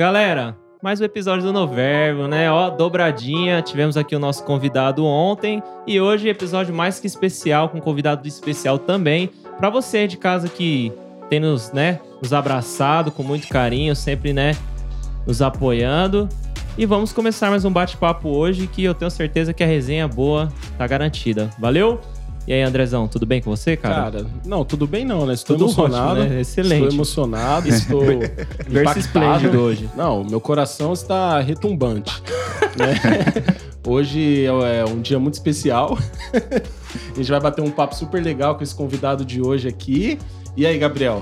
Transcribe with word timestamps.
Galera, 0.00 0.56
mais 0.82 0.98
um 0.98 1.04
episódio 1.04 1.44
do 1.44 1.52
Noverbo, 1.52 2.26
né? 2.26 2.50
Ó, 2.50 2.70
dobradinha. 2.70 3.60
Tivemos 3.60 3.98
aqui 3.98 4.16
o 4.16 4.18
nosso 4.18 4.42
convidado 4.44 5.04
ontem 5.04 5.62
e 5.86 6.00
hoje 6.00 6.26
episódio 6.26 6.74
mais 6.74 6.98
que 6.98 7.06
especial, 7.06 7.68
com 7.68 7.78
convidado 7.82 8.26
especial 8.26 8.78
também. 8.78 9.28
Para 9.58 9.68
você 9.68 10.06
de 10.06 10.16
casa 10.16 10.48
que 10.48 10.90
tem 11.28 11.38
nos, 11.38 11.70
né, 11.72 12.00
nos 12.22 12.32
abraçado 12.32 13.12
com 13.12 13.22
muito 13.22 13.46
carinho, 13.48 13.94
sempre, 13.94 14.32
né, 14.32 14.56
nos 15.26 15.42
apoiando. 15.42 16.26
E 16.78 16.86
vamos 16.86 17.12
começar 17.12 17.50
mais 17.50 17.66
um 17.66 17.70
bate-papo 17.70 18.30
hoje 18.30 18.66
que 18.66 18.82
eu 18.82 18.94
tenho 18.94 19.10
certeza 19.10 19.52
que 19.52 19.62
a 19.62 19.66
resenha 19.66 20.08
boa 20.08 20.50
tá 20.78 20.86
garantida. 20.86 21.50
Valeu? 21.58 22.00
E 22.50 22.52
aí, 22.52 22.62
Andrezão, 22.62 23.06
tudo 23.06 23.24
bem 23.26 23.40
com 23.40 23.48
você, 23.48 23.76
cara? 23.76 24.10
Cara, 24.10 24.26
não, 24.44 24.64
tudo 24.64 24.84
bem 24.84 25.04
não, 25.04 25.24
né? 25.24 25.34
Estou 25.34 25.56
Tudo 25.56 25.66
emocionado. 25.70 26.18
ótimo, 26.22 26.34
né? 26.34 26.40
Excelente. 26.40 26.82
Estou 26.82 26.92
emocionado, 26.96 27.68
estou 27.70 28.02
impactado. 28.12 28.98
esplêndido 28.98 29.60
hoje. 29.60 29.88
Não, 29.96 30.24
meu 30.24 30.40
coração 30.40 30.92
está 30.92 31.38
retumbante. 31.38 32.20
né? 32.76 33.54
Hoje 33.86 34.46
é 34.46 34.84
um 34.84 35.00
dia 35.00 35.20
muito 35.20 35.34
especial. 35.34 35.96
A 36.34 37.16
gente 37.16 37.30
vai 37.30 37.38
bater 37.38 37.62
um 37.62 37.70
papo 37.70 37.94
super 37.94 38.20
legal 38.20 38.56
com 38.56 38.64
esse 38.64 38.74
convidado 38.74 39.24
de 39.24 39.40
hoje 39.40 39.68
aqui. 39.68 40.18
E 40.56 40.66
aí, 40.66 40.76
Gabriel? 40.76 41.20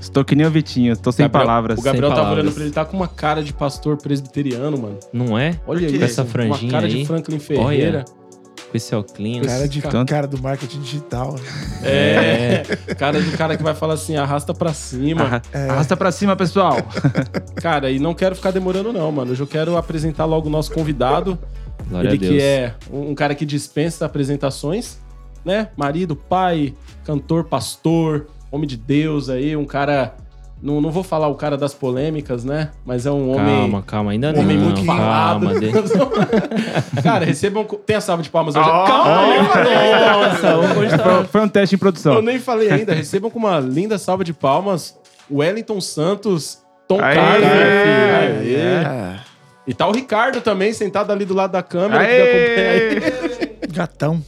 Estou 0.00 0.24
que 0.24 0.34
nem 0.34 0.44
o 0.44 0.50
Vitinho, 0.50 0.96
tô 0.96 1.12
sem 1.12 1.24
Gabriel- 1.24 1.46
palavras. 1.46 1.78
O 1.78 1.82
Gabriel 1.82 2.08
Sem 2.08 2.10
tava 2.16 2.22
palavras. 2.22 2.44
olhando 2.44 2.54
pra 2.54 2.64
ele, 2.64 2.72
tá 2.72 2.84
com 2.84 2.96
uma 2.96 3.06
cara 3.08 3.44
de 3.44 3.52
pastor 3.52 3.96
presbiteriano, 3.96 4.76
mano. 4.76 4.98
Não 5.12 5.38
é? 5.38 5.58
Olha 5.68 5.88
Com 5.88 5.94
isso. 5.94 6.04
essa 6.04 6.24
franjinha 6.24 6.64
Uma 6.64 6.70
cara 6.72 6.86
aí. 6.86 6.94
de 6.94 7.06
Franklin 7.06 7.38
Ferreira. 7.38 8.04
Com 8.04 8.23
esse 8.76 8.94
óculos. 8.94 9.46
Cara 9.46 9.68
de 9.68 9.80
Cara- 9.82 10.04
cara 10.04 10.26
do 10.26 10.40
marketing 10.42 10.80
digital. 10.80 11.36
É. 11.82 12.62
Cara 12.98 13.20
de 13.20 13.30
cara 13.36 13.56
que 13.56 13.62
vai 13.62 13.74
falar 13.74 13.94
assim, 13.94 14.16
arrasta 14.16 14.52
pra 14.54 14.72
cima. 14.72 15.22
Arra- 15.22 15.42
É. 15.52 15.68
Arrasta 15.70 15.96
pra 15.96 16.10
cima, 16.12 16.34
pessoal. 16.36 16.76
Cara, 17.56 17.90
e 17.90 17.98
não 17.98 18.14
quero 18.14 18.34
ficar 18.34 18.50
demorando 18.50 18.92
não, 18.92 19.10
mano. 19.12 19.32
Hoje 19.32 19.42
eu 19.42 19.46
quero 19.46 19.76
apresentar 19.76 20.24
logo 20.24 20.48
o 20.48 20.50
nosso 20.50 20.72
convidado. 20.72 21.38
Glória 21.88 22.08
ele 22.08 22.16
a 22.16 22.20
Deus. 22.20 22.32
que 22.32 22.40
é 22.42 22.74
um 22.90 23.10
um 23.10 23.14
cara 23.14 23.34
que 23.34 23.44
dispensa 23.44 24.06
apresentações, 24.06 24.98
né? 25.44 25.68
Marido, 25.76 26.16
pai, 26.16 26.74
cantor, 27.04 27.44
pastor, 27.44 28.26
homem 28.50 28.66
de 28.66 28.76
Deus 28.76 29.28
aí, 29.28 29.56
um 29.56 29.64
cara... 29.66 30.14
Não, 30.64 30.80
não 30.80 30.90
vou 30.90 31.02
falar 31.02 31.28
o 31.28 31.34
cara 31.34 31.58
das 31.58 31.74
polêmicas, 31.74 32.42
né? 32.42 32.70
Mas 32.86 33.04
é 33.04 33.10
um 33.10 33.30
homem... 33.30 33.54
Calma, 33.58 33.82
calma, 33.82 34.10
ainda 34.12 34.30
Um 34.30 34.32
não. 34.32 34.40
homem 34.40 34.56
muito 34.56 34.82
falado. 34.82 35.40
calma. 35.46 35.60
de- 35.60 35.70
cara, 37.02 37.24
recebam... 37.26 37.64
Tem 37.64 37.96
a 37.96 38.00
salva 38.00 38.22
de 38.22 38.30
palmas 38.30 38.56
hoje. 38.56 38.66
Oh! 38.66 38.84
Calma, 38.86 39.10
eu 39.10 39.28
nem 39.28 39.44
falei 39.44 39.74
ainda. 39.76 40.10
Nossa, 40.10 40.56
hoje 40.56 40.88
Foi, 40.88 40.98
tá... 40.98 41.24
foi 41.24 41.40
um 41.42 41.48
teste 41.48 41.74
em 41.74 41.76
Eu 41.76 41.80
produção. 41.80 42.22
nem 42.22 42.38
falei 42.38 42.70
ainda. 42.70 42.94
Recebam 42.94 43.30
com 43.30 43.38
uma 43.38 43.60
linda 43.60 43.98
salva 43.98 44.24
de 44.24 44.32
palmas 44.32 44.98
Wellington 45.30 45.82
Santos, 45.82 46.58
Tom 46.88 46.98
Aê! 46.98 47.14
Carlos. 47.14 47.46
Aê! 47.46 48.14
Aê. 48.38 48.54
É. 48.56 49.16
E 49.66 49.74
tá 49.74 49.86
o 49.86 49.92
Ricardo 49.92 50.40
também, 50.40 50.72
sentado 50.72 51.10
ali 51.12 51.26
do 51.26 51.34
lado 51.34 51.50
da 51.52 51.62
câmera. 51.62 52.00
Aê! 52.04 53.00
Gatão. 53.70 54.22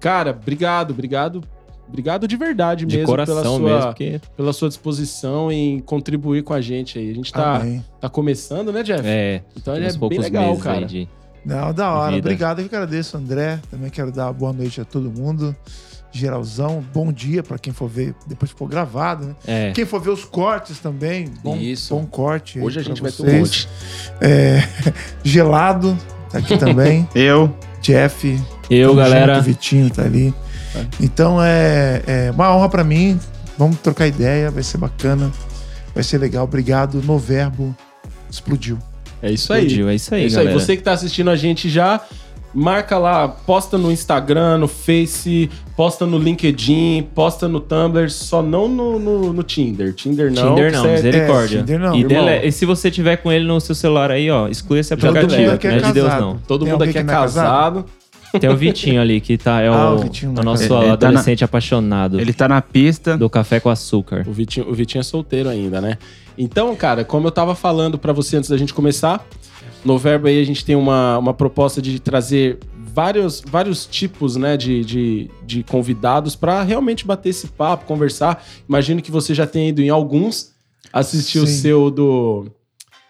Cara, 0.00 0.30
obrigado, 0.30 0.90
obrigado. 0.90 1.42
Obrigado 1.90 2.28
de 2.28 2.36
verdade 2.36 2.86
De 2.86 2.96
mesmo 2.96 3.06
coração 3.08 3.34
pela, 3.34 3.44
sua, 3.44 3.58
mesmo, 3.60 3.86
porque... 3.88 4.20
pela 4.36 4.52
sua 4.52 4.68
disposição 4.68 5.50
em 5.50 5.80
contribuir 5.80 6.42
com 6.42 6.54
a 6.54 6.60
gente 6.60 6.98
aí. 6.98 7.10
A 7.10 7.14
gente 7.14 7.32
tá, 7.32 7.62
tá 8.00 8.08
começando, 8.08 8.72
né, 8.72 8.82
Jeff? 8.82 9.02
É, 9.04 9.42
então 9.56 9.74
é 9.74 9.92
bem 10.08 10.18
legal, 10.18 10.48
meses 10.48 10.62
cara. 10.62 10.86
de... 10.86 11.08
Não, 11.44 11.72
da 11.72 11.92
hora. 11.92 12.14
Vida. 12.14 12.28
Obrigado, 12.28 12.60
eu 12.60 12.68
que 12.68 12.74
agradeço, 12.74 13.16
André. 13.16 13.60
Também 13.70 13.90
quero 13.90 14.12
dar 14.12 14.32
boa 14.32 14.52
noite 14.52 14.80
a 14.80 14.84
todo 14.84 15.10
mundo. 15.10 15.56
Geralzão, 16.12 16.84
bom 16.92 17.12
dia 17.12 17.42
pra 17.42 17.56
quem 17.58 17.72
for 17.72 17.88
ver, 17.88 18.14
depois 18.26 18.50
ficou 18.50 18.66
gravado, 18.66 19.26
né? 19.26 19.36
É, 19.46 19.70
Quem 19.70 19.86
for 19.86 20.00
ver 20.00 20.10
os 20.10 20.24
cortes 20.24 20.80
também, 20.80 21.28
bom, 21.40 21.56
Isso. 21.56 21.94
bom 21.94 22.04
corte. 22.04 22.58
Hoje 22.58 22.80
a 22.80 22.82
gente 22.82 23.00
vai 23.00 23.12
ter 23.12 23.22
um 23.22 23.26
vocês. 23.26 23.38
monte. 23.38 23.68
É, 24.20 24.60
gelado, 25.22 25.96
tá 26.28 26.38
aqui 26.38 26.58
também. 26.58 27.08
Eu. 27.14 27.54
Jeff, 27.80 28.38
eu, 28.68 28.94
galera... 28.94 29.36
junto, 29.36 29.46
Vitinho 29.46 29.90
tá 29.90 30.02
ali. 30.02 30.34
Então 31.00 31.42
é, 31.42 32.02
é 32.06 32.30
uma 32.30 32.54
honra 32.54 32.68
pra 32.68 32.84
mim. 32.84 33.18
Vamos 33.58 33.78
trocar 33.78 34.06
ideia, 34.06 34.50
vai 34.50 34.62
ser 34.62 34.78
bacana, 34.78 35.30
vai 35.94 36.02
ser 36.02 36.18
legal. 36.18 36.44
Obrigado. 36.44 37.02
No 37.04 37.18
verbo 37.18 37.74
explodiu. 38.30 38.78
É 39.22 39.30
isso 39.30 39.52
aí. 39.52 39.66
Explodiu, 39.66 39.88
é 39.88 39.94
isso 39.94 40.14
aí, 40.14 40.22
é 40.22 40.26
isso 40.26 40.38
aí. 40.38 40.44
galera. 40.46 40.60
Você 40.64 40.76
que 40.76 40.82
tá 40.82 40.92
assistindo 40.92 41.28
a 41.28 41.36
gente 41.36 41.68
já, 41.68 42.00
marca 42.54 42.96
lá, 42.96 43.28
posta 43.28 43.76
no 43.76 43.92
Instagram, 43.92 44.56
no 44.58 44.66
Face, 44.68 45.50
posta 45.76 46.06
no 46.06 46.18
LinkedIn, 46.18 47.08
posta 47.14 47.46
no 47.48 47.60
Tumblr, 47.60 48.08
só 48.10 48.40
não 48.42 48.66
no, 48.66 48.98
no, 48.98 49.32
no 49.32 49.42
Tinder. 49.42 49.92
Tinder 49.94 50.32
não. 50.32 50.54
Tinder 50.54 50.72
não, 50.72 50.86
é- 50.86 50.92
misericórdia. 50.92 51.58
É, 51.58 51.60
Tinder 51.60 51.78
não, 51.80 51.94
e, 51.96 52.04
dele- 52.04 52.46
e 52.46 52.50
se 52.52 52.64
você 52.64 52.90
tiver 52.90 53.16
com 53.18 53.30
ele 53.30 53.44
no 53.46 53.60
seu 53.60 53.74
celular 53.74 54.10
aí, 54.10 54.30
ó, 54.30 54.48
exclui 54.48 54.78
esse 54.78 54.96
Todo 54.96 55.06
aplicativo. 55.10 55.42
mundo 55.42 55.52
aqui 55.54 55.66
não 55.68 55.74
é 55.74 55.78
é 55.78 55.82
de 55.82 55.92
Deus, 55.92 56.14
não. 56.14 56.38
Todo 56.38 56.64
Tem 56.64 56.72
mundo 56.72 56.84
aqui 56.84 56.96
é 56.96 57.00
é 57.02 57.04
casado? 57.04 57.84
casado. 57.84 57.84
Tem 58.38 58.50
o 58.50 58.56
Vitinho 58.56 59.00
ali, 59.00 59.20
que 59.20 59.36
tá, 59.38 59.60
é 59.60 59.70
o, 59.70 59.74
Ah, 59.74 59.94
o 59.94 59.98
Vitinho 59.98 60.30
o 60.30 60.34
não 60.34 60.42
é 60.42 60.44
nosso 60.44 60.62
casado. 60.64 60.82
Ele 60.84 60.96
tá 60.96 61.06
adolescente 61.08 61.44
apaixonado 61.44 62.20
Ele 62.20 62.32
tá 62.32 62.48
na 62.48 62.60
pista. 62.62 63.16
do 63.16 63.28
café 63.30 63.58
com 63.60 63.68
açúcar. 63.70 64.24
O 64.28 64.32
Vitinho, 64.32 64.68
o 64.68 64.74
Vitinho 64.74 65.00
é 65.00 65.02
solteiro 65.04 65.48
ainda, 65.48 65.80
né? 65.80 65.98
Então, 66.38 66.74
cara, 66.76 67.04
como 67.04 67.26
eu 67.26 67.30
tava 67.32 67.54
falando 67.54 67.98
pra 67.98 68.12
você 68.12 68.36
antes 68.36 68.48
da 68.50 68.56
gente 68.56 68.72
começar, 68.72 69.26
no 69.84 69.98
Verbo 69.98 70.28
aí 70.28 70.40
a 70.40 70.44
gente 70.44 70.64
tem 70.64 70.76
uma, 70.76 71.18
uma 71.18 71.34
proposta 71.34 71.82
de 71.82 71.98
trazer 71.98 72.58
vários, 72.94 73.42
vários 73.46 73.86
tipos, 73.86 74.36
né, 74.36 74.56
de, 74.56 74.84
de, 74.84 75.30
de 75.44 75.62
convidados 75.62 76.34
pra 76.36 76.62
realmente 76.62 77.06
bater 77.06 77.28
esse 77.30 77.46
papo, 77.48 77.84
conversar. 77.84 78.44
Imagino 78.68 79.00
que 79.02 79.10
você 79.10 79.34
já 79.34 79.46
tenha 79.46 79.68
ido 79.68 79.80
em 79.82 79.90
alguns, 79.90 80.52
assistir 80.92 81.38
o 81.38 81.46
Sim. 81.46 81.52
seu 81.54 81.90
do, 81.90 82.46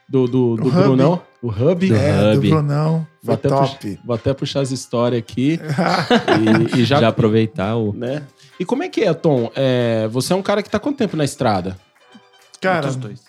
do, 0.09 0.27
do, 0.27 0.57
do 0.57 0.63
O 0.65 0.69
Hub. 0.69 0.83
Brunão, 0.83 1.21
o 1.43 1.49
Hub. 1.49 1.89
Do 1.89 1.95
é, 1.97 2.33
Hub. 2.35 2.49
do 2.49 2.55
Brunão. 2.55 3.07
Vou 3.23 3.27
Foi 3.27 3.35
até, 3.35 3.49
top. 3.49 3.77
pux- 3.89 4.05
vou 4.05 4.15
até 4.17 4.35
puxar 4.35 4.61
as 4.61 4.71
histórias 4.71 5.19
aqui 5.19 5.59
e, 6.75 6.81
e 6.81 6.85
Já, 6.85 7.01
já, 7.01 7.09
aproveitar 7.09 7.77
o. 7.77 7.93
né? 7.93 8.23
E 8.59 8.65
como 8.65 8.83
é 8.83 8.89
que 8.89 9.03
é, 9.03 9.13
Tom? 9.15 9.51
É, 9.55 10.09
você 10.09 10.33
é 10.33 10.37
um 10.37 10.43
cara 10.43 10.63
que 10.63 10.71
tá 10.71 10.79
quanto 10.79 10.99
tempo 10.99 11.17
na 11.17 11.25
estrada? 11.25 11.77
Cara, 12.61 12.89
Os 12.89 12.97
dois. 12.97 13.21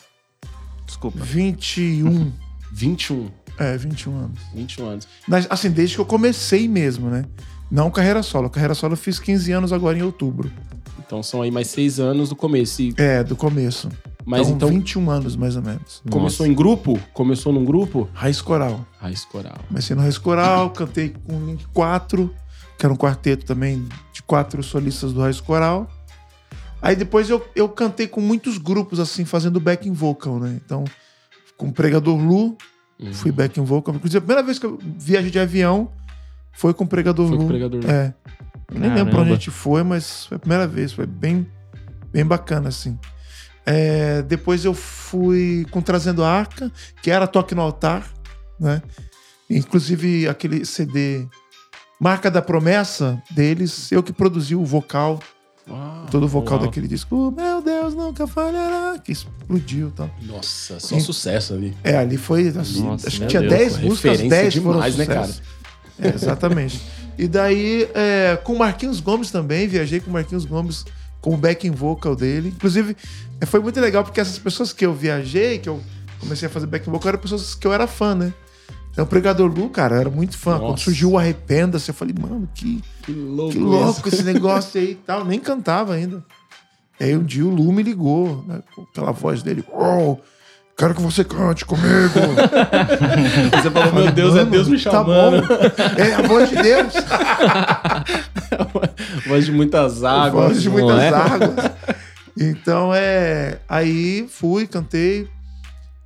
Desculpa. 0.85 1.19
21. 1.23 2.31
21. 2.73 3.29
É, 3.59 3.77
21 3.77 4.17
anos. 4.17 4.39
21 4.55 4.85
anos. 4.87 5.07
Mas, 5.27 5.45
assim, 5.49 5.69
desde 5.69 5.93
que 5.95 6.01
eu 6.01 6.05
comecei 6.05 6.67
mesmo, 6.67 7.09
né? 7.09 7.25
Não 7.69 7.91
carreira 7.91 8.23
solo. 8.23 8.49
Carreira 8.49 8.73
solo 8.73 8.93
eu 8.93 8.97
fiz 8.97 9.19
15 9.19 9.51
anos 9.51 9.73
agora 9.73 9.95
em 9.97 10.01
outubro. 10.01 10.49
Então 11.11 11.21
são 11.21 11.41
aí 11.41 11.51
mais 11.51 11.67
seis 11.67 11.99
anos 11.99 12.29
do 12.29 12.37
começo. 12.37 12.81
E- 12.81 12.93
É, 12.95 13.21
do 13.21 13.35
começo. 13.35 13.89
mas 14.25 14.47
então, 14.47 14.69
então, 14.69 14.79
21 14.79 15.11
anos, 15.11 15.35
mais 15.35 15.57
ou 15.57 15.61
menos. 15.61 16.01
começou 16.09 16.45
em 16.47 16.53
grupo? 16.53 16.97
Começou 17.13 17.51
num 17.51 17.65
grupo? 17.65 18.07
Raiz 18.13 18.41
Coral. 18.41 18.85
Raiz 18.97 19.25
Coral. 19.25 19.57
Comecei 19.67 19.93
no 19.93 20.01
Raiz 20.03 20.17
Coral, 20.17 20.69
cantei 20.69 21.09
com 21.09 21.35
o 21.35 21.45
Link 21.47 21.67
4, 21.73 22.33
que 22.79 22.85
era 22.85 22.93
um 22.93 22.95
quarteto 22.95 23.45
também 23.45 23.85
de 24.13 24.23
quatro 24.23 24.63
solistas 24.63 25.11
do 25.11 25.19
Raiz 25.19 25.41
Coral. 25.41 25.85
Aí 26.81 26.95
depois 26.95 27.29
eu, 27.29 27.45
eu 27.57 27.67
cantei 27.67 28.07
com 28.07 28.21
muitos 28.21 28.57
grupos, 28.57 28.97
assim, 28.97 29.25
fazendo 29.25 29.59
backing 29.59 29.91
vocal, 29.91 30.39
né? 30.39 30.57
Então, 30.65 30.85
com 31.57 31.67
o 31.67 31.73
Pregador 31.73 32.15
Lu, 32.17 32.55
Uhum. 32.97 33.13
fui 33.13 33.33
backing 33.33 33.65
vocal. 33.65 33.95
Inclusive, 33.95 34.17
a 34.19 34.21
primeira 34.21 34.43
vez 34.43 34.57
que 34.57 34.65
eu 34.65 34.79
viajei 34.97 35.29
de 35.29 35.39
avião 35.39 35.91
foi 36.53 36.73
com 36.73 36.85
o 36.85 36.87
Pregador 36.87 37.27
Foi 37.27 37.35
com 37.35 37.41
Lu. 37.43 37.47
o 37.47 37.51
Pregador 37.51 37.81
Lu. 37.83 37.91
É. 37.91 38.13
Nem 38.71 38.93
lembro 38.93 39.11
pra 39.11 39.21
onde 39.21 39.31
a 39.31 39.35
gente 39.35 39.51
foi, 39.51 39.83
mas 39.83 40.25
foi 40.25 40.37
a 40.37 40.39
primeira 40.39 40.67
vez. 40.67 40.93
Foi 40.93 41.05
bem, 41.05 41.45
bem 42.11 42.25
bacana, 42.25 42.69
assim. 42.69 42.97
É, 43.65 44.21
depois 44.23 44.65
eu 44.65 44.73
fui 44.73 45.65
com 45.71 45.81
Trazendo 45.81 46.23
a 46.23 46.29
Arca, 46.31 46.71
que 47.01 47.11
era 47.11 47.27
Toque 47.27 47.53
no 47.53 47.61
Altar, 47.61 48.03
né? 48.59 48.81
Inclusive 49.49 50.27
aquele 50.27 50.65
CD 50.65 51.27
Marca 51.99 52.31
da 52.31 52.41
Promessa 52.41 53.21
deles, 53.31 53.91
eu 53.91 54.01
que 54.01 54.11
produzi 54.13 54.55
o 54.55 54.65
vocal, 54.65 55.19
Uau, 55.69 56.05
todo 56.09 56.23
o 56.23 56.27
vocal 56.27 56.57
uau. 56.57 56.65
daquele 56.67 56.87
disco. 56.87 57.15
Oh, 57.15 57.29
meu 57.31 57.61
Deus, 57.61 57.93
nunca 57.93 58.25
falhará, 58.25 58.97
que 58.97 59.11
explodiu 59.11 59.89
e 59.89 59.91
tal. 59.91 60.09
Nossa, 60.23 60.79
só 60.79 60.95
E- 60.97 61.01
sucesso 61.01 61.53
ali. 61.53 61.75
É, 61.83 61.97
ali 61.97 62.17
foi. 62.17 62.47
assim, 62.47 62.81
Nossa, 62.83 63.07
acho 63.07 63.19
que 63.19 63.27
tinha 63.27 63.41
Deus, 63.41 63.53
10 63.53 63.77
pô, 63.77 63.81
músicas, 63.89 64.11
referência 64.19 64.41
10 64.41 64.55
foram 64.55 64.73
demais, 64.79 64.95
né, 64.97 65.05
sucesso. 65.05 65.41
É, 65.99 66.07
exatamente. 66.07 66.81
E 67.17 67.27
daí, 67.27 67.89
é, 67.93 68.37
com 68.43 68.53
o 68.53 68.59
Marquinhos 68.59 68.99
Gomes 68.99 69.31
também, 69.31 69.67
viajei 69.67 69.99
com 69.99 70.09
o 70.09 70.13
Marquinhos 70.13 70.45
Gomes 70.45 70.85
com 71.19 71.33
o 71.33 71.37
backing 71.37 71.71
vocal 71.71 72.15
dele. 72.15 72.49
Inclusive, 72.49 72.95
é, 73.39 73.45
foi 73.45 73.59
muito 73.59 73.79
legal 73.79 74.03
porque 74.03 74.19
essas 74.19 74.39
pessoas 74.39 74.73
que 74.73 74.85
eu 74.85 74.93
viajei, 74.93 75.59
que 75.59 75.69
eu 75.69 75.79
comecei 76.19 76.47
a 76.47 76.51
fazer 76.51 76.65
backing 76.65 76.91
vocal, 76.91 77.09
eram 77.09 77.19
pessoas 77.19 77.53
que 77.55 77.65
eu 77.65 77.73
era 77.73 77.87
fã, 77.87 78.15
né? 78.15 78.33
Então, 78.91 79.05
o 79.05 79.07
Pregador 79.07 79.49
Lu, 79.49 79.69
cara, 79.69 79.95
eu 79.95 80.01
era 80.01 80.09
muito 80.09 80.37
fã. 80.37 80.57
Quando 80.57 80.71
Nossa. 80.71 80.83
surgiu 80.83 81.11
o 81.11 81.17
Arrependa-se, 81.17 81.89
eu 81.89 81.93
falei, 81.93 82.13
mano, 82.19 82.49
que, 82.53 82.83
Que 83.03 83.13
louco, 83.13 83.53
que 83.53 83.59
louco 83.59 84.09
esse 84.09 84.23
negócio 84.23 84.81
aí 84.81 84.91
e 84.91 84.95
tal. 84.95 85.23
Nem 85.23 85.39
cantava 85.39 85.93
ainda. 85.93 86.23
Aí 86.99 87.15
um 87.15 87.23
dia 87.23 87.45
o 87.45 87.49
Lu 87.49 87.71
me 87.71 87.81
ligou, 87.81 88.43
né, 88.47 88.61
com 88.75 88.83
aquela 88.83 89.11
voz 89.11 89.41
dele. 89.41 89.63
Oh, 89.71 90.17
quero 90.81 90.95
que 90.95 91.01
você 91.01 91.23
cante 91.23 91.63
comigo. 91.63 91.85
Você 93.53 93.69
falou, 93.69 93.93
meu 93.93 94.11
Deus, 94.11 94.35
é 94.35 94.45
Deus 94.45 94.67
me 94.67 94.81
tá 94.81 94.89
chamando. 94.89 95.47
bom. 95.47 95.53
É 95.95 96.15
a 96.15 96.21
voz 96.23 96.49
de 96.49 96.55
Deus. 96.55 96.93
Voz 99.27 99.45
de 99.45 99.51
muitas 99.51 100.03
águas. 100.03 100.47
voz 100.47 100.61
de 100.61 100.69
muitas 100.69 100.99
é? 100.99 101.09
águas. 101.09 101.71
Então 102.39 102.93
é. 102.95 103.59
Aí 103.67 104.25
fui, 104.29 104.65
cantei. 104.65 105.27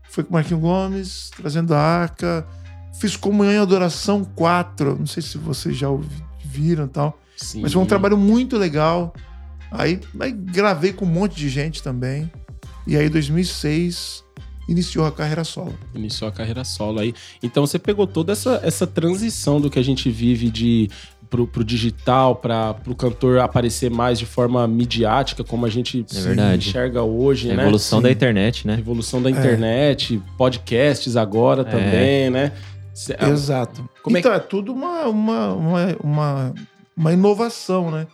foi 0.09 0.23
com 0.23 0.31
o 0.31 0.33
Marquinhos 0.33 0.61
Gomes, 0.61 1.29
trazendo 1.37 1.73
a 1.73 1.79
arca. 1.79 2.45
Fiz 2.99 3.15
Comunhão 3.15 3.53
e 3.53 3.57
Adoração 3.57 4.25
4. 4.35 4.97
Não 4.97 5.05
sei 5.05 5.21
se 5.21 5.37
vocês 5.37 5.77
já 5.77 5.87
viram 6.43 6.85
e 6.85 6.89
tal. 6.89 7.19
Sim. 7.37 7.61
Mas 7.61 7.73
foi 7.73 7.81
um 7.81 7.85
trabalho 7.85 8.17
muito 8.17 8.57
legal. 8.57 9.13
Aí, 9.71 10.01
aí 10.19 10.31
gravei 10.31 10.91
com 10.91 11.05
um 11.05 11.09
monte 11.09 11.35
de 11.35 11.47
gente 11.47 11.83
também. 11.83 12.29
E 12.87 12.97
aí, 12.97 13.05
em 13.05 13.09
2006, 13.09 14.24
iniciou 14.67 15.05
a 15.05 15.11
carreira 15.11 15.43
solo. 15.43 15.73
Iniciou 15.93 16.27
a 16.29 16.31
carreira 16.31 16.63
solo 16.63 16.99
aí. 16.99 17.13
Então 17.43 17.65
você 17.65 17.77
pegou 17.79 18.05
toda 18.07 18.31
essa, 18.33 18.59
essa 18.63 18.85
transição 18.87 19.59
do 19.61 19.69
que 19.69 19.79
a 19.79 19.83
gente 19.83 20.09
vive 20.09 20.49
de 20.49 20.89
pro, 21.29 21.47
pro 21.47 21.63
digital, 21.63 22.35
para 22.35 22.73
pro 22.75 22.95
cantor 22.95 23.39
aparecer 23.39 23.89
mais 23.89 24.17
de 24.19 24.25
forma 24.25 24.67
midiática, 24.67 25.43
como 25.43 25.65
a 25.65 25.69
gente 25.69 26.05
É 26.13 26.55
enxerga 26.55 27.01
hoje, 27.03 27.51
A 27.51 27.55
né? 27.55 27.63
evolução 27.63 27.99
Sim. 27.99 28.03
da 28.03 28.11
internet, 28.11 28.67
né? 28.67 28.75
Evolução 28.79 29.21
da 29.21 29.29
internet, 29.29 30.21
podcasts 30.37 31.15
agora 31.17 31.61
É. 31.61 31.65
também, 31.65 32.29
né? 32.29 32.51
Cê- 32.93 33.17
Exato. 33.19 33.89
como 34.01 34.15
é 34.15 34.19
então, 34.19 34.31
é, 34.31 34.39
tudo 34.39 34.71
uma, 34.71 35.05
uma, 35.07 35.53
uma, 35.53 35.97
uma, 36.01 36.53
uma 36.95 37.11
inovação, 37.13 37.91
né? 37.91 38.07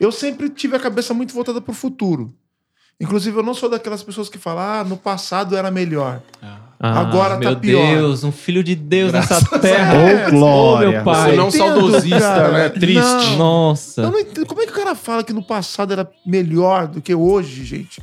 Eu 0.00 0.10
sempre 0.10 0.48
tive 0.50 0.74
a 0.74 0.80
cabeça 0.80 1.14
muito 1.14 1.32
voltada 1.32 1.60
para 1.60 1.70
o 1.70 1.74
futuro. 1.74 2.34
Inclusive, 3.00 3.36
eu 3.36 3.42
não 3.42 3.54
sou 3.54 3.68
daquelas 3.68 4.02
pessoas 4.02 4.28
que 4.28 4.38
falam, 4.38 4.62
ah, 4.62 4.84
no 4.84 4.96
passado 4.96 5.56
era 5.56 5.70
melhor. 5.70 6.20
Ah, 6.80 7.00
Agora 7.00 7.34
tá 7.34 7.40
meu 7.40 7.56
pior. 7.56 7.86
Deus, 7.86 8.24
um 8.24 8.32
filho 8.32 8.62
de 8.62 8.74
Deus 8.74 9.10
Graças 9.10 9.42
nessa 9.42 9.58
terra. 9.58 9.94
Deus. 9.94 10.28
Ô, 10.28 10.30
glória. 10.30 10.88
Ô, 10.88 10.92
meu 10.92 11.04
pai. 11.04 11.30
Você 11.30 11.36
não 11.36 11.48
entendo, 11.48 11.58
saudosista, 11.66 12.20
cara. 12.20 12.52
né? 12.52 12.68
Triste. 12.68 13.30
Não. 13.30 13.36
Nossa. 13.36 14.02
Eu 14.02 14.10
não 14.10 14.18
entendo. 14.18 14.46
Como 14.46 14.60
é 14.60 14.66
que 14.66 14.72
o 14.72 14.74
cara 14.74 14.94
fala 14.94 15.24
que 15.24 15.32
no 15.32 15.42
passado 15.42 15.92
era 15.92 16.08
melhor 16.26 16.86
do 16.86 17.00
que 17.00 17.14
hoje, 17.14 17.64
gente? 17.64 18.02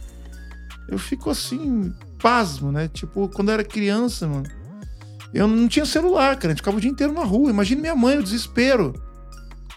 Eu 0.90 0.98
fico 0.98 1.30
assim, 1.30 1.94
pasmo, 2.22 2.72
né? 2.72 2.90
Tipo, 2.92 3.30
quando 3.30 3.50
eu 3.50 3.54
era 3.54 3.64
criança, 3.64 4.28
mano. 4.28 4.46
Eu 5.34 5.48
não 5.48 5.68
tinha 5.68 5.86
celular, 5.86 6.36
cara. 6.36 6.48
A 6.48 6.50
gente 6.50 6.58
ficava 6.58 6.78
o 6.78 6.82
dia 6.82 6.92
inteiro 6.92 7.14
na 7.14 7.24
rua. 7.24 7.50
Imagina 7.50 7.82
minha 7.82 7.96
mãe, 7.96 8.18
o 8.18 8.24
desespero. 8.24 8.94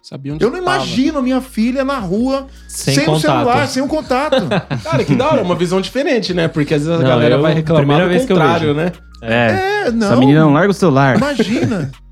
Sabia 0.06 0.34
onde 0.34 0.44
Eu 0.44 0.50
não 0.50 0.62
tava. 0.62 0.76
imagino 0.76 1.18
a 1.18 1.22
minha 1.22 1.40
filha 1.40 1.82
na 1.82 1.98
rua 1.98 2.46
Sem 2.68 2.94
sem, 2.94 3.08
o 3.08 3.18
celular, 3.18 3.66
sem 3.66 3.82
o 3.82 3.88
contato. 3.88 4.36
Cara, 4.84 5.02
que 5.02 5.14
da 5.14 5.28
hora, 5.30 5.42
uma 5.42 5.54
visão 5.54 5.80
diferente, 5.80 6.34
né? 6.34 6.46
Porque 6.46 6.74
às 6.74 6.82
vezes 6.84 6.94
a 7.00 7.02
Não, 7.02 7.08
galera 7.08 7.36
eu- 7.36 7.40
vai 7.40 7.54
reclamar 7.54 7.80
primeira 7.86 8.04
do 8.04 8.10
vez 8.10 8.26
que 8.26 8.32
eu 8.32 8.36
contrário, 8.36 8.74
vejo. 8.74 8.86
né? 8.86 8.92
É. 9.22 9.86
é, 9.86 9.90
não. 9.90 10.08
Essa 10.08 10.16
menina 10.16 10.40
não 10.40 10.52
larga 10.52 10.70
o 10.70 10.74
celular. 10.74 11.16
Imagina. 11.16 11.90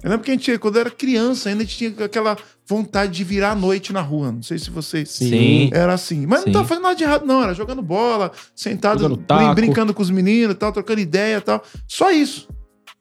Eu 0.00 0.10
lembro 0.10 0.24
que 0.24 0.30
a 0.30 0.34
gente, 0.34 0.56
quando 0.58 0.76
eu 0.76 0.82
era 0.82 0.90
criança, 0.92 1.48
ainda 1.48 1.62
a 1.64 1.66
gente 1.66 1.76
tinha 1.76 2.04
aquela 2.04 2.36
vontade 2.68 3.10
de 3.12 3.24
virar 3.24 3.50
à 3.50 3.54
noite 3.56 3.92
na 3.92 4.00
rua. 4.00 4.30
Não 4.30 4.42
sei 4.44 4.56
se 4.56 4.70
vocês. 4.70 5.10
Sim. 5.10 5.70
Era 5.72 5.92
assim. 5.92 6.24
Mas 6.24 6.40
Sim. 6.42 6.46
não 6.46 6.52
tava 6.52 6.68
fazendo 6.68 6.84
nada 6.84 6.94
de 6.94 7.02
errado, 7.02 7.26
não. 7.26 7.42
Era 7.42 7.52
jogando 7.52 7.82
bola, 7.82 8.30
sentado, 8.54 9.00
Jogando 9.00 9.16
brin- 9.16 9.26
taco. 9.26 9.54
brincando 9.56 9.92
com 9.92 10.00
os 10.00 10.08
meninos 10.08 10.52
e 10.54 10.56
tal, 10.56 10.70
trocando 10.70 11.00
ideia 11.00 11.38
e 11.38 11.40
tal. 11.40 11.60
Só 11.88 12.12
isso. 12.12 12.46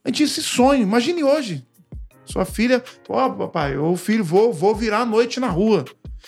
A 0.03 0.09
gente 0.09 0.17
tinha 0.17 0.25
esse 0.25 0.41
sonho. 0.41 0.81
Imagine 0.81 1.23
hoje. 1.23 1.63
Sua 2.38 2.45
filha, 2.45 2.84
ó, 3.10 3.30
papai, 3.30 3.75
ô 3.78 3.95
filho, 3.95 4.24
vou, 4.24 4.54
vou 4.54 4.75
virar 4.75 5.00
à 5.00 5.06
noite 5.06 5.39
na 5.39 5.48
rua. 5.48 5.84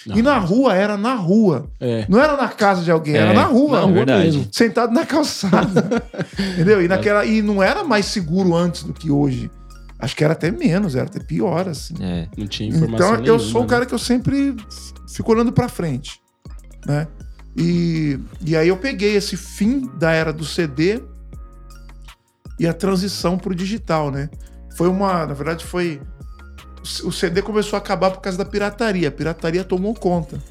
E 0.07 0.23
na 0.23 0.39
rua 0.39 0.73
era 0.73 0.97
na 0.97 1.13
rua. 1.13 1.69
É. 1.79 2.05
Não 2.09 2.19
era 2.19 2.35
na 2.35 2.47
casa 2.47 2.81
de 2.83 2.89
alguém, 2.89 3.13
É, 3.15 3.17
era 3.19 3.33
na 3.33 3.43
rua. 3.43 3.81
na 3.81 3.85
rua 3.85 3.93
verdade. 3.93 4.49
Sentado 4.51 4.91
na 4.91 5.05
calçada. 5.05 5.87
Entendeu? 6.53 6.81
E, 6.81 6.87
naquela, 6.87 7.25
e 7.25 7.43
não 7.43 7.61
era 7.61 7.83
mais 7.83 8.07
seguro 8.07 8.55
antes 8.55 8.81
do 8.83 8.91
que 8.93 9.11
hoje. 9.11 9.51
Acho 9.99 10.15
que 10.15 10.23
era 10.23 10.33
até 10.33 10.49
menos, 10.49 10.95
era 10.95 11.05
até 11.05 11.19
pior, 11.19 11.67
assim. 11.69 11.93
É. 12.01 12.27
Não 12.35 12.47
tinha 12.47 12.69
informação 12.69 12.95
Então 13.09 13.15
eu 13.17 13.21
nenhuma, 13.37 13.39
sou 13.39 13.61
o 13.61 13.63
né? 13.65 13.69
cara 13.69 13.85
que 13.85 13.93
eu 13.93 13.99
sempre 13.99 14.55
fico 15.13 15.31
olhando 15.31 15.51
pra 15.51 15.67
frente, 15.69 16.19
né? 16.87 17.05
E, 17.55 18.17
e 18.43 18.55
aí 18.55 18.67
eu 18.69 18.77
peguei 18.77 19.15
esse 19.15 19.37
fim 19.37 19.87
da 19.99 20.11
era 20.11 20.33
do 20.33 20.45
CD 20.45 21.03
e 22.59 22.65
a 22.65 22.73
transição 22.73 23.37
pro 23.37 23.53
digital, 23.53 24.09
né? 24.09 24.29
Foi 24.79 24.87
uma, 24.87 25.25
na 25.25 25.33
verdade 25.33 25.65
foi 25.65 26.01
o 27.03 27.11
CD 27.11 27.41
começou 27.41 27.75
a 27.75 27.81
acabar 27.81 28.11
por 28.11 28.21
causa 28.21 28.37
da 28.37 28.45
pirataria. 28.45 29.09
A 29.09 29.11
pirataria 29.11 29.61
tomou 29.65 29.93
conta 29.93 30.41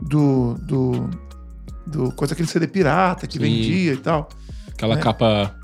do 0.00 0.54
do 0.54 1.10
do 1.86 2.12
coisa 2.16 2.34
aquele 2.34 2.48
CD 2.48 2.66
pirata 2.66 3.28
que 3.28 3.34
Sim. 3.34 3.44
vendia 3.44 3.92
e 3.92 3.96
tal. 3.98 4.28
Aquela 4.66 4.96
né? 4.96 5.00
capa. 5.00 5.54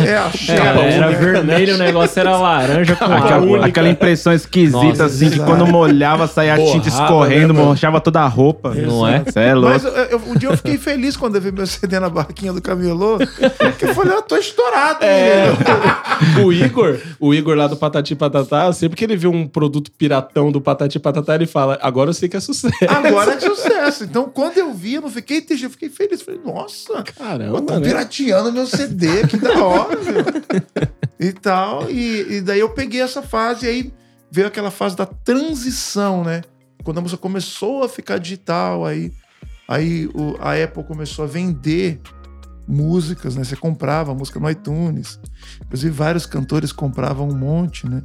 É, 0.00 0.16
a 0.16 0.26
É, 0.26 0.30
chapa 0.36 0.80
era 0.80 1.06
única. 1.08 1.20
vermelho, 1.20 1.74
o 1.74 1.78
negócio 1.78 2.18
era 2.18 2.36
laranja 2.36 2.96
com 2.96 3.04
Aquela, 3.04 3.66
aquela 3.66 3.88
impressão 3.88 4.32
esquisita, 4.32 4.78
Nossa, 4.78 5.04
assim, 5.04 5.28
que 5.28 5.34
exato. 5.36 5.50
quando 5.50 5.66
molhava 5.66 6.26
saía 6.26 6.54
a 6.54 6.56
tinta 6.58 6.88
escorrendo, 6.88 7.52
né, 7.52 7.62
manchava 7.62 8.00
toda 8.00 8.20
a 8.20 8.26
roupa. 8.26 8.74
Não 8.74 9.06
é? 9.06 9.22
Você 9.24 9.38
é 9.40 9.54
louco. 9.54 9.68
Mas 9.70 9.84
eu- 9.84 9.92
eu- 9.92 10.22
um 10.26 10.34
dia 10.34 10.48
eu 10.48 10.56
fiquei 10.56 10.78
feliz 10.78 11.16
quando 11.16 11.36
eu 11.36 11.40
vi 11.40 11.52
meu 11.52 11.66
CD 11.66 12.00
na 12.00 12.08
barraquinha 12.08 12.52
do 12.52 12.60
camelô, 12.62 13.18
que 13.78 13.84
eu 13.84 13.94
falei, 13.94 14.14
eu 14.14 14.22
tô 14.22 14.36
estourado. 14.36 15.04
É. 15.04 15.46
o 16.42 16.52
Igor, 16.52 16.98
o 17.20 17.34
Igor 17.34 17.56
lá 17.56 17.66
do 17.66 17.76
Patati 17.76 18.14
Patatá, 18.14 18.72
sempre 18.72 18.96
que 18.96 19.04
ele 19.04 19.16
vê 19.16 19.26
um 19.28 19.46
produto 19.46 19.90
piratão 19.92 20.50
do 20.50 20.60
Patati 20.60 20.98
Patatá, 20.98 21.34
ele 21.34 21.46
fala: 21.46 21.78
agora 21.82 22.10
eu 22.10 22.14
sei 22.14 22.28
que 22.28 22.36
é 22.36 22.40
sucesso. 22.40 22.74
Agora 22.88 23.32
é 23.34 23.40
sucesso. 23.40 24.04
Então, 24.04 24.24
quando 24.32 24.56
eu 24.58 24.72
vi, 24.72 24.94
eu 24.94 25.02
não 25.02 25.10
fiquei 25.10 25.40
triste, 25.40 25.64
eu 25.64 25.70
fiquei 25.70 25.88
feliz. 25.90 26.22
Falei, 26.22 26.40
nossa, 26.44 27.02
Caramba, 27.18 27.58
eu 27.58 27.60
tô 27.62 27.74
né? 27.74 27.80
pirateando 27.86 28.52
meu 28.52 28.66
CD, 28.66 28.85
que 29.28 29.36
da 29.36 29.64
hora. 29.64 29.98
E 31.18 31.32
tal. 31.32 31.90
E, 31.90 32.36
e 32.36 32.40
daí 32.40 32.60
eu 32.60 32.70
peguei 32.70 33.00
essa 33.00 33.22
fase, 33.22 33.66
e 33.66 33.68
aí 33.68 33.92
veio 34.30 34.46
aquela 34.46 34.70
fase 34.70 34.96
da 34.96 35.06
transição, 35.06 36.22
né? 36.24 36.42
Quando 36.84 36.98
a 36.98 37.00
música 37.00 37.20
começou 37.20 37.82
a 37.82 37.88
ficar 37.88 38.18
digital, 38.18 38.84
aí, 38.84 39.10
aí 39.66 40.06
o- 40.14 40.36
a 40.40 40.52
Apple 40.62 40.84
começou 40.84 41.24
a 41.24 41.28
vender 41.28 42.00
músicas, 42.68 43.36
né? 43.36 43.44
Você 43.44 43.56
comprava 43.56 44.12
música 44.14 44.38
no 44.40 44.50
iTunes. 44.50 45.18
Inclusive, 45.64 45.92
vários 45.94 46.26
cantores 46.26 46.72
compravam 46.72 47.28
um 47.28 47.34
monte, 47.34 47.88
né? 47.88 48.02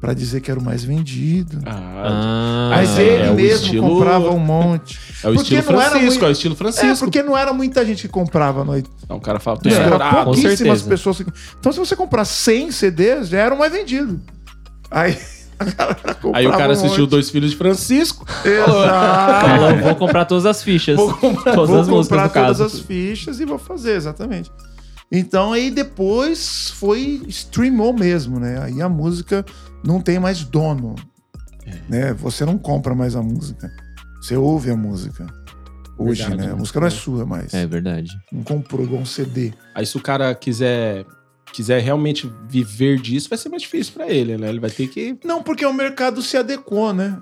Pra 0.00 0.14
dizer 0.14 0.40
que 0.40 0.48
era 0.48 0.60
o 0.60 0.62
mais 0.62 0.84
vendido. 0.84 1.58
Ah, 1.66 1.72
Ah, 2.06 2.68
Mas 2.70 2.98
é, 2.98 3.02
ele 3.02 3.22
é 3.24 3.32
mesmo 3.32 3.64
estilo- 3.64 3.88
comprava 3.88 4.30
um 4.30 4.38
monte. 4.38 4.96
é 5.24 5.28
o 5.28 5.34
porque 5.34 5.56
estilo 5.56 5.62
Francisco, 5.64 6.04
muito- 6.06 6.24
é 6.24 6.28
o 6.28 6.30
estilo 6.30 6.54
É, 6.54 6.56
Francisco. 6.56 7.04
porque 7.06 7.22
não 7.22 7.36
era 7.36 7.52
muita 7.52 7.84
gente 7.84 8.02
que 8.02 8.08
comprava 8.08 8.64
no 8.64 8.76
iTunes. 8.78 8.96
Então, 9.04 9.16
o 9.16 9.20
cara 9.20 9.40
fala, 9.40 9.58
É, 9.64 9.72
Era 9.72 10.24
pouquíssimas 10.24 10.58
certeza. 10.58 10.88
pessoas. 10.88 11.16
que- 11.20 11.32
Então, 11.58 11.72
se 11.72 11.78
você 11.80 11.96
comprar 11.96 12.24
100 12.24 12.70
CDs, 12.70 13.28
já 13.28 13.38
era 13.38 13.52
o 13.54 13.58
mais 13.58 13.72
vendido. 13.72 14.20
Aí 14.88 15.18
Aí 16.32 16.46
o 16.46 16.52
cara 16.52 16.68
um 16.68 16.72
assistiu 16.72 17.00
monte. 17.02 17.10
Dois 17.10 17.30
Filhos 17.30 17.50
de 17.50 17.56
Francisco. 17.56 18.24
Exato. 18.44 19.48
Falou, 19.48 19.76
vou 19.82 19.94
comprar 19.96 20.24
todas 20.26 20.46
as 20.46 20.62
fichas. 20.62 20.94
Vou 20.96 21.12
comprar- 21.14 21.54
todas 21.54 21.70
vou 21.70 21.80
as 21.80 21.88
músicas 21.88 22.08
comprar 22.08 22.28
do 22.28 22.32
caso. 22.32 22.58
todas 22.58 22.74
as 22.74 22.80
fichas 22.80 23.40
e 23.40 23.44
vou 23.44 23.58
fazer, 23.58 23.96
exatamente. 23.96 24.50
Então 25.10 25.52
aí 25.54 25.70
depois 25.70 26.70
foi 26.76 27.22
streamou 27.28 27.92
mesmo, 27.92 28.38
né? 28.38 28.60
Aí 28.62 28.80
a 28.82 28.88
música 28.88 29.44
não 29.84 30.00
tem 30.00 30.18
mais 30.18 30.44
dono, 30.44 30.94
É. 31.66 31.76
né? 31.88 32.14
Você 32.14 32.44
não 32.44 32.58
compra 32.58 32.94
mais 32.94 33.14
a 33.16 33.22
música, 33.22 33.70
você 34.20 34.36
ouve 34.36 34.70
a 34.70 34.76
música. 34.76 35.26
Hoje, 36.00 36.20
Verdade, 36.22 36.42
né? 36.42 36.46
A 36.48 36.54
né? 36.54 36.58
música 36.60 36.78
não 36.78 36.86
é 36.86 36.90
sua 36.90 37.26
mais. 37.26 37.52
É 37.52 37.66
verdade. 37.66 38.10
Não 38.32 38.44
comprou 38.44 38.84
igual 38.84 39.02
um 39.02 39.06
CD. 39.06 39.52
Aí 39.74 39.84
se 39.84 39.96
o 39.96 40.00
cara 40.00 40.32
quiser, 40.32 41.04
quiser 41.52 41.82
realmente 41.82 42.32
viver 42.48 43.00
disso, 43.00 43.28
vai 43.28 43.36
ser 43.36 43.48
mais 43.48 43.62
difícil 43.62 43.94
pra 43.94 44.08
ele, 44.08 44.36
né? 44.36 44.48
Ele 44.48 44.60
vai 44.60 44.70
ter 44.70 44.86
que... 44.86 45.18
Não, 45.24 45.42
porque 45.42 45.66
o 45.66 45.72
mercado 45.74 46.22
se 46.22 46.36
adequou, 46.36 46.92
né? 46.94 47.18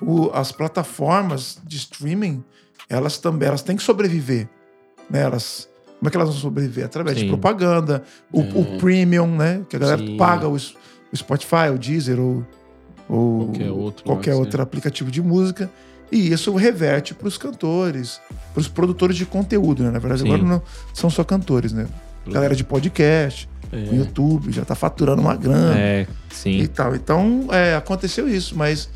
O- 0.00 0.30
as 0.32 0.52
plataformas 0.52 1.58
de 1.66 1.76
streaming, 1.76 2.44
elas 2.88 3.18
também 3.18 3.48
elas 3.48 3.62
têm 3.62 3.74
que 3.76 3.82
sobreviver. 3.82 4.48
Né? 5.10 5.22
Elas, 5.22 5.68
como 5.98 6.06
é 6.06 6.10
que 6.12 6.16
elas 6.16 6.28
vão 6.28 6.38
sobreviver? 6.38 6.84
Através 6.84 7.16
de 7.16 7.24
Sim. 7.24 7.28
propaganda, 7.30 8.04
o, 8.32 8.42
É. 8.42 8.44
o 8.54 8.78
premium, 8.78 9.36
né? 9.36 9.62
Que 9.68 9.74
a 9.74 9.78
galera 9.80 9.98
Sim. 10.06 10.16
paga 10.16 10.46
o, 10.48 10.54
S- 10.54 10.74
o 11.12 11.16
Spotify, 11.16 11.70
o 11.74 11.78
Deezer 11.78 12.18
ou, 12.20 12.44
ou 13.08 13.46
Qualquer 13.46 13.70
outro, 13.70 14.04
qualquer 14.04 14.30
né? 14.30 14.36
outro 14.36 14.62
aplicativo 14.62 15.10
de 15.10 15.20
música. 15.22 15.70
E 16.12 16.32
isso 16.32 16.52
reverte 16.56 17.14
para 17.14 17.28
os 17.28 17.38
cantores, 17.38 18.20
para 18.52 18.60
os 18.60 18.66
produtores 18.68 19.16
de 19.16 19.24
conteúdo, 19.24 19.82
né? 19.84 19.90
Na 19.90 19.98
verdade, 20.00 20.22
Sim. 20.22 20.28
agora 20.28 20.42
não 20.42 20.62
são 20.92 21.08
só 21.08 21.22
cantores, 21.22 21.72
né? 21.72 21.86
Galera 22.26 22.54
de 22.56 22.64
podcast, 22.64 23.48
É. 23.72 23.94
YouTube, 23.94 24.50
já 24.50 24.64
tá 24.64 24.74
faturando 24.74 25.22
uma 25.22 25.36
grana 25.36 25.78
É, 25.78 26.06
e 26.30 26.34
sim. 26.34 26.66
tal. 26.66 26.96
Então, 26.96 27.46
é, 27.52 27.76
aconteceu 27.76 28.28
isso, 28.28 28.56
mas 28.58 28.88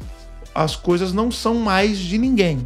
as 0.52 0.75
coisas 0.75 1.12
não 1.12 1.30
são 1.30 1.54
mais 1.54 1.99
de 1.99 2.18
ninguém. 2.18 2.64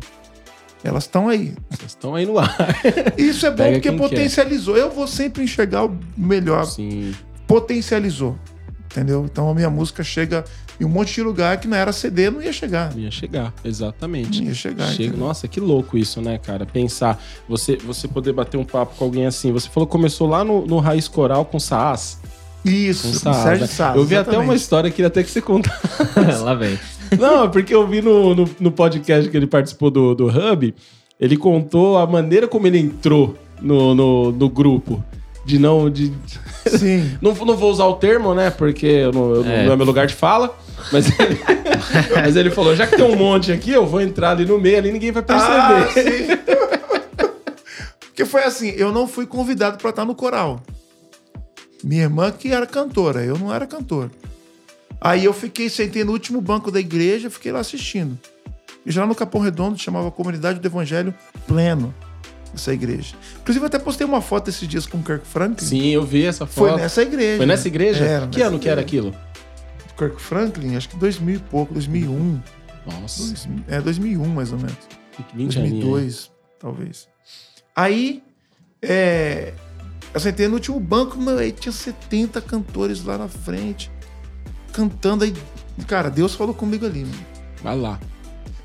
Elas 0.83 1.05
estão 1.05 1.29
aí. 1.29 1.55
Vocês 1.69 1.91
estão 1.91 2.15
aí 2.15 2.25
no 2.25 2.39
ar. 2.39 2.57
Isso 3.19 3.45
é 3.45 3.51
bom 3.51 3.57
Pega 3.57 3.73
porque 3.75 3.89
quem 3.91 3.99
quer. 3.99 4.09
potencializou. 4.09 4.77
Eu 4.77 4.91
vou 4.91 5.07
sempre 5.09 5.43
enxergar 5.43 5.85
o 5.85 5.99
melhor. 6.17 6.65
Sim. 6.65 7.13
Potencializou. 7.47 8.39
Entendeu? 8.91 9.25
Então 9.31 9.51
a 9.51 9.55
minha 9.55 9.69
música 9.69 10.03
chega 10.03 10.45
em 10.81 10.85
um 10.85 10.89
monte 10.89 11.15
de 11.15 11.23
lugar 11.23 11.59
que 11.61 11.69
não 11.69 11.77
era 11.77 11.93
CD, 11.93 12.31
não 12.31 12.41
ia 12.43 12.53
chegar. 12.53 12.97
Ia 12.97 13.11
chegar, 13.11 13.53
exatamente. 13.65 14.41
Não 14.41 14.49
ia 14.49 14.55
chegar. 14.55 14.87
Chega- 14.89 15.05
entendeu? 15.11 15.27
Nossa, 15.27 15.47
que 15.47 15.61
louco 15.61 15.99
isso, 15.99 16.21
né, 16.23 16.39
cara? 16.39 16.65
Pensar, 16.65 17.23
você, 17.49 17.77
você 17.77 18.09
poder 18.09 18.33
bater 18.33 18.57
um 18.57 18.65
papo 18.65 18.95
com 18.97 19.05
alguém 19.05 19.27
assim. 19.27 19.53
Você 19.53 19.69
falou 19.69 19.87
que 19.87 19.93
começou 19.93 20.27
lá 20.27 20.43
no, 20.43 20.67
no 20.67 20.79
Raiz 20.79 21.07
Coral 21.07 21.45
com 21.45 21.59
Saas. 21.61 22.19
Isso, 22.65 23.09
Com 23.09 23.15
Saas, 23.15 23.37
Sérgio 23.37 23.61
né? 23.63 23.67
Sá. 23.67 23.93
Eu 23.95 24.05
vi 24.05 24.17
até 24.17 24.31
uma 24.31 24.37
exatamente. 24.39 24.61
história, 24.61 24.91
queria 24.91 25.07
até 25.07 25.23
que 25.23 25.31
você 25.31 25.41
contasse. 25.41 25.79
Lá 26.43 26.55
vem. 26.55 26.79
Não, 27.19 27.45
é 27.45 27.49
porque 27.49 27.75
eu 27.75 27.87
vi 27.87 28.01
no, 28.03 28.35
no, 28.35 28.51
no 28.59 28.73
podcast 28.73 29.31
que 29.31 29.37
ele 29.37 29.47
participou 29.47 29.91
do, 29.91 30.15
do 30.15 30.27
Hub, 30.27 30.75
ele 31.21 31.37
contou 31.37 31.99
a 31.99 32.07
maneira 32.07 32.49
como 32.49 32.67
ele 32.67 32.79
entrou 32.79 33.37
no, 33.61 33.95
no, 33.95 34.33
no 34.33 34.49
grupo. 34.49 35.03
De 35.49 35.59
não. 35.59 35.89
De, 35.91 36.13
Sim. 36.67 37.17
não, 37.23 37.33
não 37.35 37.57
vou 37.57 37.71
usar 37.71 37.87
o 37.87 37.95
termo, 37.95 38.35
né? 38.35 38.51
Porque 38.51 38.87
eu 38.87 39.13
não, 39.13 39.35
eu 39.37 39.45
É. 39.45 39.65
não 39.65 39.73
é 39.73 39.77
meu 39.77 39.87
lugar 39.87 40.07
de 40.07 40.15
fala. 40.15 40.57
Mas 40.93 41.07
ele, 41.19 41.41
mas 42.15 42.37
ele 42.37 42.51
falou: 42.51 42.77
já 42.77 42.87
que 42.87 42.97
tem 42.97 43.05
um 43.05 43.17
monte 43.17 43.51
aqui, 43.51 43.71
eu 43.71 43.87
vou 43.87 44.01
entrar 44.01 44.31
ali 44.33 44.45
no 44.45 44.59
meio, 44.61 44.79
ali 44.79 44.93
ninguém 44.93 45.11
vai 45.11 45.25
Ah, 45.29 45.87
perceber. 45.93 46.27
sim. 46.29 46.39
Porque 48.01 48.25
foi 48.25 48.43
assim, 48.45 48.69
eu 48.71 48.93
não 48.93 49.07
fui 49.09 49.27
convidado 49.27 49.79
pra 49.79 49.91
estar 49.91 50.05
no 50.05 50.15
coral. 50.15 50.61
Minha 51.85 52.03
irmã 52.03 52.31
que 52.33 52.53
era 52.53 52.67
cantora, 52.67 53.25
eu 53.25 53.39
não 53.39 53.55
era 53.55 53.67
cantor. 53.67 54.11
Aí 55.01 55.25
eu 55.25 55.33
fiquei, 55.33 55.69
sentei 55.71 56.03
no 56.03 56.11
último 56.13 56.41
banco 56.41 56.71
da 56.73 56.81
igreja, 56.81 57.31
fiquei 57.31 57.53
lá 57.53 57.61
assistindo. 57.61 58.19
E 58.85 58.91
já 58.91 59.03
lá 59.03 59.07
no 59.07 59.15
Capão 59.15 59.41
Redondo 59.41 59.79
chamava 59.79 60.11
Comunidade 60.11 60.59
do 60.59 60.67
Evangelho 60.67 61.15
Pleno, 61.47 61.95
essa 62.55 62.73
igreja. 62.73 63.15
Inclusive, 63.41 63.63
eu 63.65 63.67
até 63.67 63.79
postei 63.79 64.07
uma 64.07 64.21
foto 64.21 64.49
esses 64.49 64.67
dias 64.67 64.87
com 64.87 64.99
o 64.99 65.03
Kirk 65.03 65.27
Franklin. 65.27 65.67
Sim, 65.67 65.89
eu 65.89 66.05
vi 66.05 66.25
essa 66.25 66.47
foto. 66.47 66.71
Foi 66.71 66.81
nessa 66.81 67.03
igreja. 67.03 67.37
Foi 67.37 67.47
nessa 67.47 67.69
igreja? 67.69 68.05
Era, 68.05 68.27
que 68.27 68.41
ano 68.43 68.59
que 68.59 68.69
era 68.69 68.81
igreja. 68.81 69.09
aquilo? 69.11 69.29
Kirk 69.97 70.21
Franklin, 70.23 70.77
acho 70.77 70.89
que 70.89 70.97
2000 70.97 71.37
e 71.37 71.39
pouco, 71.39 71.75
2001. 71.75 72.41
Nossa, 72.87 73.23
Dois- 73.25 73.49
é, 73.67 73.81
2001 73.81 74.27
mais 74.29 74.53
ou 74.53 74.59
menos. 74.59 74.77
20 75.35 75.59
aninhos. 75.59 75.85
2002, 75.85 76.31
talvez. 76.59 77.09
Aí, 77.75 78.23
é, 78.81 79.53
eu 80.15 80.21
sentei 80.21 80.47
no 80.49 80.55
último 80.55 80.79
banco, 80.79 81.19
meu, 81.19 81.39
aí 81.39 81.53
tinha 81.53 81.73
70 81.73 82.41
cantores 82.41 83.05
lá 83.05 83.19
na 83.19 83.29
frente, 83.29 83.91
cantando 84.73 85.25
aí. 85.25 85.35
Cara, 85.87 86.11
Deus 86.11 86.35
falou 86.35 86.55
comigo 86.55 86.87
ali, 86.87 87.01
mano. 87.01 87.27
Vai 87.63 87.77
lá. 87.77 88.01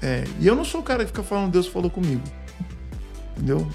É, 0.01 0.23
e 0.39 0.45
eu 0.47 0.55
não 0.55 0.65
sou 0.65 0.81
o 0.81 0.83
cara 0.83 1.03
que 1.03 1.07
fica 1.11 1.23
falando 1.23 1.51
Deus 1.51 1.67
falou 1.67 1.89
comigo. 1.89 2.21
Entendeu? 3.35 3.67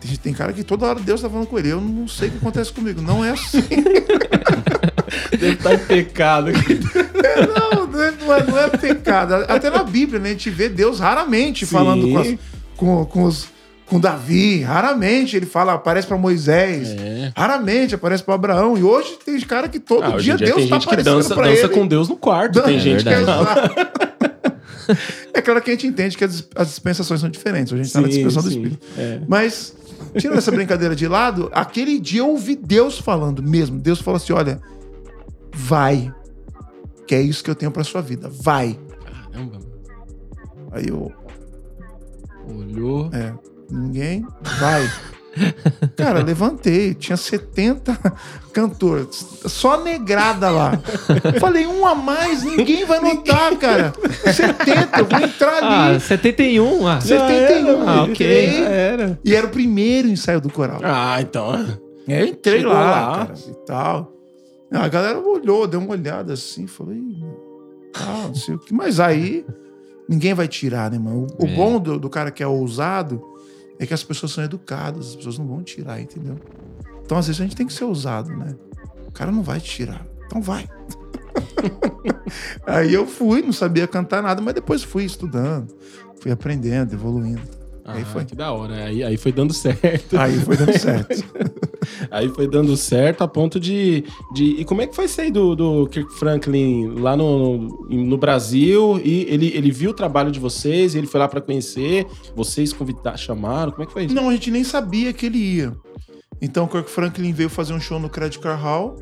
Tem, 0.00 0.16
tem 0.16 0.32
cara 0.34 0.52
que 0.52 0.64
toda 0.64 0.86
hora 0.86 0.98
Deus 1.00 1.20
tá 1.20 1.28
falando 1.30 1.46
com 1.46 1.58
ele. 1.58 1.68
Eu 1.70 1.80
não 1.80 2.08
sei 2.08 2.28
o 2.28 2.30
que 2.32 2.36
acontece 2.38 2.72
comigo. 2.72 3.00
Não 3.00 3.24
é 3.24 3.30
assim. 3.30 3.62
Deve 5.30 5.52
estar 5.52 5.74
em 5.74 5.78
pecado. 5.78 6.50
É, 6.50 7.46
não, 7.46 7.86
não 7.86 8.02
é, 8.02 8.10
não 8.12 8.34
é- 8.34 8.46
não 8.46 8.58
é 8.58 8.68
pecado. 8.68 9.34
Até 9.48 9.70
na 9.70 9.82
Bíblia, 9.84 10.18
né? 10.18 10.30
A 10.30 10.32
gente 10.32 10.50
vê 10.50 10.68
Deus 10.68 10.98
raramente 11.00 11.64
Sim. 11.66 11.72
falando 11.72 12.08
com, 12.10 12.18
as- 12.18 12.34
com, 12.76 13.04
com 13.04 13.22
os, 13.24 13.46
com 13.86 14.00
Davi. 14.00 14.62
Raramente 14.62 15.36
ele 15.36 15.46
fala, 15.46 15.74
aparece 15.74 16.06
pra 16.08 16.16
Moisés. 16.16 16.88
É. 16.90 17.32
Raramente 17.36 17.94
aparece 17.94 18.22
pra 18.24 18.34
Abraão. 18.34 18.76
E 18.76 18.82
hoje 18.82 19.18
tem 19.24 19.38
cara 19.40 19.68
que 19.68 19.78
todo 19.78 20.02
Ah, 20.04 20.16
dia 20.16 20.36
Deus 20.36 20.68
tá 20.68 20.76
aparecendo 20.76 21.14
dança, 21.16 21.34
pra 21.34 21.44
dança 21.48 21.60
ele. 21.66 21.68
com 21.68 21.86
Deus 21.86 22.08
no 22.08 22.16
quarto. 22.16 22.54
Dan- 22.54 22.62
Tem 22.62 22.78
gente 22.80 23.04
que. 23.04 23.08
verdade. 23.10 23.74
É 25.34 25.40
claro 25.40 25.62
que 25.62 25.70
a 25.70 25.74
gente 25.74 25.86
entende 25.86 26.16
que 26.16 26.24
as, 26.24 26.46
as 26.54 26.68
dispensações 26.68 27.20
são 27.20 27.28
diferentes. 27.30 27.72
Hoje 27.72 27.80
a 27.82 27.84
gente 27.84 27.92
tá 27.92 28.00
na 28.00 28.06
Sim, 28.08 28.12
dispensação 28.14 28.42
do 28.42 28.50
sim. 28.50 28.62
Espírito. 28.62 28.86
É. 28.98 29.20
Mas, 29.26 29.74
tirando 30.18 30.38
essa 30.38 30.50
brincadeira 30.50 30.94
de 30.94 31.08
lado, 31.08 31.50
aquele 31.52 31.98
dia 31.98 32.20
eu 32.20 32.28
ouvi 32.30 32.54
Deus 32.54 32.98
falando 32.98 33.42
mesmo. 33.42 33.78
Deus 33.78 34.00
falou 34.00 34.16
assim: 34.16 34.32
olha, 34.32 34.60
vai. 35.54 36.12
Que 37.06 37.14
é 37.14 37.22
isso 37.22 37.42
que 37.42 37.50
eu 37.50 37.54
tenho 37.54 37.70
pra 37.72 37.82
sua 37.84 38.00
vida. 38.02 38.28
Vai. 38.28 38.78
Caramba. 39.32 39.58
Aí 40.70 40.88
eu, 40.88 41.12
Olhou. 42.48 43.10
é, 43.12 43.32
ninguém, 43.70 44.26
vai. 44.58 44.90
Cara, 45.96 46.22
levantei, 46.22 46.94
tinha 46.94 47.16
70 47.16 47.96
cantores, 48.52 49.26
só 49.46 49.82
negrada 49.82 50.50
lá. 50.50 50.72
Falei, 51.40 51.66
um 51.66 51.86
a 51.86 51.94
mais, 51.94 52.42
ninguém 52.42 52.84
vai 52.84 53.00
notar, 53.00 53.56
cara. 53.56 53.92
70, 54.32 54.98
eu 55.00 55.04
vou 55.06 55.18
entrar 55.20 55.62
Ah, 55.62 55.86
ali. 55.86 56.00
71? 56.00 56.86
Ah, 56.86 57.00
71, 57.00 57.88
Ah, 57.88 57.96
eu 57.96 58.02
ok. 58.02 58.12
entrei. 58.12 58.62
Era. 58.64 59.18
E 59.24 59.34
era 59.34 59.46
o 59.46 59.50
primeiro 59.50 60.08
ensaio 60.08 60.40
do 60.40 60.50
coral. 60.50 60.80
Ah, 60.82 61.20
então. 61.20 61.54
É, 62.06 62.26
entrei 62.26 62.62
lá, 62.62 62.74
lá. 62.74 63.16
cara, 63.26 63.34
e 63.48 63.66
tal. 63.66 64.12
A 64.70 64.88
galera 64.88 65.18
olhou, 65.18 65.66
deu 65.66 65.80
uma 65.80 65.90
olhada 65.92 66.32
assim, 66.32 66.66
meu, 66.86 67.90
tal, 67.92 68.28
não 68.28 68.34
sei 68.34 68.54
o 68.54 68.58
que. 68.58 68.72
Mas 68.74 68.98
aí, 68.98 69.44
ninguém 70.08 70.34
vai 70.34 70.48
tirar, 70.48 70.90
né, 70.90 70.98
mano? 70.98 71.26
O, 71.38 71.44
o 71.44 71.46
É. 71.48 71.54
bom 71.54 71.78
do, 71.78 71.98
do 71.98 72.08
cara 72.10 72.30
que 72.30 72.42
é 72.42 72.46
ousado 72.46 73.22
é 73.84 73.86
que 73.86 73.94
as 73.94 74.02
pessoas 74.04 74.32
são 74.32 74.42
educadas, 74.44 75.08
as 75.10 75.16
pessoas 75.16 75.38
não 75.38 75.46
vão 75.46 75.62
tirar, 75.62 76.00
entendeu? 76.00 76.38
Então, 77.04 77.18
às 77.18 77.26
vezes, 77.26 77.40
a 77.40 77.44
gente 77.44 77.56
tem 77.56 77.66
que 77.66 77.72
ser 77.72 77.84
ousado, 77.84 78.30
né? 78.30 78.54
O 79.06 79.12
cara 79.12 79.30
não 79.30 79.42
vai 79.42 79.60
te 79.60 79.70
tirar, 79.70 80.06
então 80.26 80.40
vai. 80.40 80.68
aí 82.66 82.92
eu 82.92 83.06
fui, 83.06 83.42
não 83.42 83.52
sabia 83.52 83.86
cantar 83.86 84.22
nada, 84.22 84.40
mas 84.40 84.54
depois 84.54 84.82
fui 84.82 85.04
estudando, 85.04 85.74
fui 86.20 86.30
aprendendo, 86.30 86.92
evoluindo. 86.94 87.42
Aí 87.84 88.02
Ah, 88.02 88.06
foi. 88.06 88.24
Que 88.24 88.34
da 88.36 88.52
hora. 88.52 88.84
Aí, 88.84 89.02
aí 89.02 89.16
foi 89.16 89.32
dando 89.32 89.52
certo. 89.52 90.16
Aí 90.18 90.38
foi 90.38 90.56
dando 90.56 90.72
certo. 90.78 91.24
Aí 92.10 92.28
foi 92.28 92.46
dando 92.48 92.76
certo 92.76 93.22
a 93.22 93.28
ponto 93.28 93.58
de. 93.60 94.04
de 94.32 94.44
e 94.60 94.64
como 94.64 94.82
é 94.82 94.86
que 94.86 94.94
foi 94.94 95.08
sair 95.08 95.30
do, 95.30 95.54
do 95.54 95.86
Kirk 95.88 96.12
Franklin 96.14 96.94
lá 96.98 97.16
no, 97.16 97.86
no 97.88 98.16
Brasil? 98.18 99.00
E 99.04 99.26
ele, 99.28 99.52
ele 99.54 99.70
viu 99.70 99.90
o 99.90 99.94
trabalho 99.94 100.30
de 100.30 100.38
vocês, 100.40 100.94
e 100.94 100.98
ele 100.98 101.06
foi 101.06 101.20
lá 101.20 101.28
pra 101.28 101.40
conhecer, 101.40 102.06
vocês 102.34 102.72
convidaram, 102.72 103.16
chamaram? 103.16 103.72
Como 103.72 103.82
é 103.82 103.86
que 103.86 103.92
foi 103.92 104.04
isso? 104.04 104.14
Não, 104.14 104.28
a 104.28 104.32
gente 104.32 104.50
nem 104.50 104.64
sabia 104.64 105.12
que 105.12 105.26
ele 105.26 105.38
ia. 105.38 105.72
Então 106.40 106.64
o 106.64 106.68
Kirk 106.68 106.90
Franklin 106.90 107.32
veio 107.32 107.48
fazer 107.48 107.72
um 107.72 107.80
show 107.80 107.98
no 108.00 108.08
Credit 108.08 108.38
Car 108.40 108.60
Hall, 108.60 108.96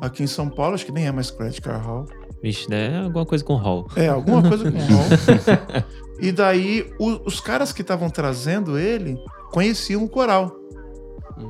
aqui 0.00 0.22
em 0.22 0.26
São 0.26 0.48
Paulo, 0.48 0.74
acho 0.74 0.86
que 0.86 0.92
nem 0.92 1.06
é 1.06 1.12
mais 1.12 1.30
Credit 1.30 1.60
Car 1.60 1.84
Hall. 1.84 2.06
Vixe, 2.42 2.68
né? 2.68 3.00
Alguma 3.02 3.24
coisa 3.24 3.42
com 3.42 3.54
hall. 3.56 3.86
É, 3.96 4.08
alguma 4.08 4.42
coisa 4.46 4.70
com 4.70 4.78
hall. 4.78 5.84
E 6.20 6.30
daí 6.30 6.86
o- 6.98 7.26
os 7.26 7.40
caras 7.40 7.72
que 7.72 7.82
estavam 7.82 8.08
trazendo 8.08 8.78
ele 8.78 9.16
conheciam 9.50 10.04
o 10.04 10.08
coral. 10.08 10.54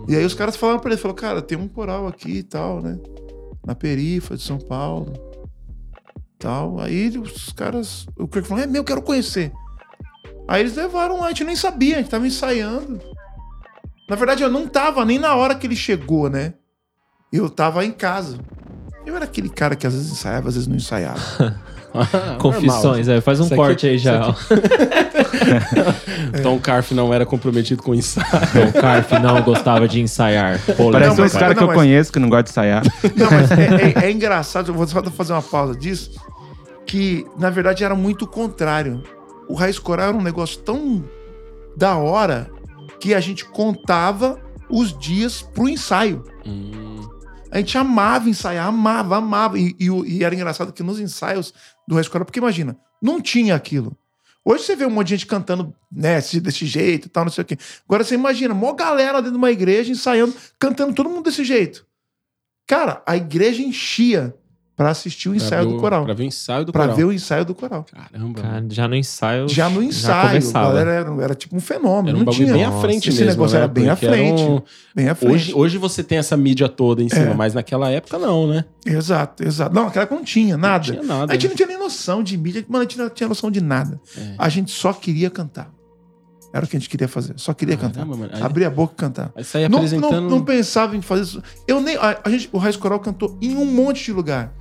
E 0.08 0.16
aí 0.16 0.24
os 0.24 0.34
caras 0.34 0.56
falaram 0.56 0.80
pra 0.80 0.90
ele, 0.90 1.00
falou, 1.00 1.14
cara, 1.14 1.42
tem 1.42 1.58
um 1.58 1.68
coral 1.68 2.06
aqui 2.06 2.38
e 2.38 2.42
tal, 2.42 2.80
né? 2.80 2.98
Na 3.64 3.74
perifa 3.74 4.36
de 4.36 4.42
São 4.42 4.58
Paulo. 4.58 5.12
Tal. 6.38 6.80
Aí 6.80 7.16
os 7.18 7.52
caras, 7.52 8.06
o 8.16 8.26
Kirk 8.28 8.46
falou, 8.48 8.64
é 8.64 8.66
meu, 8.66 8.84
quero 8.84 9.02
conhecer. 9.02 9.52
Aí 10.46 10.60
eles 10.60 10.76
levaram 10.76 11.20
lá, 11.20 11.26
a 11.26 11.28
gente 11.30 11.44
nem 11.44 11.56
sabia, 11.56 11.96
a 11.96 11.98
gente 11.98 12.10
tava 12.10 12.26
ensaiando. 12.26 13.00
Na 14.08 14.16
verdade, 14.16 14.42
eu 14.42 14.50
não 14.50 14.68
tava 14.68 15.04
nem 15.04 15.18
na 15.18 15.34
hora 15.34 15.54
que 15.54 15.66
ele 15.66 15.76
chegou, 15.76 16.28
né? 16.28 16.54
Eu 17.32 17.48
tava 17.48 17.84
em 17.84 17.92
casa. 17.92 18.38
Eu 19.06 19.16
era 19.16 19.24
aquele 19.24 19.48
cara 19.48 19.74
que 19.74 19.86
às 19.86 19.94
vezes 19.94 20.12
ensaiava, 20.12 20.48
às 20.48 20.54
vezes 20.54 20.68
não 20.68 20.76
ensaiava. 20.76 21.60
Confissões, 22.38 23.08
é. 23.08 23.20
Faz 23.20 23.40
um 23.40 23.44
Isso 23.44 23.54
aqui- 23.54 23.62
corte 23.62 23.86
aí 23.86 23.98
já. 23.98 24.34
Tom 26.42 26.58
Carf 26.58 26.92
não 26.92 27.12
era 27.12 27.24
comprometido 27.24 27.82
com 27.82 27.92
o 27.92 27.94
ensaio. 27.94 28.26
O 28.68 28.72
Carf 28.80 29.12
não 29.20 29.40
gostava 29.42 29.86
de 29.88 30.00
ensaiar. 30.00 30.58
Polêmica. 30.76 30.92
Parece 30.92 31.20
mas- 31.20 31.32
caras 31.32 31.54
que 31.54 31.60
não, 31.60 31.62
eu 31.62 31.66
mas- 31.68 31.76
conheço 31.76 32.12
que 32.12 32.18
não 32.18 32.28
gostam 32.28 32.44
de 32.44 32.50
ensaiar. 32.50 32.82
Não, 33.16 33.30
mas 33.30 33.50
é, 33.50 34.02
é- 34.02 34.04
é 34.06 34.10
engraçado, 34.10 34.70
eu 34.70 34.74
vou 34.74 34.86
só 34.86 35.02
fazer 35.04 35.32
uma 35.32 35.42
pausa 35.42 35.74
disso, 35.78 36.10
que 36.86 37.26
na 37.38 37.50
verdade 37.50 37.84
era 37.84 37.94
muito 37.94 38.22
o 38.22 38.28
contrário. 38.28 39.02
O 39.48 39.54
Raiz 39.54 39.78
Coral 39.78 40.08
era 40.08 40.16
um 40.16 40.22
negócio 40.22 40.58
tão 40.60 41.04
da 41.76 41.96
hora 41.96 42.50
que 43.00 43.14
a 43.14 43.20
gente 43.20 43.44
contava 43.44 44.38
os 44.68 44.96
dias 44.98 45.42
pro 45.42 45.68
ensaio. 45.68 46.24
Hum, 46.46 47.02
A 47.50 47.58
gente 47.58 47.76
amava 47.76 48.28
ensaiar, 48.28 48.66
amava, 48.66 49.16
amava. 49.18 49.58
E, 49.58 49.76
e 49.78 49.88
e 50.18 50.24
era 50.24 50.34
engraçado 50.34 50.72
que 50.72 50.82
nos 50.82 50.98
ensaios 50.98 51.52
do 51.86 51.94
Raiz 51.94 52.08
Coral, 52.08 52.24
porque 52.24 52.38
imagina, 52.38 52.76
não 53.00 53.20
tinha 53.20 53.54
aquilo. 53.54 53.96
Hoje 54.44 54.64
você 54.64 54.76
vê 54.76 54.84
um 54.84 54.90
monte 54.90 55.08
de 55.08 55.16
gente 55.16 55.26
cantando 55.26 55.74
né, 55.90 56.16
desse 56.16 56.66
jeito 56.66 57.06
e 57.06 57.08
tal, 57.08 57.24
não 57.24 57.32
sei 57.32 57.42
o 57.42 57.44
quê. 57.46 57.56
Agora 57.88 58.04
você 58.04 58.14
imagina, 58.14 58.52
mó 58.52 58.72
galera 58.74 59.18
dentro 59.18 59.32
de 59.32 59.38
uma 59.38 59.50
igreja 59.50 59.90
ensaiando, 59.90 60.34
cantando 60.58 60.94
todo 60.94 61.08
mundo 61.08 61.24
desse 61.24 61.44
jeito. 61.44 61.86
Cara, 62.66 63.02
a 63.06 63.16
igreja 63.16 63.62
enchia 63.62 64.34
pra 64.76 64.90
assistir 64.90 65.28
o 65.28 65.34
ensaio 65.34 65.68
do 65.68 65.76
coral. 65.78 66.04
Pra 66.04 66.14
ver 66.14 66.24
o 66.24 66.26
ensaio 66.26 66.64
do 66.64 66.72
Pra 66.72 66.82
coral. 66.82 66.96
ver 66.96 67.04
o 67.04 67.12
ensaio 67.12 67.44
do 67.44 67.54
coral. 67.54 67.84
Caramba. 67.84 68.42
Cara, 68.42 68.66
já 68.70 68.88
no 68.88 68.96
ensaio. 68.96 69.48
Já 69.48 69.68
no 69.70 69.82
ensaio, 69.82 70.24
a 70.26 70.28
começava. 70.30 70.68
galera 70.68 70.90
era, 70.90 71.22
era 71.22 71.34
tipo 71.34 71.54
um 71.56 71.60
fenômeno. 71.60 72.08
Era 72.08 72.16
um 72.16 72.18
não 72.20 72.24
bagulho 72.24 72.44
tinha. 72.44 72.52
bem 72.52 72.64
à 72.64 72.70
Nossa, 72.70 72.80
frente 72.82 73.08
esse 73.08 73.18
mesmo. 73.18 73.30
negócio 73.32 73.54
né? 73.54 73.62
era 73.64 73.68
bem 73.72 73.88
à 73.88 73.96
frente. 73.96 74.42
um- 74.42 74.62
Bem 74.94 75.08
à 75.08 75.14
frente. 75.14 75.32
Hoje, 75.32 75.54
hoje 75.54 75.78
você 75.78 76.02
tem 76.02 76.18
essa 76.18 76.36
mídia 76.36 76.68
toda 76.68 77.02
em 77.02 77.08
cima, 77.08 77.30
É. 77.30 77.34
mas 77.34 77.54
naquela 77.54 77.90
época 77.90 78.18
não, 78.18 78.46
né? 78.46 78.64
Exato, 78.84 79.44
exato. 79.44 79.74
Não, 79.74 79.86
aquela 79.88 80.06
que 80.06 80.14
não 80.14 80.24
tinha 80.24 80.56
nada. 80.56 80.86
Não 80.92 81.00
tinha 81.00 81.02
nada. 81.02 81.32
A 81.32 81.34
gente 81.36 81.48
não 81.48 81.56
tinha 81.56 81.68
nem 81.68 81.78
noção 81.78 82.22
de 82.22 82.36
mídia. 82.36 82.64
Mano, 82.68 82.82
a 82.82 82.88
gente 82.88 82.98
não 82.98 83.08
tinha 83.10 83.28
noção 83.28 83.50
de 83.50 83.60
nada. 83.60 84.00
É. 84.16 84.34
A 84.38 84.48
gente 84.48 84.70
só 84.72 84.92
queria 84.92 85.30
cantar. 85.30 85.70
Era 86.52 86.64
o 86.64 86.68
que 86.68 86.76
a 86.76 86.78
gente 86.78 86.88
queria 86.88 87.08
fazer. 87.08 87.34
Só 87.36 87.52
queria 87.52 87.76
cantar. 87.76 87.94
Caramba, 88.06 88.16
mano. 88.16 88.30
Aí, 88.32 88.40
Abrir 88.40 88.64
a 88.64 88.70
boca 88.70 88.94
e 88.94 88.96
cantar. 88.96 89.32
aí 89.34 89.42
saía 89.42 89.68
Não, 89.68 89.78
apresentando. 89.78 90.20
não, 90.20 90.30
não 90.30 90.44
pensava 90.44 90.96
em 90.96 91.02
fazer 91.02 91.22
isso. 91.22 91.42
Eu 91.66 91.80
nem, 91.80 91.96
a, 91.96 92.16
a 92.22 92.30
gente, 92.30 92.48
o 92.52 92.58
Raiz 92.58 92.76
Coral 92.76 93.00
cantou 93.00 93.36
em 93.42 93.56
um 93.56 93.64
monte 93.64 94.04
de 94.04 94.12
lugar. 94.12 94.52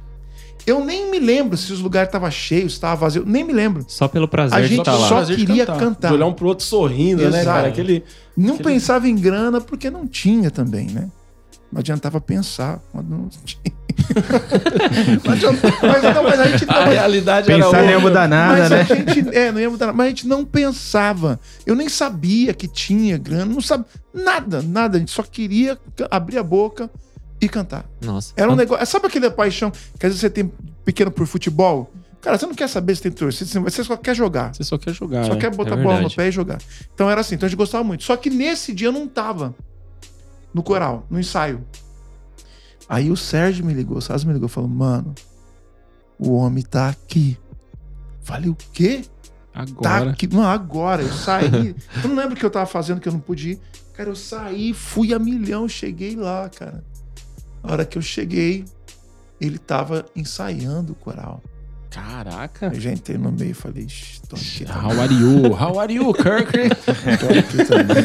Eu 0.66 0.84
nem 0.84 1.12
me 1.12 1.20
lembro 1.20 1.58
se 1.58 1.72
os 1.74 1.80
lugares 1.80 2.08
estavam 2.08 2.30
cheios, 2.32 2.72
se 2.74 2.78
estava 2.78 2.96
vazio. 2.96 3.24
Nem 3.26 3.44
me 3.44 3.52
lembro. 3.54 3.84
Só 3.88 4.08
pelo 4.08 4.28
prazer 4.28 4.58
A 4.58 4.62
de 4.62 4.68
gente 4.68 4.80
estar 4.80 4.96
lá. 4.96 5.08
só 5.10 5.24
de 5.24 5.36
queria 5.36 5.66
cantar. 5.66 6.08
De 6.10 6.14
olhar 6.14 6.26
um 6.26 6.34
pro 6.34 6.48
outro 6.48 6.66
sorrindo, 6.66 7.22
né, 7.30 7.42
Exato. 7.42 7.46
cara? 7.46 7.68
Aquele. 7.68 8.04
Não 8.38 8.56
Aquele- 8.56 8.70
pensava 8.74 9.08
em 9.08 9.16
grana 9.16 9.60
porque 9.60 9.90
não 9.90 10.08
tinha 10.08 10.50
também, 10.50 10.88
né? 10.88 11.10
Não 11.72 11.80
adiantava 11.80 12.22
pensar 12.22 12.80
quando 12.92 13.10
não 13.10 13.30
tinha. 13.44 13.74
Mas, 15.26 16.16
não, 16.16 16.24
mas 16.24 16.40
a 16.40 16.48
gente 16.48 16.66
não, 16.66 16.76
A 16.76 16.86
realidade 16.86 17.52
era 17.52 17.64
Pensar 17.66 17.84
não 17.84 17.90
ia 17.90 18.00
mudar 18.00 18.28
nada, 18.28 18.60
mas 18.60 18.70
né? 18.70 18.80
a 18.82 18.84
gente, 19.14 19.36
é, 19.36 19.52
não 19.52 19.60
ia 19.60 19.70
mudar 19.70 19.88
nada. 19.88 19.98
Mas 19.98 20.06
a 20.06 20.10
gente 20.10 20.28
não 20.28 20.46
pensava. 20.46 21.40
Eu 21.66 21.76
nem 21.76 21.90
sabia 21.90 22.54
que 22.54 22.68
tinha 22.68 23.18
grana, 23.18 23.46
não 23.46 23.62
sabia 23.62 23.86
nada, 24.14 24.62
nada. 24.62 24.98
A 24.98 25.00
gente 25.00 25.12
só 25.12 25.24
queria 25.24 25.78
abrir 26.12 26.38
a 26.38 26.44
boca 26.44 26.90
e 27.46 27.50
cantar. 27.50 27.86
Nossa. 28.02 28.34
Era 28.36 28.52
um 28.52 28.56
negócio. 28.56 28.86
Sabe 28.86 29.08
aquele 29.08 29.30
paixão 29.30 29.72
que 29.72 30.06
às 30.06 30.12
vezes 30.12 30.20
você 30.20 30.30
tem 30.30 30.52
pequeno 30.86 31.12
por 31.12 31.26
futebol? 31.28 31.92
Cara, 32.22 32.38
você 32.38 32.46
não 32.46 32.56
quer 32.56 32.70
saber 32.70 32.96
se 32.96 33.02
tem 33.02 33.12
torcida, 33.12 33.60
você 33.60 33.84
só 33.84 33.98
quer 33.98 34.16
jogar. 34.16 34.56
Você 34.56 34.64
só 34.64 34.78
quer 34.78 34.94
jogar, 34.94 35.26
Só 35.26 35.34
né? 35.34 35.40
quer 35.42 35.54
botar 35.54 35.76
É 35.76 35.80
a 35.80 35.84
bola 35.84 36.02
no 36.02 36.10
pé 36.10 36.30
e 36.30 36.32
jogar. 36.32 36.58
Então 36.94 37.10
era 37.10 37.20
assim, 37.20 37.36
então 37.36 37.46
a 37.46 37.50
gente 37.50 37.58
gostava 37.58 37.84
muito. 37.84 38.04
Só 38.06 38.16
que 38.16 38.30
nesse 38.30 38.74
dia 38.74 38.88
eu 38.88 38.94
não 38.94 39.08
tava 39.08 39.54
no 40.54 40.64
coral, 40.64 41.06
no 41.10 41.20
ensaio. 41.20 41.66
Aí 42.88 43.12
o 43.12 43.18
Sérgio 43.18 43.66
me 43.66 43.74
ligou, 43.74 43.98
o 43.98 44.02
Sérgio 44.02 44.28
me 44.28 44.34
ligou, 44.34 44.48
falou, 44.48 44.70
mano, 44.70 45.14
o 46.18 46.34
homem 46.34 46.64
tá 46.64 46.88
aqui. 46.90 47.38
Falei, 48.22 48.50
o 48.50 48.56
quê? 48.56 49.04
Tá 49.52 49.62
Agora. 49.62 50.12
aqui. 50.12 50.28
Não, 50.28 50.44
agora. 50.44 51.02
Eu 51.02 51.12
saí. 51.12 51.76
eu 52.02 52.10
não 52.10 52.16
lembro 52.16 52.34
o 52.34 52.38
que 52.38 52.46
eu 52.46 52.50
tava 52.50 52.66
fazendo 52.66 53.02
que 53.02 53.08
eu 53.08 53.14
não 53.14 53.20
pude 53.20 53.52
ir. 53.52 53.60
Cara, 53.94 54.10
eu 54.10 54.16
saí, 54.16 54.74
fui 54.74 55.14
a 55.14 55.20
milhão, 55.20 55.68
cheguei 55.68 56.16
lá, 56.16 56.50
cara. 56.50 56.84
A 57.64 57.72
hora 57.72 57.86
que 57.86 57.98
eu 57.98 58.02
cheguei, 58.02 58.66
ele 59.40 59.58
tava 59.58 60.06
ensaiando 60.16 60.92
o 60.92 60.96
coral. 60.96 61.42
Caraca. 61.90 62.72
Eu 62.74 62.80
já 62.82 62.92
entrei 62.92 63.20
no 63.20 63.32
meio 63.32 63.52
e 63.52 63.54
falei, 63.54 63.86
"Ixi, 63.86 64.22
tô 64.28 64.36
aqui 64.36 64.66
também. 64.66 64.84
How 64.84 65.02
are 65.02 65.14
you? 65.14 65.54
How 65.54 65.80
are 65.80 65.94
you, 65.94 66.12
Kirk? 66.14 66.52
Tô 67.20 67.28
aqui 67.28 67.66
também. 67.68 68.04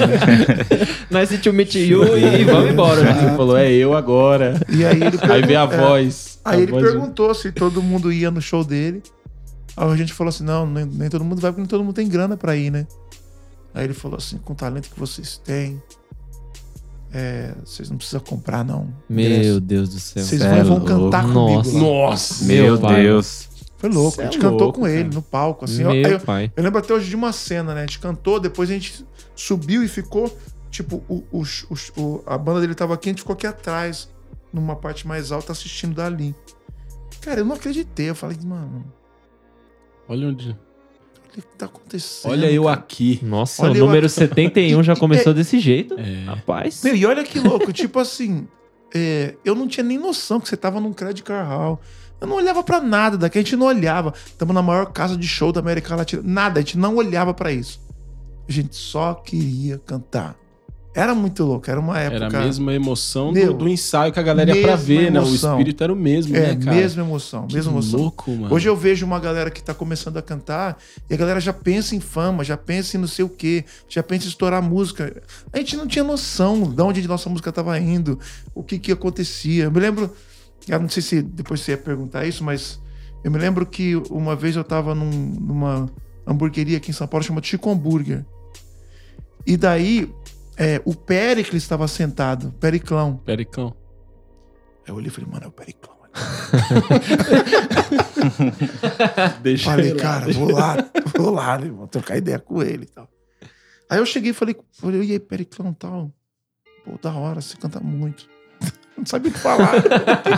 Nice 1.11 1.39
to 1.39 1.53
meet 1.55 1.75
you 1.75 2.05
e 2.19 2.45
vamos 2.45 2.71
embora. 2.71 3.03
né? 3.03 3.23
Ele 3.27 3.37
falou, 3.37 3.57
é 3.57 3.73
eu 3.73 3.97
agora. 3.97 4.61
E 4.69 4.85
aí 4.85 5.03
ele 5.03 5.19
Aí 5.23 5.43
vem 5.43 5.57
a 5.57 5.63
é, 5.63 5.67
voz. 5.67 6.39
Aí 6.45 6.59
a 6.59 6.63
ele 6.63 6.71
voz 6.73 6.85
perguntou 6.85 7.35
se 7.35 7.51
todo 7.51 7.83
mundo 7.83 8.13
ia 8.13 8.31
no 8.31 8.43
show 8.43 8.63
dele. 8.63 9.03
Aí 9.75 9.91
a 9.91 9.97
gente 9.97 10.13
falou 10.13 10.29
assim: 10.29 10.45
não, 10.45 10.67
nem, 10.67 10.85
nem 10.85 11.09
todo 11.09 11.25
mundo 11.25 11.41
vai, 11.41 11.51
porque 11.51 11.63
nem 11.63 11.69
todo 11.69 11.83
mundo 11.83 11.95
tem 11.95 12.07
grana 12.09 12.37
pra 12.37 12.55
ir, 12.55 12.71
né? 12.71 12.87
Aí 13.73 13.85
ele 13.85 13.95
falou 13.95 14.19
assim: 14.19 14.37
com 14.37 14.53
o 14.53 14.57
talento 14.57 14.91
que 14.91 15.01
vocês 15.01 15.39
têm, 15.39 15.81
é, 17.13 17.55
vocês 17.65 17.89
não 17.91 17.97
precisam 17.97 18.21
comprar, 18.21 18.65
não. 18.65 18.89
Meu. 19.09 19.61
Deus 19.61 19.89
do 19.89 19.99
céu. 20.01 20.23
Vocês 20.25 20.41
Cê 20.43 20.49
vão, 20.49 20.57
é 20.59 20.63
vão 20.63 20.79
louco. 20.79 20.87
cantar 20.87 21.27
Nossa. 21.29 21.71
comigo. 21.71 21.85
lá. 21.85 21.91
Nossa. 22.09 22.45
Meu 22.45 22.79
pai. 22.79 23.03
Deus. 23.03 23.49
Foi 23.79 23.91
louco. 23.91 24.17
Cê 24.17 24.23
a 24.23 24.25
é 24.25 24.27
gente 24.33 24.41
cantou 24.41 24.61
louco, 24.67 24.81
com 24.81 24.89
ele 24.89 25.05
cara. 25.05 25.15
no 25.15 25.23
palco. 25.23 25.65
Assim. 25.65 25.79
Meu 25.85 25.95
eu, 25.95 26.21
pai. 26.21 26.53
eu 26.57 26.63
lembro 26.63 26.79
até 26.79 26.93
hoje 26.93 27.09
de 27.09 27.17
uma 27.17 27.33
cena, 27.33 27.75
né? 27.75 27.81
A 27.83 27.87
gente 27.87 27.99
cantou, 27.99 28.39
depois 28.41 28.69
a 28.71 28.73
gente 28.75 29.05
subiu 29.35 29.83
e 29.83 29.89
ficou. 29.89 30.37
Tipo, 30.71 31.03
o, 31.09 31.25
o- 31.33 31.43
o- 31.71 32.01
o- 32.03 32.23
a 32.27 32.37
banda 32.37 32.61
dele 32.61 32.75
tava 32.75 32.93
aqui, 32.95 33.09
a 33.09 33.13
gente 33.13 33.21
ficou 33.21 33.33
aqui 33.33 33.47
atrás, 33.47 34.09
numa 34.53 34.77
parte 34.77 35.07
mais 35.07 35.33
alta, 35.33 35.53
assistindo 35.53 35.95
dali. 35.95 36.35
Cara, 37.23 37.41
eu 37.41 37.45
não 37.45 37.55
acreditei. 37.57 38.11
Eu 38.11 38.15
falei, 38.15 38.37
mano, 38.45 38.85
Olha 40.09 40.29
onde. 40.29 40.57
O 41.41 41.43
que 41.43 41.57
tá 41.57 41.67
acontecendo? 41.67 42.33
Olha 42.33 42.51
eu 42.51 42.69
aqui. 42.69 43.21
Nossa, 43.23 43.63
Olha 43.63 43.83
o 43.83 43.87
número 43.87 44.07
aqui. 44.07 44.15
71 44.15 44.83
já 44.83 44.95
começou 44.97 45.33
desse 45.35 45.59
jeito. 45.59 45.95
É. 45.99 46.25
Rapaz. 46.25 46.83
Meu, 46.83 46.95
e 46.95 47.07
olha 47.07 47.25
que 47.25 47.39
louco, 47.39 47.71
tipo 47.75 47.99
assim, 47.99 48.47
é, 48.95 49.35
eu 49.45 49.55
não 49.55 49.69
tinha 49.69 49.85
nem 49.85 49.99
noção 49.99 50.41
que 50.41 50.49
você 50.49 50.57
tava 50.57 50.81
num 50.81 50.93
Credit 50.93 51.23
Car 51.23 51.47
Hall. 51.47 51.81
Eu 52.21 52.27
não 52.27 52.37
olhava 52.37 52.63
pra 52.65 52.81
nada 52.81 53.17
daqui, 53.17 53.39
a 53.39 53.43
gente 53.43 53.57
não 53.57 53.67
olhava. 53.67 54.13
Estamos 54.27 54.55
na 54.55 54.63
maior 54.63 54.87
casa 54.93 55.17
de 55.17 55.27
show 55.27 55.53
da 55.53 55.61
América 55.61 55.95
Latina. 55.95 56.23
Nada, 56.25 56.59
a 56.59 56.63
gente 56.63 56.77
não 56.77 56.97
olhava 56.97 57.33
pra 57.33 57.53
isso. 57.53 57.81
A 58.49 58.53
gente 58.53 58.75
só 58.75 59.15
queria 59.15 59.79
cantar. 59.79 60.37
Era 60.95 61.15
muito 61.15 61.45
louco, 61.45 61.71
era 61.71 61.79
uma 61.79 61.99
época. 62.01 62.25
Era 62.25 62.39
a 62.41 62.45
mesma 62.45 62.73
emoção 62.75 63.31
Meu, 63.31 63.53
do, 63.53 63.59
do 63.61 63.69
ensaio 63.69 64.13
que 64.13 64.19
a 64.19 64.23
galera 64.23 64.57
ia 64.57 64.63
pra 64.63 64.75
ver, 64.75 65.13
né? 65.13 65.21
O 65.21 65.25
emoção. 65.27 65.53
espírito 65.53 65.85
era 65.85 65.93
o 65.93 65.97
mesmo, 65.97 66.35
É, 66.35 66.55
né, 66.55 66.57
cara? 66.57 66.77
mesma 66.77 67.03
emoção, 67.03 67.47
Que 67.47 67.55
mesma 67.55 67.71
emoção. 67.73 68.01
louco, 68.01 68.31
mano. 68.33 68.53
Hoje 68.53 68.69
eu 68.69 68.75
vejo 68.77 69.07
uma 69.07 69.21
galera 69.21 69.49
que 69.51 69.63
tá 69.63 69.73
começando 69.75 70.17
a 70.17 70.23
cantar 70.23 70.77
e 71.09 71.15
a 71.15 71.17
galera 71.17 71.39
já 71.41 71.53
pensa 71.53 71.95
em 71.95 72.01
fama, 72.01 72.43
já 72.43 72.57
pensa 72.57 72.97
em 72.97 73.01
não 73.01 73.07
sei 73.07 73.25
o 73.25 73.29
quê, 73.29 73.65
já 73.89 74.03
pensa 74.03 74.25
em 74.27 74.29
estourar 74.29 74.61
música. 74.63 75.23
A 75.53 75.59
gente 75.59 75.77
não 75.77 75.87
tinha 75.87 76.03
noção 76.03 76.63
de 76.63 76.83
onde 76.83 77.07
nossa 77.07 77.29
música 77.31 77.53
tava 77.53 77.79
indo, 77.79 78.19
o 78.55 78.63
que 78.65 78.79
que 78.79 78.91
acontecia. 78.91 79.65
Eu 79.65 79.71
me 79.71 79.79
lembro, 79.79 80.11
eu 80.67 80.81
não 80.81 80.89
sei 80.89 81.03
se 81.03 81.23
depois 81.23 81.61
você 81.61 81.73
ia 81.73 81.79
perguntar 81.79 82.27
isso, 82.27 82.43
mas 82.43 82.81
eu 83.23 83.31
me 83.31 83.39
lembro 83.39 83.65
que 83.67 83.95
uma 84.11 84.35
vez 84.35 84.57
eu 84.57 84.65
tava 84.65 84.95
num- 84.97 85.37
numa 85.39 85.89
hamburgueria 86.27 86.79
aqui 86.79 86.91
em 86.91 86.95
São 86.95 87.07
Paulo 87.07 87.25
chamada 87.25 87.47
Chico 87.47 87.71
Hambúrguer. 87.71 88.25
E 89.47 89.57
daí 89.57 90.13
é, 90.59 90.83
o 90.85 90.95
Pericles 90.95 91.63
estava 91.63 91.87
sentado, 91.87 92.53
Periclão. 92.59 93.17
Pericão. 93.19 93.77
Aí 94.85 94.93
eu 94.93 94.97
olhei 94.97 95.09
e 95.09 95.11
falei, 95.11 95.31
mano, 95.31 95.45
é 95.45 95.49
o 95.49 95.53
Periclão. 95.53 95.97
Deixa 99.43 99.71
Falei, 99.71 99.91
ele 99.91 99.95
lá, 99.95 100.03
cara, 100.03 100.33
vou 100.33 100.51
lá, 100.51 100.77
vou 101.17 101.31
lá, 101.31 101.59
né, 101.59 101.71
vou 101.71 101.87
trocar 101.87 102.17
ideia 102.17 102.41
com 102.41 102.63
ele 102.63 102.85
e 102.85 102.87
tal. 102.87 103.09
Aí 103.89 103.99
eu 103.99 104.07
cheguei 104.07 104.33
e 104.33 104.35
falei, 104.35 104.57
falei, 104.73 105.03
e 105.03 105.13
aí, 105.13 105.21
Periclão 105.21 105.73
tal? 105.73 106.13
Pô, 106.85 106.99
da 107.01 107.15
hora, 107.15 107.41
você 107.41 107.57
canta 107.57 107.79
muito. 107.81 108.29
Não 108.99 109.07
sabia 109.07 109.31
o 109.31 109.35
que 109.35 109.39
falar. 109.39 109.75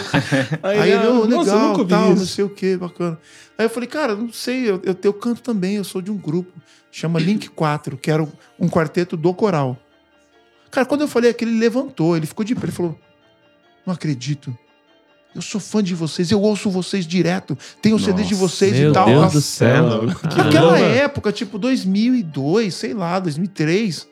Aí 0.62 0.92
ele, 0.92 1.06
ô, 1.06 1.26
"Nossa, 1.26 1.50
eu 1.50 1.70
legal, 1.70 1.86
tal, 1.86 2.08
não 2.08 2.14
isso." 2.14 2.26
sei 2.26 2.44
o 2.44 2.50
que, 2.50 2.76
bacana. 2.76 3.18
Aí 3.56 3.64
eu 3.64 3.70
falei, 3.70 3.88
cara, 3.88 4.14
não 4.14 4.30
sei, 4.30 4.68
eu, 4.68 4.82
eu, 4.84 4.94
eu 5.02 5.14
canto 5.14 5.40
também, 5.40 5.76
eu 5.76 5.84
sou 5.84 6.02
de 6.02 6.10
um 6.10 6.18
grupo, 6.18 6.52
chama 6.90 7.18
Link 7.18 7.48
4, 7.48 7.96
que 7.96 8.10
era 8.10 8.22
um 8.58 8.68
quarteto 8.68 9.16
do 9.16 9.32
coral. 9.32 9.78
Cara, 10.70 10.86
quando 10.86 11.02
eu 11.02 11.08
falei 11.08 11.30
aquilo, 11.30 11.50
ele 11.50 11.58
levantou, 11.58 12.16
ele 12.16 12.26
ficou 12.26 12.44
de 12.44 12.54
pé, 12.54 12.64
ele 12.64 12.72
falou, 12.72 12.98
não 13.86 13.94
acredito. 13.94 14.56
Eu 15.34 15.42
sou 15.42 15.60
fã 15.60 15.82
de 15.82 15.94
vocês, 15.94 16.30
eu 16.30 16.40
ouço 16.40 16.70
vocês 16.70 17.06
direto, 17.06 17.56
tenho 17.80 17.98
CD 17.98 18.24
de 18.24 18.34
vocês 18.34 18.76
Meu 18.76 18.90
e 18.90 18.92
tal. 18.92 19.06
Deus 19.06 19.20
Nossa, 19.22 19.38
do 19.38 19.40
céu. 19.40 20.00
Que 20.28 20.36
Naquela 20.36 20.78
época, 20.78 21.30
tipo 21.30 21.56
2002, 21.58 22.74
sei 22.74 22.94
lá, 22.94 23.18
2003. 23.20 24.08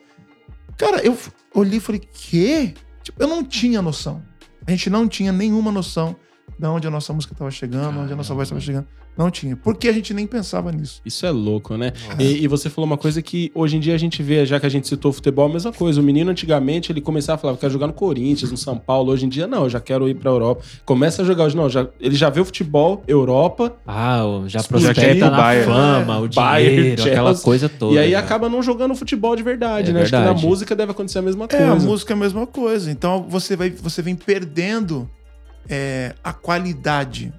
Cara, 0.77 1.01
eu 1.05 1.17
olhei 1.53 1.77
e 1.77 1.81
falei, 1.81 1.99
quê? 1.99 2.73
Tipo, 3.03 3.21
eu 3.21 3.27
não 3.27 3.43
tinha 3.43 3.81
noção. 3.81 4.23
A 4.65 4.71
gente 4.71 4.89
não 4.89 5.09
tinha 5.09 5.31
nenhuma 5.31 5.71
noção 5.71 6.15
de 6.57 6.67
onde 6.67 6.87
a 6.87 6.91
nossa 6.91 7.11
música 7.11 7.33
estava 7.33 7.51
chegando, 7.51 7.99
onde 7.99 8.13
a 8.13 8.15
nossa 8.15 8.33
voz 8.33 8.47
estava 8.47 8.61
chegando. 8.61 8.87
Não 9.19 9.29
tinha. 9.29 9.53
Porque 9.57 9.89
a 9.89 9.91
gente 9.91 10.13
nem 10.13 10.25
pensava 10.25 10.71
nisso. 10.71 11.01
Isso 11.05 11.25
é 11.25 11.29
louco, 11.29 11.75
né? 11.75 11.91
E, 12.17 12.41
e 12.41 12.47
você 12.47 12.69
falou 12.69 12.85
uma 12.85 12.95
coisa 12.97 13.21
que 13.21 13.51
hoje 13.53 13.75
em 13.75 13.79
dia 13.81 13.93
a 13.93 13.97
gente 13.97 14.23
vê, 14.23 14.45
já 14.45 14.57
que 14.61 14.65
a 14.65 14.69
gente 14.69 14.87
citou 14.87 15.09
o 15.09 15.13
futebol, 15.13 15.47
a 15.47 15.53
mesma 15.53 15.73
coisa. 15.73 15.99
O 15.99 16.03
menino 16.03 16.31
antigamente 16.31 16.89
ele 16.89 17.01
começava 17.01 17.35
a 17.35 17.37
falar, 17.37 17.53
eu 17.53 17.57
quero 17.57 17.73
jogar 17.73 17.87
no 17.87 17.91
Corinthians, 17.93 18.49
no 18.49 18.55
São 18.55 18.77
Paulo. 18.77 19.11
Hoje 19.11 19.25
em 19.25 19.29
dia, 19.29 19.45
não, 19.45 19.63
eu 19.63 19.69
já 19.69 19.81
quero 19.81 20.07
ir 20.07 20.15
pra 20.15 20.31
Europa. 20.31 20.63
Começa 20.85 21.21
a 21.21 21.25
jogar 21.25 21.43
hoje, 21.43 21.57
não, 21.57 21.67
já, 21.69 21.85
ele 21.99 22.15
já 22.15 22.29
vê 22.29 22.39
o 22.39 22.45
futebol, 22.45 23.03
Europa, 23.05 23.75
Ah, 23.85 24.21
já 24.47 24.63
prospecta 24.63 25.29
na 25.29 25.37
Bayern. 25.37 25.65
fama, 25.69 26.19
o 26.21 26.29
Bayern, 26.29 26.75
dinheiro, 26.77 27.03
aquela 27.03 27.35
coisa 27.35 27.67
toda. 27.67 27.95
e 27.95 27.99
aí 27.99 28.11
né? 28.11 28.15
acaba 28.15 28.47
não 28.47 28.63
jogando 28.63 28.95
futebol 28.95 29.35
de 29.35 29.43
verdade, 29.43 29.89
É 29.89 29.93
né? 29.93 30.01
Acho 30.03 30.11
que 30.11 30.15
verdade. 30.17 30.41
na 30.41 30.47
música 30.49 30.73
deve 30.73 30.93
acontecer 30.93 31.19
a 31.19 31.21
mesma 31.21 31.43
É, 31.43 31.47
coisa. 31.57 31.71
a 31.73 31.75
música 31.75 32.13
é 32.13 32.15
a 32.15 32.17
mesma 32.17 32.47
coisa. 32.47 32.89
Então 32.89 33.25
você, 33.27 33.57
vai, 33.57 33.69
você 33.69 34.01
vem 34.01 34.15
perdendo 34.15 35.09
é, 35.67 36.15
a 36.23 36.31
qualidade. 36.31 37.33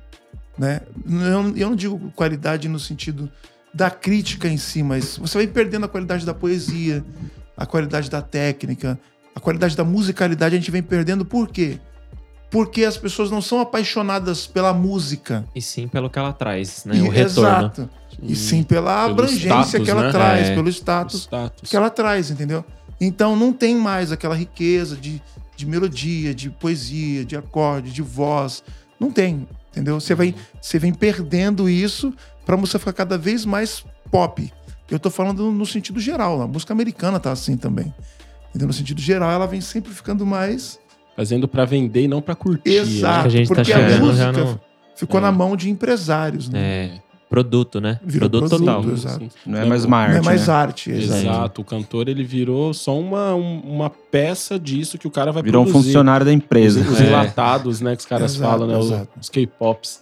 Né? 0.60 0.82
Eu, 1.08 1.56
eu 1.56 1.70
não 1.70 1.74
digo 1.74 2.12
qualidade 2.14 2.68
no 2.68 2.78
sentido 2.78 3.30
da 3.72 3.90
crítica 3.90 4.46
em 4.46 4.58
si, 4.58 4.82
mas 4.82 5.16
você 5.16 5.38
vai 5.38 5.46
perdendo 5.46 5.86
a 5.86 5.88
qualidade 5.88 6.26
da 6.26 6.34
poesia, 6.34 7.02
a 7.56 7.64
qualidade 7.64 8.10
da 8.10 8.20
técnica, 8.20 9.00
a 9.34 9.40
qualidade 9.40 9.74
da 9.74 9.84
musicalidade. 9.84 10.54
A 10.54 10.58
gente 10.58 10.70
vem 10.70 10.82
perdendo 10.82 11.24
por 11.24 11.48
quê? 11.48 11.78
Porque 12.50 12.84
as 12.84 12.98
pessoas 12.98 13.30
não 13.30 13.40
são 13.40 13.58
apaixonadas 13.58 14.46
pela 14.46 14.74
música. 14.74 15.46
E 15.54 15.62
sim 15.62 15.88
pelo 15.88 16.10
que 16.10 16.18
ela 16.18 16.32
traz, 16.34 16.84
né? 16.84 16.94
E- 16.96 17.00
o 17.00 17.08
retorno. 17.08 17.48
Exato. 17.50 17.90
E 18.22 18.36
sim 18.36 18.62
pela 18.62 19.06
abrangência 19.06 19.48
status, 19.62 19.84
que 19.84 19.90
ela 19.90 20.02
né? 20.02 20.10
traz, 20.12 20.48
É. 20.48 20.54
pelo 20.54 20.68
status 20.68 21.22
Status. 21.22 21.70
que 21.70 21.74
ela 21.74 21.88
traz, 21.88 22.30
entendeu? 22.30 22.62
Então 23.00 23.34
não 23.34 23.50
tem 23.50 23.74
mais 23.74 24.12
aquela 24.12 24.34
riqueza 24.34 24.94
de, 24.94 25.22
de 25.56 25.64
melodia, 25.64 26.34
de 26.34 26.50
poesia, 26.50 27.24
de 27.24 27.34
acorde, 27.34 27.90
de 27.92 28.02
voz. 28.02 28.62
Não 28.98 29.10
tem, 29.10 29.48
entendeu? 29.70 29.98
Você, 30.00 30.14
vai, 30.14 30.35
você 30.61 30.78
vem 30.78 30.92
perdendo 30.92 31.68
isso 31.68 32.12
pra 32.44 32.56
música 32.56 32.78
ficar 32.78 32.92
cada 32.92 33.16
vez 33.18 33.44
mais 33.44 33.85
pop. 34.11 34.52
Eu 34.90 34.98
tô 34.98 35.09
falando 35.11 35.50
no 35.52 35.64
sentido 35.66 36.00
geral, 36.00 36.42
a 36.42 36.48
música 36.48 36.72
americana 36.72 37.20
tá 37.20 37.30
assim 37.33 37.56
também. 37.56 37.94
Entendeu? 38.50 38.66
No 38.66 38.72
sentido 38.74 39.00
geral, 39.00 39.30
ela 39.30 39.46
vem 39.46 39.61
sempre 39.61 39.92
ficando 39.92 40.26
mais 40.26 40.78
Fazendo 41.16 41.46
pra 41.46 41.64
vender 41.64 42.02
e 42.04 42.09
não 42.09 42.20
pra 42.22 42.35
curtir. 42.35 42.70
exato. 42.70 43.22
que 43.22 43.26
a 43.28 43.30
gente 43.30 43.48
tá 43.48 43.54
porque 43.56 43.72
chegando 43.72 44.11
a 44.11 44.14
já 44.14 44.33
música 44.33 44.44
no- 44.52 44.61
ficou 44.96 45.18
É. 45.18 45.22
na 45.22 45.30
mão 45.33 45.54
de 45.56 45.68
empresários, 45.70 46.48
né? 46.48 46.59
É, 46.61 47.00
produto, 47.30 47.80
né? 47.80 47.98
Virou 48.04 48.28
produto, 48.28 48.50
produto, 48.50 48.66
total. 48.82 48.90
exato. 48.92 49.28
Não 49.46 49.58
é 49.58 49.64
mais 49.64 49.84
uma 49.84 49.96
Não 49.98 50.04
arte, 50.14 50.18
é 50.18 50.22
mais 50.22 50.46
né? 50.48 50.52
arte, 50.52 50.90
exato. 50.90 51.20
Exato. 51.22 51.60
O 51.62 51.64
cantor 51.64 52.08
ele 52.08 52.24
virou 52.24 52.74
só 52.74 52.98
uma, 52.98 53.34
um- 53.36 53.60
uma 53.60 53.88
peça 53.88 54.58
disso 54.58 54.98
que 54.98 55.06
o 55.06 55.10
cara 55.10 55.30
vai 55.30 55.40
Virou 55.42 55.62
um 55.62 55.64
produzir. 55.66 55.86
funcionário 55.88 56.26
da 56.26 56.32
Os, 56.32 56.36
empresa. 56.36 56.80
os 56.80 57.00
É. 57.00 57.04
enlatados, 57.06 57.80
né? 57.80 57.94
Que 57.94 58.00
os 58.00 58.06
caras 58.06 58.34
Exato, 58.34 58.50
falam, 58.50 58.66
né? 58.66 58.76
os- 58.76 58.86
exato. 58.90 59.08
Os 59.20 59.28
K-pops. 59.30 60.00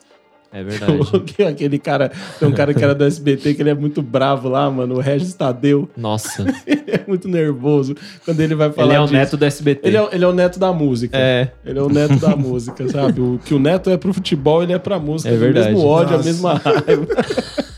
É 0.50 0.62
verdade. 0.62 0.92
Aquele 1.46 1.78
cara, 1.78 2.10
tem 2.38 2.48
um 2.48 2.52
cara 2.52 2.72
que 2.72 2.82
era 2.82 2.94
do 2.94 3.04
SBT 3.04 3.54
que 3.54 3.62
ele 3.62 3.70
é 3.70 3.74
muito 3.74 4.00
bravo 4.00 4.48
lá, 4.48 4.70
mano, 4.70 4.94
o 4.96 4.98
Regis 5.00 5.34
Tadeu. 5.34 5.88
Nossa. 5.96 6.42
Ele 6.66 6.84
é 6.86 7.04
muito 7.06 7.28
nervoso 7.28 7.94
quando 8.24 8.40
ele 8.40 8.54
vai 8.54 8.72
falar 8.72 8.88
Ele 8.88 8.94
é 8.96 9.00
o 9.00 9.02
disso. 9.04 9.12
neto 9.14 9.36
do 9.36 9.44
SBT. 9.44 9.86
Ele 9.86 9.96
é, 9.98 10.08
ele 10.12 10.24
é 10.24 10.26
o 10.26 10.32
neto 10.32 10.58
da 10.58 10.72
música. 10.72 11.18
É. 11.18 11.52
Ele 11.64 11.78
é 11.78 11.82
o 11.82 11.88
neto 11.90 12.16
da 12.16 12.34
música, 12.34 12.88
sabe? 12.88 13.20
O 13.20 13.38
que 13.44 13.52
o 13.52 13.58
neto 13.58 13.90
é 13.90 13.96
pro 13.98 14.12
futebol, 14.14 14.62
ele 14.62 14.72
é 14.72 14.78
pra 14.78 14.98
música. 14.98 15.28
É 15.30 15.36
O 15.36 15.38
verdade. 15.38 15.68
mesmo 15.72 15.84
ódio, 15.86 16.14
a 16.14 16.16
Nossa. 16.16 16.28
mesma 16.28 16.54
raiva. 16.54 17.06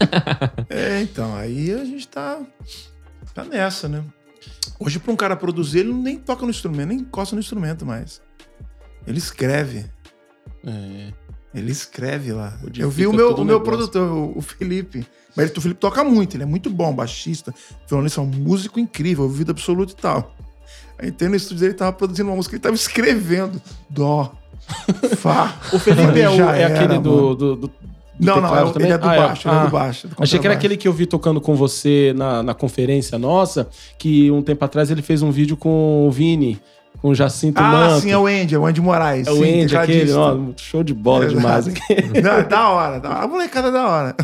É, 0.68 1.02
então, 1.02 1.34
aí 1.36 1.72
a 1.72 1.84
gente 1.84 2.06
tá, 2.08 2.40
tá 3.34 3.44
nessa, 3.44 3.88
né? 3.88 4.02
Hoje, 4.78 4.98
pra 4.98 5.12
um 5.12 5.16
cara 5.16 5.36
produzir, 5.36 5.80
ele 5.80 5.92
nem 5.92 6.16
toca 6.18 6.44
no 6.44 6.50
instrumento, 6.50 6.88
nem 6.88 6.98
encosta 6.98 7.34
no 7.36 7.40
instrumento 7.40 7.84
mais. 7.84 8.20
Ele 9.06 9.18
escreve. 9.18 9.84
É. 10.66 11.08
Ele 11.54 11.72
escreve 11.72 12.32
lá. 12.32 12.52
Modifica 12.62 12.82
Eu 12.86 12.90
vi 12.90 13.06
o 13.06 13.12
meu, 13.12 13.28
o 13.34 13.44
meu 13.44 13.58
negócio. 13.58 13.64
produtor, 13.64 14.32
o, 14.36 14.40
Felipe. 14.40 15.04
Mas 15.36 15.46
ele- 15.50 15.58
o 15.58 15.60
Felipe 15.60 15.80
toca 15.80 16.02
muito, 16.04 16.36
ele 16.36 16.42
é 16.44 16.46
muito 16.46 16.70
bom, 16.70 16.92
baixista, 16.94 17.52
violonista, 17.88 18.20
é 18.20 18.24
um 18.24 18.26
músico 18.26 18.78
incrível, 18.78 19.24
ouvido 19.24 19.50
absoluto 19.50 19.92
e 19.92 19.96
tal. 19.96 20.34
Aí 20.98 21.08
entrei 21.08 21.28
no 21.28 21.36
estúdio 21.36 21.60
dele, 21.60 21.70
ele 21.72 21.78
tava 21.78 21.92
produzindo 21.92 22.28
uma 22.28 22.36
música, 22.36 22.54
ele 22.54 22.62
tava 22.62 22.74
escrevendo. 22.74 23.60
Dó, 23.88 24.32
Fá. 25.16 25.56
O 25.72 25.78
Felipe 25.78 26.20
é, 26.20 26.28
o- 26.30 26.50
é 26.50 26.62
era, 26.62 26.74
aquele 26.74 26.98
do, 27.00 27.34
do, 27.34 27.56
do- 27.56 27.66
do 27.66 27.72
Não, 28.20 28.40
não, 28.40 28.54
é- 28.56 28.72
também? 28.72 28.86
ele 28.88 28.92
é 28.94 28.98
do 28.98 29.08
Ah, 29.08 29.16
baixo, 29.16 29.48
ele 29.48 29.54
é 29.56 29.58
Ah. 29.58 29.64
do 29.64 29.70
baixo. 29.70 30.08
do 30.08 30.14
Achei 30.20 30.38
que 30.38 30.46
era 30.46 30.54
aquele 30.54 30.76
que 30.76 30.86
eu 30.86 30.92
vi 30.92 31.06
tocando 31.06 31.40
com 31.40 31.54
você 31.56 32.12
na, 32.16 32.42
na 32.42 32.54
conferência 32.54 33.18
nossa, 33.18 33.68
que 33.98 34.30
um 34.30 34.42
tempo 34.42 34.64
atrás 34.64 34.90
ele 34.90 35.02
fez 35.02 35.22
um 35.22 35.30
vídeo 35.30 35.56
com 35.56 36.06
o 36.06 36.10
Vini, 36.10 36.60
com 37.00 37.08
o 37.08 37.14
Jacinto 37.14 37.60
Ah, 37.60 37.70
Manto. 37.72 38.00
sim, 38.02 38.10
é 38.10 38.18
o 38.18 38.26
Andy, 38.26 38.54
é 38.54 38.58
o 38.58 38.66
Andy 38.66 38.80
Moraes. 38.80 39.26
É 39.26 39.30
o 39.30 39.36
sim, 39.36 39.62
Andy, 39.62 39.76
aquele, 39.76 40.12
ó, 40.12 40.38
show 40.56 40.82
de 40.84 40.92
bola 40.92 41.24
É 41.24 41.28
demais. 41.28 41.66
verdade. 41.66 42.12
Não, 42.22 42.32
é 42.32 42.42
da 42.44 42.68
hora, 42.68 43.00
da 43.00 43.08
hora. 43.10 43.18
A 43.24 43.28
molecada 43.28 43.68
é 43.68 43.72
da 43.72 43.86
hora. 43.88 44.16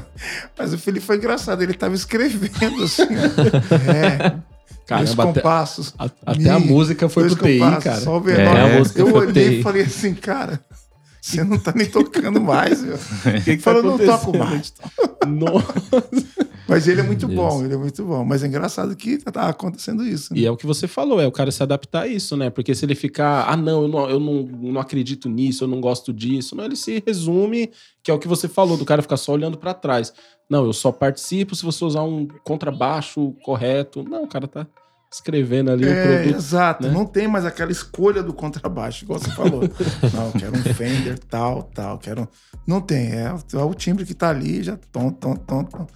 Mas 0.59 0.72
o 0.74 0.79
Felipe 0.79 1.05
foi 1.07 1.16
engraçado, 1.16 1.62
ele 1.62 1.74
tava 1.74 1.94
escrevendo 1.94 2.85
assim. 2.85 3.02
ó. 3.05 3.76
É. 3.92 4.37
Caramba, 4.87 5.07
dois 5.07 5.18
até- 5.18 5.40
compassos. 5.40 5.94
A- 5.98 6.09
Até 6.24 6.48
a 6.48 6.59
música 6.61 7.09
foi 7.09 7.24
pro 7.29 7.35
TI, 7.44 7.59
cara. 7.83 8.00
Só 8.00 8.18
o 8.20 8.31
É, 8.31 8.37
menor. 8.37 8.57
a 8.57 8.79
música 8.79 9.00
eu 9.00 9.12
olhei 9.14 9.59
e 9.59 9.62
falei 9.62 9.83
assim, 9.83 10.14
cara, 10.14 10.61
você 11.26 11.42
não 11.42 11.58
tá 11.58 11.72
nem 11.74 11.90
tocando 11.90 12.40
mais, 12.40 12.80
meu. 12.82 12.94
O 13.26 13.44
que 13.44 13.56
que 13.56 13.58
Falou, 13.58 13.82
não 13.82 13.98
toco 13.98 14.36
mais. 14.38 14.72
Nossa. 15.26 16.08
Mas 16.68 16.86
ele 16.86 17.00
é 17.00 17.02
muito 17.02 17.26
Deus. 17.26 17.36
bom, 17.38 17.64
ele 17.64 17.74
é 17.74 17.76
muito 17.76 18.04
bom. 18.04 18.24
Mas 18.24 18.44
é 18.44 18.46
engraçado 18.46 18.94
que 18.94 19.18
tá 19.18 19.48
acontecendo 19.48 20.06
isso. 20.06 20.32
né? 20.32 20.38
E 20.40 20.46
é 20.46 20.50
o 20.50 20.56
que 20.56 20.66
você 20.66 20.86
falou, 20.86 21.20
é 21.20 21.26
o 21.26 21.32
cara 21.32 21.50
se 21.50 21.60
adaptar 21.64 22.02
a 22.02 22.06
isso, 22.06 22.36
né? 22.36 22.48
Porque 22.48 22.74
se 22.76 22.84
ele 22.84 22.94
ficar, 22.94 23.44
ah, 23.48 23.56
não, 23.56 23.82
eu 23.82 23.88
não, 23.88 24.10
eu 24.10 24.20
não, 24.20 24.42
não 24.44 24.80
acredito 24.80 25.28
nisso, 25.28 25.64
eu 25.64 25.68
não 25.68 25.80
gosto 25.80 26.12
disso, 26.12 26.54
não, 26.54 26.64
ele 26.64 26.76
se 26.76 27.02
resume, 27.04 27.72
que 28.04 28.10
é 28.10 28.14
o 28.14 28.18
que 28.20 28.28
você 28.28 28.46
falou, 28.46 28.76
do 28.76 28.84
cara 28.84 29.02
ficar 29.02 29.16
só 29.16 29.32
olhando 29.32 29.58
pra 29.58 29.74
trás. 29.74 30.12
Não, 30.48 30.64
eu 30.64 30.72
só 30.72 30.92
participo 30.92 31.56
se 31.56 31.64
você 31.64 31.84
usar 31.84 32.04
um 32.04 32.28
contrabaixo 32.44 33.34
correto. 33.42 34.04
Não, 34.04 34.22
o 34.22 34.28
cara 34.28 34.46
tá 34.46 34.64
escrevendo 35.12 35.70
ali 35.70 35.84
o 35.84 35.88
É, 35.88 36.18
produto. 36.22 36.36
exato. 36.36 36.86
né? 36.86 36.92
Não 36.92 37.04
tem 37.06 37.26
mais 37.28 37.44
aquela 37.44 37.70
escolha 37.72 38.22
do 38.22 38.32
contrabaixo, 38.32 39.04
igual 39.04 39.18
você 39.18 39.30
falou. 39.30 39.62
não, 40.12 40.32
quero 40.32 40.56
um 40.56 40.62
Fender, 40.74 41.18
tal, 41.18 41.62
tal. 41.74 41.98
Quero... 41.98 42.22
um- 42.22 42.26
Não 42.66 42.80
tem. 42.80 43.12
É, 43.12 43.34
é 43.54 43.58
o 43.58 43.74
timbre 43.74 44.04
que 44.04 44.14
tá 44.14 44.28
ali, 44.30 44.62
já 44.62 44.78
tom, 44.92 45.10
tom, 45.10 45.34
tom, 45.36 45.64
tom. 45.64 45.86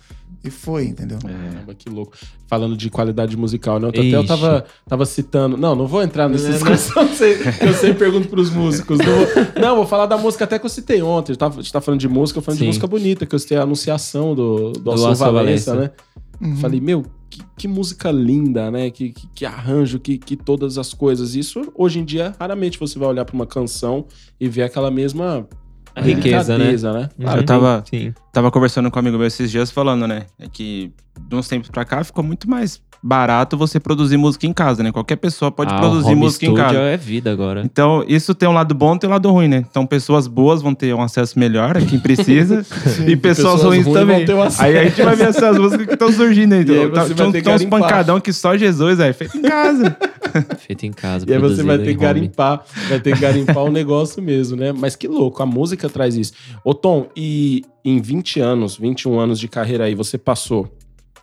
E 0.43 0.49
foi, 0.51 0.85
entendeu? 0.87 1.19
Caramba, 1.19 1.75
que 1.75 1.91
louco. 1.91 2.17
Falando 2.47 2.75
de 2.75 2.89
qualidade 2.89 3.37
musical, 3.37 3.79
né? 3.79 3.89
Eu 3.89 3.91
até 3.91 4.01
eu 4.17 4.25
tava, 4.27 4.65
tava 4.89 5.05
citando. 5.05 5.55
Não, 5.59 5.75
não 5.75 5.87
vou 5.87 6.03
entrar 6.03 6.31
nessa 6.31 6.51
discussão 6.51 7.07
que 7.09 7.15
você- 7.15 7.35
que 7.59 7.65
eu 7.67 7.75
sempre 7.75 7.99
pergunto 7.99 8.27
pros 8.29 8.49
músicos. 8.49 8.97
Não 8.99 9.05
vou, 9.05 9.27
não, 9.61 9.77
vou 9.77 9.87
falar 9.87 10.07
da 10.07 10.17
música 10.17 10.45
até 10.45 10.59
que 10.59 10.65
eu 10.65 10.71
citei 10.71 11.03
ontem. 11.03 11.37
A 11.39 11.51
gente 11.51 11.71
tá 11.71 11.81
falando 11.83 12.01
de 12.01 12.09
música, 12.09 12.39
eu 12.39 12.43
falando 12.43 12.57
Sim. 12.59 12.65
de 12.65 12.69
música 12.69 12.87
bonita, 12.87 13.27
que 13.27 13.35
eu 13.35 13.39
citei 13.39 13.59
a 13.59 13.63
anunciação 13.65 14.35
do, 14.35 14.71
do, 14.73 14.81
Do 14.81 14.91
Alceu 14.93 15.09
Alceu 15.09 15.33
Valença, 15.33 15.75
Valença. 15.75 15.93
né? 16.41 16.49
Uhum. 16.49 16.57
Falei, 16.57 16.81
meu, 16.81 17.05
que, 17.31 17.43
que 17.57 17.69
música 17.69 18.11
linda, 18.11 18.71
né? 18.71 18.91
Que, 18.91 19.11
que, 19.11 19.27
que 19.29 19.47
arranjo, 19.47 19.99
que, 20.01 20.19
que 20.19 20.37
todas 20.37 20.77
as 20.77 20.93
coisas. 20.93 21.35
Isso, 21.35 21.73
hoje 21.75 22.01
em 22.01 22.05
dia, 22.05 22.35
raramente 22.39 22.79
você 22.79 22.99
vai 22.99 23.09
olhar 23.09 23.25
pra 23.25 23.35
uma 23.35 23.47
canção 23.47 24.07
e 24.39 24.49
ver 24.49 24.63
aquela 24.65 24.91
mesma 24.91 25.47
A 25.95 26.01
riqueza, 26.01 26.59
né? 26.59 26.73
né? 26.73 27.09
Uhum. 27.19 27.37
eu 27.37 27.45
tava- 27.45 27.85
Sim. 27.89 28.13
Tava 28.33 28.51
conversando 28.51 28.91
com 28.91 28.99
um 28.99 29.01
amigo 29.01 29.17
meu 29.19 29.27
esses 29.27 29.51
dias 29.51 29.71
falando, 29.71 30.07
né? 30.07 30.27
É 30.39 30.49
que 30.49 30.93
de 31.29 31.37
uns 31.37 31.49
tempos 31.49 31.71
pra 31.71 31.85
cá 31.85 32.03
ficou 32.05 32.23
muito 32.25 32.49
mais 32.51 32.83
barato 33.03 33.57
você 33.57 33.81
produzir 33.81 34.17
música 34.17 34.47
em 34.47 34.53
casa, 34.53 34.83
né? 34.83 34.93
Qualquer 34.93 35.17
pessoa 35.17 35.51
pode 35.51 35.73
Ah, 35.73 35.79
produzir 35.79 36.09
home 36.09 36.17
música 36.17 36.47
em 36.47 36.55
casa. 36.55 36.79
é 36.79 36.97
vida 36.97 37.33
agora. 37.33 37.63
Então, 37.65 38.05
isso 38.07 38.35
tem 38.35 38.49
um 38.49 38.53
lado 38.53 38.75
bom 38.75 38.95
e 38.95 38.99
tem 38.99 39.09
um 39.09 39.13
lado 39.13 39.31
ruim, 39.31 39.49
né? 39.49 39.65
Então, 39.71 39.87
pessoas 39.87 40.27
boas 40.27 40.61
vão 40.61 40.75
ter 40.75 40.95
um 40.95 41.03
acesso 41.03 41.39
melhor 41.39 41.77
a 41.77 41.81
quem 41.81 41.99
precisa. 41.99 42.65
e 43.07 43.17
pessoas, 43.17 43.55
pessoas 43.55 43.63
ruins, 43.63 43.85
ruins 43.87 43.99
também. 43.99 44.17
vão 44.19 44.27
ter 44.27 44.35
um 44.35 44.43
acesso. 44.43 44.63
aí 44.63 44.79
a 44.79 44.85
gente 44.85 45.03
vai 45.03 45.17
ver 45.17 45.29
essas 45.29 45.57
músicas 45.59 45.87
que 45.87 45.95
estão 45.95 46.13
surgindo 46.13 46.53
aí. 46.55 46.61
Então, 46.61 47.33
que 47.33 47.43
tem 47.43 47.55
uns 47.55 47.65
pancadão 47.65 48.21
que 48.21 48.33
só 48.33 48.57
Jesus, 48.57 49.01
é 49.01 49.13
feito 49.13 49.37
em 49.39 49.43
casa. 49.43 49.97
Feito 50.59 50.87
em 50.87 50.93
casa. 50.93 51.25
E 51.29 51.33
aí 51.33 51.39
você 51.41 51.63
vai 51.63 51.79
ter 51.79 51.87
que 51.87 51.91
home. 51.91 52.01
garimpar, 52.03 52.63
vai 52.89 53.01
ter 53.01 53.15
que 53.15 53.21
garimpar 53.21 53.65
o 53.65 53.71
negócio 53.71 54.23
mesmo, 54.23 54.57
né? 54.57 54.73
Mas 54.73 54.95
que 54.95 55.09
louco, 55.09 55.43
a 55.43 55.47
música 55.47 55.89
traz 55.89 56.15
isso. 56.15 56.33
Ô 56.63 56.73
Tom, 56.73 57.09
e 57.17 57.65
em 57.85 58.01
20 58.01 58.39
anos, 58.39 58.77
21 58.77 59.19
anos 59.19 59.41
de 59.41 59.49
carreira 59.49 59.85
aí, 59.85 59.95
você 59.95 60.17
passou 60.17 60.73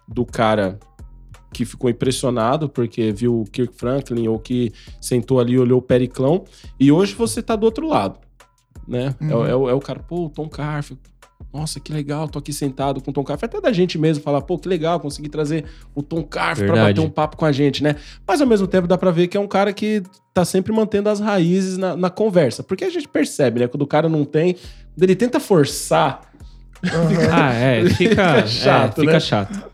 do 0.07 0.25
cara 0.25 0.77
que 1.53 1.65
ficou 1.65 1.89
impressionado 1.89 2.67
porque 2.69 3.11
viu 3.11 3.41
o 3.41 3.45
Kirk 3.45 3.73
Franklin 3.77 4.27
ou 4.27 4.37
que 4.37 4.71
sentou 5.01 5.39
ali 5.39 5.53
e 5.53 5.59
olhou 5.59 5.79
o 5.79 5.81
Periclão, 5.81 6.43
e 6.79 6.91
hoje 6.91 7.13
você 7.15 7.41
tá 7.41 7.55
do 7.55 7.63
outro 7.65 7.87
lado, 7.87 8.19
né? 8.87 9.15
É 9.21 9.33
o- 9.35 9.37
Uhum. 9.39 9.47
É, 9.47 9.55
o, 9.55 9.69
é 9.69 9.73
o 9.73 9.79
cara, 9.79 9.99
pô, 9.99 10.25
o 10.25 10.29
Tom 10.29 10.47
Carf, 10.49 10.91
nossa, 11.53 11.79
que 11.79 11.91
legal, 11.93 12.27
tô 12.27 12.37
aqui 12.39 12.51
sentado 12.51 13.01
com 13.01 13.09
o 13.09 13.13
Tom 13.13 13.23
Carf. 13.23 13.43
Até 13.43 13.59
da 13.61 13.71
gente 13.71 13.97
mesmo 13.97 14.21
falar, 14.23 14.41
pô, 14.41 14.57
que 14.59 14.67
legal, 14.67 14.99
consegui 14.99 15.29
trazer 15.29 15.63
o 15.95 16.03
Tom 16.03 16.21
Carf 16.21 16.57
pra 16.59 16.67
Verdade. 16.73 16.93
bater 16.99 17.07
um 17.07 17.09
papo 17.09 17.37
com 17.37 17.45
a 17.45 17.51
gente, 17.51 17.81
né? 17.81 17.95
Mas 18.27 18.41
ao 18.41 18.47
mesmo 18.47 18.67
tempo 18.67 18.87
dá 18.87 18.97
pra 18.97 19.09
ver 19.11 19.27
que 19.27 19.37
é 19.37 19.39
um 19.39 19.47
cara 19.47 19.71
que 19.73 20.03
tá 20.33 20.43
sempre 20.45 20.73
mantendo 20.73 21.09
as 21.09 21.19
raízes 21.19 21.77
na, 21.77 21.95
na 21.95 22.09
conversa. 22.09 22.61
Porque 22.61 22.83
a 22.83 22.89
gente 22.89 23.07
percebe, 23.07 23.61
né? 23.61 23.67
Quando 23.67 23.81
o 23.83 23.87
cara 23.87 24.07
não 24.09 24.25
tem, 24.25 24.53
quando 24.53 25.03
ele 25.03 25.15
tenta 25.15 25.39
forçar, 25.39 26.21
Aham. 26.85 27.29
Ah, 27.33 27.53
é. 27.53 27.85
Fica, 27.89 27.95
Fica 28.43 28.47
chato, 28.47 28.97
é, 28.99 29.01
fica 29.01 29.13
né? 29.13 29.19
chato. 29.19 29.71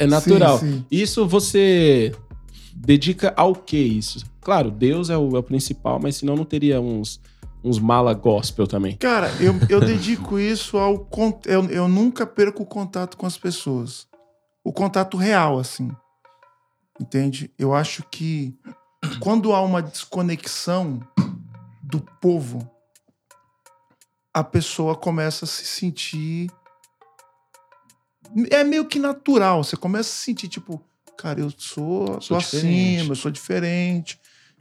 É 0.00 0.06
natural. 0.06 0.58
Sim, 0.58 0.72
sim. 0.72 0.86
Isso 0.90 1.26
você 1.28 2.12
dedica 2.74 3.32
ao 3.36 3.54
que 3.54 3.76
isso? 3.76 4.24
Claro, 4.40 4.70
Deus 4.70 5.10
é 5.10 5.16
o, 5.16 5.36
é 5.36 5.38
o 5.38 5.42
principal, 5.42 6.00
mas 6.00 6.16
senão 6.16 6.34
não 6.34 6.44
teria 6.44 6.80
uns, 6.80 7.20
uns 7.62 7.78
mala 7.78 8.14
gospel 8.14 8.66
também. 8.66 8.96
Cara, 8.96 9.30
eu, 9.38 9.54
eu 9.68 9.80
dedico 9.80 10.38
isso 10.38 10.78
ao. 10.78 11.06
Eu, 11.44 11.64
eu 11.66 11.86
nunca 11.86 12.26
perco 12.26 12.62
o 12.62 12.66
contato 12.66 13.16
com 13.16 13.26
as 13.26 13.36
pessoas. 13.36 14.08
O 14.64 14.72
contato 14.72 15.16
real, 15.16 15.58
assim. 15.58 15.90
Entende? 16.98 17.50
Eu 17.58 17.74
acho 17.74 18.02
que 18.10 18.54
quando 19.20 19.52
há 19.52 19.60
uma 19.60 19.82
desconexão 19.82 21.00
do 21.82 22.00
povo, 22.20 22.70
a 24.32 24.42
pessoa 24.44 24.94
começa 24.94 25.44
a 25.44 25.48
se 25.48 25.64
sentir. 25.64 26.50
É 28.50 28.62
meio 28.64 28.84
que 28.84 28.98
natural. 28.98 29.64
Você 29.64 29.76
começa 29.76 30.08
a 30.08 30.12
se 30.12 30.24
sentir, 30.24 30.48
tipo, 30.48 30.80
cara, 31.16 31.40
eu 31.40 31.50
sou, 31.56 32.06
Sou 32.06 32.20
sou 32.20 32.38
diferente. 32.38 32.96
acima, 32.96 33.12
eu 33.12 33.16
sou 33.16 33.30
diferente 33.30 34.18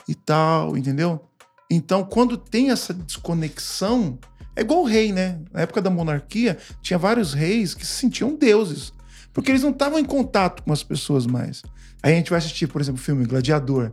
e 0.07 0.15
tal, 0.15 0.75
entendeu? 0.77 1.21
Então, 1.69 2.03
quando 2.03 2.35
tem 2.37 2.71
essa 2.71 2.93
desconexão, 2.93 4.17
é 4.55 4.61
igual 4.61 4.81
o 4.81 4.85
rei, 4.85 5.11
né? 5.11 5.39
Na 5.53 5.61
época 5.61 5.81
da 5.81 5.89
monarquia, 5.89 6.57
tinha 6.81 6.97
vários 6.97 7.33
reis 7.33 7.73
que 7.73 7.85
se 7.85 7.93
sentiam 7.93 8.35
deuses. 8.35 8.91
Porque 9.31 9.51
eles 9.51 9.61
não 9.61 9.69
estavam 9.69 9.99
em 9.99 10.05
contato 10.05 10.63
com 10.63 10.73
as 10.73 10.81
pessoas 10.81 11.27
mais. 11.27 11.61
Aí 12.01 12.13
a 12.13 12.15
gente 12.15 12.29
vai 12.31 12.39
assistir, 12.39 12.67
por 12.67 12.81
exemplo, 12.81 12.99
o 12.99 13.03
filme 13.03 13.25
Gladiador. 13.25 13.91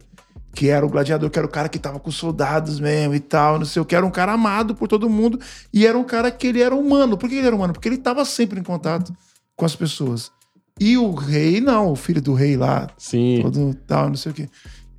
Que 0.54 0.70
era 0.70 0.86
o 0.86 0.88
gladiador, 0.88 1.28
que 1.28 1.38
era 1.38 1.46
o 1.46 1.50
cara 1.50 1.68
que 1.68 1.78
tava 1.78 2.00
com 2.00 2.08
os 2.08 2.16
soldados 2.16 2.80
mesmo 2.80 3.14
e 3.14 3.20
tal, 3.20 3.58
não 3.58 3.66
sei 3.66 3.82
o 3.82 3.84
que. 3.84 3.94
Era 3.94 4.06
um 4.06 4.10
cara 4.10 4.32
amado 4.32 4.74
por 4.74 4.88
todo 4.88 5.06
mundo. 5.10 5.38
E 5.70 5.86
era 5.86 5.98
um 5.98 6.02
cara 6.02 6.30
que 6.30 6.46
ele 6.46 6.62
era 6.62 6.74
humano. 6.74 7.18
Por 7.18 7.28
que 7.28 7.34
ele 7.34 7.46
era 7.46 7.54
humano? 7.54 7.74
Porque 7.74 7.86
ele 7.86 7.98
tava 7.98 8.24
sempre 8.24 8.58
em 8.58 8.62
contato 8.62 9.14
com 9.56 9.64
as 9.64 9.74
pessoas. 9.74 10.30
E 10.78 10.98
o 10.98 11.14
rei, 11.14 11.60
não, 11.60 11.92
o 11.92 11.96
filho 11.96 12.20
do 12.20 12.34
rei 12.34 12.56
lá, 12.56 12.88
Sim. 12.98 13.40
todo 13.42 13.74
tal, 13.86 14.08
não 14.08 14.16
sei 14.16 14.32
o 14.32 14.34
quê. 14.34 14.48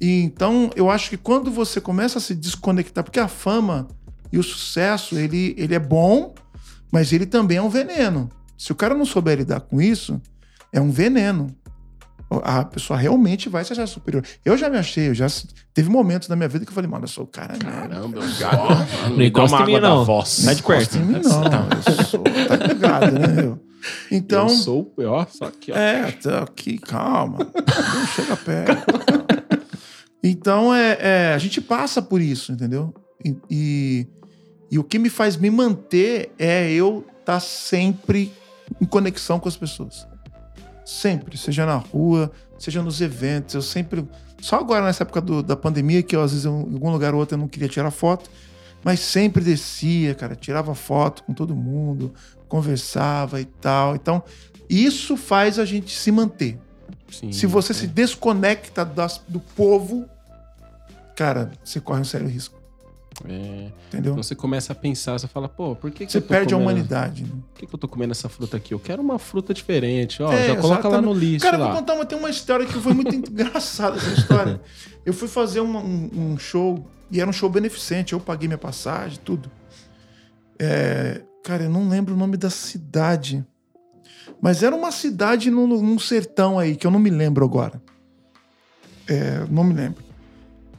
E 0.01 0.23
então, 0.23 0.71
eu 0.75 0.89
acho 0.89 1.09
que 1.09 1.17
quando 1.17 1.51
você 1.51 1.79
começa 1.79 2.17
a 2.17 2.21
se 2.21 2.33
desconectar, 2.33 3.03
porque 3.03 3.19
a 3.19 3.27
fama 3.27 3.87
e 4.31 4.39
o 4.39 4.43
sucesso, 4.43 5.17
ele, 5.17 5.55
ele 5.57 5.75
é 5.75 5.79
bom, 5.79 6.33
mas 6.91 7.13
ele 7.13 7.25
também 7.25 7.57
é 7.57 7.61
um 7.61 7.69
veneno. 7.69 8.29
Se 8.57 8.71
o 8.71 8.75
cara 8.75 8.95
não 8.95 9.05
souber 9.05 9.37
lidar 9.37 9.61
com 9.61 9.79
isso, 9.79 10.19
é 10.73 10.81
um 10.81 10.89
veneno. 10.89 11.55
A 12.29 12.65
pessoa 12.65 12.97
realmente 12.99 13.47
vai 13.47 13.63
se 13.63 13.71
achar 13.71 13.87
superior. 13.87 14.23
Eu 14.43 14.57
já 14.57 14.69
me 14.69 14.77
achei, 14.77 15.07
eu 15.07 15.13
já 15.13 15.27
teve 15.73 15.89
momentos 15.89 16.27
na 16.27 16.35
minha 16.35 16.49
vida 16.49 16.65
que 16.65 16.71
eu 16.71 16.75
falei, 16.75 16.89
mano, 16.89 17.05
eu 17.05 17.07
sou 17.07 17.23
o 17.23 17.27
cara. 17.27 17.55
Caramba, 17.57 18.19
eu 18.19 18.39
gato. 18.39 19.11
Não 19.15 19.21
encosta 19.21 19.61
em 19.61 19.65
mim, 19.65 19.79
não. 19.79 20.03
voz. 20.03 20.43
Perto. 20.43 20.59
Encosta 20.59 20.97
em 20.97 21.05
mim, 21.05 21.21
não. 21.23 21.97
Eu 21.97 22.03
sou, 22.03 22.23
tá 22.23 22.55
ligado, 22.67 23.11
né, 23.11 23.27
meu? 23.27 23.66
Então, 24.11 24.43
eu 24.47 24.49
sou, 24.49 24.93
ó, 24.99 25.25
só 25.25 25.45
aqui, 25.45 25.71
ó. 25.71 25.75
é, 25.77 26.11
tá 26.11 26.43
aqui, 26.43 26.77
calma. 26.77 27.39
Não 27.39 28.07
chega 28.07 28.35
perto. 28.37 28.85
Então, 30.23 30.73
é, 30.73 30.97
é, 30.99 31.33
a 31.33 31.37
gente 31.37 31.61
passa 31.61 32.01
por 32.01 32.21
isso, 32.21 32.51
entendeu? 32.51 32.93
E, 33.23 33.35
e, 33.49 34.07
E 34.71 34.79
o 34.79 34.83
que 34.83 34.99
me 34.99 35.09
faz 35.09 35.37
me 35.37 35.49
manter 35.49 36.31
é 36.37 36.69
eu 36.71 37.05
estar 37.19 37.39
sempre 37.39 38.31
em 38.81 38.85
conexão 38.85 39.39
com 39.39 39.47
as 39.47 39.55
pessoas. 39.55 40.05
Sempre, 40.85 41.37
seja 41.37 41.65
na 41.65 41.75
rua, 41.75 42.31
seja 42.57 42.81
nos 42.81 42.99
eventos. 43.01 43.55
Eu 43.55 43.61
sempre. 43.61 44.05
Só 44.41 44.57
agora, 44.59 44.85
nessa 44.85 45.03
época 45.03 45.21
do- 45.21 45.41
da 45.43 45.55
pandemia, 45.55 46.03
que 46.03 46.15
eu, 46.15 46.21
às 46.21 46.31
vezes 46.31 46.45
eu, 46.45 46.51
em 46.69 46.73
algum 46.73 46.91
lugar 46.91 47.13
ou 47.13 47.19
outro 47.19 47.35
eu 47.35 47.39
não 47.39 47.47
queria 47.47 47.67
tirar 47.67 47.91
foto, 47.91 48.29
mas 48.83 48.99
sempre 48.99 49.43
descia, 49.43 50.13
cara, 50.15 50.35
tirava 50.35 50.75
foto 50.75 51.23
com 51.23 51.33
todo 51.33 51.55
mundo, 51.55 52.13
conversava 52.47 53.39
e 53.41 53.45
tal. 53.45 53.95
Então, 53.95 54.23
isso 54.69 55.15
faz 55.17 55.59
a 55.59 55.65
gente 55.65 55.97
se 55.97 56.11
manter. 56.11 56.59
Sim, 57.09 57.31
Se 57.31 57.45
você 57.45 57.71
é. 57.71 57.75
se 57.75 57.87
desconecta 57.87 58.83
das- 58.83 59.21
do 59.27 59.39
povo, 59.39 60.05
cara, 61.15 61.51
você 61.63 61.79
corre 61.79 62.01
um 62.01 62.05
sério 62.05 62.27
risco. 62.27 62.55
É. 63.27 63.71
Entendeu? 63.87 64.11
Então 64.11 64.21
você 64.21 64.35
começa 64.35 64.73
a 64.73 64.75
pensar, 64.75 65.13
você 65.17 65.27
fala, 65.27 65.49
pô, 65.49 65.75
por 65.75 65.89
que, 65.89 66.05
que 66.05 66.11
Você 66.11 66.19
eu 66.19 66.21
tô 66.21 66.27
perde 66.27 66.53
a 66.53 66.57
comendo- 66.57 66.71
humanidade. 66.71 67.23
né? 67.23 67.29
Por 67.51 67.59
que, 67.61 67.65
que 67.65 67.73
eu 67.73 67.79
tô 67.79 67.87
comendo 67.87 68.11
essa 68.11 68.29
fruta 68.29 68.57
aqui? 68.57 68.73
Eu 68.75 68.79
quero 68.79 69.01
uma 69.01 69.17
fruta 69.17 69.53
diferente. 69.55 70.21
Ó, 70.21 70.31
É, 70.31 70.47
já 70.49 70.55
coloca 70.57 70.87
lá 70.87 71.01
no 71.01 71.07
exatamente. 71.11 71.25
lixo 71.31 71.45
Cara, 71.45 71.57
eu 71.57 71.61
lá. 71.61 71.67
vou 71.71 71.75
contar 71.77 71.93
uma, 71.95 72.05
tem 72.05 72.17
uma 72.19 72.29
história 72.29 72.65
que 72.65 72.73
foi 72.73 72.93
muito 72.93 73.15
engraçada 73.15 73.97
essa 73.97 74.11
história. 74.11 74.61
Eu 75.03 75.13
fui 75.13 75.27
fazer 75.27 75.61
uma- 75.61 75.79
um, 75.79 76.09
um 76.33 76.37
show, 76.37 76.85
e 77.09 77.19
era 77.19 77.27
um 77.27 77.33
show 77.33 77.49
beneficente, 77.49 78.13
eu 78.13 78.19
paguei 78.19 78.47
minha 78.47 78.57
passagem, 78.57 79.17
tudo. 79.25 79.49
É, 80.59 81.21
cara, 81.47 81.63
eu 81.63 81.69
não 81.69 81.87
lembro 81.87 82.13
o 82.13 82.17
nome 82.17 82.35
da 82.35 82.49
cidade. 82.49 83.45
Mas 84.41 84.61
era 84.63 84.75
uma 84.75 84.91
cidade 84.91 85.49
num, 85.49 85.65
num 85.65 85.97
sertão 85.97 86.59
aí, 86.59 86.75
que 86.75 86.85
eu 86.85 86.91
não 86.91 86.99
me 86.99 87.09
lembro 87.09 87.45
agora. 87.45 87.81
É, 89.07 89.45
não 89.49 89.63
me 89.63 89.73
lembro. 89.73 90.03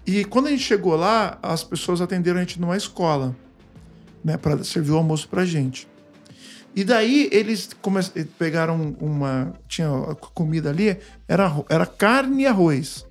E 0.06 0.26
quando 0.26 0.46
a 0.48 0.50
gente 0.50 0.62
chegou 0.62 0.94
lá, 0.94 1.38
as 1.42 1.64
pessoas 1.64 2.02
atenderam 2.02 2.36
a 2.38 2.42
gente 2.42 2.60
numa 2.60 2.76
escola, 2.76 3.34
né, 4.22 4.36
para 4.36 4.62
servir 4.62 4.90
o 4.92 4.98
almoço 4.98 5.26
pra 5.28 5.46
gente. 5.46 5.88
E 6.76 6.84
daí 6.84 7.30
eles 7.32 7.70
come- 7.80 8.02
pegaram 8.38 8.94
uma. 9.00 9.54
Tinha 9.66 9.88
comida 10.34 10.68
ali, 10.68 10.98
era, 11.26 11.50
era 11.70 11.86
carne 11.86 12.42
e 12.42 12.46
arroz. 12.46 13.06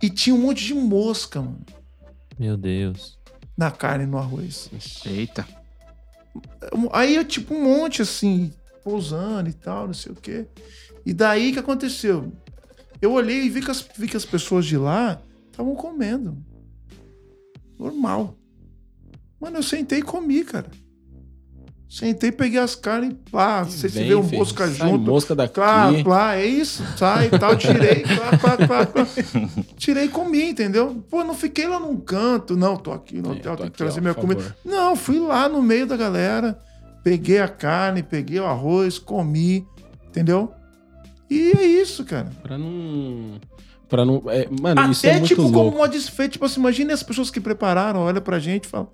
E 0.00 0.08
tinha 0.08 0.34
um 0.36 0.38
monte 0.40 0.64
de 0.64 0.74
mosca, 0.74 1.40
mano, 1.42 1.60
Meu 2.38 2.56
Deus. 2.56 3.18
na 3.56 3.70
carne 3.72 4.04
e 4.04 4.06
no 4.06 4.18
arroz. 4.18 4.70
Eita. 5.04 5.46
Aí 6.92 7.16
é 7.16 7.24
tipo 7.24 7.54
um 7.54 7.62
monte 7.62 8.02
assim, 8.02 8.52
pousando 8.82 9.48
e 9.48 9.52
tal, 9.52 9.86
não 9.86 9.94
sei 9.94 10.12
o 10.12 10.16
quê. 10.16 10.46
E 11.04 11.12
daí 11.12 11.52
que 11.52 11.58
aconteceu? 11.58 12.32
Eu 13.00 13.12
olhei 13.12 13.42
e 13.44 13.50
vi 13.50 13.60
que 13.60 13.70
as, 13.70 13.86
vi 13.96 14.08
que 14.08 14.16
as 14.16 14.24
pessoas 14.24 14.64
de 14.66 14.76
lá 14.76 15.20
estavam 15.50 15.74
comendo. 15.74 16.36
Normal. 17.78 18.36
Mano, 19.40 19.58
eu 19.58 19.62
sentei 19.62 19.98
e 19.98 20.02
comi, 20.02 20.44
cara. 20.44 20.70
Sentei, 21.94 22.32
peguei 22.32 22.58
as 22.58 22.74
carnes, 22.74 23.14
pá, 23.30 23.60
não 23.62 23.70
sei 23.70 23.88
se 23.88 24.02
vê 24.02 24.14
o 24.16 24.22
filho, 24.24 24.38
mosca 24.40 24.66
junto. 24.68 24.98
mosca 25.12 25.32
daqui. 25.32 25.54
Plá, 25.54 25.92
plá, 26.02 26.34
é 26.34 26.44
isso, 26.44 26.82
sai 26.96 27.26
e 27.32 27.38
tal, 27.38 27.54
tirei, 27.56 28.02
plá, 28.02 28.36
plá, 28.36 28.56
plá, 28.66 28.86
plá. 28.86 29.06
tirei 29.78 30.06
e 30.06 30.08
comi, 30.08 30.42
entendeu? 30.50 31.04
Pô, 31.08 31.22
não 31.22 31.34
fiquei 31.34 31.68
lá 31.68 31.78
num 31.78 31.96
canto, 32.00 32.56
não, 32.56 32.76
tô 32.76 32.90
aqui 32.90 33.22
no 33.22 33.28
É, 33.28 33.32
hotel, 33.36 33.52
tô 33.52 33.58
tenho 33.58 33.70
que 33.70 33.78
trazer 33.78 34.00
ó, 34.00 34.02
minha 34.02 34.14
comida. 34.14 34.40
favor. 34.40 34.56
Não, 34.64 34.96
fui 34.96 35.20
lá 35.20 35.48
no 35.48 35.62
meio 35.62 35.86
da 35.86 35.96
galera, 35.96 36.58
peguei 37.04 37.38
a 37.38 37.46
carne, 37.46 38.02
peguei 38.02 38.40
o 38.40 38.44
arroz, 38.46 38.98
comi, 38.98 39.64
entendeu? 40.08 40.50
E 41.30 41.52
é 41.56 41.64
isso, 41.64 42.04
cara. 42.04 42.28
Pra 42.42 42.58
não. 42.58 43.38
Pra 43.88 44.04
não. 44.04 44.20
é, 44.30 44.48
mano, 44.60 44.90
isso 44.90 45.06
é 45.06 45.10
Até 45.10 45.18
muito 45.20 45.28
tipo 45.28 45.42
louco. 45.42 45.56
como 45.58 45.76
uma 45.76 45.86
desfeita, 45.88 46.32
tipo 46.32 46.44
assim, 46.44 46.58
imagine 46.58 46.92
as 46.92 47.04
pessoas 47.04 47.30
que 47.30 47.40
prepararam, 47.40 48.00
olha 48.00 48.20
pra 48.20 48.40
gente 48.40 48.64
e 48.64 48.68
falam, 48.68 48.88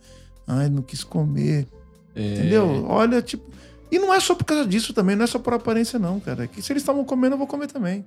ai, 0.46 0.68
não 0.68 0.82
quis 0.82 1.02
comer, 1.02 1.66
É, 2.14 2.34
entendeu? 2.34 2.86
Olha, 2.88 3.20
tipo... 3.22 3.50
E 3.92 3.98
não 3.98 4.14
é 4.14 4.20
só 4.20 4.34
por 4.34 4.44
causa 4.44 4.64
disso 4.66 4.92
também, 4.94 5.16
não 5.16 5.24
é 5.24 5.26
só 5.26 5.38
por 5.38 5.52
aparência 5.52 5.98
não, 5.98 6.20
cara. 6.20 6.46
Que 6.46 6.62
se 6.62 6.72
eles 6.72 6.82
estavam 6.82 7.04
comendo, 7.04 7.34
eu 7.34 7.38
vou 7.38 7.46
comer 7.46 7.66
também. 7.66 8.04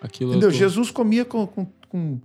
Aquilo 0.00 0.30
Entendeu? 0.30 0.48
eu 0.50 0.52
tô- 0.52 0.58
Jesus 0.58 0.90
comia 0.92 1.24
com, 1.24 1.44
com, 1.46 1.66
com, 1.88 2.20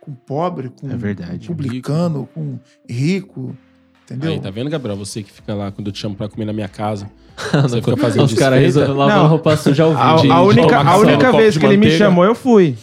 com 0.00 0.12
pobre, 0.12 0.70
com 0.70 0.90
É 0.90 0.96
verdade. 0.96 1.46
publicano, 1.46 2.28
com 2.34 2.58
rico, 2.88 3.56
entendeu? 4.04 4.32
Aí, 4.32 4.40
tá 4.40 4.50
vendo, 4.50 4.68
Gabriel? 4.68 4.96
Você 4.96 5.22
que 5.22 5.30
fica 5.30 5.54
lá 5.54 5.70
quando 5.70 5.86
eu 5.86 5.92
te 5.92 6.00
chamo 6.00 6.16
pra 6.16 6.28
comer 6.28 6.44
na 6.46 6.52
minha 6.52 6.66
casa. 6.68 7.08
Você 7.62 7.80
fica 7.80 7.96
fazendo 7.96 8.24
Os 8.24 8.34
caras 8.34 8.74
Não. 8.74 9.26
roupa 9.28 9.56
suja 9.56 9.84
ao 9.84 9.96
A, 9.96 10.16
vivo. 10.16 10.32
a 10.34 10.36
de 10.36 10.42
única, 10.60 10.78
a 10.80 10.96
única 10.98 11.30
vez 11.32 11.56
que 11.56 11.64
ele 11.64 11.76
me 11.76 11.90
chamou, 11.92 12.24
eu 12.24 12.34
fui. 12.34 12.76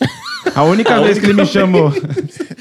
A 0.55 0.63
única 0.63 1.01
vez 1.01 1.19
que 1.19 1.25
ele 1.25 1.33
me 1.33 1.45
chamou. 1.45 1.91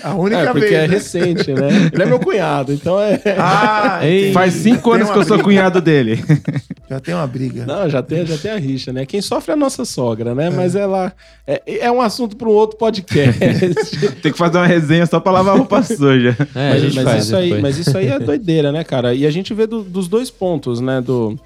A 0.03 0.15
única 0.15 0.41
É, 0.43 0.47
porque 0.47 0.61
vez. 0.61 0.73
é 0.73 0.87
né? 0.89 0.95
recente, 0.95 1.53
né? 1.53 1.69
Ele 1.93 2.03
é 2.03 2.07
meu 2.07 2.19
cunhado, 2.19 2.73
então 2.73 3.01
é. 3.01 3.21
Ah, 3.39 4.01
Ei. 4.03 4.33
Faz 4.33 4.55
cinco 4.55 4.93
anos 4.93 5.11
que 5.11 5.17
eu 5.19 5.23
sou 5.25 5.37
briga. 5.37 5.43
cunhado 5.45 5.81
dele. 5.81 6.23
Já 6.89 7.01
tem 7.01 7.15
uma 7.15 7.27
briga. 7.27 7.67
Não, 7.67 7.87
já 7.91 8.03
tem, 8.03 8.25
já 8.25 8.39
tem 8.39 8.51
a 8.51 8.57
rixa, 8.57 8.95
né? 8.95 9.05
Quem 9.05 9.21
sofre 9.21 9.51
é 9.51 9.55
a 9.55 9.57
nossa 9.59 9.85
sogra, 9.85 10.35
né? 10.35 10.49
Mas 10.49 10.75
ela. 10.75 11.13
É, 11.47 11.61
é 11.81 11.91
um 11.93 12.01
assunto 12.01 12.35
para 12.35 12.49
um 12.49 12.53
outro 12.53 12.79
podcast. 12.79 13.39
Tem 14.23 14.33
que 14.33 14.39
fazer 14.39 14.57
uma 14.57 14.67
resenha 14.67 15.05
só 15.05 15.21
pra 15.21 15.31
lavar 15.33 15.59
roupa 15.59 15.83
suja. 15.83 16.35
É, 16.55 16.69
a 16.69 16.71
mas, 16.73 16.81
gente 16.83 16.95
mas 16.95 17.05
faz 17.05 17.25
isso 17.27 17.37
aí, 17.37 17.61
mas 17.61 17.79
isso 17.79 17.99
aí 17.99 18.07
é 18.09 18.19
doideira, 18.19 18.73
né, 18.73 18.85
cara? 18.85 19.15
E 19.15 19.27
a 19.27 19.31
gente 19.31 19.53
vê 19.53 19.67
do- 19.67 19.83
dos 19.83 20.09
dois 20.09 20.31
pontos, 20.31 20.81
né? 20.81 21.03
Do, 21.03 21.39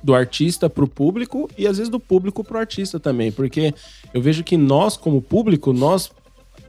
do 0.00 0.14
artista 0.14 0.70
pro 0.70 0.86
público 0.86 1.50
e 1.58 1.66
às 1.66 1.76
vezes 1.78 1.90
do 1.90 1.98
público 1.98 2.44
pro 2.44 2.56
artista 2.58 3.00
também. 3.00 3.32
Porque 3.32 3.74
eu 4.14 4.22
vejo 4.22 4.44
que 4.44 4.56
nós, 4.56 4.96
como 4.96 5.20
público, 5.20 5.72
nós 5.72 6.08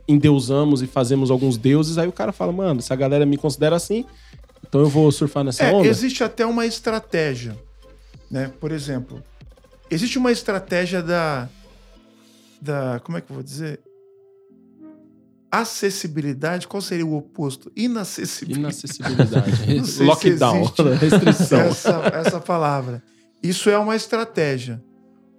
endeusamos 0.09 0.81
e 0.81 0.87
fazemos 0.87 1.29
alguns 1.29 1.55
deuses, 1.55 1.97
aí 1.99 2.07
o 2.07 2.11
cara 2.11 2.31
fala, 2.31 2.51
mano, 2.51 2.79
essa 2.79 2.95
galera 2.95 3.25
me 3.27 3.37
considera 3.37 3.75
assim, 3.75 4.03
então 4.67 4.81
eu 4.81 4.89
vou 4.89 5.11
surfar 5.11 5.43
nessa 5.43 5.63
É, 5.63 5.71
onda. 5.73 5.87
existe 5.87 6.23
até 6.23 6.45
uma 6.45 6.65
estratégia, 6.65 7.55
né? 8.29 8.51
Por 8.59 8.71
exemplo, 8.71 9.23
existe 9.89 10.17
uma 10.17 10.31
estratégia 10.31 11.01
da 11.03 11.47
da 12.61 12.99
como 13.03 13.17
é 13.17 13.21
que 13.21 13.29
eu 13.31 13.35
vou 13.35 13.43
dizer? 13.43 13.79
Acessibilidade, 15.51 16.67
qual 16.67 16.81
seria 16.81 17.05
o 17.05 17.15
oposto? 17.15 17.71
Inacessibilidade. 17.75 18.59
Inacessibilidade. 18.61 20.03
Lockdown. 20.03 20.63
Restrição. 20.99 21.61
Essa, 21.61 22.11
essa 22.13 22.39
palavra. 22.39 23.01
Isso 23.41 23.69
é 23.69 23.77
uma 23.77 23.95
estratégia. 23.95 24.81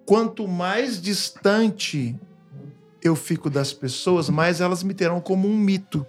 Quanto 0.06 0.48
mais 0.48 1.00
distante 1.00 2.16
eu 3.02 3.14
fico 3.16 3.48
das 3.50 3.72
pessoas, 3.72 4.28
mais 4.28 4.60
elas 4.60 4.82
me 4.82 4.94
terão 4.94 5.20
como 5.20 5.48
um 5.48 5.56
mito. 5.56 6.06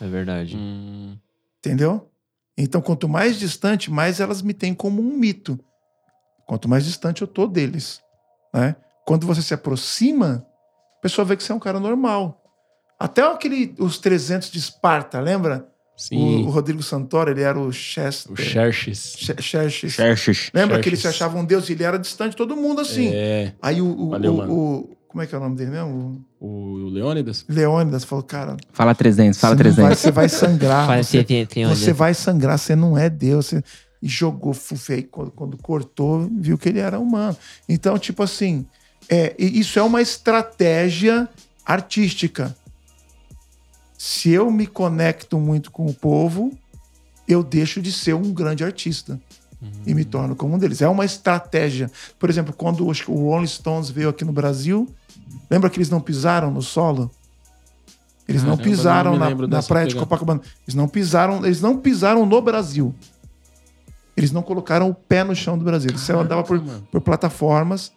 É 0.00 0.06
verdade. 0.06 0.56
Hum, 0.56 1.16
Entendeu? 1.58 2.08
Então, 2.56 2.80
quanto 2.80 3.08
mais 3.08 3.38
distante, 3.38 3.90
mais 3.90 4.20
elas 4.20 4.42
me 4.42 4.52
têm 4.54 4.74
como 4.74 5.00
um 5.00 5.16
mito. 5.16 5.58
Quanto 6.46 6.68
mais 6.68 6.84
distante 6.84 7.22
eu 7.22 7.28
tô 7.28 7.46
deles. 7.46 8.00
Né? 8.52 8.76
Quando 9.06 9.26
você 9.26 9.40
se 9.42 9.54
aproxima, 9.54 10.46
a 10.98 11.00
pessoa 11.00 11.24
vê 11.24 11.36
que 11.36 11.42
você 11.42 11.52
é 11.52 11.54
um 11.54 11.58
cara 11.60 11.78
normal. 11.80 12.42
Até 12.98 13.22
aquele, 13.22 13.74
os 13.78 13.98
300 13.98 14.50
de 14.50 14.58
Esparta, 14.58 15.20
lembra? 15.20 15.66
O, 15.96 16.00
sim. 16.02 16.44
o 16.46 16.50
Rodrigo 16.50 16.82
Santoro, 16.82 17.30
ele 17.30 17.42
era 17.42 17.58
o 17.58 17.70
Chester. 17.72 18.32
O 18.32 18.36
Xerxes. 18.36 19.16
Xe- 19.18 19.36
Xerxes. 19.40 19.92
Xerxes. 19.92 20.50
Lembra 20.52 20.80
que 20.80 20.88
ele 20.88 20.96
se 20.96 21.02
Xerxes. 21.02 21.20
achava 21.22 21.38
um 21.38 21.44
deus 21.44 21.68
e 21.68 21.72
ele 21.72 21.84
era 21.84 21.98
distante 21.98 22.30
de 22.32 22.36
todo 22.36 22.56
mundo 22.56 22.80
assim. 22.80 23.08
É. 23.14 23.54
Aí 23.62 23.80
o, 23.82 23.86
o, 23.86 24.10
Valeu, 24.10 24.32
o- 24.34 24.36
mano. 24.36 24.52
o- 24.54 24.96
Como 25.10 25.20
é 25.20 25.26
que 25.26 25.34
é 25.34 25.38
o 25.38 25.40
nome 25.40 25.56
dele 25.56 25.72
mesmo? 25.72 26.24
O, 26.38 26.88
Leônidas? 26.88 27.44
Leônidas 27.48 28.04
falou, 28.04 28.22
cara, 28.22 28.56
Fala 28.72 28.94
300, 28.94 29.40
fala 29.40 29.56
você, 29.56 29.64
não 29.64 29.74
vai, 29.74 29.84
300. 29.86 29.98
você 29.98 30.10
vai 30.12 30.28
sangrar. 30.28 30.86
Fala 30.86 31.02
você, 31.02 31.24
você 31.66 31.92
vai 31.92 32.14
sangrar, 32.14 32.56
você 32.56 32.76
não 32.76 32.96
é 32.96 33.10
Deus. 33.10 33.46
Você... 33.46 33.64
E 34.00 34.06
jogou 34.06 34.54
fufe 34.54 34.92
aí 34.92 35.02
quando, 35.02 35.32
quando 35.32 35.58
cortou, 35.58 36.30
viu 36.32 36.56
que 36.56 36.68
ele 36.68 36.78
era 36.78 37.00
humano. 37.00 37.36
Então, 37.68 37.98
tipo 37.98 38.22
assim, 38.22 38.64
é, 39.08 39.34
isso 39.36 39.80
é 39.80 39.82
uma 39.82 40.00
estratégia 40.00 41.28
artística. 41.66 42.56
Se 43.98 44.30
eu 44.30 44.48
me 44.48 44.64
conecto 44.64 45.40
muito 45.40 45.72
com 45.72 45.86
o 45.86 45.92
povo, 45.92 46.56
eu 47.26 47.42
deixo 47.42 47.82
de 47.82 47.90
ser 47.90 48.14
um 48.14 48.32
grande 48.32 48.62
artista. 48.62 49.20
E 49.84 49.92
me 49.92 50.04
torno 50.04 50.36
como 50.36 50.54
um 50.54 50.58
deles. 50.58 50.80
É 50.80 50.88
uma 50.88 51.04
estratégia. 51.04 51.90
Por 52.18 52.30
exemplo, 52.30 52.54
quando 52.54 52.86
o 52.86 53.14
Rolling 53.14 53.46
Stones 53.46 53.90
veio 53.90 54.08
aqui 54.08 54.24
no 54.24 54.32
Brasil, 54.32 54.88
lembra 55.50 55.70
que 55.70 55.78
eles 55.78 55.90
não 55.90 56.00
pisaram 56.00 56.50
no 56.50 56.62
solo? 56.62 57.10
Eles 58.28 58.44
não 58.44 58.56
pisaram 58.56 59.16
não 59.16 59.18
na, 59.18 59.46
na 59.48 59.62
praia 59.62 59.86
de 59.86 59.94
pegada. 59.94 60.06
Copacabana. 60.06 60.40
Eles 60.64 60.74
não 60.74 60.86
pisaram, 60.86 61.44
eles 61.44 61.60
não 61.60 61.76
pisaram 61.76 62.24
no 62.24 62.40
Brasil. 62.40 62.94
Eles 64.16 64.30
não 64.30 64.42
colocaram 64.42 64.88
o 64.88 64.94
pé 64.94 65.24
no 65.24 65.34
chão 65.34 65.58
do 65.58 65.64
Brasil. 65.64 65.90
Eles 65.90 66.08
andavam 66.10 66.44
por, 66.44 66.60
por 66.60 67.00
plataformas. 67.00 67.90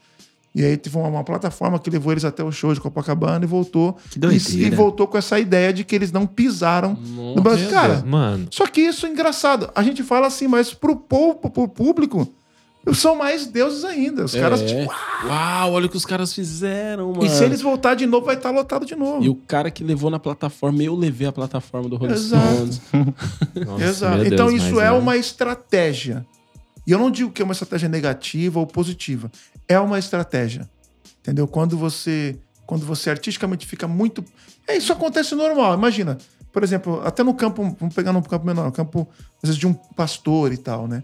E 0.56 0.64
aí 0.64 0.78
teve 0.78 0.96
uma, 0.98 1.08
uma 1.08 1.24
plataforma 1.24 1.80
que 1.80 1.90
levou 1.90 2.12
eles 2.12 2.24
até 2.24 2.44
o 2.44 2.52
show 2.52 2.74
de 2.74 2.80
Copacabana 2.80 3.44
e 3.44 3.48
voltou. 3.48 3.98
Que 4.10 4.20
E, 4.28 4.68
e 4.68 4.70
voltou 4.70 5.08
com 5.08 5.18
essa 5.18 5.40
ideia 5.40 5.74
de 5.74 5.84
que 5.84 5.96
eles 5.96 6.12
não 6.12 6.26
pisaram 6.28 6.94
no 6.94 7.30
Nossa, 7.30 7.42
Brasil. 7.42 7.66
meu 7.66 7.74
Cara, 7.74 7.94
Deus. 7.96 8.06
Mano, 8.06 8.48
só 8.52 8.68
que 8.68 8.82
isso 8.82 9.06
é 9.06 9.10
engraçado. 9.10 9.70
A 9.76 9.82
gente 9.84 10.04
fala 10.04 10.28
assim, 10.28 10.48
mas 10.48 10.74
pro 10.74 10.96
povo, 10.96 11.50
pro 11.50 11.68
público, 11.68 12.28
são 12.92 13.16
mais 13.16 13.46
deuses 13.46 13.86
ainda. 13.86 14.26
Os 14.26 14.34
caras, 14.36 14.62
É. 14.62 14.66
tipo, 14.66 14.94
Uau, 15.26 15.72
olha 15.74 15.86
o 15.86 15.90
que 15.90 15.96
os 15.96 16.06
caras 16.06 16.34
fizeram, 16.34 17.12
mano. 17.14 17.26
e 17.26 17.30
se 17.30 17.44
eles 17.44 17.62
voltar 17.62 17.96
de 17.96 18.06
novo, 18.06 18.26
vai 18.26 18.36
estar 18.36 18.50
lotado 18.52 18.86
de 18.86 18.96
novo. 18.96 19.24
E 19.24 19.30
o 19.30 19.36
cara 19.36 19.72
que 19.72 19.84
levou 19.84 20.10
na 20.10 20.20
plataforma, 20.20 20.84
eu 20.84 20.96
levei 20.96 21.28
a 21.28 21.32
plataforma 21.32 21.88
do 21.88 21.96
Rolling 21.96 22.14
Exato. 22.14 22.74
Stones. 22.74 22.82
Nossa, 23.66 23.84
Exato. 23.86 24.26
então 24.26 24.48
Deus, 24.48 24.62
isso 24.64 24.76
mas 24.76 24.84
é 24.86 24.92
uma 24.92 25.16
estratégia. 25.16 26.26
E 26.86 26.92
eu 26.92 27.00
não 27.00 27.10
digo 27.10 27.32
que 27.32 27.42
é 27.42 27.46
uma 27.46 27.54
estratégia 27.54 27.88
negativa 27.88 28.60
ou 28.60 28.68
positiva. 28.68 29.32
É 29.68 29.80
uma 29.80 29.98
estratégia. 29.98 30.70
Entendeu? 31.22 31.48
Quando 31.48 31.78
você, 31.78 32.38
quando 32.66 32.86
você 32.86 33.10
artisticamente 33.10 33.66
fica 33.66 33.88
muito. 33.88 34.24
É, 34.68 34.76
isso 34.76 34.92
acontece 34.92 35.34
normal. 35.36 35.74
Imagina, 35.74 36.18
por 36.52 36.62
exemplo, 36.64 37.02
até 37.06 37.24
no 37.24 37.34
campo, 37.34 37.76
vamos 37.80 37.96
pegar 37.96 38.12
num 38.12 38.22
campo 38.22 38.46
menor, 38.46 38.66
no 38.66 38.72
campo, 38.74 39.08
às 39.42 39.48
vezes, 39.50 39.58
de 39.58 39.66
um 39.66 39.74
pastor 39.74 40.52
e 40.52 40.58
tal, 40.58 40.86
né? 40.86 41.02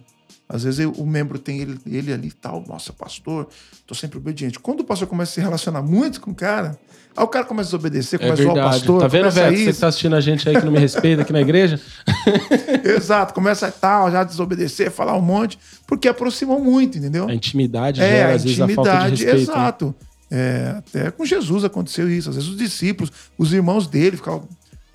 Às 0.51 0.63
vezes 0.63 0.83
o 0.97 1.05
membro 1.05 1.37
tem 1.37 1.59
ele, 1.59 1.79
ele 1.85 2.11
ali 2.11 2.29
e 2.29 2.31
tal, 2.31 2.63
nossa, 2.67 2.91
pastor, 2.91 3.47
tô 3.85 3.93
sempre 3.93 4.17
obediente. 4.17 4.57
Quando 4.59 4.79
o 4.79 4.83
pastor 4.83 5.07
começa 5.07 5.31
a 5.31 5.33
se 5.35 5.41
relacionar 5.41 5.83
muito 5.83 6.19
com 6.19 6.31
o 6.31 6.35
cara, 6.35 6.75
aí 7.15 7.23
o 7.23 7.27
cara 7.27 7.45
começa 7.45 7.67
a 7.67 7.69
desobedecer, 7.69 8.19
É 8.19 8.23
começa 8.23 8.41
a 8.41 8.45
verdade. 8.45 8.67
pastor. 8.79 8.99
tá 9.01 9.07
vendo, 9.07 9.29
velho? 9.29 9.55
Você 9.57 9.73
que 9.73 9.79
tá 9.79 9.87
assistindo 9.89 10.15
a 10.15 10.19
gente 10.21 10.49
aí 10.49 10.55
que 10.57 10.65
não 10.65 10.71
me 10.71 10.79
respeita 10.79 11.21
aqui 11.21 11.31
na 11.31 11.41
igreja? 11.41 11.79
Exato, 12.83 13.31
começa 13.33 13.67
a 13.67 13.71
tal, 13.71 14.11
já 14.11 14.23
desobedecer, 14.23 14.89
falar 14.89 15.15
um 15.15 15.21
monte, 15.21 15.59
porque 15.85 16.07
aproximam 16.07 16.59
muito, 16.59 16.97
entendeu? 16.97 17.27
A 17.29 17.33
intimidade 17.33 18.01
É, 18.01 18.09
gera, 18.09 18.31
a 18.31 18.35
às 18.35 18.43
vezes, 18.43 18.59
a 18.59 18.67
falta 18.67 18.91
de 18.91 18.97
intimidade, 18.97 19.25
respeito. 19.25 19.35
né? 19.35 19.41
exato. 19.43 19.95
É, 20.31 20.75
até 20.77 21.11
com 21.11 21.25
Jesus 21.25 21.63
aconteceu 21.63 22.09
isso. 22.09 22.29
Às 22.29 22.35
vezes 22.37 22.49
os 22.49 22.57
discípulos, 22.57 23.11
os 23.37 23.53
irmãos 23.53 23.87
dele 23.87 24.17
ficavam 24.17 24.47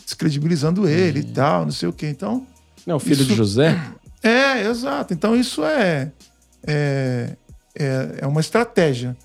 descredibilizando 0.05 0.87
ele 0.89 1.21
e 1.21 1.25
tal, 1.25 1.65
não 1.65 1.73
sei 1.73 1.89
o 1.89 1.93
quê. 1.93 2.09
Então, 2.09 2.45
Não, 2.87 2.97
o 2.97 3.01
filho 3.01 3.15
Isso- 3.23 3.27
de 3.27 3.35
José? 3.35 3.81
é, 4.29 4.67
exato. 4.69 5.13
Então 5.15 5.37
isso 5.37 5.65
é, 5.65 6.11
é, 6.67 7.37
é, 7.79 8.09
é 8.23 8.27
uma 8.27 8.41
estratégia. 8.41 9.17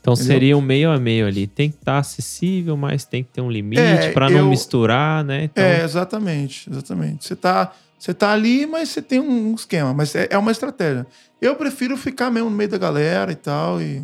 Então 0.00 0.14
Entendeu? 0.14 0.32
seria 0.32 0.56
um 0.56 0.60
meio 0.62 0.90
a 0.90 0.98
meio 0.98 1.26
ali. 1.26 1.46
Tem 1.46 1.70
que 1.70 1.76
estar 1.76 1.98
acessível, 1.98 2.76
mas 2.76 3.04
tem 3.04 3.22
que 3.22 3.30
ter 3.30 3.40
um 3.42 3.50
limite 3.50 3.80
É, 3.82 4.12
pra 4.12 4.30
não 4.30 4.38
eu- 4.38 4.48
misturar, 4.48 5.22
né? 5.22 5.44
Então, 5.44 5.62
É, 5.62 5.84
exatamente, 5.84 6.70
exatamente. 6.70 7.26
Você 7.26 7.36
tá, 7.36 7.72
você 7.98 8.14
tá 8.14 8.32
ali, 8.32 8.64
mas 8.66 8.88
você 8.88 9.02
tem 9.02 9.20
um 9.20 9.54
esquema, 9.54 9.92
mas 9.92 10.14
é, 10.14 10.26
é 10.30 10.38
uma 10.38 10.50
estratégia. 10.52 11.06
Eu 11.40 11.54
prefiro 11.54 11.96
ficar 11.98 12.30
mesmo 12.30 12.48
no 12.48 12.56
meio 12.56 12.70
da 12.70 12.78
galera 12.78 13.30
e 13.30 13.34
tal, 13.36 13.80
e, 13.82 14.02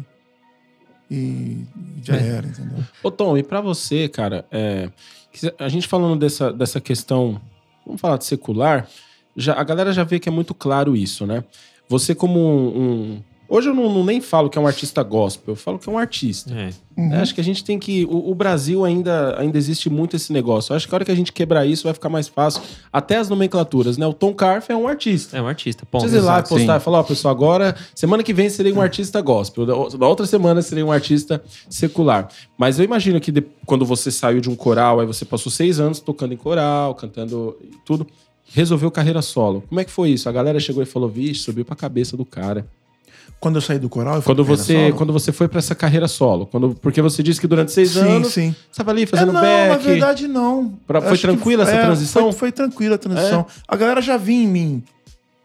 e 1.10 1.64
já 2.02 2.16
É. 2.16 2.26
era, 2.28 2.46
entendeu? 2.46 2.78
Ô, 3.02 3.10
Tom, 3.10 3.36
e 3.38 3.42
pra 3.42 3.60
você, 3.60 4.08
cara, 4.08 4.44
é, 4.50 4.90
a 5.58 5.68
gente 5.68 5.86
falando 5.88 6.18
dessa, 6.20 6.52
dessa 6.52 6.80
questão, 6.80 7.40
vamos 7.86 8.00
falar 8.00 8.16
de 8.18 8.24
secular, 8.26 8.86
já, 9.36 9.54
a 9.54 9.62
galera 9.64 9.92
já 9.92 10.04
vê 10.04 10.18
que 10.18 10.28
é 10.28 10.32
muito 10.32 10.54
claro 10.54 10.96
isso, 10.96 11.26
né? 11.26 11.44
Você 11.88 12.14
como 12.14 12.38
um... 12.40 12.66
um- 12.80 13.22
hoje 13.48 13.68
eu 13.68 13.74
não, 13.74 13.92
não 13.92 14.04
nem 14.04 14.20
falo 14.20 14.50
que 14.50 14.58
é 14.58 14.60
um 14.60 14.66
artista 14.66 15.02
gospel, 15.04 15.52
eu 15.52 15.56
falo 15.56 15.78
que 15.78 15.88
é 15.88 15.92
um 15.92 15.98
artista. 15.98 16.52
é. 16.52 16.70
Uhum. 16.98 17.12
Eu 17.14 17.20
acho 17.20 17.34
que 17.34 17.40
a 17.42 17.44
gente 17.44 17.62
tem 17.62 17.78
que. 17.78 18.06
O, 18.06 18.30
o 18.30 18.34
Brasil 18.34 18.82
ainda, 18.82 19.38
ainda 19.38 19.58
existe 19.58 19.90
muito 19.90 20.16
esse 20.16 20.32
negócio. 20.32 20.72
Eu 20.72 20.76
acho 20.78 20.88
que 20.88 20.94
a 20.94 20.96
hora 20.96 21.04
que 21.04 21.12
a 21.12 21.14
gente 21.14 21.30
quebrar 21.30 21.66
isso 21.66 21.84
vai 21.84 21.92
ficar 21.92 22.08
mais 22.08 22.26
fácil. 22.26 22.62
Até 22.90 23.18
as 23.18 23.28
nomenclaturas, 23.28 23.98
né? 23.98 24.06
O 24.06 24.14
Tom 24.14 24.32
Carf 24.32 24.70
é 24.70 24.74
um 24.74 24.88
artista. 24.88 25.36
É 25.36 25.42
um 25.42 25.46
artista, 25.46 25.84
ponto. 25.84 26.00
Precisa 26.04 26.22
ir 26.22 26.24
lá 26.24 26.32
e 26.32 26.38
Exato, 26.38 26.48
postar 26.48 26.72
sim. 26.72 26.80
e 26.80 26.82
falar, 26.82 27.00
ó, 27.00 27.02
pessoal, 27.02 27.34
agora, 27.34 27.76
semana 27.94 28.22
que 28.22 28.32
vem 28.32 28.48
serei 28.48 28.72
um 28.72 28.80
artista 28.80 29.20
gospel, 29.20 29.66
da 29.66 29.74
da 29.98 30.08
outra 30.08 30.24
semana 30.24 30.62
serei 30.62 30.82
um 30.82 30.90
artista 30.90 31.42
secular. 31.68 32.28
Mas 32.56 32.78
eu 32.78 32.84
imagino 32.86 33.20
que 33.20 33.30
de- 33.30 33.44
quando 33.66 33.84
você 33.84 34.10
saiu 34.10 34.40
de 34.40 34.48
um 34.48 34.56
coral, 34.56 34.98
aí 35.00 35.06
você 35.06 35.26
passou 35.26 35.52
seis 35.52 35.78
anos 35.78 36.00
tocando 36.00 36.32
em 36.32 36.36
coral, 36.38 36.94
cantando 36.94 37.58
e 37.62 37.76
tudo, 37.84 38.06
resolveu 38.52 38.90
carreira 38.90 39.20
solo. 39.22 39.62
Como 39.68 39.80
é 39.80 39.84
que 39.84 39.90
foi 39.90 40.10
isso? 40.10 40.28
A 40.28 40.32
galera 40.32 40.58
chegou 40.60 40.82
e 40.82 40.86
falou, 40.86 41.08
vixe, 41.08 41.40
subiu 41.42 41.64
pra 41.64 41.76
cabeça 41.76 42.16
do 42.16 42.24
cara. 42.24 42.66
Quando 43.38 43.56
eu 43.56 43.60
saí 43.60 43.78
do 43.78 43.88
coral, 43.88 44.16
eu 44.16 44.22
Quando 44.22 44.42
pra 44.44 44.56
você, 44.56 44.72
solo. 44.86 44.94
quando 44.94 45.12
você 45.12 45.30
foi 45.30 45.46
pra 45.46 45.58
essa 45.58 45.74
carreira 45.74 46.08
solo, 46.08 46.46
quando, 46.46 46.74
porque 46.80 47.02
você 47.02 47.22
disse 47.22 47.38
que 47.38 47.46
durante 47.46 47.70
seis 47.70 47.90
sim, 47.90 47.98
anos 48.00 48.32
sim. 48.32 48.52
você 48.52 48.70
estava 48.72 48.90
ali 48.92 49.02
É, 49.02 49.06
fazendo 49.06 49.32
não, 49.32 49.40
back. 49.42 49.68
na 49.68 49.76
verdade, 49.76 50.26
não. 50.26 50.72
Pra- 50.86 51.02
foi 51.02 51.18
tranquila 51.18 51.64
essa 51.64 51.72
é, 51.72 51.82
transição? 51.82 52.22
Foi, 52.24 52.32
foi 52.32 52.52
tranquila 52.52 52.94
a 52.94 52.98
transição. 52.98 53.46
A 53.68 53.76
galera 53.76 54.00
já 54.00 54.16
vinha 54.16 54.42
em 54.44 54.48
mim 54.48 54.82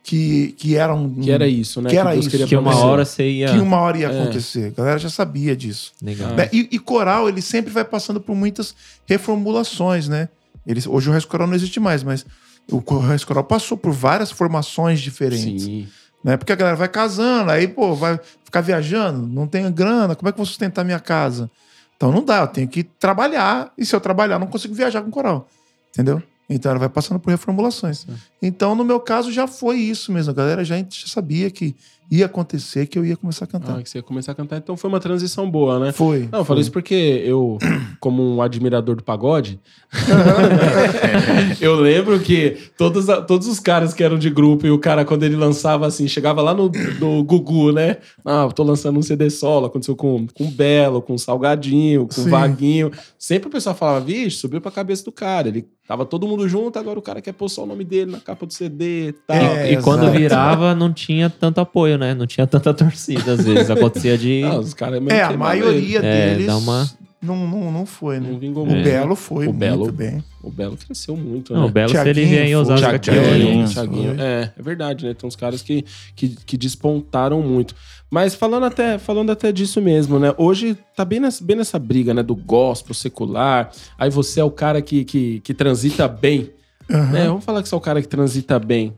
que, 0.04 0.56
que 0.58 0.78
era 0.78 0.96
um. 0.96 1.14
Que 1.16 1.32
era 1.32 1.48
isso, 1.48 1.82
né? 1.82 1.90
Que 1.90 1.98
era 1.98 2.12
Deus 2.14 2.28
isso. 2.28 2.48
Que 2.48 2.56
uma 2.56 2.76
hora 2.78 3.04
você 3.04 3.30
ia. 3.30 3.48
Que 3.52 3.60
uma 3.60 3.78
hora 3.78 3.98
ia 3.98 4.08
É. 4.08 4.22
acontecer. 4.22 4.68
A 4.68 4.78
galera 4.82 4.98
já 4.98 5.10
sabia 5.10 5.54
disso. 5.54 5.92
Legal. 6.02 6.32
Né? 6.34 6.50
E, 6.54 6.70
e 6.72 6.80
coral, 6.80 7.28
ele 7.28 7.42
sempre 7.42 7.72
vai 7.74 7.84
passando 7.84 8.22
por 8.22 8.36
muitas 8.38 8.74
reformulações, 9.06 10.08
né? 10.08 10.30
Ele, 10.66 10.82
hoje 10.88 11.10
o 11.10 11.14
resto 11.14 11.28
coral 11.28 11.46
não 11.48 11.56
existe 11.56 11.80
mais, 11.80 12.04
mas 12.04 12.26
o 12.72 13.00
resto 13.00 13.28
coral 13.28 13.44
passou 13.44 13.78
por 13.78 13.92
várias 13.92 14.32
formações 14.32 15.00
diferentes. 15.00 15.64
Sim. 15.64 15.88
Né? 16.24 16.38
Porque 16.38 16.54
a 16.54 16.56
galera 16.56 16.78
vai 16.78 16.88
casando, 16.88 17.52
aí, 17.52 17.68
pô, 17.68 17.96
vai 17.96 18.20
ficar 18.44 18.62
viajando, 18.62 19.28
não 19.28 19.48
tenho 19.48 19.72
grana, 19.72 20.16
como 20.16 20.30
é 20.30 20.32
que 20.32 20.36
eu 20.36 20.44
vou 20.44 20.46
sustentar 20.46 20.86
minha 20.86 21.00
casa? 21.00 21.50
Então 21.98 22.12
não 22.12 22.24
dá, 22.24 22.42
eu 22.42 22.48
tenho 22.48 22.68
que 22.68 22.84
trabalhar, 22.84 23.72
e 23.78 23.86
se 23.86 23.96
eu 23.96 24.00
trabalhar, 24.00 24.40
não 24.40 24.48
consigo 24.48 24.74
viajar 24.74 25.02
com 25.02 25.12
coral. 25.12 25.48
Entendeu? 25.90 26.22
Então 26.50 26.72
ela 26.72 26.80
vai 26.80 26.90
passando 26.90 27.20
por 27.20 27.30
reformulações. 27.30 28.06
Então, 28.42 28.76
no 28.76 28.84
meu 28.84 29.00
caso, 29.00 29.32
já 29.32 29.48
foi 29.48 29.78
isso 29.78 30.12
mesmo. 30.12 30.32
A 30.32 30.34
galera 30.34 30.66
já, 30.66 30.78
já 30.78 31.08
sabia 31.08 31.50
que 31.50 31.76
ia 32.12 32.26
acontecer, 32.26 32.88
que 32.88 33.00
eu 33.00 33.06
ia 33.06 33.16
começar 33.16 33.46
a 33.46 33.48
cantar. 33.48 33.80
Ah, 33.80 33.82
que 33.82 33.90
você 33.90 34.00
ia 34.00 34.04
começar 34.04 34.34
a 34.34 34.36
cantar. 34.36 34.58
Então 34.58 34.76
foi 34.76 34.90
uma 34.90 35.00
transição 35.00 35.50
boa, 35.50 35.80
né? 35.80 35.94
Foi. 35.94 36.28
Não, 36.30 36.40
eu 36.40 36.46
falei 36.46 36.62
isso 36.62 36.72
porque 36.72 36.94
eu, 37.26 37.58
como 38.02 38.36
um 38.36 38.42
admirador 38.42 38.98
do 38.98 39.04
pagode, 39.04 39.58
eu 41.62 41.76
lembro 41.76 42.20
que 42.20 42.58
todos, 42.78 43.06
todos 43.26 43.48
os 43.48 43.60
caras 43.60 43.94
que 43.94 44.04
eram 44.04 44.18
de 44.18 44.30
grupo 44.30 44.68
e 44.68 44.72
o 44.72 44.78
cara, 44.78 45.06
quando 45.06 45.24
ele 45.24 45.38
lançava 45.38 45.88
assim, 45.88 46.06
chegava 46.08 46.42
lá 46.42 46.54
no, 46.54 46.70
no 47.00 47.24
Gugu, 47.24 47.72
né? 47.72 47.98
Ah, 48.26 48.44
eu 48.44 48.52
tô 48.52 48.64
lançando 48.64 49.00
um 49.00 49.02
CD 49.02 49.30
solo, 49.30 49.68
aconteceu 49.68 49.96
com, 49.96 50.28
com 50.34 50.46
o 50.46 50.52
Belo, 50.52 51.02
com 51.02 51.14
o 51.14 51.20
Salgadinho, 51.20 52.08
com 52.14 52.22
o. 52.22 52.30
Vaguinho. 52.32 52.92
Sempre 53.18 53.50
o 53.50 53.52
pessoal 53.52 53.76
falava, 53.76 54.04
vixe, 54.04 54.38
subiu 54.38 54.60
pra 54.62 54.72
cabeça 54.72 55.04
do 55.04 55.12
cara. 55.12 55.48
Ele 55.50 55.68
tava 55.88 56.06
todo 56.06 56.28
mundo 56.28 56.48
junto, 56.48 56.80
agora 56.80 56.98
o 56.98 57.02
cara 57.02 57.22
quer 57.22 57.34
pôr 57.34 57.50
só 57.50 57.64
o 57.64 57.66
nome 57.66 57.84
dele 57.84 58.12
na 58.12 58.20
capa 58.20 58.46
do 58.46 58.54
CD 58.54 59.10
e 59.10 59.14
tal. 59.14 59.36
É, 59.38 59.74
E 59.74 59.82
quando 59.82 60.04
exato. 60.04 60.18
virava, 60.18 60.74
não 60.74 60.92
tinha 60.94 61.30
tanto 61.30 61.60
apoio, 61.60 61.98
né? 62.02 62.14
Não 62.14 62.28
tinha 62.28 62.46
tanta 62.48 62.74
torcida, 62.74 63.34
às 63.34 63.46
vezes. 63.46 63.70
Acontecia 63.70 64.18
de. 64.18 64.42
Não, 64.42 64.60
os 64.60 64.74
caras 64.74 65.02
mesmo 65.02 65.18
É, 65.18 65.24
a 65.24 65.32
maioria 65.38 66.00
É, 66.00 66.30
deles 66.32 66.48
dá 66.48 66.58
uma- 66.58 66.90
não, 67.22 67.36
não, 67.48 67.72
não 67.72 67.86
foi, 67.86 68.20
né? 68.20 68.30
Não 68.32 68.40
vingou 68.40 68.64
O 68.64 68.66
muito. 68.66 68.84
Belo 68.84 69.16
foi 69.16 69.46
O 69.46 69.50
muito 69.54 69.60
Belo- 69.60 69.92
bem. 69.92 70.24
O 70.42 70.50
Belo 70.50 70.76
cresceu 70.76 71.16
muito, 71.16 71.54
Não, 71.54 71.62
né? 71.62 71.68
o 71.68 71.70
Belo, 71.70 71.90
se 71.92 71.98
ele 71.98 72.04
Thiaguinho 72.16 72.30
vier 72.30 72.46
em. 72.48 72.56
Osasco 72.56 72.86
aqui 72.88 73.12
Thiaguinho. 73.12 73.68
Thiaguinho. 73.70 74.16
É, 74.20 74.52
é 74.58 74.62
verdade, 74.64 75.06
né? 75.06 75.14
Tem 75.14 75.28
uns 75.28 75.36
caras 75.36 75.62
que, 75.62 75.86
que, 76.16 76.30
que 76.30 76.58
despontaram 76.58 77.40
muito. 77.44 77.76
Mas 78.10 78.34
falando 78.34 78.66
até, 78.66 78.98
falando 78.98 79.32
até 79.32 79.52
disso 79.52 79.80
mesmo, 79.80 80.18
né? 80.18 80.34
Hoje 80.36 80.76
tá 80.96 81.06
bem 81.06 81.20
nessa, 81.20 81.44
bem 81.44 81.56
nessa 81.56 81.78
briga, 81.78 82.12
né? 82.12 82.24
Do 82.24 82.36
gospel, 82.36 82.96
secular. 82.96 83.70
Aí 84.00 84.10
você 84.10 84.40
é 84.40 84.44
o 84.44 84.50
cara 84.52 84.82
que, 84.82 85.06
que, 85.06 85.42
que 85.42 85.54
transita 85.54 86.08
bem. 86.08 86.50
Aham. 86.90 87.12
Né? 87.12 87.28
Vamos 87.28 87.46
falar 87.46 87.62
que 87.62 87.70
você 87.70 87.76
é 87.76 87.78
o 87.78 87.82
cara 87.82 88.02
que 88.02 88.08
transita 88.08 88.58
bem. 88.58 88.94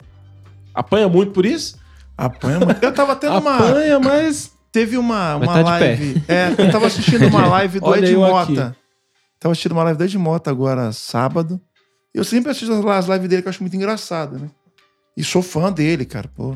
Apanha 0.73 1.07
muito 1.09 1.31
por 1.33 1.45
isso? 1.45 1.75
Apanha 2.17 2.59
muito. 2.65 2.83
Eu 2.83 2.93
tava 2.93 3.15
tendo 3.15 3.37
uma. 3.39 3.55
Apanha, 3.55 3.99
mas. 3.99 4.51
Teve 4.71 4.97
uma, 4.97 5.37
Mas 5.37 5.47
uma 5.49 5.53
tá 5.53 5.61
live. 5.61 6.23
É, 6.27 6.49
eu 6.57 6.71
tava 6.71 6.87
assistindo 6.87 7.27
uma 7.27 7.45
live 7.47 7.79
do 7.79 7.85
Olha 7.85 7.99
Ed 7.99 8.11
eu 8.13 8.25
aqui. 8.25 8.53
Mota. 8.53 8.75
Tava 9.39 9.51
assistindo 9.51 9.73
uma 9.73 9.83
live 9.83 9.97
do 9.99 10.03
Ed 10.03 10.17
Mota 10.17 10.49
agora, 10.49 10.91
sábado. 10.91 11.61
Eu 12.11 12.23
sempre 12.23 12.49
assisto 12.51 12.73
as- 12.89 13.05
lives 13.07 13.29
dele 13.29 13.41
que 13.43 13.47
eu 13.47 13.51
acho 13.51 13.61
muito 13.61 13.75
engraçado, 13.75 14.39
né? 14.39 14.49
E 15.15 15.23
sou 15.23 15.43
fã 15.43 15.71
dele, 15.71 16.05
cara, 16.05 16.27
pô. 16.33 16.55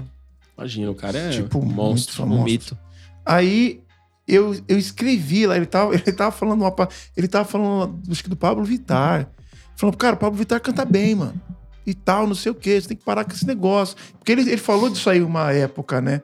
Imagina, 0.58 0.90
o 0.90 0.96
cara 0.96 1.16
é 1.18 1.30
Tipo, 1.30 1.60
um 1.60 1.66
monstro. 1.66 2.24
Um 2.24 2.28
monstro. 2.28 2.46
mito. 2.46 2.78
Aí 3.24 3.82
eu, 4.28 4.60
eu 4.68 4.80
escrevi 4.80 5.46
lá, 5.46 5.56
ele 5.56 5.68
tava, 5.68 5.94
ele 5.96 6.12
tava 6.12 6.32
falando 6.32 6.62
uma, 6.62 6.74
ele 7.16 7.28
tava 7.28 7.46
falando 7.46 8.00
acho 8.10 8.24
que 8.24 8.30
do 8.32 8.36
Pablo 8.36 8.64
Vittar. 8.64 9.30
Falando, 9.76 9.96
cara, 9.96 10.16
o 10.16 10.18
Pablo 10.20 10.40
Vittar 10.40 10.60
canta 10.60 10.84
bem, 10.84 11.14
mano. 11.14 11.40
E 11.88 11.94
tal, 11.94 12.28
não 12.28 12.36
sei 12.36 12.52
o 12.52 12.56
quê, 12.56 12.80
você 12.80 12.90
tem 12.90 12.98
que 12.98 13.06
parar 13.06 13.24
com 13.24 13.32
esse 13.32 13.48
negócio. 13.48 13.96
Porque 14.20 14.32
ele, 14.32 14.42
ele 14.42 14.58
falou 14.58 14.90
disso 14.90 15.10
aí 15.10 15.22
uma 15.22 15.52
época, 15.52 16.02
né? 16.02 16.22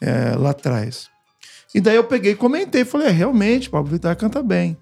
é, 0.00 0.34
lá 0.36 0.50
atrás. 0.50 1.08
E 1.74 1.80
daí 1.80 1.96
eu 1.96 2.04
peguei 2.04 2.32
e 2.32 2.36
comentei, 2.36 2.84
falei, 2.84 3.08
é, 3.08 3.10
realmente, 3.10 3.70
Pablo 3.70 3.92
Vittar 3.92 4.16
canta 4.16 4.42
bem. 4.42 4.76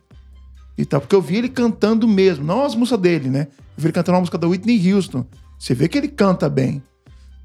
E 0.77 0.85
tal, 0.85 1.01
porque 1.01 1.15
eu 1.15 1.21
vi 1.21 1.37
ele 1.37 1.49
cantando 1.49 2.07
mesmo, 2.07 2.45
não 2.45 2.65
as 2.65 2.75
músicas 2.75 3.01
dele, 3.01 3.29
né? 3.29 3.49
Eu 3.51 3.79
vi 3.79 3.87
ele 3.87 3.93
cantando 3.93 4.15
uma 4.15 4.21
música 4.21 4.39
da 4.39 4.47
Whitney 4.47 4.93
Houston. 4.93 5.27
Você 5.59 5.75
vê 5.75 5.89
que 5.89 5.99
ele 5.99 6.09
canta 6.09 6.49
bem. 6.49 6.83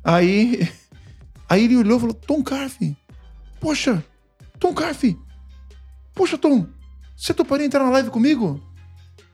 Aí, 0.04 0.70
aí 1.50 1.66
ele 1.66 1.78
olhou 1.78 1.98
e 1.98 2.02
falou, 2.02 2.14
Tom 2.14 2.44
Carfe, 2.44 2.96
poxa, 3.60 4.04
Tom 4.60 4.74
Carfe, 4.74 5.18
poxa, 6.14 6.38
Tom, 6.38 6.68
você 7.18 7.34
toparia 7.34 7.66
entrar 7.66 7.84
na 7.84 7.90
live 7.90 8.12
comigo? 8.12 8.62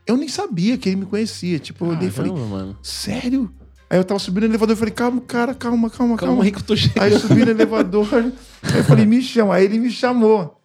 Eu 0.09 0.17
nem 0.17 0.27
sabia 0.27 0.77
que 0.77 0.89
ele 0.89 0.95
me 0.95 1.05
conhecia. 1.05 1.59
Tipo, 1.59 1.85
eu 1.85 1.89
olhei 1.91 2.07
e 2.07 2.11
falei, 2.11 2.31
mano. 2.31 2.75
sério? 2.81 3.51
Aí 3.89 3.97
eu 3.99 4.03
tava 4.03 4.19
subindo 4.19 4.43
no 4.43 4.49
elevador 4.49 4.75
e 4.75 4.79
falei, 4.79 4.93
calma, 4.93 5.21
cara, 5.21 5.53
calma, 5.53 5.89
calma, 5.89 6.15
calma. 6.15 6.17
Calma 6.17 6.43
aí 6.43 6.51
que 6.51 6.57
eu 6.59 6.63
tô 6.63 6.75
chegando. 6.75 7.03
Aí 7.03 7.11
eu 7.13 7.19
subi 7.19 7.43
no 7.45 7.51
elevador, 7.51 8.07
aí 8.13 8.77
eu 8.77 8.83
falei, 8.83 9.05
me 9.05 9.21
chama. 9.21 9.55
Aí 9.55 9.65
ele 9.65 9.79
me 9.79 9.89
chamou. 9.91 10.55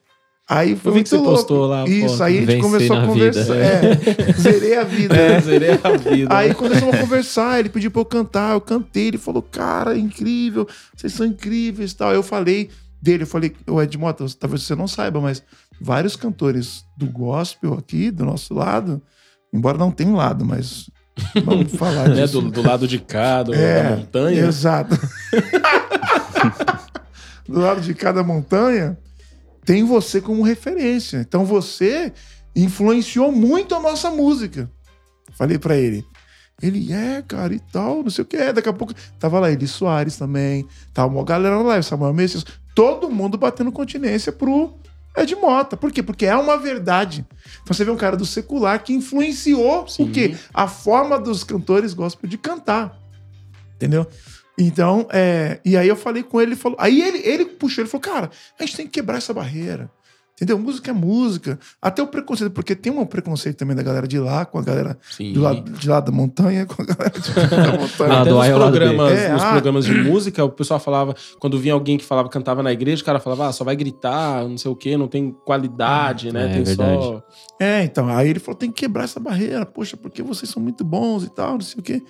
Aí 0.48 0.76
foi 0.76 0.92
Eu 0.92 0.94
vi 0.96 1.04
que 1.04 1.08
muito 1.08 1.08
você 1.08 1.16
louco. 1.16 1.30
postou 1.32 1.66
lá 1.66 1.88
Isso, 1.88 2.08
foto. 2.18 2.22
aí 2.24 2.38
a 2.38 2.40
gente 2.46 2.60
começou 2.62 2.96
a 2.96 3.06
conversar. 3.06 3.56
É, 3.56 4.32
zerei 4.38 4.76
a 4.76 4.84
vida. 4.84 5.16
É, 5.16 5.40
zerei 5.40 5.70
a 5.82 5.96
vida. 5.96 6.36
Aí 6.36 6.52
começamos 6.54 6.94
a 6.94 6.98
conversar, 6.98 7.60
ele 7.60 7.70
pediu 7.70 7.90
pra 7.90 8.00
eu 8.02 8.04
cantar, 8.04 8.52
eu 8.52 8.60
cantei, 8.60 9.08
ele 9.08 9.16
falou, 9.18 9.40
cara, 9.42 9.94
é 9.94 9.98
incrível, 9.98 10.68
vocês 10.94 11.12
são 11.14 11.24
incríveis 11.26 11.92
e 11.92 11.96
tal. 11.96 12.12
Eu 12.12 12.22
falei 12.22 12.68
dele. 13.00 13.22
Eu 13.22 13.26
falei, 13.26 13.54
o 13.66 13.80
Ed 13.82 13.96
Mota, 13.96 14.24
talvez 14.38 14.62
você 14.64 14.74
não 14.74 14.86
saiba, 14.86 15.18
mas 15.20 15.42
vários 15.80 16.14
cantores 16.14 16.84
do 16.94 17.06
gospel 17.06 17.72
aqui, 17.74 18.10
do 18.10 18.24
nosso 18.26 18.52
lado, 18.52 19.00
embora 19.54 19.78
não 19.78 19.90
tenha 19.90 20.10
um 20.10 20.16
lado, 20.16 20.44
mas 20.44 20.90
vamos 21.44 21.72
falar 21.78 22.08
Né, 22.08 22.22
disso. 22.22 22.40
do, 22.42 22.50
do 22.50 22.62
lado 22.62 22.86
de 22.88 22.98
cá, 22.98 23.42
do, 23.42 23.54
É, 23.54 23.82
da 23.82 23.96
montanha. 23.96 24.46
Exato. 24.46 24.94
do 27.48 27.60
lado 27.60 27.80
de 27.80 27.94
cada 27.94 28.22
montanha, 28.22 28.98
tem 29.64 29.84
você 29.84 30.20
como 30.20 30.42
referência. 30.42 31.18
Então 31.18 31.44
você 31.44 32.12
influenciou 32.54 33.32
muito 33.32 33.74
a 33.74 33.80
nossa 33.80 34.10
música. 34.10 34.70
Falei 35.36 35.58
pra 35.58 35.76
ele. 35.76 36.04
Ele 36.62 36.92
é, 36.92 37.22
cara, 37.26 37.52
e 37.52 37.58
tal, 37.58 38.02
não 38.02 38.10
sei 38.10 38.22
o 38.22 38.26
que 38.26 38.36
é. 38.36 38.52
Daqui 38.52 38.68
a 38.68 38.72
pouco 38.72 38.94
tava 39.18 39.40
lá 39.40 39.50
Eli 39.50 39.66
Soares 39.66 40.16
também, 40.16 40.66
tava 40.92 41.12
uma 41.12 41.24
galera 41.24 41.58
lá, 41.60 41.82
Samuel 41.82 42.14
Messias, 42.14 42.44
todo 42.74 43.10
mundo 43.10 43.36
batendo 43.36 43.72
continência 43.72 44.30
pro 44.30 44.76
Ed 45.16 45.34
Mota. 45.36 45.76
Por 45.76 45.92
quê? 45.92 46.02
Porque 46.02 46.26
é 46.26 46.36
uma 46.36 46.56
verdade. 46.56 47.26
Então 47.62 47.74
você 47.74 47.84
vê 47.84 47.90
um 47.90 47.96
cara 47.96 48.16
do 48.16 48.26
secular 48.26 48.82
que 48.82 48.92
influenciou 48.92 49.86
Sim. 49.86 50.04
o 50.04 50.12
quê? 50.12 50.36
A 50.52 50.66
forma 50.66 51.18
dos 51.18 51.44
cantores 51.44 51.94
gospel 51.94 52.28
de 52.28 52.36
cantar. 52.36 52.98
Entendeu? 53.76 54.06
Então, 54.56 55.08
é, 55.10 55.60
e 55.64 55.76
aí 55.76 55.88
eu 55.88 55.96
falei 55.96 56.22
com 56.22 56.40
ele, 56.40 56.52
ele 56.52 56.56
falou, 56.56 56.78
aí 56.80 57.02
ele, 57.02 57.18
ele 57.18 57.44
puxou, 57.44 57.82
ele 57.82 57.90
falou, 57.90 58.02
cara, 58.02 58.30
a 58.58 58.64
gente 58.64 58.76
tem 58.76 58.86
que 58.86 58.92
quebrar 58.92 59.18
essa 59.18 59.34
barreira. 59.34 59.90
Entendeu? 60.34 60.58
Música 60.58 60.90
é 60.90 60.94
música. 60.94 61.60
Até 61.80 62.02
o 62.02 62.08
preconceito, 62.08 62.50
porque 62.52 62.74
tem 62.74 62.92
um 62.92 63.06
preconceito 63.06 63.56
também 63.56 63.76
da 63.76 63.84
galera 63.84 64.06
de 64.08 64.18
lá, 64.18 64.44
com 64.44 64.58
a 64.58 64.62
galera 64.62 64.98
Sim. 65.08 65.32
do 65.32 65.40
lado, 65.40 65.70
de 65.70 65.88
lá 65.88 66.00
da 66.00 66.10
montanha, 66.10 66.66
com 66.66 66.82
a 66.82 66.84
galera 66.84 67.10
de 67.20 67.32
da 67.32 67.72
montanha. 67.78 68.12
Ah, 68.12 68.20
Até 68.22 68.30
nos 68.32 68.46
B. 68.46 68.52
programas, 68.54 69.12
É, 69.12 69.32
nos 69.32 69.42
ah. 69.44 69.50
programas 69.52 69.84
de 69.84 69.94
música, 69.94 70.44
o 70.44 70.50
pessoal 70.50 70.80
falava, 70.80 71.14
quando 71.38 71.56
vinha 71.56 71.72
alguém 71.72 71.96
que 71.96 72.04
falava, 72.04 72.28
cantava 72.28 72.64
na 72.64 72.72
igreja, 72.72 73.00
o 73.00 73.04
cara 73.04 73.20
falava, 73.20 73.46
ah, 73.48 73.52
só 73.52 73.62
vai 73.62 73.76
gritar, 73.76 74.42
não 74.48 74.58
sei 74.58 74.70
o 74.70 74.74
quê, 74.74 74.96
não 74.96 75.06
tem 75.06 75.30
qualidade, 75.30 76.32
né? 76.32 76.50
É, 76.50 76.52
tem 76.54 76.64
verdade. 76.64 77.02
só. 77.02 77.22
É, 77.60 77.84
então, 77.84 78.08
aí 78.08 78.28
ele 78.28 78.40
falou, 78.40 78.58
tem 78.58 78.72
que 78.72 78.80
quebrar 78.82 79.04
essa 79.04 79.20
barreira, 79.20 79.64
poxa, 79.64 79.96
porque 79.96 80.20
vocês 80.20 80.50
são 80.50 80.60
muito 80.60 80.82
bons 80.84 81.22
e 81.22 81.30
tal, 81.30 81.52
não 81.52 81.60
sei 81.60 81.78
o 81.78 81.82
quê. 81.82 82.02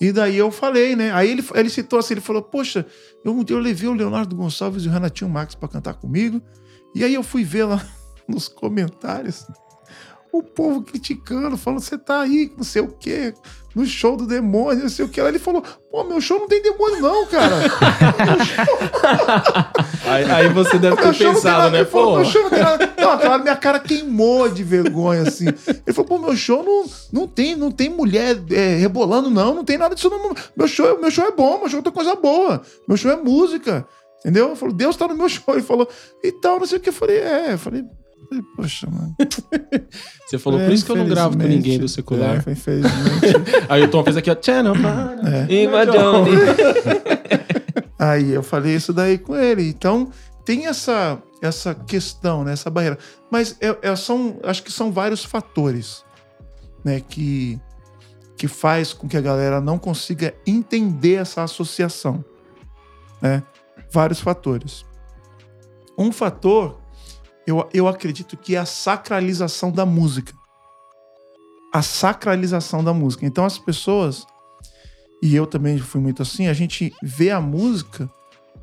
E 0.00 0.12
daí 0.12 0.36
eu 0.36 0.50
falei, 0.52 0.94
né? 0.94 1.12
Aí 1.12 1.30
ele, 1.30 1.44
ele 1.54 1.70
citou 1.70 1.98
assim, 1.98 2.14
ele 2.14 2.20
falou, 2.20 2.42
poxa, 2.42 2.86
eu, 3.24 3.44
eu 3.48 3.58
levei 3.58 3.88
o 3.88 3.92
Leonardo 3.94 4.34
Gonçalves 4.36 4.84
e 4.84 4.88
o 4.88 4.90
Renatinho 4.92 5.28
Max 5.30 5.54
pra 5.54 5.68
cantar 5.68 5.94
comigo, 5.94 6.40
e 6.94 7.04
aí 7.04 7.14
eu 7.14 7.22
fui 7.22 7.44
ver 7.44 7.64
lá 7.64 7.84
nos 8.28 8.48
comentários 8.48 9.46
o 10.36 10.42
povo 10.42 10.82
criticando, 10.82 11.56
falando, 11.56 11.80
você 11.80 11.96
tá 11.96 12.20
aí, 12.20 12.50
não 12.56 12.64
sei 12.64 12.82
o 12.82 12.88
quê, 12.88 13.32
no 13.74 13.86
show 13.86 14.16
do 14.16 14.26
demônio, 14.26 14.82
não 14.82 14.88
sei 14.88 15.04
o 15.04 15.08
quê. 15.08 15.20
Aí 15.20 15.28
ele 15.28 15.38
falou, 15.38 15.62
pô, 15.90 16.02
meu 16.02 16.20
show 16.20 16.40
não 16.40 16.48
tem 16.48 16.60
demônio 16.60 17.00
não, 17.00 17.26
cara. 17.26 17.54
Aí, 20.06 20.30
aí 20.30 20.48
você 20.50 20.78
deve 20.78 20.96
ter 21.00 21.16
pensado, 21.16 21.70
né? 21.70 21.82
Pô, 21.82 22.16
meu 22.16 22.26
show 22.26 22.42
não 22.42 22.50
tem 22.50 22.62
nada. 22.62 22.92
Não, 22.98 23.12
aquela 23.12 23.38
minha 23.38 23.56
cara 23.56 23.80
queimou 23.80 24.50
de 24.50 24.62
vergonha, 24.62 25.22
assim. 25.22 25.46
Ele 25.48 25.94
falou, 25.94 26.06
pô, 26.06 26.18
meu 26.18 26.36
show 26.36 26.62
não, 26.62 26.84
não, 27.10 27.26
tem, 27.26 27.56
não 27.56 27.70
tem 27.70 27.88
mulher 27.88 28.38
é, 28.50 28.76
rebolando, 28.76 29.30
não. 29.30 29.54
Não 29.54 29.64
tem 29.64 29.78
nada 29.78 29.94
disso, 29.94 30.10
não. 30.10 30.34
Meu 30.54 30.68
show, 30.68 31.00
meu 31.00 31.10
show 31.10 31.24
é 31.24 31.30
bom, 31.30 31.58
meu 31.58 31.70
show 31.70 31.82
tem 31.82 31.92
coisa 31.92 32.14
boa. 32.14 32.60
Meu 32.86 32.98
show 32.98 33.10
é 33.10 33.16
música. 33.16 33.86
Entendeu? 34.24 34.46
Ele 34.48 34.56
falou, 34.56 34.74
Deus 34.74 34.96
tá 34.96 35.06
no 35.06 35.14
meu 35.16 35.28
show. 35.28 35.54
Ele 35.54 35.62
falou, 35.62 35.86
e 36.22 36.32
tal, 36.32 36.58
não 36.58 36.66
sei 36.66 36.78
o 36.78 36.80
que. 36.80 36.88
Eu 36.88 36.92
falei, 36.94 37.18
é. 37.18 37.52
Eu 37.52 37.58
falei, 37.58 37.84
falei, 38.28 38.44
poxa, 38.56 38.88
mano. 38.90 39.14
você 40.26 40.38
falou, 40.38 40.58
É, 40.60 40.64
por 40.64 40.72
isso 40.72 40.86
que 40.86 40.92
eu 40.92 40.96
não 40.96 41.06
gravo 41.06 41.36
com 41.36 41.44
ninguém 41.44 41.78
do 41.78 41.86
secular. 41.88 42.42
É, 42.46 42.50
infelizmente. 42.50 43.36
Aí 43.68 43.82
o 43.82 43.88
Tom 43.88 44.02
fez 44.02 44.16
aqui, 44.16 44.30
ó, 44.30 44.36
Channel, 44.40 44.72
É. 44.74 45.86
Johnny. 45.86 46.30
Aí 47.98 48.32
eu 48.32 48.42
falei 48.42 48.74
isso 48.74 48.92
daí 48.92 49.18
com 49.18 49.36
ele. 49.36 49.68
Então, 49.68 50.10
tem 50.44 50.66
essa, 50.66 51.18
essa 51.40 51.74
questão, 51.74 52.44
né? 52.44 52.52
Essa 52.52 52.70
barreira. 52.70 52.98
Mas 53.30 53.56
é, 53.60 53.76
é- 53.82 53.96
são, 53.96 54.38
acho 54.42 54.62
que 54.62 54.72
são 54.72 54.90
vários 54.92 55.24
fatores, 55.24 56.04
né? 56.84 57.00
Que, 57.06 57.58
que 58.36 58.48
faz 58.48 58.92
com 58.92 59.06
que 59.08 59.16
a 59.16 59.20
galera 59.20 59.60
não 59.60 59.78
consiga 59.78 60.34
entender 60.46 61.14
essa 61.14 61.42
associação, 61.42 62.24
né? 63.22 63.42
Vários 63.94 64.18
fatores. 64.20 64.84
Um 65.96 66.10
fator, 66.10 66.80
eu, 67.46 67.68
eu 67.72 67.86
acredito 67.86 68.36
que 68.36 68.56
é 68.56 68.58
a 68.58 68.66
sacralização 68.66 69.70
da 69.70 69.86
música. 69.86 70.32
A 71.72 71.80
sacralização 71.80 72.82
da 72.82 72.92
música. 72.92 73.24
Então, 73.24 73.44
as 73.44 73.56
pessoas 73.56 74.26
e 75.22 75.34
eu 75.36 75.46
também 75.46 75.78
fui 75.78 76.00
muito 76.00 76.20
assim, 76.22 76.48
a 76.48 76.52
gente 76.52 76.92
vê 77.02 77.30
a 77.30 77.40
música 77.40 78.10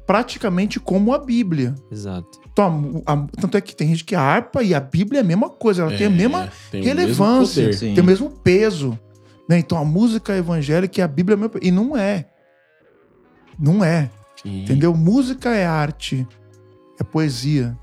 praticamente 0.05 0.81
como 0.81 1.13
a 1.13 1.17
Bíblia. 1.17 1.73
Exato. 1.89 2.39
Então, 2.51 3.01
a- 3.05 3.13
a- 3.13 3.27
tanto 3.39 3.55
é 3.55 3.61
que 3.61 3.73
tem 3.73 3.87
gente 3.87 4.03
que 4.03 4.13
a 4.15 4.21
harpa 4.21 4.61
e 4.61 4.73
a 4.75 4.79
Bíblia 4.81 5.21
é 5.21 5.23
a 5.23 5.25
mesma 5.25 5.49
coisa, 5.49 5.83
ela 5.83 5.97
tem 5.97 6.07
a 6.07 6.09
mesma 6.09 6.51
tem 6.69 6.81
o 6.81 6.83
relevância, 6.83 7.63
poder. 7.63 7.73
Sim. 7.77 7.93
tem 7.95 8.03
o 8.03 8.05
mesmo 8.05 8.29
peso. 8.29 8.99
Né? 9.47 9.57
Então 9.59 9.77
a 9.77 9.85
música 9.85 10.35
evangélica 10.35 10.99
e 10.99 11.03
a 11.03 11.07
Bíblia 11.07 11.35
é 11.35 11.37
o 11.37 11.39
mesmo 11.39 11.59
E 11.61 11.71
não 11.71 11.95
é. 11.95 12.27
Não 13.57 13.81
é. 13.83 14.09
Sim. 14.41 14.63
Entendeu? 14.63 14.93
Música 14.95 15.49
é 15.49 15.65
arte, 15.65 16.27
é 16.99 17.03
poesia. 17.03 17.77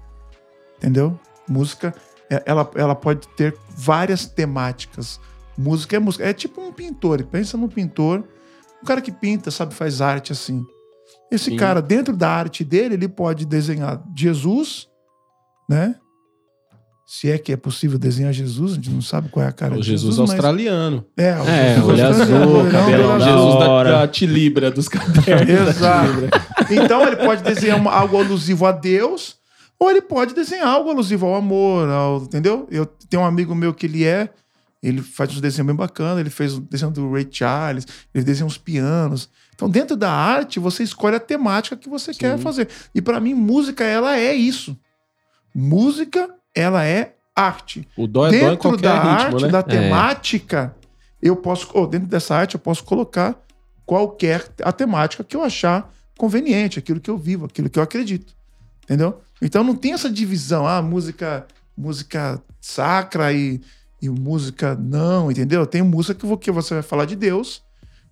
Entendeu? 0.77 1.19
Música, 1.49 1.95
é- 2.31 2.43
ela, 2.47 2.71
ela 2.75 2.95
pode 2.95 3.27
ter 3.29 3.57
várias 3.69 4.27
temáticas. 4.27 5.21
Música 5.57 5.97
é 5.97 5.99
música. 5.99 6.25
É 6.25 6.33
tipo 6.33 6.61
um 6.61 6.73
pintor. 6.73 7.25
Pensa 7.25 7.57
num 7.57 7.69
pintor, 7.69 8.25
um 8.83 8.87
cara 8.87 9.01
que 9.01 9.11
pinta, 9.11 9.51
sabe, 9.51 9.75
faz 9.75 10.01
arte 10.01 10.33
assim. 10.33 10.65
Esse 11.31 11.51
Sim. 11.51 11.57
cara, 11.57 11.83
dentro 11.83 12.17
da 12.17 12.31
arte 12.31 12.65
dele, 12.65 12.95
ele 12.95 13.09
pode 13.09 13.45
desenhar 13.45 14.03
Jesus, 14.17 14.89
né? 15.69 15.97
Se 17.11 17.31
é 17.31 17.39
que 17.39 17.51
é 17.51 17.57
possível 17.57 17.99
desenhar 17.99 18.35
Jesus, 18.35 18.73
a 18.73 18.75
gente 18.75 18.91
não 18.91 19.01
sabe 19.01 19.31
qual 19.31 19.43
é 19.43 19.49
a 19.49 19.53
cara 19.53 19.75
O 19.75 19.81
de 19.81 19.87
Jesus, 19.87 20.11
Jesus. 20.15 20.19
mas- 20.19 20.31
australiano. 20.33 21.07
É, 21.17 21.41
o 21.41 21.49
É, 21.49 21.75
Jesus 21.77 21.89
olho 21.89 22.07
azul, 22.07 22.65
da- 22.65 22.71
da 22.71 23.19
Jesus 23.19 23.55
da, 23.59 23.71
hora. 23.71 23.91
da 23.93 24.09
Tilibra, 24.09 24.71
dos 24.71 24.89
cadernos. 24.91 25.69
Exato. 25.71 26.29
Então 26.71 27.07
ele 27.07 27.17
pode 27.17 27.43
desenhar 27.43 27.81
algo 27.87 28.19
alusivo 28.19 28.67
a 28.67 28.73
Deus, 28.73 29.37
ou 29.81 29.91
ele 29.91 30.03
pode 30.03 30.35
desenhar 30.35 30.67
algo 30.69 30.91
alusivo 30.91 31.25
ao 31.25 31.37
amor, 31.37 31.89
ao, 31.89 32.19
entendeu? 32.25 32.69
Eu 32.71 32.85
tenho 32.85 33.23
um 33.23 33.27
amigo 33.27 33.55
meu 33.55 33.73
que 33.73 33.87
ele 33.87 34.05
é, 34.05 34.29
ele 34.83 35.01
faz 35.01 35.31
uns 35.31 35.41
desenhos 35.41 35.67
bem 35.67 35.75
bacanas, 35.77 36.19
ele 36.21 36.29
fez 36.29 36.57
o 36.57 36.61
desenho 36.61 36.91
do 36.91 37.11
Ray 37.11 37.27
Charles, 37.31 37.87
ele 38.15 38.23
desenha 38.23 38.47
uns 38.47 38.59
pianos. 38.59 39.31
Então, 39.55 39.71
dentro 39.71 39.97
da 39.97 40.13
arte, 40.13 40.61
você 40.61 40.83
escolhe 40.83 41.17
a 41.17 41.21
temática 41.21 41.75
que 41.75 41.89
você 41.89 42.13
quer 42.13 42.37
fazer. 42.39 42.69
E 42.95 43.01
para 43.01 43.19
mim, 43.19 43.33
música, 43.33 43.83
ela 43.83 44.15
é 44.19 44.35
isso. 44.35 44.77
Música, 45.55 46.29
ela 46.55 46.85
é 46.85 47.15
arte 47.35 47.87
O 47.97 48.07
dó 48.07 48.27
é 48.27 48.31
dó 48.31 48.37
em 48.37 48.41
dentro 48.41 48.59
qualquer 48.59 48.83
da 48.83 48.95
ritmo, 48.95 49.37
arte, 49.37 49.43
né? 49.45 49.49
da 49.49 49.63
temática, 49.63 50.77
eu 51.23 51.37
posso, 51.37 51.69
ou 51.73 51.87
dentro 51.87 52.09
dessa 52.09 52.35
arte, 52.35 52.55
eu 52.55 52.61
posso 52.61 52.83
colocar 52.85 53.41
qualquer 53.87 54.49
a 54.63 54.73
temática 54.73 55.23
que 55.23 55.37
eu 55.37 55.43
achar 55.43 55.93
conveniente, 56.19 56.79
aquilo 56.79 57.01
que 57.01 57.09
eu 57.09 57.17
vivo, 57.17 57.47
aquilo 57.47 57.71
que 57.71 57.79
eu 57.79 57.83
acredito. 57.83 58.35
Entendeu? 58.85 59.21
Então 59.41 59.63
não 59.63 59.75
tem 59.75 59.93
essa 59.93 60.11
divisão, 60.11 60.67
ah, 60.67 60.83
música, 60.83 61.47
música 61.77 62.43
sacra 62.61 63.33
e, 63.33 63.61
e 64.03 64.09
música 64.09 64.75
não, 64.75 65.31
entendeu? 65.31 65.67
Tem 65.67 65.83
música 65.83 66.15
que 66.15 66.37
que 66.39 66.51
você 66.51 66.75
vai 66.75 66.83
falar 66.83 67.05
de 67.05 67.15
Deus, 67.15 67.63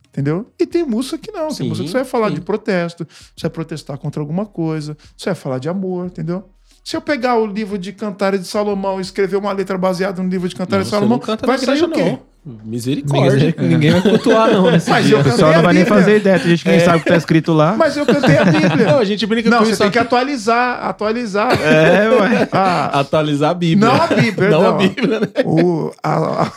entendeu? 0.08 0.52
E 0.58 0.66
tem 0.66 0.84
música 0.84 1.18
que 1.18 1.32
não, 1.32 1.50
Sim, 1.50 1.58
tem 1.58 1.68
música 1.68 1.84
que 1.84 1.90
você 1.90 1.98
vai 1.98 2.04
falar 2.04 2.28
sim. 2.28 2.34
de 2.34 2.40
protesto, 2.42 3.06
você 3.08 3.42
vai 3.42 3.50
protestar 3.50 3.98
contra 3.98 4.20
alguma 4.20 4.46
coisa, 4.46 4.96
você 5.16 5.30
vai 5.30 5.34
falar 5.34 5.58
de 5.58 5.68
amor, 5.68 6.06
entendeu? 6.06 6.48
Se 6.86 6.96
eu 6.96 7.00
pegar 7.00 7.36
o 7.36 7.44
livro 7.44 7.76
de 7.76 7.92
Cantares 7.92 8.40
de 8.40 8.46
Salomão 8.46 8.98
e 8.98 9.02
escrever 9.02 9.34
uma 9.34 9.50
letra 9.50 9.76
baseada 9.76 10.22
no 10.22 10.28
livro 10.28 10.48
de 10.48 10.54
Não, 10.54 10.64
Cantares 10.64 10.84
de 10.86 10.90
você 10.90 10.94
Salomão, 10.96 11.18
não 11.18 11.24
canta 11.26 11.44
vai 11.44 11.56
igreja, 11.56 11.84
o 11.84 11.90
quê? 11.90 12.18
não. 12.44 12.60
Misericórdia. 12.64 13.46
Ninguém, 13.58 13.68
ninguém 13.70 13.90
vai 13.90 14.02
cultuar, 14.02 14.52
não, 14.52 14.70
nesse 14.70 14.88
Mas 14.88 15.04
dia. 15.04 15.16
eu 15.16 15.20
O 15.20 15.24
pessoal 15.24 15.50
não 15.50 15.58
a 15.58 15.62
vai 15.62 15.74
nem 15.74 15.84
fazer 15.84 16.18
ideia. 16.18 16.38
Tem 16.38 16.50
gente 16.50 16.62
que 16.62 16.70
nem 16.70 16.78
sabe 16.78 16.98
o 16.98 17.00
que 17.00 17.08
tá 17.08 17.16
escrito 17.16 17.52
lá. 17.52 17.74
Mas 17.76 17.96
eu 17.96 18.06
cantei 18.06 18.38
a 18.38 18.44
Bíblia. 18.44 18.86
Não, 18.86 18.98
a 19.00 19.04
gente 19.04 19.26
brinca 19.26 19.50
Não, 19.50 19.58
com 19.58 19.64
você 19.64 19.72
isso. 19.72 19.82
tem 19.82 19.90
que 19.90 19.98
atualizar, 19.98 20.78
atualizar. 20.86 21.58
É, 21.60 22.08
ué. 22.08 22.48
Ah, 22.52 23.00
Atualizar 23.00 23.50
a 23.50 23.54
Bíblia. 23.54 23.88
Não 23.90 24.00
a 24.00 24.06
Bíblia, 24.06 24.48
Não 24.50 24.60
a 24.60 24.70
não. 24.70 24.78
Bíblia, 24.78 25.20
né? 25.20 25.26
o, 25.44 25.90
a, 26.00 26.14
a, 26.44 26.52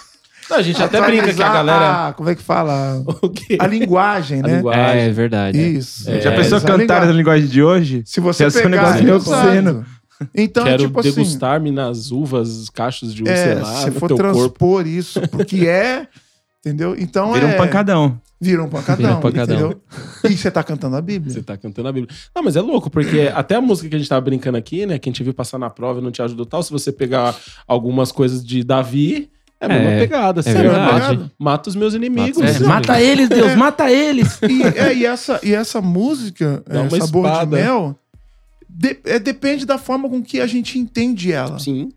Não, 0.47 0.57
a 0.57 0.61
gente 0.61 0.83
até 0.83 1.01
brinca 1.01 1.33
que 1.33 1.41
a 1.41 1.53
galera... 1.53 2.07
a- 2.09 2.13
como 2.13 2.29
é 2.29 2.35
que 2.35 2.43
fala? 2.43 3.01
O 3.23 3.29
quê? 3.29 3.57
A 3.59 3.65
linguagem, 3.65 4.41
A 4.41 4.47
né? 4.47 4.55
linguagem. 4.57 5.01
É, 5.01 5.07
é 5.07 5.09
verdade. 5.09 5.57
Isso. 5.59 6.07
É, 6.07 6.21
Já 6.21 6.31
pensou 6.33 6.59
a 6.59 6.61
cantar 6.61 6.77
na 6.77 6.83
linguagem. 7.11 7.15
linguagem 7.17 7.47
de 7.47 7.63
hoje? 7.63 8.03
Se 8.05 8.19
você 8.21 8.47
ser 8.51 8.67
um 8.67 8.69
pegar... 8.69 8.83
negócio 8.83 9.03
meio 9.03 9.15
Exato. 9.17 9.47
obsceno. 9.47 9.85
Então, 10.35 10.63
Quero 10.65 10.83
tipo 10.87 10.99
assim... 10.99 11.09
degustar-me 11.11 11.71
nas 11.71 12.11
uvas, 12.11 12.69
cachos 12.69 13.13
de 13.13 13.23
uva, 13.23 13.35
sei 13.35 13.51
É, 13.51 13.55
lá, 13.55 13.73
se 13.83 13.91
for 13.91 14.07
teu 14.07 14.17
corpo. 14.17 14.33
transpor 14.33 14.87
isso 14.87 15.21
porque 15.29 15.67
é, 15.67 16.07
entendeu? 16.59 16.95
Então 16.97 17.31
Vira 17.33 17.47
é... 17.47 17.53
um 17.55 17.57
pancadão. 17.57 18.19
Vira 18.41 18.63
um 18.63 18.69
pancadão, 18.69 19.05
Vira 19.05 19.17
um 19.17 19.21
pancadão. 19.21 19.55
entendeu? 19.71 19.81
E 20.31 20.37
você 20.37 20.49
tá 20.49 20.63
cantando 20.63 20.95
a 20.95 21.01
Bíblia. 21.01 21.33
Você 21.33 21.41
tá 21.43 21.57
cantando 21.57 21.89
a 21.89 21.91
Bíblia. 21.91 22.15
Não, 22.33 22.41
mas 22.41 22.55
é 22.55 22.61
louco, 22.61 22.89
porque 22.89 23.29
até 23.33 23.55
a 23.55 23.61
música 23.61 23.89
que 23.89 23.95
a 23.95 23.99
gente 23.99 24.07
tava 24.07 24.21
brincando 24.21 24.57
aqui, 24.57 24.85
né? 24.85 24.97
Que 24.97 25.09
a 25.09 25.11
gente 25.11 25.23
viu 25.23 25.33
passar 25.33 25.57
na 25.57 25.69
prova 25.69 25.99
e 25.99 26.03
não 26.03 26.09
te 26.11 26.21
ajudou 26.21 26.45
tal. 26.45 26.63
Se 26.63 26.71
você 26.71 26.89
pegar 26.91 27.35
algumas 27.67 28.13
coisas 28.13 28.41
de 28.45 28.63
Davi, 28.63 29.29
é 29.59 29.65
a 29.65 29.67
mesma 29.69 29.89
É, 29.91 29.99
pegada. 29.99 30.41
Você 30.41 30.53
verdade. 30.53 31.17
mata, 31.17 31.31
mata 31.37 31.69
os 31.69 31.75
meus 31.75 31.93
inimigos. 31.93 32.37
Mata 32.41 32.59
né? 32.61 32.65
Mata 32.67 33.01
eles, 33.01 33.27
Deus, 33.27 33.55
mata 33.55 33.91
eles. 33.91 34.39
E, 34.41 34.63
é, 34.63 34.95
e 34.95 35.05
essa, 35.05 35.39
e 35.43 35.53
essa 35.53 35.81
música, 35.81 36.63
Dá 36.65 36.83
é, 36.85 36.89
Sabor 36.91 37.25
espada. 37.25 37.57
de 37.57 37.61
Mel, 37.63 37.99
de- 38.69 38.99
é, 39.03 39.17
depende 39.19 39.65
da 39.65 39.77
forma 39.77 40.07
com 40.09 40.21
que 40.21 40.39
a 40.39 40.47
gente 40.47 40.77
entende 40.77 41.31
ela. 41.31 41.57
Sim. 41.59 41.91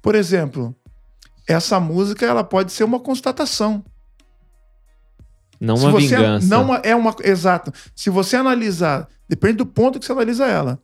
Por 0.00 0.14
exemplo, 0.14 0.74
essa 1.46 1.78
música 1.78 2.24
ela 2.24 2.42
pode 2.42 2.72
ser 2.72 2.84
uma 2.84 2.98
constatação. 2.98 3.84
Não 5.60 5.76
Se 5.76 5.84
uma 5.84 5.92
você 5.92 6.06
vingança. 6.16 6.46
Não 6.46 6.74
é 6.74 6.94
uma. 6.94 7.14
Exato. 7.22 7.72
Se 7.94 8.10
você 8.10 8.36
analisar, 8.36 9.08
depende 9.28 9.54
do 9.58 9.66
ponto 9.66 9.98
que 9.98 10.06
você 10.06 10.12
analisa 10.12 10.46
ela. 10.46 10.78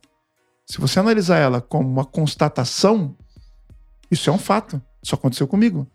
Se 0.65 0.79
você 0.79 0.99
analisar 0.99 1.37
ela 1.37 1.61
como 1.61 1.87
uma 1.87 2.03
constatação, 2.05 3.15
isso 4.11 4.29
é 4.29 4.33
um 4.33 4.37
fato. 4.37 4.81
Isso 5.01 5.15
aconteceu 5.15 5.47
comigo. 5.47 5.87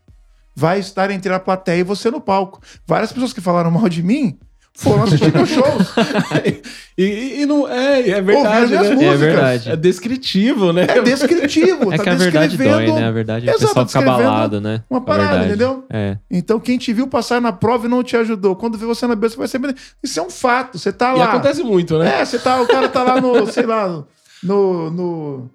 Vai 0.55 0.78
estar 0.78 1.11
entre 1.11 1.33
a 1.33 1.41
plateia 1.41 1.81
e 1.81 1.85
você 1.85 2.11
no 2.11 2.20
palco. 2.20 2.61
Várias 2.87 3.12
pessoas 3.12 3.33
que 3.33 3.41
falaram 3.41 3.70
mal 3.70 3.89
de 3.89 4.03
mim 4.03 4.39
foram 4.81 5.03
assistir 5.03 5.33
meus 5.35 5.49
shows. 5.49 5.95
E, 6.97 7.03
e- 7.05 7.43
e 7.43 7.47
não 7.47 7.68
é, 7.68 8.09
é 8.09 8.20
verdade, 8.22 8.72
né? 8.72 8.78
músicas. 8.83 9.03
É 9.03 9.16
verdade. 9.16 9.70
É 9.70 9.76
descritivo, 9.76 10.72
né? 10.72 10.87
É 10.89 11.03
descritivo. 11.03 11.93
É 11.93 11.97
tá 11.99 12.03
que 12.05 12.09
a 12.09 12.14
verdade 12.14 12.57
dói, 12.57 12.93
né? 12.93 13.07
A 13.07 13.11
verdade 13.11 13.47
é 13.49 13.53
o 13.53 13.55
Exato, 13.55 13.68
pessoal 13.68 13.87
fica 13.87 14.01
descrevendo 14.01 14.28
abalado, 14.28 14.61
né? 14.61 14.83
uma 14.89 15.01
parada, 15.03 15.47
entendeu? 15.47 15.85
É. 15.91 16.16
Então, 16.31 16.59
quem 16.59 16.78
te 16.78 16.93
viu 16.93 17.07
passar 17.07 17.41
na 17.41 17.53
prova 17.53 17.87
e 17.87 17.91
não 17.91 18.03
te 18.03 18.16
ajudou, 18.16 18.57
quando 18.57 18.78
vê 18.78 18.87
você 18.87 19.07
na 19.07 19.14
beira, 19.14 19.31
você 19.31 19.39
vai 19.39 19.49
saber. 19.49 19.76
Isso 20.03 20.18
é 20.18 20.22
um 20.22 20.31
fato. 20.31 20.78
Você 20.78 20.93
tá 20.93 21.14
E 21.14 21.18
lá. 21.18 21.26
acontece 21.26 21.62
muito, 21.62 21.99
né? 21.99 22.20
É, 22.20 22.24
você 22.24 22.39
tá, 22.39 22.61
o 22.61 22.66
cara 22.66 22.89
tá 22.89 23.03
lá 23.03 23.20
no, 23.20 23.47
sei 23.53 23.66
lá, 23.66 24.03
no. 24.43 24.91
no 24.91 25.51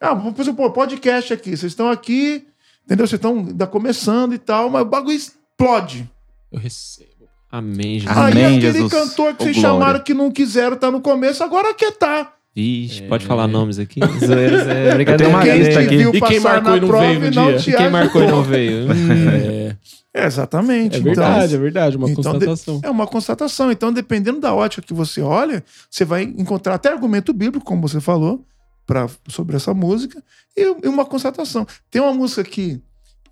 ah, 0.00 0.16
por 0.16 0.40
exemplo, 0.40 0.64
pô, 0.64 0.70
podcast 0.70 1.32
aqui. 1.32 1.50
Vocês 1.56 1.72
estão 1.72 1.90
aqui, 1.90 2.46
entendeu? 2.84 3.06
Vocês 3.06 3.18
estão 3.18 3.38
ainda 3.38 3.66
começando 3.66 4.34
e 4.34 4.38
tal, 4.38 4.68
mas 4.70 4.82
o 4.82 4.86
bagulho 4.86 5.16
explode. 5.16 6.08
Eu 6.52 6.58
recebo. 6.58 7.13
Amém, 7.58 8.00
Jesus. 8.00 8.16
Aí 8.18 8.32
Amém, 8.32 8.44
aquele 8.58 8.60
Jesus. 8.72 8.92
cantor 8.92 9.34
que 9.34 9.42
Ô, 9.42 9.46
vocês 9.46 9.56
glória. 9.56 9.70
chamaram 9.78 10.00
que 10.00 10.12
não 10.14 10.30
quiseram 10.30 10.74
estar 10.74 10.90
no 10.90 11.00
começo, 11.00 11.42
agora 11.44 11.72
quer 11.74 11.92
tá. 11.92 12.32
Vixe, 12.56 13.02
É. 13.02 13.06
pode 13.08 13.26
falar 13.26 13.46
nomes 13.46 13.78
aqui? 13.78 14.00
Zoeiras, 14.24 14.66
é 14.66 14.94
brincadeira. 14.94 15.16
tenho 15.16 15.30
uma 15.30 15.42
quem 15.42 15.58
lista 15.58 15.80
aqui. 15.80 15.94
E 15.94 16.20
quem 16.20 16.40
marcou 16.40 16.76
e 16.76 16.80
não 16.80 16.88
veio 16.98 17.20
no 17.20 17.26
e 17.26 17.30
dia? 17.30 17.56
te 17.58 17.70
E 17.70 17.76
quem 17.76 17.90
marcou 17.90 18.22
e 18.22 18.26
não 18.26 18.42
veio? 18.42 18.86
É, 18.92 19.76
É, 20.22 20.26
exatamente. 20.26 20.96
é 20.96 20.98
Então, 21.00 21.12
verdade, 21.14 21.54
é 21.54 21.58
verdade. 21.58 21.96
Uma 21.96 22.10
então, 22.10 22.22
constatação. 22.32 22.80
É 22.84 22.90
uma 22.90 23.06
constatação. 23.06 23.70
Então, 23.72 23.92
dependendo 23.92 24.40
da 24.40 24.54
ótica 24.54 24.82
que 24.82 24.94
você 24.94 25.20
olha, 25.20 25.62
você 25.90 26.04
vai 26.04 26.22
encontrar 26.22 26.74
até 26.74 26.88
argumento 26.92 27.32
bíblico, 27.32 27.64
como 27.66 27.82
você 27.82 28.00
falou, 28.00 28.44
pra, 28.86 29.08
sobre 29.28 29.56
essa 29.56 29.74
música, 29.74 30.22
e, 30.56 30.62
e 30.84 30.88
uma 30.88 31.04
constatação. 31.04 31.66
Tem 31.90 32.00
uma 32.02 32.12
música 32.14 32.44
que 32.44 32.80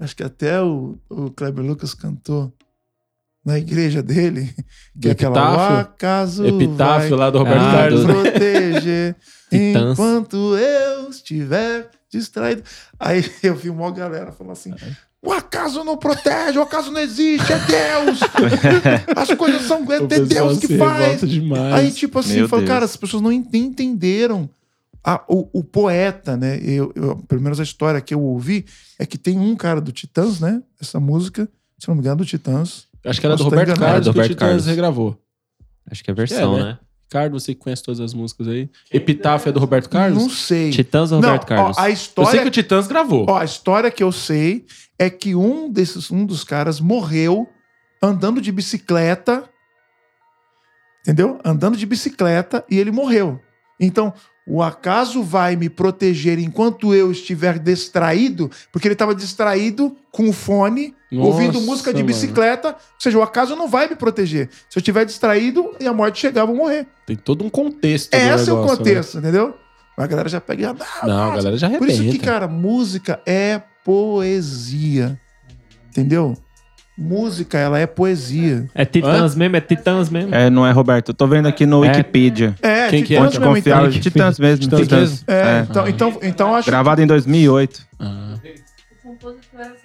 acho 0.00 0.16
que 0.16 0.24
até 0.24 0.60
o, 0.60 0.96
o 1.08 1.30
Kleber 1.30 1.64
Lucas 1.64 1.94
cantou 1.94 2.52
na 3.44 3.58
igreja 3.58 4.02
dele, 4.02 4.54
que 5.00 5.08
é 5.08 5.12
aquela 5.12 5.36
Epitáfio? 5.36 5.76
"O 5.76 5.80
acaso 5.80 6.46
Epitáfio 6.46 7.10
vai 7.10 7.18
lá 7.18 7.30
do 7.30 7.38
Roberto 7.38 7.60
Ah, 7.60 7.72
Carlos. 7.72 8.04
né? 8.04 8.12
proteger 8.14 9.16
enquanto 9.52 10.56
eu 10.56 11.10
estiver 11.10 11.90
distraído. 12.10 12.62
Aí 13.00 13.24
eu 13.42 13.54
vi 13.54 13.68
uma 13.70 13.90
galera 13.90 14.30
falar 14.32 14.52
assim: 14.52 14.72
o 15.24 15.32
acaso 15.32 15.82
não 15.84 15.96
protege, 15.96 16.58
o 16.58 16.62
acaso 16.62 16.90
não 16.92 17.00
existe, 17.00 17.52
é 17.52 17.58
Deus. 17.58 18.20
As 19.16 19.34
coisas 19.36 19.62
são 19.62 19.84
é 19.92 20.00
Deus 20.00 20.58
que 20.58 20.76
faz. 20.78 21.20
demais. 21.22 21.74
Aí, 21.74 21.90
tipo 21.90 22.18
assim, 22.18 22.34
Meu 22.34 22.42
eu 22.44 22.48
falo, 22.48 22.62
Deus. 22.62 22.70
cara, 22.72 22.84
as 22.84 22.96
pessoas 22.96 23.22
não 23.22 23.32
entenderam. 23.32 24.48
A- 25.04 25.24
o, 25.28 25.48
o 25.52 25.64
poeta, 25.64 26.36
né? 26.36 26.60
Eu, 26.62 26.92
eu- 26.94 27.16
pelo 27.26 27.40
menos 27.40 27.58
a 27.58 27.64
história 27.64 28.00
que 28.00 28.14
eu 28.14 28.20
ouvi 28.20 28.64
é 29.00 29.04
que 29.04 29.18
tem 29.18 29.36
um 29.36 29.56
cara 29.56 29.80
do 29.80 29.90
Titãs, 29.90 30.38
né? 30.38 30.62
Essa 30.80 31.00
música, 31.00 31.48
se 31.76 31.88
não 31.88 31.96
me 31.96 32.00
engano, 32.00 32.18
do 32.18 32.24
Titãs. 32.24 32.86
Acho 33.04 33.20
que 33.20 33.26
era 33.26 33.36
do 33.36 33.42
estar 33.42 33.56
Roberto. 33.56 33.78
Carlos 33.78 34.04
do 34.04 34.04
que 34.04 34.08
o 34.10 34.12
Roberto 34.12 34.30
Titãs 34.32 34.48
Carlos. 34.48 34.66
regravou. 34.66 35.18
Acho 35.90 36.04
que 36.04 36.10
é 36.10 36.12
a 36.12 36.14
versão, 36.14 36.54
É, 36.56 36.58
né? 36.58 36.64
né? 36.64 36.78
Ricardo, 37.04 37.38
você 37.38 37.54
que 37.54 37.60
conhece 37.60 37.82
todas 37.82 38.00
as 38.00 38.14
músicas 38.14 38.48
aí. 38.48 38.70
Epitáfio 38.90 39.50
é 39.50 39.52
do 39.52 39.60
Roberto 39.60 39.90
Carlos? 39.90 40.22
Não 40.22 40.30
sei. 40.30 40.70
Titãs 40.70 41.12
ou 41.12 41.20
Roberto 41.20 41.46
Carlos? 41.46 41.76
ó, 41.76 41.80
a 41.80 41.90
Eu 41.90 41.94
sei 41.96 42.02
história 42.04 42.40
que 42.42 42.48
o 42.48 42.50
Titãs 42.50 42.86
gravou. 42.86 43.26
Ó, 43.28 43.36
a 43.36 43.44
história 43.44 43.90
que 43.90 44.02
eu 44.02 44.10
sei 44.12 44.64
é 44.98 45.10
que 45.10 45.34
um 45.34 45.70
desses, 45.70 46.10
um 46.10 46.24
dos 46.24 46.42
caras 46.42 46.80
morreu 46.80 47.46
andando 48.02 48.40
de 48.40 48.50
bicicleta, 48.50 49.44
entendeu? 51.02 51.38
Andando 51.44 51.76
de 51.76 51.84
bicicleta 51.84 52.64
e 52.70 52.78
ele 52.78 52.90
morreu. 52.90 53.38
Então, 53.78 54.14
o 54.46 54.62
acaso 54.62 55.22
vai 55.22 55.54
me 55.54 55.68
proteger 55.68 56.38
enquanto 56.38 56.92
eu 56.92 57.12
estiver 57.12 57.58
distraído, 57.58 58.50
porque 58.72 58.88
ele 58.88 58.94
estava 58.94 59.14
distraído 59.14 59.96
com 60.10 60.28
o 60.28 60.32
fone, 60.32 60.94
ouvindo 61.12 61.54
Nossa, 61.54 61.66
música 61.66 61.90
de 61.92 62.02
mano. 62.02 62.06
bicicleta. 62.08 62.68
Ou 62.70 62.74
seja, 62.98 63.18
o 63.18 63.22
acaso 63.22 63.54
não 63.54 63.68
vai 63.68 63.88
me 63.88 63.94
proteger. 63.94 64.48
Se 64.68 64.78
eu 64.78 64.80
estiver 64.80 65.04
distraído 65.04 65.74
e 65.78 65.86
a 65.86 65.92
morte 65.92 66.18
chegar, 66.20 66.42
eu 66.42 66.48
vou 66.48 66.56
morrer. 66.56 66.86
Tem 67.06 67.16
todo 67.16 67.44
um 67.44 67.50
contexto. 67.50 68.12
Esse 68.12 68.50
é 68.50 68.52
o 68.52 68.62
né? 68.62 68.68
contexto, 68.68 69.18
entendeu? 69.18 69.54
A 69.96 70.06
galera 70.06 70.28
já 70.28 70.40
pega 70.40 70.62
e 70.62 70.64
ah, 70.64 70.76
Não, 71.06 71.32
a 71.32 71.36
galera 71.36 71.56
já 71.56 71.68
por 71.68 71.76
arrebenta. 71.76 71.92
isso 71.92 72.10
que, 72.10 72.18
cara, 72.18 72.48
música 72.48 73.20
é 73.26 73.62
poesia. 73.84 75.20
Entendeu? 75.90 76.36
Música, 76.96 77.58
ela 77.58 77.78
é 77.78 77.86
poesia. 77.86 78.66
É 78.74 78.84
Titãs 78.84 79.34
mesmo? 79.34 79.56
É 79.56 79.60
Titãs 79.60 80.10
mesmo? 80.10 80.34
É, 80.34 80.50
não 80.50 80.66
é, 80.66 80.70
Roberto? 80.72 81.08
Eu 81.08 81.14
tô 81.14 81.26
vendo 81.26 81.48
aqui 81.48 81.64
no 81.64 81.82
É. 81.84 81.88
Wikipedia. 81.88 82.54
É, 82.60 82.88
Quem 82.88 83.02
que 83.02 83.14
é? 83.14 83.18
Titãs 83.18 83.32
Pode 83.32 83.40
mesmo, 83.40 83.54
confiar. 83.56 83.88
então. 83.88 84.00
Titãs 84.00 84.38
mesmo. 84.38 84.64
Titãs 84.64 84.80
Titãs. 84.82 85.00
mesmo? 85.10 85.24
É, 85.26 85.42
É. 85.58 85.66
Então, 85.68 85.88
então, 85.88 86.18
então 86.22 86.54
acho, 86.54 86.66
Gravado 86.68 87.00
em 87.00 87.06
2008. 87.06 87.80
Ah, 87.98 88.34
O 89.04 89.08
compositor 89.08 89.60
era 89.60 89.68
Brito. 89.70 89.81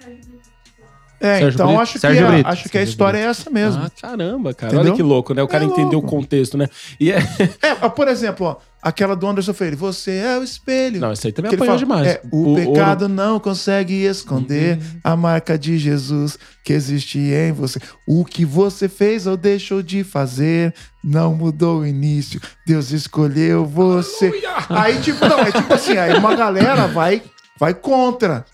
É, 1.20 1.38
Sérgio 1.38 1.48
então 1.50 1.66
Brito? 1.66 1.80
acho 1.82 1.92
que, 1.94 1.98
Sérgio 1.98 2.26
a, 2.26 2.30
Brito. 2.30 2.48
acho 2.48 2.62
que 2.62 2.68
a 2.68 2.72
Sérgio 2.72 2.90
história 2.90 3.18
é 3.18 3.22
essa 3.22 3.50
mesmo. 3.50 3.82
Ah, 3.84 3.90
caramba, 4.00 4.54
cara. 4.54 4.72
Entendeu? 4.72 4.92
Olha 4.92 4.96
que 4.96 5.02
louco, 5.02 5.34
né? 5.34 5.42
O 5.42 5.48
cara 5.48 5.64
É 5.64 5.66
entendeu 5.66 5.98
o 5.98 6.02
contexto, 6.02 6.56
né? 6.56 6.68
E 7.00 7.10
é... 7.12 7.18
É, 7.62 7.88
por 7.88 8.08
exemplo, 8.08 8.46
ó, 8.46 8.56
aquela 8.82 9.14
do 9.16 9.26
Anderson 9.26 9.52
Freire, 9.52 9.76
você 9.76 10.12
é 10.12 10.38
o 10.38 10.42
espelho. 10.42 11.00
Não, 11.00 11.12
isso 11.12 11.26
aí 11.26 11.32
também 11.32 11.48
Que 11.50 11.56
apanhou 11.56 11.78
fala, 11.78 11.78
demais. 11.78 12.06
é, 12.08 12.20
o, 12.30 12.54
pecado 12.54 13.08
não 13.08 13.38
consegue 13.40 13.94
esconder 14.04 14.76
Uhum. 14.78 15.00
a 15.04 15.16
marca 15.16 15.58
de 15.58 15.76
Jesus 15.78 16.38
que 16.64 16.72
existe 16.72 17.18
em 17.18 17.52
você. 17.52 17.80
O 18.06 18.24
que 18.24 18.44
você 18.44 18.88
fez 18.88 19.26
ou 19.26 19.36
deixou 19.36 19.82
de 19.82 20.04
fazer 20.04 20.72
não 21.02 21.34
mudou 21.34 21.80
o 21.80 21.86
início. 21.86 22.40
Deus 22.66 22.90
escolheu 22.92 23.64
você. 23.66 24.30
Aí, 24.68 25.00
tipo, 25.00 25.26
não, 25.26 25.40
é 25.40 25.50
tipo 25.50 25.72
assim, 25.72 25.96
aí 25.96 26.16
uma 26.18 26.34
galera 26.34 26.86
vai, 26.86 27.22
vai 27.58 27.74
contra. 27.74 28.44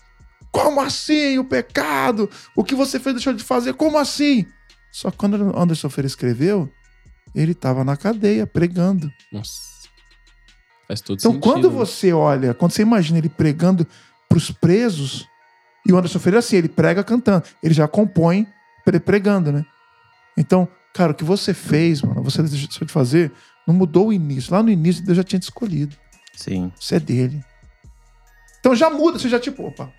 Como 0.63 0.79
assim 0.79 1.37
o 1.37 1.43
pecado? 1.43 2.29
O 2.55 2.63
que 2.63 2.73
você 2.75 2.99
fez 2.99 3.15
deixou 3.15 3.33
de 3.33 3.43
fazer? 3.43 3.73
Como 3.73 3.97
assim? 3.97 4.45
Só 4.91 5.11
que 5.11 5.17
quando 5.17 5.33
o 5.35 5.59
Anderson 5.59 5.89
Ferreira 5.89 6.07
escreveu, 6.07 6.71
ele 7.33 7.53
tava 7.53 7.83
na 7.83 7.97
cadeia, 7.97 8.47
pregando. 8.47 9.11
Nossa. 9.33 9.59
Faz 10.87 11.01
todo 11.01 11.17
Então, 11.19 11.31
sentido. 11.33 11.43
quando 11.51 11.69
né? 11.69 11.75
você 11.75 12.13
olha, 12.13 12.53
quando 12.53 12.71
você 12.71 12.81
imagina 12.83 13.17
ele 13.17 13.27
pregando 13.27 13.85
pros 14.29 14.49
presos, 14.51 15.27
e 15.85 15.91
o 15.91 15.97
Anderson 15.97 16.19
Ferreira, 16.19 16.39
assim, 16.39 16.55
ele 16.55 16.69
prega 16.69 17.03
cantando, 17.03 17.43
ele 17.61 17.73
já 17.73 17.87
compõe 17.87 18.47
pre- 18.85 18.99
pregando, 18.99 19.51
né? 19.51 19.65
Então, 20.37 20.67
cara, 20.93 21.11
o 21.11 21.15
que 21.15 21.23
você 21.25 21.53
fez, 21.53 22.01
mano, 22.01 22.23
você 22.23 22.41
deixou 22.41 22.85
de 22.87 22.93
fazer, 22.93 23.31
não 23.67 23.73
mudou 23.75 24.07
o 24.07 24.13
início. 24.13 24.53
Lá 24.53 24.63
no 24.63 24.69
início, 24.69 25.03
Deus 25.03 25.17
já 25.17 25.23
tinha 25.23 25.39
te 25.39 25.43
escolhido. 25.43 25.95
Sim. 26.33 26.71
Isso 26.79 26.95
é 26.95 26.99
dele. 26.99 27.43
Então 28.59 28.73
já 28.75 28.89
muda, 28.89 29.19
você 29.19 29.27
já 29.29 29.39
tipo, 29.39 29.63
opa. 29.67 29.91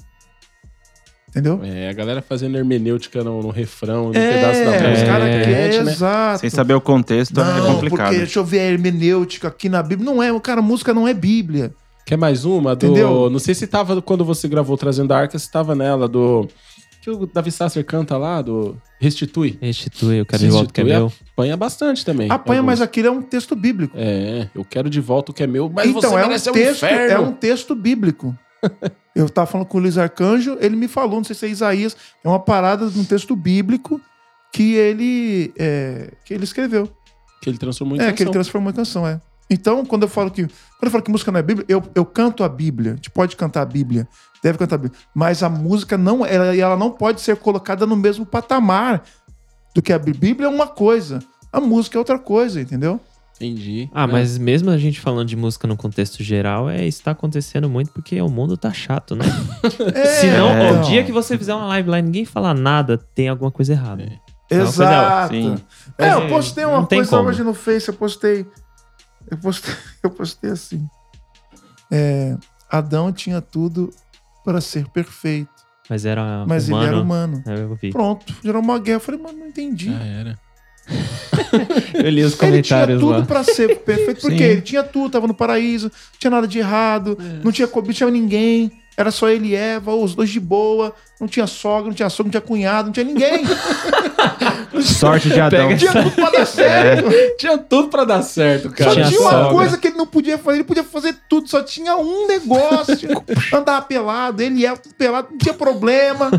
Entendeu? 1.37 1.61
É, 1.62 1.91
a 1.91 1.93
galera 1.93 2.22
fazendo 2.22 2.57
hermenêutica 2.57 3.22
no, 3.22 3.43
no 3.43 3.51
refrão, 3.51 4.09
no 4.09 4.16
É, 4.16 4.32
pedaço 4.37 4.64
da 4.64 4.70
os 4.70 4.89
música. 4.91 5.07
caras 5.07 5.24
na 5.28 5.30
que 5.34 5.37
internet, 5.51 5.82
né? 5.84 5.93
exato. 5.93 6.41
Sem 6.41 6.49
saber 6.49 6.72
o 6.72 6.80
contexto 6.80 7.39
é 7.39 7.45
Não, 7.45 7.74
complicado. 7.74 8.07
porque 8.07 8.18
deixa 8.18 8.39
eu 8.39 8.45
ver 8.45 8.61
a 8.61 8.64
hermenêutica 8.64 9.49
aqui 9.49 9.68
na 9.68 9.82
Bíblia. 9.82 10.11
Não 10.11 10.22
é, 10.22 10.41
cara, 10.41 10.62
música 10.62 10.95
não 10.95 11.07
é 11.07 11.12
Bíblia. 11.12 11.74
Quer 12.07 12.16
mais 12.16 12.47
uma? 12.47 12.74
Do... 12.74 12.87
Entendeu? 12.87 13.28
Não 13.28 13.39
sei 13.39 13.55
se 13.55 13.66
tava 13.66 14.01
quando 14.01 14.24
você 14.24 14.49
gravou 14.49 14.78
Trazendo 14.78 15.12
a 15.12 15.18
Arca, 15.18 15.39
se 15.39 15.51
tava 15.53 15.74
nela, 15.74 16.09
do. 16.09 16.49
Que 17.03 17.11
o 17.11 17.26
Davi 17.26 17.53
Sasser 17.53 17.84
canta 17.84 18.16
lá, 18.16 18.41
do 18.41 18.76
Restitui. 18.99 19.59
Restitui, 19.61 20.20
eu 20.20 20.24
quero 20.26 20.43
de 20.43 20.49
volta 20.49 20.70
o 20.70 20.72
que 20.72 20.80
é 20.80 20.84
Restitui, 20.84 21.09
meu. 21.11 21.12
Apanha 21.34 21.57
bastante 21.57 22.05
também. 22.05 22.30
Apanha, 22.30 22.62
mas 22.62 22.80
alguns. 22.80 22.89
aquilo 22.89 23.09
é 23.09 23.11
um 23.11 23.22
texto 23.22 23.55
bíblico. 23.55 23.95
É, 23.97 24.49
eu 24.55 24.64
quero 24.64 24.89
de 24.89 25.01
volta 25.01 25.30
o 25.32 25.34
que 25.34 25.43
é 25.43 25.47
meu, 25.47 25.68
mas 25.68 25.89
então, 25.89 26.01
você 26.01 26.16
é 26.16 26.26
um, 26.26 26.26
o 26.26 26.53
texto, 26.55 26.84
inferno. 26.84 27.12
é 27.14 27.18
um 27.20 27.32
texto 27.32 27.74
bíblico. 27.74 28.34
Eu 29.17 29.31
tava 29.31 29.47
falando 29.47 29.67
com 29.67 29.79
o 29.79 29.81
Luiz 29.81 29.97
Arcanjo, 29.97 30.59
ele 30.61 30.77
me 30.77 30.87
falou, 30.87 31.17
não 31.17 31.25
sei 31.25 31.35
se 31.35 31.47
é 31.47 31.49
Isaías, 31.49 31.97
é 32.23 32.29
uma 32.29 32.39
parada 32.39 32.87
de 32.91 32.99
um 33.01 33.05
texto 33.05 33.35
bíblico 33.35 33.99
que 34.53 34.75
ele, 34.75 35.55
é, 35.59 36.12
que 36.23 36.35
ele 36.35 36.45
escreveu. 36.45 36.87
Que 37.41 37.49
ele 37.49 37.57
transformou 37.57 37.97
em 37.97 38.01
É, 38.01 38.03
canção. 38.05 38.17
que 38.17 38.23
ele 38.25 38.31
transformou 38.31 38.71
em 38.71 38.75
canção, 38.75 39.07
é. 39.07 39.19
Então, 39.49 39.87
quando 39.87 40.03
eu 40.03 40.09
falo 40.09 40.31
que. 40.31 40.43
Quando 40.45 40.85
eu 40.85 40.91
falo 40.91 41.03
que 41.03 41.11
música 41.11 41.33
não 41.33 41.39
é 41.39 41.43
Bíblia, 41.43 41.64
eu, 41.69 41.83
eu 41.95 42.05
canto 42.05 42.43
a 42.45 42.49
Bíblia. 42.49 42.93
A 42.93 42.97
gente 42.97 43.11
pode 43.11 43.37
cantar 43.37 43.62
a 43.62 43.64
Bíblia, 43.64 44.07
deve 44.43 44.59
cantar 44.59 44.75
a 44.75 44.79
Bíblia. 44.79 45.01
Mas 45.14 45.43
a 45.43 45.49
música 45.49 45.97
não, 45.97 46.27
ela, 46.27 46.55
ela 46.55 46.77
não 46.77 46.91
pode 46.91 47.21
ser 47.23 47.37
colocada 47.37 47.87
no 47.87 47.97
mesmo 47.97 48.27
patamar 48.27 49.03
do 49.75 49.81
que 49.81 49.93
a 49.93 49.99
Bíblia. 49.99 50.21
Bíblia 50.21 50.47
é 50.49 50.51
uma 50.51 50.67
coisa, 50.67 51.21
a 51.53 51.61
música 51.61 51.97
é 51.97 52.01
outra 52.01 52.19
coisa, 52.19 52.61
entendeu? 52.61 53.01
Entendi. 53.37 53.91
Ah, 53.93 54.05
É. 54.05 54.07
mas 54.07 54.39
mesmo 54.39 54.70
a 54.70 54.78
gente 54.78 54.99
falando 55.01 55.28
de 55.28 55.37
música 55.37 55.68
no 55.68 55.76
contexto 55.76 56.22
geral, 56.22 56.68
é 56.70 56.87
isso 56.87 57.03
tá 57.03 57.11
acontecendo 57.11 57.68
muito 57.68 57.93
porque 57.93 58.20
o 58.20 58.28
mundo 58.28 58.57
tá 58.57 58.72
chato, 58.72 59.14
né? 59.14 59.24
É, 59.95 60.05
Se 60.07 60.26
não, 60.30 60.51
então. 60.53 60.80
o 60.80 60.84
dia 60.87 61.05
que 61.05 61.12
você 61.12 61.37
fizer 61.37 61.55
uma 61.55 61.66
live 61.66 61.89
lá 61.91 61.99
e 61.99 62.03
ninguém 62.03 62.24
falar 62.24 62.55
nada, 62.55 62.97
tem 63.14 63.28
alguma 63.28 63.51
coisa 63.51 63.72
errada. 63.74 64.05
É. 64.05 64.57
coisa- 64.57 64.62
Exato. 64.84 65.34
Sim. 65.34 65.57
É, 65.99 66.12
eu 66.12 66.20
Mas, 66.22 66.30
postei 66.32 66.64
uma 66.64 66.87
coisa 66.87 67.11
como. 67.11 67.28
hoje 67.28 67.43
no 67.43 67.53
Face, 67.53 67.89
eu 67.89 67.95
postei. 67.95 68.47
Eu 69.30 69.37
postei, 69.39 69.74
eu 70.03 70.11
postei 70.11 70.51
assim. 70.53 70.89
É, 71.91 72.37
Adão 72.70 73.12
tinha 73.12 73.41
tudo 73.41 73.91
para 74.45 74.61
ser 74.61 74.87
perfeito, 74.89 75.51
Mas 75.91 76.05
era 76.07 76.45
mas 76.47 76.68
humano. 76.68 76.82
ele 76.84 76.89
era 76.95 77.03
humano. 77.03 77.43
É, 77.47 77.55
Eu 77.62 77.74
vi. 77.74 77.91
Pronto, 77.91 78.24
gerou 78.43 78.62
uma 78.62 78.78
guerra. 78.78 78.97
Eu 78.97 79.01
falei, 79.01 79.20
mano, 79.20 79.39
não 79.41 79.47
entendi. 79.49 79.91
Já 79.93 79.99
era. 80.05 80.39
Eu 81.95 82.11
li 82.11 82.22
os 82.22 82.32
Ele 82.32 82.62
tinha 82.62 82.78
comentários 82.78 83.01
tudo 83.01 83.18
lá. 83.18 83.24
pra 83.26 83.43
ser 83.45 83.76
perfeito, 83.80 84.20
porque 84.20 84.39
Sim. 84.39 84.45
ele 84.45 84.61
tinha 84.61 84.82
tudo, 84.82 85.11
tava 85.11 85.26
no 85.26 85.34
paraíso, 85.34 85.87
não 85.87 86.18
tinha 86.18 86.30
nada 86.30 86.47
de 86.47 86.59
errado, 86.59 87.16
É. 87.20 87.45
não 87.45 87.51
tinha 87.53 87.66
cobiça, 87.66 88.05
não 88.05 88.12
tinha 88.12 88.22
ninguém, 88.22 88.70
era 88.97 89.11
só 89.11 89.28
ele 89.28 89.49
e 89.49 89.55
Eva, 89.55 89.95
os 89.95 90.14
dois 90.14 90.30
de 90.30 90.41
boa, 90.41 90.95
não 91.20 91.26
tinha 91.28 91.47
sogra, 91.47 91.89
não 91.89 91.95
tinha 91.95 92.09
sogra, 92.09 92.24
não 92.24 92.30
tinha 92.30 92.41
cunhado, 92.41 92.87
não 92.87 92.93
tinha 92.93 93.05
ninguém. 93.05 93.43
Sorte 94.82 95.28
de 95.30 95.41
Adão. 95.41 95.68
Pega 95.68 95.78
tinha 95.78 95.93
tudo 96.03 96.11
pra 96.14 96.30
dar 96.30 96.47
certo. 96.47 97.09
Tinha 97.39 97.59
tudo 97.59 97.89
pra 97.89 98.05
dar 98.05 98.22
certo, 98.22 98.70
cara. 98.70 98.91
Só 98.91 98.95
Tinha 98.97 99.09
tinha 99.09 99.20
uma 99.20 99.30
sogra. 99.30 99.49
coisa 99.51 99.78
que 99.78 99.89
ele 99.89 99.97
não 99.97 100.07
podia 100.07 100.39
fazer, 100.39 100.59
ele 100.59 100.64
podia 100.64 100.84
fazer 100.84 101.14
tudo, 101.28 101.49
só 101.49 101.62
tinha 101.62 101.97
um 101.97 102.26
negócio. 102.26 103.09
andar 103.53 103.82
pelado, 103.82 104.43
ele 104.43 104.61
ia 104.61 104.76
tudo 104.76 104.95
pelado, 104.95 105.28
não 105.30 105.39
tinha 105.39 105.55
problema. 105.55 106.30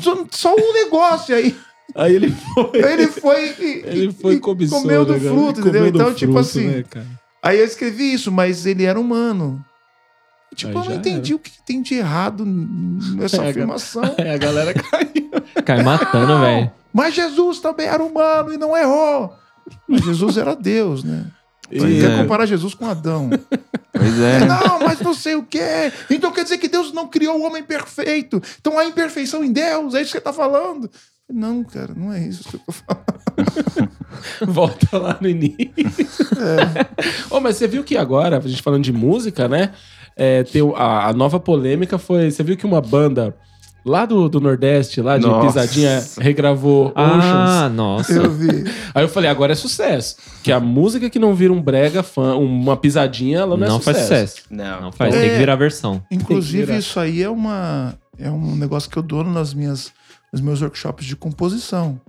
Só, 0.00 0.24
só 0.30 0.54
um 0.54 0.72
negócio 0.72 1.34
aí. 1.34 1.54
Aí 1.94 2.14
ele 2.14 2.30
foi. 2.30 2.70
Ele 2.74 3.06
foi 3.06 3.54
e, 3.58 3.82
Ele 3.86 4.12
foi 4.12 4.34
e 4.34 4.40
cobiçou, 4.40 4.80
comeu 4.80 5.04
do 5.04 5.12
né, 5.12 5.18
cara? 5.20 5.30
fruto, 5.30 5.60
Comeu 5.62 5.70
entendeu? 5.86 5.92
do 5.92 5.98
Então, 5.98 6.14
tipo 6.14 6.32
fruto, 6.32 6.48
assim. 6.48 6.66
né? 6.68 6.84
Aí 7.42 7.58
eu 7.58 7.64
escrevi 7.64 8.12
isso, 8.12 8.32
mas 8.32 8.66
ele 8.66 8.84
era 8.84 8.98
humano. 8.98 9.64
Tipo, 10.54 10.78
eu 10.78 10.84
não 10.84 10.94
entendi 10.94 11.34
o 11.34 11.38
que 11.38 11.50
tem 11.66 11.82
de 11.82 11.94
errado 11.94 12.44
nessa 12.46 13.42
É, 13.44 13.50
afirmação. 13.50 14.02
Aí 14.18 14.30
a 14.30 14.38
galera 14.38 14.72
caiu. 14.72 15.30
Cai 15.64 15.82
matando, 15.82 16.40
velho. 16.40 16.72
Mas 16.92 17.14
Jesus 17.14 17.58
também 17.60 17.86
era 17.86 18.02
humano 18.02 18.52
e 18.52 18.56
não 18.56 18.76
errou. 18.76 19.34
Mas 19.88 20.02
Jesus 20.04 20.36
era 20.36 20.54
Deus, 20.54 21.02
né? 21.02 21.26
Ele 21.70 21.80
Pois 21.80 22.00
quer 22.02 22.10
é. 22.12 22.16
comparar 22.22 22.46
Jesus 22.46 22.74
com 22.74 22.86
Adão. 22.86 23.30
Pois 23.92 24.20
é. 24.20 24.44
Não, 24.44 24.78
mas 24.80 25.00
não 25.00 25.14
sei 25.14 25.34
o 25.34 25.42
quê. 25.42 25.90
Então 26.10 26.30
quer 26.30 26.44
dizer 26.44 26.58
que 26.58 26.68
Deus 26.68 26.92
não 26.92 27.08
criou 27.08 27.38
o 27.40 27.42
homem 27.42 27.62
perfeito. 27.64 28.40
Então 28.60 28.78
há 28.78 28.84
imperfeição 28.84 29.42
em 29.42 29.50
Deus, 29.50 29.94
é 29.94 30.02
isso 30.02 30.12
que 30.12 30.18
você 30.18 30.20
tá 30.24 30.32
falando. 30.32 30.88
Não, 31.32 31.64
cara, 31.64 31.92
não 31.96 32.12
é 32.12 32.20
isso 32.26 32.44
que 32.48 32.56
eu 32.56 32.60
tô 32.66 32.72
falando. 32.72 33.90
Volta 34.52 34.98
lá 34.98 35.16
no 35.20 35.28
início. 35.28 35.56
Ô, 37.30 37.40
mas 37.40 37.56
você 37.56 37.66
viu 37.66 37.82
que 37.82 37.96
agora, 37.96 38.38
a 38.38 38.40
gente 38.40 38.62
falando 38.62 38.84
de 38.84 38.92
música, 38.92 39.48
né? 39.48 39.70
É, 40.16 40.42
tem 40.44 40.62
a, 40.76 41.08
a 41.08 41.12
nova 41.12 41.40
polêmica 41.40 41.98
foi. 41.98 42.30
Você 42.30 42.42
viu 42.42 42.56
que 42.56 42.66
uma 42.66 42.80
banda 42.80 43.34
lá 43.84 44.04
do, 44.06 44.28
do 44.28 44.38
Nordeste, 44.40 45.00
lá 45.00 45.16
de 45.18 45.26
Nossa. 45.26 45.46
Pisadinha, 45.60 46.04
regravou 46.18 46.92
Ah, 46.94 47.16
Oceans. 47.66 47.72
nossa. 47.74 48.12
Eu 48.12 48.30
vi. 48.30 48.64
Aí 48.94 49.02
eu 49.04 49.08
falei, 49.08 49.28
agora 49.28 49.52
é 49.52 49.56
sucesso. 49.56 50.16
Que 50.42 50.52
a 50.52 50.60
música 50.60 51.08
que 51.10 51.18
não 51.18 51.34
vira 51.34 51.52
um 51.52 51.60
brega 51.60 52.02
fã, 52.02 52.36
uma 52.36 52.76
pisadinha, 52.76 53.38
ela 53.38 53.56
não, 53.56 53.66
Não 53.66 53.76
é 53.78 53.80
faz 53.80 53.96
sucesso. 53.98 54.36
sucesso. 54.36 54.46
Não. 54.50 54.80
Não 54.82 54.92
faz, 54.92 55.14
É. 55.14 55.20
tem 55.20 55.30
que 55.30 55.38
virar 55.38 55.54
a 55.54 55.56
versão. 55.56 56.02
Inclusive, 56.10 56.66
virar. 56.66 56.78
isso 56.78 57.00
aí 57.00 57.22
é 57.22 57.28
uma 57.30 57.94
é 58.18 58.30
um 58.30 58.54
negócio 58.54 58.88
que 58.88 58.96
eu 58.96 59.02
dou 59.02 59.24
nas 59.24 59.52
minhas 59.52 59.90
nos 60.34 60.40
meus 60.40 60.60
workshops 60.60 61.06
de 61.06 61.14
composição. 61.14 62.00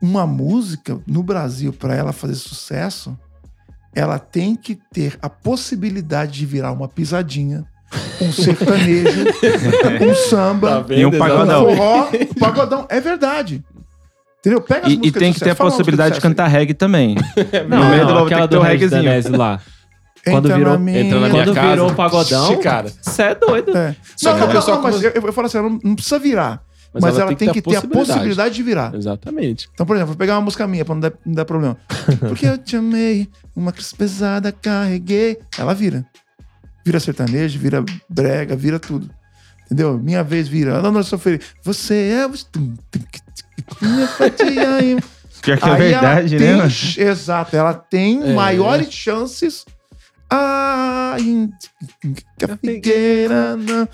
Uma 0.00 0.26
música 0.26 0.98
no 1.06 1.22
Brasil 1.22 1.72
para 1.72 1.94
ela 1.94 2.12
fazer 2.12 2.34
sucesso, 2.34 3.16
ela 3.94 4.18
tem 4.18 4.54
que 4.56 4.78
ter 4.92 5.18
a 5.22 5.28
possibilidade 5.28 6.32
de 6.32 6.46
virar 6.46 6.72
uma 6.72 6.88
pisadinha, 6.88 7.64
um 8.20 8.32
sertanejo, 8.32 9.20
um 10.00 10.08
Tá 10.08 10.14
samba, 10.28 10.82
vendo? 10.82 11.00
E 11.00 11.06
um 11.06 11.10
pagodão. 11.18 11.68
um 11.68 11.76
forró, 11.76 12.08
um 12.12 12.34
pagodão. 12.40 12.86
É 12.88 13.00
verdade. 13.00 13.62
Entendeu? 14.40 14.60
Pega 14.60 14.86
as 14.86 14.92
E, 14.92 15.00
e 15.04 15.12
tem 15.12 15.32
que 15.32 15.40
ter 15.40 15.50
a 15.50 15.54
possibilidade 15.54 16.14
de 16.16 16.20
cantar 16.20 16.48
reggae 16.48 16.74
também. 16.74 17.14
Não, 17.68 17.78
No 17.84 17.88
meio 17.90 18.00
do 18.02 18.06
não, 18.08 18.14
louvor 18.14 18.26
aquela 18.32 18.46
do 18.48 18.58
um 18.58 18.62
reggaezinho. 18.62 19.36
Lá. 19.38 19.60
Quando 20.22 20.46
Entra 20.46 20.56
virou- 20.58 20.72
na 20.74 20.78
minha- 20.78 21.00
Entra 21.00 21.20
na 21.20 21.28
minha 21.28 21.44
Quando 21.44 21.54
casa. 21.54 21.68
virou 21.70 21.90
o 21.90 21.94
pagodão, 21.94 22.52
Ixi, 22.52 22.62
cara. 22.62 22.92
Você 23.02 23.22
é 23.22 23.34
doido. 23.34 23.76
É. 23.76 23.94
Só 24.16 24.30
Não, 24.32 24.38
que 24.40 24.46
não, 24.46 24.52
pessoal 24.54 24.76
não, 24.78 24.82
mas 24.84 24.94
come- 24.96 25.06
eu, 25.14 25.22
eu 25.22 25.32
falo 25.32 25.46
assim, 25.46 25.58
ela 25.58 25.68
não, 25.70 25.78
não 25.84 25.94
precisa 25.94 26.18
virar. 26.18 26.62
Mas 26.94 27.02
Mas, 27.02 27.14
ela 27.18 27.30
ela, 27.30 27.36
tem 27.36 27.52
que 27.52 27.60
ter 27.60 27.74
a 27.74 27.82
possibilidade 27.82 28.54
de 28.54 28.62
virar. 28.62 28.94
Exatamente. 28.94 29.68
Então, 29.74 29.84
por 29.84 29.96
exemplo, 29.96 30.12
vou 30.12 30.16
pegar 30.16 30.36
uma 30.36 30.42
música 30.42 30.64
minha 30.66 30.84
pra 30.84 30.94
não 30.94 31.00
dar, 31.00 31.12
não 31.26 31.34
dar 31.34 31.44
problema. 31.44 31.76
Porque 32.20 32.46
eu 32.46 32.56
te 32.56 32.76
amei, 32.76 33.28
uma 33.54 33.72
cruz 33.72 33.92
pesada 33.92 34.52
carreguei. 34.52 35.38
Ela 35.58 35.74
vira. 35.74 36.06
Vira 36.86 37.00
sertanejo, 37.00 37.58
vira 37.58 37.84
brega, 38.08 38.54
vira 38.54 38.78
tudo. 38.78 39.10
Entendeu? 39.66 39.98
Minha 39.98 40.22
vez 40.22 40.46
vira. 40.46 40.72
Ela 40.72 40.92
não 40.92 41.02
sofrer. 41.02 41.40
Você 41.64 41.94
é 41.94 42.28
Minha 43.82 44.06
fatia. 44.06 44.68
Pior 45.42 45.58
que 45.58 45.68
é 45.68 45.72
Aí 45.72 45.78
verdade, 45.78 46.36
ela 46.36 46.64
né? 46.64 46.68
tem? 46.96 47.04
Exato, 47.04 47.54
ela 47.56 47.74
tem 47.74 48.22
É. 48.22 48.32
maiores 48.34 48.90
chances. 48.90 49.66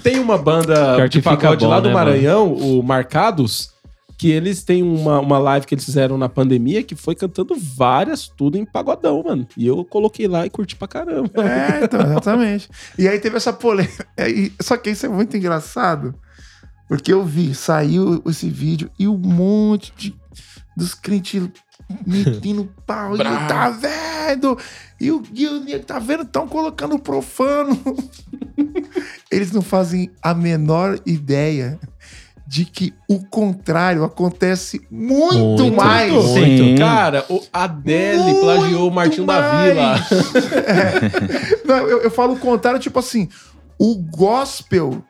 Tem 0.03 0.18
uma 0.18 0.38
banda 0.38 1.07
de 1.09 1.20
pagode 1.22 1.64
bom, 1.64 1.70
lá 1.70 1.80
do 1.80 1.88
né, 1.88 1.95
Maranhão, 1.95 2.53
o 2.55 2.82
Marcados, 2.82 3.70
que 4.18 4.30
eles 4.30 4.62
têm 4.62 4.82
uma, 4.82 5.18
uma 5.20 5.38
live 5.38 5.66
que 5.66 5.74
eles 5.74 5.84
fizeram 5.84 6.18
na 6.18 6.28
pandemia 6.28 6.82
que 6.82 6.95
foi 6.95 7.14
cantando 7.14 7.55
várias 7.57 8.28
tudo 8.28 8.59
em 8.59 8.64
pagodão, 8.64 9.22
mano. 9.22 9.47
E 9.57 9.66
eu 9.66 9.84
coloquei 9.84 10.28
lá 10.28 10.45
e 10.45 10.51
curti 10.51 10.76
pra 10.76 10.88
caramba. 10.88 11.30
É, 11.43 11.84
então, 11.84 12.01
exatamente. 12.01 12.68
E 12.99 13.09
aí 13.09 13.18
teve 13.18 13.36
essa 13.36 13.53
polêmica. 13.53 14.07
É, 14.16 14.28
e- 14.30 14.53
Só 14.61 14.76
que 14.76 14.91
isso 14.91 15.07
é 15.07 15.09
muito 15.09 15.36
engraçado. 15.36 16.14
Porque 16.88 17.12
eu 17.12 17.24
vi, 17.24 17.55
saiu 17.55 18.20
esse 18.26 18.51
vídeo 18.51 18.91
e 18.99 19.07
um 19.07 19.16
monte 19.16 19.93
de, 19.97 20.14
dos 20.76 20.93
crentes 20.93 21.49
metendo 22.07 22.68
pau. 22.86 23.14
E 23.14 23.18
tá 23.18 23.70
vendo? 23.70 24.57
E 25.01 25.11
o 25.11 25.22
e 25.34 25.47
o 25.47 25.61
nego, 25.61 25.84
tá 25.84 25.99
vendo? 25.99 26.22
Estão 26.22 26.47
colocando 26.47 26.99
profano. 26.99 27.78
Eles 29.30 29.53
não 29.53 29.62
fazem 29.62 30.11
a 30.22 30.34
menor 30.34 30.99
ideia 31.07 31.78
de 32.47 32.64
que 32.64 32.93
o 33.09 33.24
contrário 33.24 34.03
acontece 34.03 34.80
muito, 34.91 35.38
Muito, 35.38 35.72
mais. 35.72 36.12
muito. 36.12 36.34
Sim. 36.34 36.74
Cara, 36.76 37.24
o 37.28 37.41
Adele 37.53 38.18
Muito 38.18 38.41
plagiou 38.41 38.88
o 38.88 38.93
Martinho 38.93 39.24
da 39.24 39.62
Vila. 39.62 39.82
mais. 39.82 40.11
É. 40.66 41.64
Não, 41.64 41.76
eu, 41.88 42.01
eu 42.03 42.11
falo 42.11 42.34
o 42.34 42.38
contrário, 42.38 42.80
tipo 42.80 42.99
assim, 42.99 43.28
o 43.78 43.95
gospel 43.95 45.01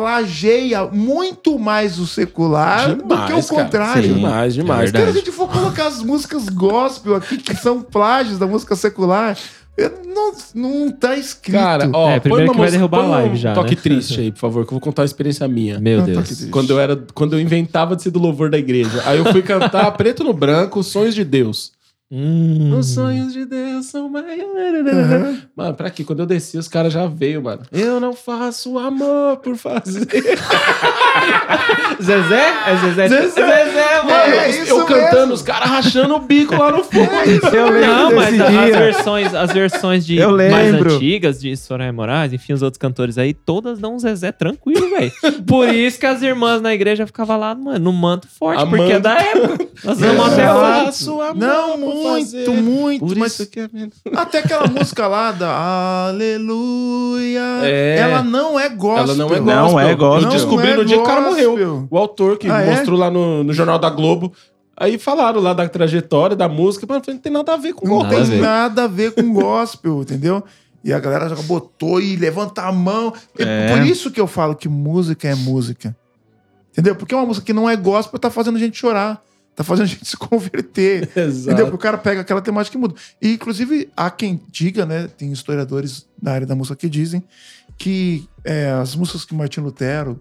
plageia 0.00 0.84
muito 0.86 1.58
mais 1.58 1.98
o 1.98 2.06
secular 2.06 2.94
do 2.94 3.02
que 3.02 3.02
o 3.04 3.16
Demais, 3.26 3.50
cara. 3.50 3.62
contrário. 3.64 4.02
Sim. 4.08 4.14
Demais, 4.14 4.54
demais. 4.54 4.94
É 4.94 4.98
Se 5.04 5.08
a 5.08 5.12
gente 5.12 5.32
for 5.32 5.48
colocar 5.48 5.86
as 5.86 6.02
músicas 6.02 6.48
gospel 6.48 7.14
aqui, 7.16 7.38
que 7.38 7.54
são 7.56 7.80
plágios 7.82 8.38
da 8.38 8.46
música 8.46 8.76
secular, 8.76 9.36
eu- 9.76 9.92
não, 10.06 10.32
não 10.54 10.90
tá 10.90 11.16
escrito. 11.16 11.56
Cara, 11.56 11.90
ó, 11.92 12.10
É, 12.10 12.20
primeiro 12.20 12.44
põe 12.46 12.48
uma 12.48 12.54
que 12.54 12.60
vai 12.60 12.70
derrubar 12.70 12.98
põe 13.00 13.06
a 13.06 13.10
live 13.10 13.34
um 13.34 13.36
já, 13.36 13.52
toque 13.54 13.74
né? 13.74 13.80
triste 13.82 14.20
aí, 14.20 14.30
por 14.32 14.38
favor, 14.38 14.64
que 14.64 14.68
eu 14.72 14.76
vou 14.76 14.80
contar 14.80 15.02
uma 15.02 15.06
experiência 15.06 15.46
minha. 15.48 15.78
Meu 15.80 15.98
Não, 15.98 16.06
tá 16.06 16.12
Deus. 16.20 16.46
Quando 16.50 16.70
eu 16.70 16.80
era, 16.80 16.96
quando 17.14 17.34
eu 17.34 17.40
inventava 17.40 17.94
de 17.96 18.02
ser 18.02 18.10
do 18.10 18.18
louvor 18.18 18.50
da 18.50 18.58
igreja. 18.58 19.02
Aí 19.06 19.18
eu 19.18 19.24
fui 19.32 19.42
cantar 19.42 19.90
Preto 19.92 20.24
no 20.24 20.32
Branco, 20.32 20.82
Sonhos 20.82 21.14
de 21.14 21.24
Deus. 21.24 21.72
Hum. 22.08 22.76
Os 22.78 22.86
sonhos 22.90 23.32
de 23.32 23.44
Deus 23.44 23.86
são 23.86 24.08
maiores. 24.08 24.44
Uhum. 24.46 25.38
Mano, 25.56 25.74
pra 25.74 25.90
quê? 25.90 26.04
Quando 26.04 26.20
eu 26.20 26.26
desci, 26.26 26.56
os 26.56 26.68
caras 26.68 26.92
já 26.92 27.06
veio, 27.08 27.42
mano. 27.42 27.62
Eu 27.72 27.98
não 27.98 28.12
faço 28.12 28.78
amor 28.78 29.38
por 29.38 29.56
fazer. 29.56 30.06
Zezé? 32.00 32.54
É 32.66 32.76
Zezé? 32.76 33.08
Zezé. 33.08 33.28
Zezé, 33.30 34.02
mano. 34.02 34.34
É 34.34 34.50
isso 34.50 34.70
eu 34.70 34.84
cantando, 34.86 35.16
mesmo. 35.18 35.32
os 35.34 35.42
caras 35.42 35.68
rachando 35.68 36.14
o 36.14 36.20
bico 36.20 36.54
lá 36.54 36.70
no 36.70 36.84
fundo. 36.84 37.10
Eu 37.52 37.70
lembro 37.70 37.86
Não, 37.86 38.14
mas 38.14 38.30
desse 38.30 38.42
a- 38.42 38.46
as 38.46 38.52
dia. 38.66 38.78
versões, 38.78 39.34
as 39.34 39.52
versões 39.52 40.06
de 40.06 40.16
Eu 40.16 40.30
mais 40.36 40.74
antigas 40.74 41.40
de 41.40 41.56
Soraya 41.56 41.92
Moraes, 41.92 42.32
enfim, 42.32 42.52
os 42.52 42.62
outros 42.62 42.78
cantores 42.78 43.18
aí, 43.18 43.32
todas 43.34 43.78
dão 43.78 43.94
um 43.94 43.98
Zezé 43.98 44.30
tranquilo, 44.30 44.88
velho. 44.90 45.12
Por 45.46 45.68
isso 45.68 45.98
que 45.98 46.06
as 46.06 46.22
irmãs 46.22 46.60
na 46.60 46.72
igreja 46.74 47.06
ficavam 47.06 47.38
lá, 47.38 47.54
mano, 47.54 47.78
no 47.78 47.92
manto 47.92 48.28
forte, 48.28 48.62
Amando. 48.62 48.76
porque 48.76 48.92
é 48.92 49.00
da 49.00 49.18
época. 49.18 49.66
Nós 49.84 50.00
Eu 50.00 50.14
vamos 50.14 50.32
até 50.32 50.46
não 50.46 50.56
hoje. 50.56 50.84
faço 50.86 51.20
amor 51.20 51.36
Não, 51.36 51.78
por 51.80 51.95
muito, 51.96 52.26
fazer. 52.26 52.50
muito. 52.62 53.06
Por 53.06 53.16
mas 53.16 53.32
isso 53.32 53.46
que 53.50 53.60
é 53.60 53.68
menos. 53.72 53.94
até 54.14 54.38
aquela 54.38 54.66
música 54.68 55.06
lá 55.06 55.32
da 55.32 56.08
Aleluia, 56.08 57.42
É. 57.64 57.96
ela 57.98 58.22
não 58.22 58.58
é 58.58 58.68
gospel. 58.68 59.04
Ela 59.04 59.14
não 59.14 59.34
é 59.34 59.40
Não 59.40 59.62
gospel. 59.72 59.80
é 59.88 59.94
gospel. 59.94 60.16
Eu 60.16 60.22
Não 60.22 60.28
descobri 60.30 60.68
é 60.68 60.76
no 60.76 60.84
dia 60.84 60.96
que 60.96 61.02
o 61.02 61.06
cara 61.06 61.20
morreu. 61.20 61.86
O 61.90 61.98
autor 61.98 62.38
que 62.38 62.48
Ah, 62.50 62.60
é? 62.62 62.70
mostrou 62.70 62.98
lá 62.98 63.10
no, 63.10 63.42
no 63.44 63.52
Jornal 63.52 63.78
da 63.78 63.90
Globo. 63.90 64.32
Aí 64.76 64.98
falaram 64.98 65.40
lá 65.40 65.54
da 65.54 65.66
trajetória 65.68 66.36
da 66.36 66.48
música, 66.48 66.84
mas 66.88 67.00
não 67.06 67.16
tem 67.18 67.32
nada 67.32 67.54
a 67.54 67.56
ver 67.56 67.72
com 67.72 67.88
Não 67.88 67.98
gospel. 67.98 68.18
tem 68.18 68.30
ver. 68.30 68.40
nada 68.42 68.84
a 68.84 68.86
ver 68.86 69.12
com 69.12 69.32
gospel, 69.32 70.02
entendeu? 70.02 70.44
E 70.84 70.92
a 70.92 71.00
galera 71.00 71.28
já 71.28 71.36
botou 71.42 72.00
e 72.00 72.14
levanta 72.14 72.62
a 72.62 72.70
mão. 72.70 73.12
É 73.38 73.42
É. 73.42 73.68
Por 73.76 73.86
isso 73.86 74.10
que 74.10 74.20
eu 74.20 74.26
falo 74.26 74.54
que 74.54 74.68
música 74.68 75.26
é 75.28 75.34
música. 75.34 75.96
Entendeu? 76.72 76.94
Porque 76.94 77.14
uma 77.14 77.24
música 77.24 77.46
que 77.46 77.54
não 77.54 77.68
é 77.68 77.74
gospel 77.74 78.18
tá 78.20 78.28
fazendo 78.30 78.56
a 78.56 78.58
gente 78.60 78.76
chorar. 78.76 79.22
Tá 79.56 79.64
fazendo 79.64 79.84
a 79.84 79.88
gente 79.88 80.04
se 80.06 80.16
converter. 80.16 81.04
Entendeu? 81.04 81.28
Exato. 81.28 81.62
Porque 81.62 81.74
o 81.74 81.78
cara 81.78 81.96
pega 81.96 82.20
aquela 82.20 82.42
temática 82.42 82.76
e 82.76 82.80
muda. 82.80 82.94
E, 83.20 83.32
inclusive, 83.32 83.90
há 83.96 84.10
quem 84.10 84.40
diga, 84.50 84.84
né? 84.84 85.08
Tem 85.08 85.32
historiadores 85.32 86.06
da 86.20 86.32
área 86.32 86.46
da 86.46 86.54
música 86.54 86.76
que 86.76 86.88
dizem 86.88 87.24
que 87.78 88.28
é, 88.44 88.70
as 88.70 88.94
músicas 88.94 89.24
que 89.24 89.34
Martin 89.34 89.60
Lutero 89.60 90.20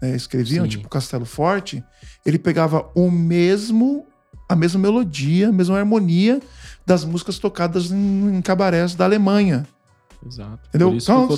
né, 0.00 0.14
escreviam, 0.14 0.64
Sim. 0.64 0.70
tipo 0.70 0.88
Castelo 0.88 1.24
Forte, 1.24 1.82
ele 2.26 2.38
pegava 2.38 2.88
o 2.94 3.10
mesmo, 3.10 4.04
a 4.48 4.56
mesma 4.56 4.80
melodia, 4.80 5.48
a 5.48 5.52
mesma 5.52 5.78
harmonia 5.78 6.40
das 6.84 7.04
músicas 7.04 7.38
tocadas 7.38 7.90
em, 7.90 8.36
em 8.36 8.42
cabarés 8.42 8.94
da 8.94 9.04
Alemanha. 9.04 9.66
Exato. 10.24 10.60
Entendeu? 10.68 10.90
Por 10.90 10.96
isso 10.96 11.12
que 11.12 11.20
ficou 11.20 11.36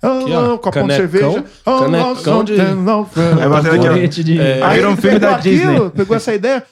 tão- 0.00 0.20
Aqui, 0.22 0.32
ó, 0.32 0.58
copão 0.58 0.86
de 0.86 0.94
cerveja. 0.94 1.44
canecão 1.64 2.44
de- 2.44 2.54
É 2.60 3.48
bater 3.48 3.72
aqui, 3.74 3.88
ó. 3.88 4.22
De... 4.22 4.40
É. 4.40 4.62
Aí 4.62 4.84
um 4.84 4.92
ele 4.92 5.00
filme 5.00 5.18
pegou 5.20 5.34
da 5.34 5.38
Disney. 5.38 5.90
Pegou 5.90 6.16
essa 6.16 6.34
ideia 6.34 6.64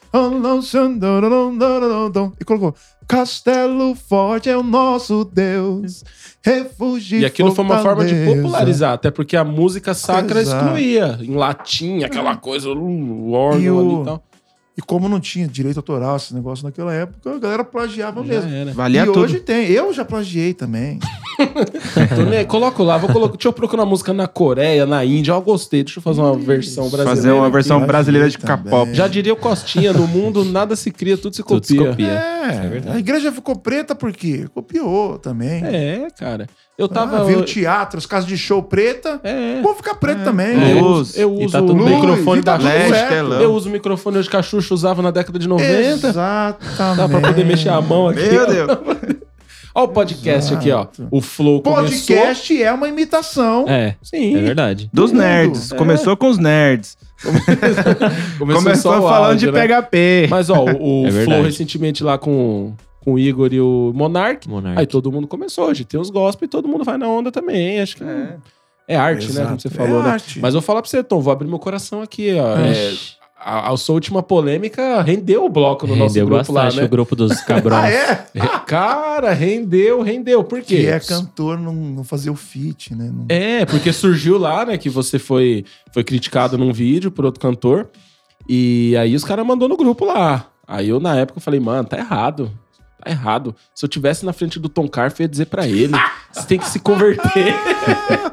e 2.40 2.44
colocou 2.44 2.74
Castelo 3.08 3.94
Forte 3.94 4.50
é 4.50 4.56
o 4.56 4.64
nosso 4.64 5.24
Deus, 5.32 6.02
refúgio 6.44 7.20
E 7.20 7.24
aquilo 7.24 7.54
foi 7.54 7.64
uma 7.64 7.78
forma 7.78 8.04
de 8.04 8.14
fortaleza." 8.14 8.42
popularizar, 8.42 8.92
até 8.94 9.10
porque 9.12 9.36
a 9.36 9.44
música 9.44 9.94
sacra 9.94 10.40
Exato. 10.40 10.64
excluía. 10.64 11.16
Em 11.22 11.34
latim, 11.36 12.02
aquela 12.02 12.36
coisa, 12.36 12.68
o 12.68 13.30
órgão 13.32 13.60
E 13.60 13.70
o- 13.70 13.78
ali 13.78 14.02
e 14.02 14.04
tal. 14.04 14.22
E 14.78 14.82
como 14.82 15.08
não 15.08 15.18
tinha 15.18 15.48
direito 15.48 15.78
autoral, 15.78 16.16
esse 16.16 16.34
negócio 16.34 16.62
naquela 16.62 16.92
época, 16.92 17.34
a 17.34 17.38
galera 17.38 17.64
plagiava 17.64 18.20
Já 18.22 18.26
mesmo. 18.34 18.50
era. 18.52 18.72
Valia 18.74 19.02
e 19.04 19.06
tudo. 19.06 19.20
hoje 19.20 19.40
tem. 19.40 19.70
Eu 19.70 19.90
já 19.94 20.04
plagiei 20.04 20.52
também. 20.52 20.98
Nem- 22.30 22.44
Coloco 22.46 22.82
lá, 22.82 22.98
vou 22.98 23.10
colocar. 23.10 23.32
Deixa 23.36 23.48
eu 23.48 23.52
procurar 23.54 23.86
música 23.86 24.12
na 24.12 24.26
Coreia, 24.26 24.84
na 24.84 25.02
Índia. 25.04 25.32
Eu 25.32 25.40
gostei. 25.40 25.82
Deixa 25.82 25.98
eu 25.98 26.02
fazer 26.02 26.20
uma 26.20 26.36
versão 26.36 26.84
brasileira. 26.90 27.16
Fazer 27.16 27.30
uma 27.32 27.48
versão 27.50 27.78
aqui, 27.78 27.86
brasileira 27.86 28.28
de. 28.28 28.36
K-pop. 28.38 28.92
Já 28.94 29.08
diria 29.08 29.32
o 29.32 29.36
Costinha, 29.36 29.92
no 29.94 30.06
mundo 30.06 30.44
nada 30.44 30.76
se 30.76 30.90
cria, 30.90 31.16
tudo 31.16 31.34
se 31.34 31.42
Tudo 31.42 31.64
se 31.66 31.74
copia. 31.76 31.90
copia. 31.90 32.06
É, 32.08 32.82
a 32.92 32.98
igreja 32.98 33.32
ficou 33.32 33.56
preta 33.56 33.94
por 33.94 34.12
quê? 34.12 34.46
Copiou 34.54 35.18
também. 35.18 35.64
É, 35.64 36.08
cara. 36.18 36.46
Eu 36.78 36.88
tava. 36.88 37.20
Ah, 37.20 37.24
viu 37.24 37.42
teatro, 37.42 37.98
os 37.98 38.04
casos 38.04 38.28
de 38.28 38.36
show 38.36 38.62
preta. 38.62 39.18
É. 39.24 39.60
Vou 39.62 39.74
ficar 39.74 39.94
preto 39.94 40.24
também. 40.24 40.62
É. 40.62 40.72
Eu 40.78 40.84
uso, 40.84 41.18
eu 41.18 41.34
E 41.40 41.44
uso 41.46 41.52
tá 41.52 41.62
o 41.62 41.74
bem. 41.74 41.94
microfone 41.96 42.42
tá 42.42 42.56
da 42.58 43.08
telão. 43.08 43.40
Eu 43.40 43.54
uso 43.54 43.68
o 43.68 43.72
microfone 43.72 44.18
hoje 44.18 44.28
que 44.28 44.36
a 44.36 44.42
Xuxa 44.42 44.74
usava 44.74 45.00
na 45.00 45.10
década 45.10 45.38
de 45.38 45.48
90. 45.48 46.06
Exatamente. 46.08 46.96
Dá 46.96 47.08
pra 47.08 47.20
poder 47.20 47.44
mexer 47.46 47.70
a 47.70 47.80
mão 47.80 48.08
aqui. 48.08 48.28
Meu 48.28 48.42
ó. 48.42 48.46
Deus. 48.46 48.78
Ó 49.74 49.84
o 49.84 49.88
podcast 49.88 50.54
aqui, 50.54 50.70
ó. 50.70 50.76
Exato. 50.80 51.06
O 51.10 51.20
Flow 51.20 51.60
Podcast 51.60 52.62
é 52.62 52.72
uma 52.72 52.88
imitação. 52.88 53.66
É, 53.68 53.94
Sim. 54.02 54.34
é 54.34 54.40
verdade. 54.40 54.88
Dos 54.90 55.12
nerds. 55.12 55.70
É. 55.70 55.76
Começou 55.76 56.16
com 56.16 56.28
os 56.30 56.38
nerds. 56.38 56.96
Começou, 58.38 58.62
Começou 58.62 58.92
falando 59.02 59.24
áudio, 59.32 59.52
de 59.52 59.58
né? 59.58 59.68
PHP. 59.68 60.26
Mas, 60.30 60.48
ó, 60.48 60.64
o, 60.64 61.02
o 61.02 61.06
É 61.06 61.24
Flow 61.24 61.42
recentemente 61.42 62.02
lá 62.02 62.16
com, 62.16 62.72
com 63.06 63.12
o 63.14 63.18
Igor 63.20 63.52
e 63.52 63.60
o 63.60 63.92
Monark. 63.94 64.48
Monark. 64.48 64.80
Aí 64.80 64.86
todo 64.86 65.12
mundo 65.12 65.28
começou 65.28 65.68
hoje. 65.68 65.84
Tem 65.84 65.98
os 66.00 66.10
gospel 66.10 66.46
e 66.46 66.48
todo 66.48 66.66
mundo 66.66 66.82
vai 66.82 66.98
na 66.98 67.06
onda 67.06 67.30
também. 67.30 67.80
Acho 67.80 67.96
que 67.98 68.02
é, 68.02 68.36
é 68.88 68.96
arte, 68.96 69.26
né? 69.26 69.30
Exato. 69.30 69.46
Como 69.48 69.60
você 69.60 69.70
falou, 69.70 70.00
É 70.00 70.02
né? 70.02 70.10
arte. 70.10 70.40
Mas 70.40 70.54
eu 70.54 70.60
vou 70.60 70.66
falar 70.66 70.82
pra 70.82 70.90
você, 70.90 71.04
Tom, 71.04 71.20
vou 71.20 71.32
abrir 71.32 71.46
meu 71.46 71.60
coração 71.60 72.02
aqui, 72.02 72.34
ó. 72.34 72.56
É, 72.58 72.92
a, 73.38 73.70
a 73.72 73.76
sua 73.76 73.94
última 73.94 74.24
polêmica 74.24 75.00
rendeu 75.02 75.44
o 75.44 75.48
bloco 75.48 75.86
no 75.86 75.94
nosso 75.94 76.16
Rendeu 76.16 76.26
grupo 76.26 76.52
lá, 76.52 76.64
bastante 76.64 76.80
né? 76.80 76.86
o 76.86 76.90
grupo 76.90 77.14
dos 77.14 77.40
cabrões. 77.42 77.94
Ah, 78.38 78.42
é? 78.44 78.58
Cara, 78.66 79.32
rendeu, 79.32 80.02
rendeu. 80.02 80.42
Por 80.42 80.60
quê? 80.62 80.78
Que 80.78 80.86
é 80.88 80.98
cantor 80.98 81.56
não, 81.60 81.72
não 81.72 82.02
fazer 82.02 82.30
o 82.30 82.34
feat, 82.34 82.92
né? 82.92 83.08
Não- 83.14 83.26
É, 83.28 83.64
porque 83.64 83.92
surgiu 83.92 84.36
lá, 84.36 84.64
né, 84.66 84.76
que 84.76 84.90
você 84.90 85.16
foi, 85.16 85.64
foi 85.94 86.02
criticado 86.02 86.58
num 86.58 86.72
vídeo 86.72 87.12
por 87.12 87.24
outro 87.24 87.40
cantor. 87.40 87.88
E 88.48 88.96
aí 88.98 89.14
os 89.14 89.22
caras 89.22 89.46
mandou 89.46 89.68
no 89.68 89.76
grupo 89.76 90.04
lá. 90.04 90.48
Aí 90.66 90.88
eu, 90.88 90.98
na 90.98 91.14
época, 91.16 91.38
falei, 91.38 91.60
mano, 91.60 91.86
tá 91.88 91.96
errado. 91.96 92.50
Tá 93.06 93.10
errado. 93.10 93.54
Se 93.74 93.84
eu 93.84 93.88
tivesse 93.88 94.24
na 94.26 94.32
frente 94.32 94.58
do 94.58 94.68
Tom 94.68 94.88
Carf, 94.88 95.20
eu 95.20 95.24
ia 95.24 95.28
dizer 95.28 95.46
pra 95.46 95.66
ele: 95.66 95.92
você 96.32 96.46
tem 96.46 96.58
que 96.58 96.68
se 96.68 96.78
converter. 96.80 97.54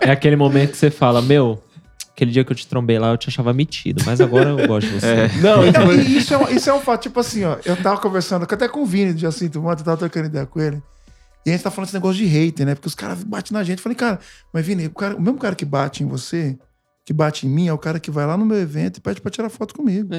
É 0.02 0.12
aquele 0.12 0.36
momento 0.36 0.72
que 0.72 0.78
você 0.78 0.90
fala, 0.92 1.22
meu, 1.22 1.62
aquele 2.16 2.32
dia 2.32 2.44
que 2.44 2.52
eu 2.52 2.56
te 2.56 2.68
trombei 2.68 2.98
lá, 3.00 3.10
eu 3.12 3.18
te 3.18 3.30
achava 3.30 3.54
metido, 3.54 4.04
mas 4.06 4.20
agora 4.20 4.50
eu 4.50 4.68
gosto 4.68 4.88
de 4.90 5.00
você. 5.00 5.28
Não, 5.42 5.64
Não, 5.72 5.86
foi- 5.86 5.98
e 6.00 6.18
isso 6.18 6.34
é, 6.34 6.38
um, 6.38 6.50
isso 6.50 6.70
é 6.70 6.74
um 6.74 6.80
fato. 6.80 7.04
Tipo 7.04 7.20
assim, 7.20 7.44
ó. 7.44 7.58
Eu 7.66 7.76
tava 7.78 8.00
conversando 8.00 8.44
até 8.44 8.68
com 8.68 8.82
o 8.82 8.86
Vini 8.86 9.14
do 9.14 9.20
Jacinto 9.20 9.62
Mota, 9.62 9.82
eu 9.82 9.86
tava 9.86 9.98
trocando 9.98 10.26
ideia 10.28 10.46
com 10.46 10.60
ele. 10.60 10.82
E 11.46 11.50
a 11.50 11.54
gente 11.54 11.64
tá 11.64 11.70
falando 11.70 11.88
esse 11.88 11.94
negócio 11.96 12.16
de 12.18 12.26
hater, 12.26 12.66
né? 12.66 12.74
Porque 12.74 12.88
os 12.88 12.96
caras 12.96 13.22
batem 13.24 13.54
na 13.54 13.64
gente. 13.64 13.78
Eu 13.80 13.84
falei, 13.84 13.96
cara, 13.98 14.20
mas 14.54 14.66
Vini, 14.66 14.86
o, 14.88 14.92
cara- 14.92 15.16
o 15.16 15.22
mesmo 15.22 15.38
cara 15.38 15.54
que 15.56 15.66
bate 15.66 16.02
em 16.02 16.08
você, 16.08 16.58
que 17.06 17.12
bate 17.12 17.46
em 17.46 17.50
mim, 17.50 17.68
é 17.68 17.74
o 17.74 17.78
cara 17.78 18.00
que 18.00 18.10
vai 18.10 18.26
lá 18.26 18.38
no 18.38 18.46
meu 18.46 18.58
evento 18.58 18.98
e 18.98 19.02
pede 19.02 19.20
pra 19.20 19.30
tirar 19.30 19.50
foto 19.50 19.76
comigo. 19.76 20.10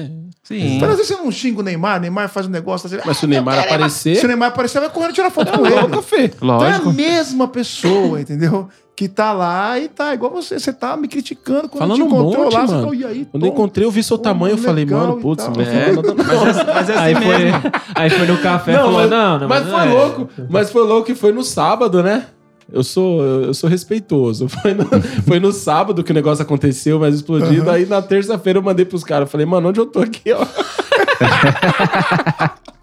Sim. 0.43 0.75
Então, 0.77 0.87
às 0.89 0.97
vezes 0.97 1.07
você 1.15 1.21
não 1.23 1.31
xinga 1.31 1.59
o 1.61 1.63
Neymar, 1.63 1.97
o 1.97 2.01
Neymar 2.01 2.29
faz 2.29 2.45
um 2.45 2.49
negócio 2.51 2.85
assim. 2.87 2.97
Mas 3.03 3.17
se 3.17 3.25
o 3.25 3.27
Neymar 3.27 3.57
aparecer, 3.59 4.15
Se 4.17 4.25
o 4.25 4.27
Neymar 4.27 4.49
aparecer, 4.49 4.79
vai 4.79 4.89
correndo 4.89 5.13
tirar 5.13 5.31
foto 5.31 5.49
é 5.51 5.57
com 5.57 5.65
ele. 5.65 5.75
louco, 5.75 6.01
Fê. 6.03 6.25
Então 6.25 6.63
é 6.63 6.67
a 6.67 6.77
Lógico. 6.77 6.93
mesma 6.93 7.47
pessoa, 7.47 8.21
entendeu? 8.21 8.69
Que 8.95 9.09
tá 9.09 9.33
lá 9.33 9.77
e 9.77 9.89
tá 9.89 10.13
igual 10.13 10.31
você. 10.31 10.57
Você 10.59 10.71
tá 10.71 10.95
me 10.95 11.07
criticando 11.09 11.67
quando 11.67 11.79
Falando 11.79 11.95
te 11.97 12.03
um 12.03 12.05
encontrou 12.05 12.43
monte, 12.45 12.53
lá. 12.53 12.59
mano. 12.59 12.69
Você 12.71 12.79
falou, 12.79 12.93
e 12.95 13.03
aí, 13.05 13.27
Quando 13.29 13.45
eu 13.45 13.51
encontrei, 13.51 13.85
eu 13.85 13.91
vi 13.91 14.01
seu 14.03 14.17
tamanho, 14.17 14.53
eu 14.53 14.57
falei, 14.57 14.85
mano, 14.85 15.17
putz, 15.17 15.43
É. 15.43 15.91
não, 15.91 16.01
não, 16.01 16.13
não. 16.15 16.23
Mas 16.23 16.57
é, 16.57 16.63
mas 16.63 16.89
é 16.89 16.93
assim 16.93 17.01
Aí 17.01 17.15
foi, 17.15 17.37
mesmo. 17.39 17.61
aí 17.95 18.09
foi 18.11 18.27
no 18.27 18.37
café 18.37 18.71
e 18.71 18.75
Não, 18.75 18.83
falou, 18.83 18.99
mas, 19.01 19.09
não, 19.09 19.39
não, 19.39 19.47
mas 19.49 19.65
não 19.65 19.71
foi 19.79 19.81
é. 19.87 19.91
louco. 19.91 20.29
Mas 20.49 20.69
foi 20.69 20.87
louco 20.87 21.05
que 21.07 21.15
foi 21.15 21.31
no 21.33 21.43
sábado, 21.43 22.01
né? 22.01 22.27
Eu 22.71 22.83
sou, 22.83 23.21
eu 23.21 23.53
sou 23.53 23.69
respeitoso. 23.69 24.47
Foi 24.61 24.73
no, 24.73 24.85
foi 25.27 25.39
no 25.39 25.51
sábado 25.51 26.03
que 26.03 26.11
o 26.11 26.15
negócio 26.15 26.41
aconteceu, 26.41 26.99
mas 26.99 27.15
explodido. 27.15 27.69
Aí 27.69 27.85
na 27.85 28.01
terça-feira 28.01 28.59
eu 28.59 28.63
mandei 28.63 28.85
pros 28.85 29.03
caras. 29.03 29.29
Falei, 29.29 29.45
mano, 29.45 29.69
onde 29.69 29.79
eu 29.79 29.85
tô 29.85 29.99
aqui, 29.99 30.31
ó? 30.31 30.45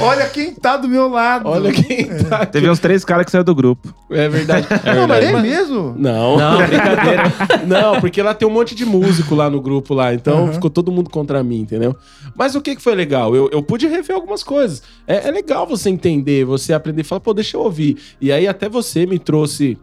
Olha 0.00 0.26
quem 0.28 0.54
tá 0.54 0.76
do 0.76 0.88
meu 0.88 1.08
lado. 1.08 1.48
Olha 1.48 1.72
quem 1.72 2.06
tá 2.28 2.38
aqui. 2.38 2.52
Teve 2.52 2.70
uns 2.70 2.78
três 2.78 3.04
caras 3.04 3.24
que 3.24 3.32
saíram 3.32 3.44
do 3.44 3.54
grupo. 3.54 3.92
É 4.10 4.28
verdade. 4.28 4.66
É 4.84 4.94
Não, 4.94 5.08
mas 5.08 5.24
verdade. 5.24 5.46
é 5.46 5.50
mesmo? 5.50 5.94
Não. 5.98 6.36
Não, 6.36 6.58
brincadeira. 6.66 7.22
Não, 7.66 8.00
porque 8.00 8.22
lá 8.22 8.32
tem 8.34 8.46
um 8.46 8.50
monte 8.50 8.74
de 8.74 8.84
músico 8.84 9.34
lá 9.34 9.50
no 9.50 9.60
grupo 9.60 9.92
lá, 9.94 10.14
então 10.14 10.46
Uhum. 10.46 10.52
ficou 10.52 10.70
todo 10.70 10.92
mundo 10.92 11.10
contra 11.10 11.42
mim, 11.42 11.60
entendeu? 11.60 11.96
Mas 12.36 12.54
o 12.54 12.60
que, 12.60 12.76
que 12.76 12.82
foi 12.82 12.94
legal? 12.94 13.34
Eu, 13.34 13.48
eu 13.52 13.62
pude 13.62 13.86
rever 13.88 14.14
algumas 14.14 14.42
coisas. 14.42 14.82
É, 15.06 15.28
é 15.28 15.30
legal 15.30 15.66
você 15.66 15.90
entender, 15.90 16.44
você 16.44 16.72
aprender 16.72 17.00
e 17.00 17.04
falar, 17.04 17.20
pô, 17.20 17.34
deixa 17.34 17.56
eu 17.56 17.60
ouvir. 17.62 17.96
E 18.20 18.30
aí 18.32 18.46
até 18.46 18.68
você 18.68 19.04
me 19.06 19.18
trouxe 19.18 19.76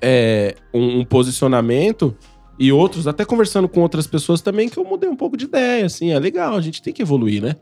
é, 0.00 0.56
um, 0.74 1.00
um 1.00 1.04
posicionamento 1.04 2.14
e 2.58 2.70
outros, 2.70 3.08
até 3.08 3.24
conversando 3.24 3.68
com 3.68 3.80
outras 3.80 4.06
pessoas 4.06 4.40
também, 4.40 4.68
que 4.68 4.78
eu 4.78 4.84
mudei 4.84 5.08
um 5.08 5.16
pouco 5.16 5.36
de 5.36 5.46
ideia, 5.46 5.86
assim, 5.86 6.12
é 6.12 6.18
legal, 6.18 6.54
a 6.54 6.60
gente 6.60 6.82
tem 6.82 6.92
que 6.92 7.02
evoluir, 7.02 7.42
né? 7.42 7.56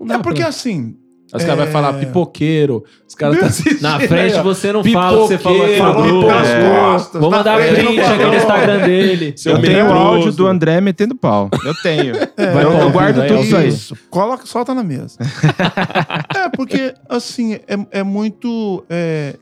Não 0.00 0.16
É 0.16 0.18
porque 0.18 0.40
pra- 0.40 0.48
assim. 0.48 0.96
Os 1.34 1.42
caras 1.42 1.58
vão 1.58 1.66
é- 1.66 1.70
falar 1.70 1.92
pipoqueiro, 1.94 2.84
os 3.06 3.14
caras 3.14 3.40
tá 3.40 3.46
assistindo. 3.46 3.82
Na 3.82 3.98
frente 3.98 4.40
você 4.40 4.72
não 4.72 4.84
fala 4.84 5.18
o 5.18 5.22
que 5.22 5.34
você 5.34 5.38
falou 5.38 5.64
aqui 5.64 5.78
no 5.78 5.86
Pipoqueiro, 5.86 6.20
grupo. 6.20 6.30
É. 6.30 7.18
Vou 7.18 7.30
mandar 7.30 7.58
print 7.58 8.00
aqui 8.00 8.24
no. 8.24 8.34
Instagram 8.34 8.78
dele. 8.86 9.34
Seu 9.36 9.56
Eu 9.56 9.62
tenho 9.62 9.86
o 9.86 9.92
áudio 9.92 10.32
do 10.32 10.46
André 10.46 10.80
metendo 10.80 11.16
pau. 11.16 11.50
Eu 11.64 11.74
tenho. 11.82 12.14
Vai 12.36 12.64
eu, 12.64 12.72
eu 12.72 12.90
guardo 12.90 13.26
tudo 13.26 13.40
isso 13.40 13.56
aí. 13.56 13.68
Isso. 13.68 13.96
Coloca, 14.08 14.46
solta 14.46 14.72
na 14.72 14.84
mesa. 14.84 15.18
é, 16.34 16.48
porque, 16.50 16.94
assim, 17.08 17.54
é, 17.54 17.76
é 17.90 18.02
muito. 18.04 18.84
É, 18.88 19.34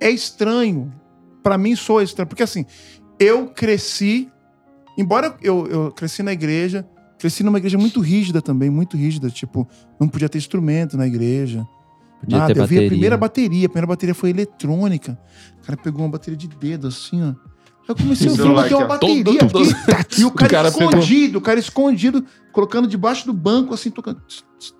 é 0.00 0.10
estranho. 0.10 0.92
Pra 1.42 1.58
mim, 1.58 1.74
sou 1.74 2.00
estranho. 2.00 2.28
Porque, 2.28 2.42
assim, 2.42 2.64
eu 3.18 3.48
cresci. 3.48 4.30
Embora 4.96 5.34
eu, 5.42 5.66
eu 5.66 5.90
cresci 5.92 6.22
na 6.22 6.32
igreja, 6.32 6.86
cresci 7.20 7.44
numa 7.44 7.58
igreja 7.58 7.78
muito 7.78 8.00
rígida 8.00 8.40
também, 8.42 8.70
muito 8.70 8.96
rígida. 8.96 9.30
Tipo, 9.30 9.68
não 10.00 10.08
podia 10.08 10.28
ter 10.28 10.38
instrumento 10.38 10.96
na 10.96 11.06
igreja. 11.06 11.66
Podia 12.20 12.38
Nada. 12.38 12.52
ter 12.54 12.60
eu 12.60 12.66
vi 12.66 12.74
a 12.74 12.78
bateria. 12.78 12.88
primeira 12.90 13.16
bateria. 13.16 13.66
A 13.66 13.68
primeira 13.68 13.86
bateria 13.86 14.14
foi 14.14 14.30
eletrônica. 14.30 15.18
O 15.62 15.66
cara 15.66 15.76
pegou 15.76 16.02
uma 16.02 16.08
bateria 16.10 16.36
de 16.36 16.48
dedo, 16.48 16.88
assim, 16.88 17.22
ó. 17.22 17.28
Aí 17.28 17.34
eu 17.88 17.96
comecei 17.96 18.26
a 18.28 18.30
ouvir 18.30 18.42
Celular 18.42 18.68
uma, 18.72 18.86
bateria 18.86 19.24
Todo- 19.24 19.48
todo- 19.48 19.76
aqui. 19.94 20.20
E 20.20 20.24
o 20.24 20.30
cara, 20.30 20.46
O 20.46 20.50
cara 20.50 20.70
pegou- 20.72 20.88
escondido, 20.90 21.38
o 21.38 21.40
cara 21.40 21.58
escondido, 21.60 22.24
colocando 22.52 22.86
debaixo 22.88 23.26
do 23.26 23.32
banco, 23.32 23.74
assim, 23.74 23.90
tocando. 23.90 24.20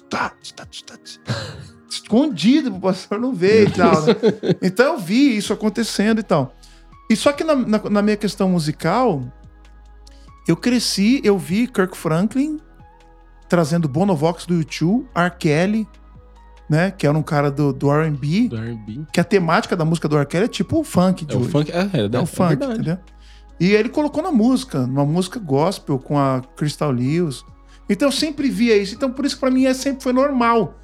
Tá, 0.09 0.33
tá, 0.57 0.65
tá, 0.87 0.97
tá. 0.97 1.35
Escondido 1.89 2.71
pro 2.73 2.81
pastor 2.81 3.19
não 3.21 3.33
ver 3.35 3.69
e 3.69 3.71
tal. 3.73 4.03
né? 4.07 4.15
Então 4.63 4.95
eu 4.95 4.99
vi 4.99 5.37
isso 5.37 5.53
acontecendo 5.53 6.21
e 6.21 6.23
tal. 6.23 6.55
E 7.11 7.17
só 7.17 7.33
que 7.33 7.43
na, 7.43 7.57
na- 7.57 7.91
na 7.91 8.03
minha 8.03 8.17
questão 8.17 8.49
musical, 8.49 9.25
eu 10.51 10.57
cresci, 10.57 11.21
eu 11.25 11.39
vi 11.39 11.67
Kirk 11.67 11.97
Franklin 11.97 12.59
trazendo 13.49 13.89
Bonovox 13.89 14.47
do 14.47 14.55
YouTube, 14.55 15.07
R. 15.15 15.31
Kelly, 15.39 15.87
né? 16.69 16.91
Que 16.93 17.07
era 17.07 17.17
um 17.19 17.23
cara 17.23 17.51
do, 17.51 17.73
do 17.73 17.91
R&B, 17.91 18.49
Do 18.49 18.57
R&B. 18.57 19.01
que 19.13 19.19
a 19.21 19.25
temática 19.25 19.77
da 19.77 19.85
música 19.85 20.07
do 20.09 20.17
R. 20.17 20.25
Kelly 20.27 20.45
é 20.45 20.49
tipo 20.49 20.79
o 20.81 20.85
funk 20.85 21.27
É 21.29 21.35
o 21.35 21.41
hoje. 21.41 21.49
funk, 21.51 21.71
é, 21.73 21.79
é, 21.81 22.17
É 22.17 22.19
o 22.21 22.27
funk, 22.27 22.49
verdade. 22.51 22.73
entendeu? 22.75 22.99
E 23.59 23.73
ele 23.73 23.89
colocou 23.89 24.23
na 24.23 24.31
música, 24.33 24.87
numa 24.87 25.05
música 25.05 25.39
gospel 25.41 25.99
com 25.99 26.19
a 26.19 26.41
Crystal 26.57 26.91
Lewis. 26.91 27.45
Então 27.89 28.09
eu 28.09 28.13
sempre 28.13 28.49
via 28.49 28.77
isso. 28.77 28.95
Então 28.95 29.11
por 29.13 29.27
isso 29.27 29.35
que 29.35 29.41
pra 29.41 29.51
mim 29.51 29.65
é, 29.67 29.75
sempre 29.75 30.03
foi 30.03 30.13
normal. 30.13 30.79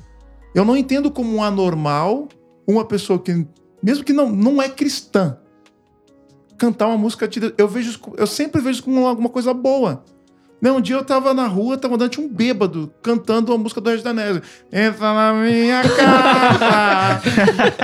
Eu 0.55 0.65
não 0.65 0.77
entendo 0.77 1.11
como 1.11 1.35
um 1.37 1.43
anormal 1.43 2.29
uma 2.67 2.85
pessoa 2.85 3.19
que, 3.19 3.47
mesmo 3.83 4.03
que 4.05 4.13
não, 4.13 4.29
não 4.31 4.61
é 4.61 4.69
cristã, 4.69 5.39
cantar 6.57 6.87
uma 6.87 6.99
música 6.99 7.27
de 7.29 7.41
Deus. 7.41 7.53
Eu, 7.57 7.69
vejo, 7.69 7.99
eu 8.17 8.27
sempre 8.27 8.61
vejo 8.61 8.79
isso 8.79 8.83
como 8.83 9.07
alguma 9.07 9.29
coisa 9.29 9.53
boa. 9.55 10.05
Não, 10.61 10.79
um 10.79 10.81
dia 10.81 10.97
eu 10.97 11.05
tava 11.05 11.35
na 11.35 11.47
rua, 11.47 11.77
tava 11.77 11.97
andando, 11.97 12.11
tinha 12.11 12.27
um 12.27 12.31
bêbado 12.31 12.93
cantando 13.03 13.53
a 13.53 13.59
música 13.59 13.81
do 13.81 13.91
Regis 13.91 14.03
Danese. 14.03 14.43
Entra 14.73 15.13
na 15.15 15.33
minha 15.35 15.83
casa, 15.83 17.23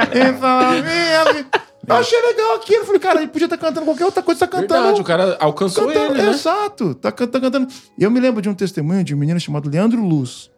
entra 0.18 0.40
na 0.40 0.70
minha... 0.72 1.32
vi-" 1.34 1.46
Eu 1.86 1.96
achei 1.96 2.20
legal 2.22 2.54
aquilo. 2.54 2.82
Eu 2.82 2.86
falei, 2.86 3.00
cara, 3.00 3.18
ele 3.20 3.28
podia 3.28 3.46
estar 3.46 3.58
cantando 3.58 3.84
qualquer 3.84 4.04
outra 4.04 4.22
coisa, 4.22 4.40
tá 4.40 4.46
cantando... 4.46 4.82
Verdade, 4.82 5.00
o 5.00 5.04
cara 5.04 5.36
alcançou 5.40 5.88
cantando 5.88 6.14
ele, 6.14 6.22
né? 6.22 6.30
Exato, 6.30 6.94
tá 6.94 7.12
cantando, 7.12 7.44
cantando. 7.44 7.74
Eu 7.98 8.10
me 8.10 8.20
lembro 8.20 8.40
de 8.40 8.48
um 8.48 8.54
testemunho 8.54 9.04
de 9.04 9.14
um 9.14 9.18
menino 9.18 9.38
chamado 9.40 9.68
Leandro 9.68 10.00
Luz. 10.02 10.50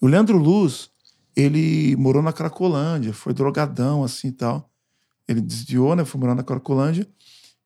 O 0.00 0.06
Leandro 0.06 0.36
Luz, 0.36 0.90
ele 1.36 1.96
morou 1.96 2.22
na 2.22 2.32
Cracolândia, 2.32 3.12
foi 3.12 3.32
drogadão 3.32 4.02
assim 4.02 4.28
e 4.28 4.32
tal. 4.32 4.68
Ele 5.28 5.40
desviou, 5.40 5.96
né? 5.96 6.04
Foi 6.04 6.20
morar 6.20 6.34
na 6.34 6.42
Cracolândia. 6.42 7.08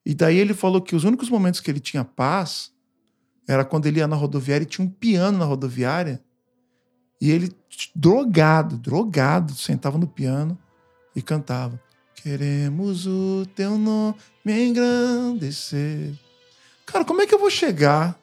E 0.04 0.14
daí 0.14 0.38
ele 0.38 0.54
falou 0.54 0.80
que 0.80 0.96
os 0.96 1.04
únicos 1.04 1.28
momentos 1.28 1.61
que 1.61 1.70
ele 1.70 1.80
tinha 1.80 2.04
paz 2.04 2.72
era 3.46 3.64
quando 3.64 3.86
ele 3.86 3.98
ia 3.98 4.06
na 4.06 4.16
rodoviária 4.16 4.64
e 4.64 4.66
tinha 4.66 4.86
um 4.86 4.90
piano 4.90 5.38
na 5.38 5.44
rodoviária. 5.44 6.22
E 7.20 7.30
ele, 7.30 7.52
drogado, 7.94 8.76
drogado, 8.76 9.54
sentava 9.54 9.98
no 9.98 10.06
piano 10.06 10.56
e 11.16 11.22
cantava. 11.22 11.80
Queremos 12.14 13.06
o 13.06 13.46
teu 13.54 13.76
nome 13.76 14.14
engrandecer. 14.46 16.14
Cara, 16.86 17.04
como 17.04 17.22
é 17.22 17.26
que 17.26 17.34
eu 17.34 17.38
vou 17.38 17.50
chegar? 17.50 18.18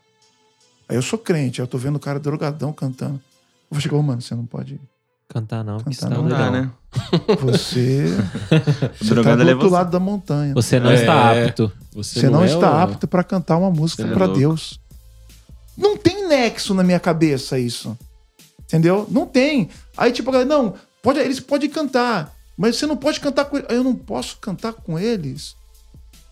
Aí 0.88 0.96
eu 0.96 1.02
sou 1.02 1.20
crente, 1.20 1.60
eu 1.60 1.68
tô 1.68 1.78
vendo 1.78 1.96
o 1.96 2.00
cara 2.00 2.20
drogadão 2.20 2.72
cantando. 2.72 3.16
Eu 3.16 3.72
vou 3.72 3.82
chegar, 3.82 3.98
ô, 3.98 4.04
mano, 4.04 4.22
você 4.22 4.36
não 4.36 4.46
pode. 4.46 4.80
Cantar 5.28 5.64
não, 5.64 5.78
porque 5.78 5.96
Cantar 5.96 6.16
senão 6.16 6.24
não 6.24 6.30
Não 6.30 6.38
não 6.38 6.46
dá, 6.46 6.52
né? 6.52 6.72
Você, 7.42 8.06
você 8.98 9.10
tá 9.10 9.14
Drogado 9.16 9.44
do 9.44 9.50
é 9.50 9.54
outro 9.54 9.70
você. 9.70 9.74
lado 9.76 9.92
da 9.92 10.00
montanha. 10.00 10.54
Você 10.54 10.80
não 10.80 10.92
É. 10.92 10.96
está 10.96 11.32
apto. 11.32 11.72
Você 11.94 12.30
não, 12.30 12.44
é 12.44 12.46
está 12.46 12.72
o- 12.72 12.78
apto 12.80 13.08
pra 13.08 13.24
cantar 13.24 13.58
uma 13.58 13.70
música 13.72 14.04
Você 14.08 14.24
é. 14.24 14.28
Deus. 14.34 14.80
Não 15.78 15.98
tem 15.98 16.28
nexo 16.28 16.74
na 16.74 16.84
minha 16.84 17.00
cabeça 17.00 17.60
isso. 17.60 17.98
Entendeu? 18.62 19.06
Não 19.12 19.26
tem. 19.26 19.70
Aí, 19.98 20.12
tipo, 20.12 20.30
a 20.30 20.34
galera, 20.34 20.50
não, 20.50 20.74
pode, 21.04 21.20
eles 21.20 21.40
podem 21.40 21.70
cantar, 21.70 22.34
mas 22.58 22.78
você 22.78 22.86
não 22.86 22.96
pode 22.96 23.20
cantar 23.20 23.46
com 23.46 23.58
eles. 23.58 23.70
Eu 23.70 23.84
não 23.84 23.94
posso 23.94 24.38
cantar 24.38 24.72
com 24.74 24.98
eles. 24.98 25.56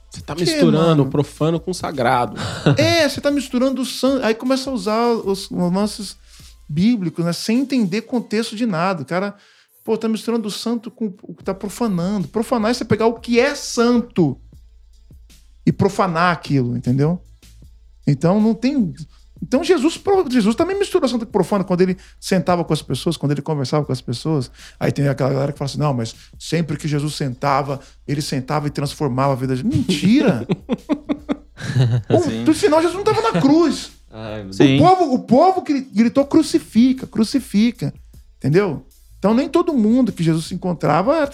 Você 0.09 0.21
tá 0.21 0.33
Que, 0.35 0.41
misturando 0.45 0.77
mano? 0.87 1.03
o 1.03 1.09
profano 1.09 1.59
com 1.59 1.71
o 1.71 1.73
sagrado. 1.73 2.37
É, 2.77 3.09
você 3.09 3.19
tá 3.19 3.29
misturando 3.31 3.81
o 3.81 3.85
santo. 3.85 4.23
Aí 4.25 4.33
começa 4.33 4.69
a 4.69 4.73
usar 4.73 5.07
os, 5.07 5.49
os 5.51 5.51
lances 5.51 6.15
bíblicos, 6.67 7.23
né? 7.23 7.33
Sem 7.33 7.59
entender 7.59 8.01
contexto 8.01 8.55
de 8.55 8.65
nada. 8.65 9.03
O 9.03 9.05
cara, 9.05 9.35
pô, 9.83 9.97
tá 9.97 10.07
misturando 10.07 10.47
o 10.47 10.51
santo 10.51 10.89
com 10.89 11.13
o 11.23 11.33
que 11.33 11.43
tá 11.43 11.53
profanando. 11.53 12.27
Profanar 12.27 12.71
é 12.71 12.73
você 12.73 12.85
pegar 12.85 13.07
o 13.07 13.19
que 13.19 13.39
é 13.39 13.55
santo 13.55 14.39
e 15.65 15.71
profanar 15.71 16.33
aquilo, 16.33 16.75
entendeu? 16.75 17.21
Então 18.05 18.39
não 18.39 18.53
tem. 18.53 18.93
Então 19.41 19.63
Jesus, 19.63 20.01
Jesus 20.29 20.55
também 20.55 20.77
misturou 20.77 21.07
santo 21.07 21.25
com 21.25 21.31
profano 21.31 21.65
quando 21.65 21.81
ele 21.81 21.97
sentava 22.19 22.63
com 22.63 22.73
as 22.73 22.81
pessoas, 22.81 23.17
quando 23.17 23.33
ele 23.33 23.41
conversava 23.41 23.85
com 23.85 23.91
as 23.91 24.01
pessoas. 24.01 24.49
Aí 24.79 24.91
tem 24.91 25.07
aquela 25.07 25.31
galera 25.31 25.51
que 25.51 25.57
fala 25.57 25.69
assim: 25.69 25.79
não, 25.79 25.93
mas 25.93 26.15
sempre 26.39 26.77
que 26.77 26.87
Jesus 26.87 27.15
sentava, 27.15 27.79
ele 28.07 28.21
sentava 28.21 28.67
e 28.67 28.69
transformava 28.69 29.33
a 29.33 29.35
vida 29.35 29.55
de. 29.55 29.63
Mentira! 29.63 30.47
Sim. 32.23 32.43
o, 32.49 32.53
sinal, 32.53 32.81
Jesus 32.81 32.93
não 32.93 33.13
estava 33.13 33.33
na 33.33 33.41
cruz. 33.41 33.91
Ai. 34.13 34.45
O 34.77 34.79
povo, 34.79 35.13
o 35.15 35.19
povo 35.19 35.61
gri- 35.61 35.81
gritou 35.91 36.23
crucifica, 36.25 37.07
crucifica. 37.07 37.93
Entendeu? 38.37 38.85
Então 39.17 39.33
nem 39.33 39.47
todo 39.49 39.73
mundo 39.73 40.11
que 40.11 40.21
Jesus 40.23 40.45
se 40.45 40.53
encontrava. 40.53 41.27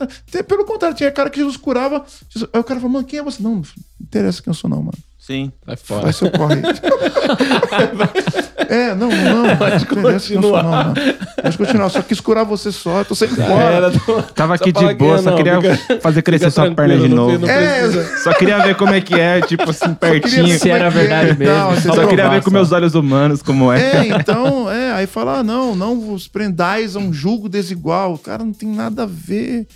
Pelo 0.47 0.63
contrário, 0.65 0.95
tinha 0.95 1.11
cara 1.11 1.29
que 1.29 1.39
Jesus 1.39 1.57
curava. 1.57 2.05
Jesus- 2.29 2.49
aí 2.53 2.59
o 2.59 2.63
cara 2.63 2.79
falou, 2.79 2.93
mano, 2.93 3.05
quem 3.05 3.19
é 3.19 3.23
você? 3.23 3.41
Não, 3.43 3.55
não 3.55 3.63
interessa 3.99 4.41
quem 4.41 4.51
eu 4.51 4.55
sou, 4.55 4.69
não, 4.69 4.77
mano. 4.83 4.97
Sim. 5.29 5.51
Sai 5.63 5.75
fora. 5.75 6.01
Vai 6.01 6.13
seu 6.13 6.31
corre. 6.31 6.55
é, 8.67 8.95
não, 8.95 9.09
não, 9.09 9.45
não. 9.45 9.57
Pode 9.57 10.19
sou, 10.19 10.41
não, 10.41 10.51
mano. 10.63 10.93
Pode 11.39 11.55
continuar, 11.55 11.89
só 11.89 12.01
quis 12.01 12.19
curar 12.19 12.43
você 12.45 12.71
só, 12.71 12.97
eu 12.97 13.05
tô 13.05 13.13
saindo 13.13 13.35
fora. 13.35 13.91
Tava 14.33 14.55
aqui 14.55 14.71
de 14.71 14.95
boa, 14.95 15.17
é, 15.17 15.21
só 15.21 15.29
não, 15.29 15.37
queria 15.37 15.61
fica- 15.61 15.99
fazer 16.01 16.23
crescer 16.23 16.49
sua 16.49 16.73
perna 16.73 16.97
de 16.97 17.07
novo. 17.07 17.37
não 17.37 17.47
É. 17.47 17.87
Só 18.23 18.33
queria 18.33 18.57
ver 18.57 18.75
como 18.75 18.91
é 18.91 19.01
que 19.01 19.13
é, 19.13 19.39
tipo 19.41 19.69
assim, 19.69 19.93
pertinho. 20.01 20.57
Se 20.57 20.67
era 20.67 20.89
verdade 20.89 21.37
mesmo, 21.37 21.53
Não, 21.53 21.79
só 21.79 21.95
não 21.95 22.07
queria 22.07 22.29
ver 22.29 22.43
com 22.43 22.49
meus 22.49 22.71
olhos 22.71 22.95
humanos 22.95 23.43
como 23.43 23.71
é. 23.71 23.79
É, 23.79 24.07
então, 24.07 24.71
é, 24.71 24.93
aí 24.93 25.05
fala, 25.05 25.41
ah, 25.41 25.43
não, 25.43 25.75
não 25.75 25.99
vos 25.99 26.27
prendais 26.27 26.95
a 26.95 26.99
um 26.99 27.13
julgo 27.13 27.47
desigual. 27.47 28.17
Cara, 28.17 28.43
não 28.43 28.53
tem 28.53 28.67
nada 28.67 29.03
a 29.03 29.07
ver. 29.07 29.67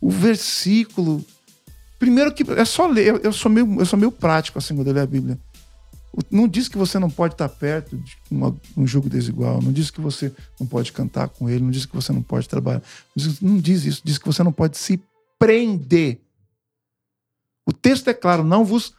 O 0.00 0.08
versículo. 0.08 1.24
Primeiro 2.04 2.34
que 2.34 2.42
é 2.52 2.64
só 2.66 2.86
ler, 2.86 3.06
eu, 3.06 3.16
eu 3.18 3.32
sou 3.32 3.50
meio, 3.50 3.80
eu 3.80 3.86
sou 3.86 3.98
meio 3.98 4.12
prático 4.12 4.58
assim 4.58 4.74
quando 4.76 4.88
eu 4.88 4.92
leio 4.92 5.04
a 5.04 5.06
Bíblia. 5.08 5.38
Não 6.30 6.46
diz 6.46 6.68
que 6.68 6.76
você 6.76 6.98
não 6.98 7.08
pode 7.08 7.32
estar 7.32 7.48
perto 7.48 7.96
de 7.96 8.14
uma- 8.30 8.54
um 8.76 8.86
julgo 8.86 9.08
desigual, 9.08 9.62
não 9.62 9.72
diz 9.72 9.90
que 9.90 10.02
você 10.02 10.30
não 10.60 10.66
pode 10.66 10.92
cantar 10.92 11.28
com 11.30 11.48
ele, 11.48 11.64
não 11.64 11.70
diz 11.70 11.86
que 11.86 11.94
você 11.94 12.12
não 12.12 12.20
pode 12.22 12.46
trabalhar. 12.46 12.82
Não 13.16 13.26
diz, 13.26 13.40
não 13.40 13.56
diz 13.58 13.84
isso, 13.86 14.02
diz 14.04 14.18
que 14.18 14.26
você 14.26 14.42
não 14.42 14.52
pode 14.52 14.76
se 14.76 15.02
prender. 15.38 16.20
O 17.66 17.72
texto 17.72 18.08
é 18.08 18.14
claro, 18.14 18.44
não 18.44 18.66
vos 18.66 18.92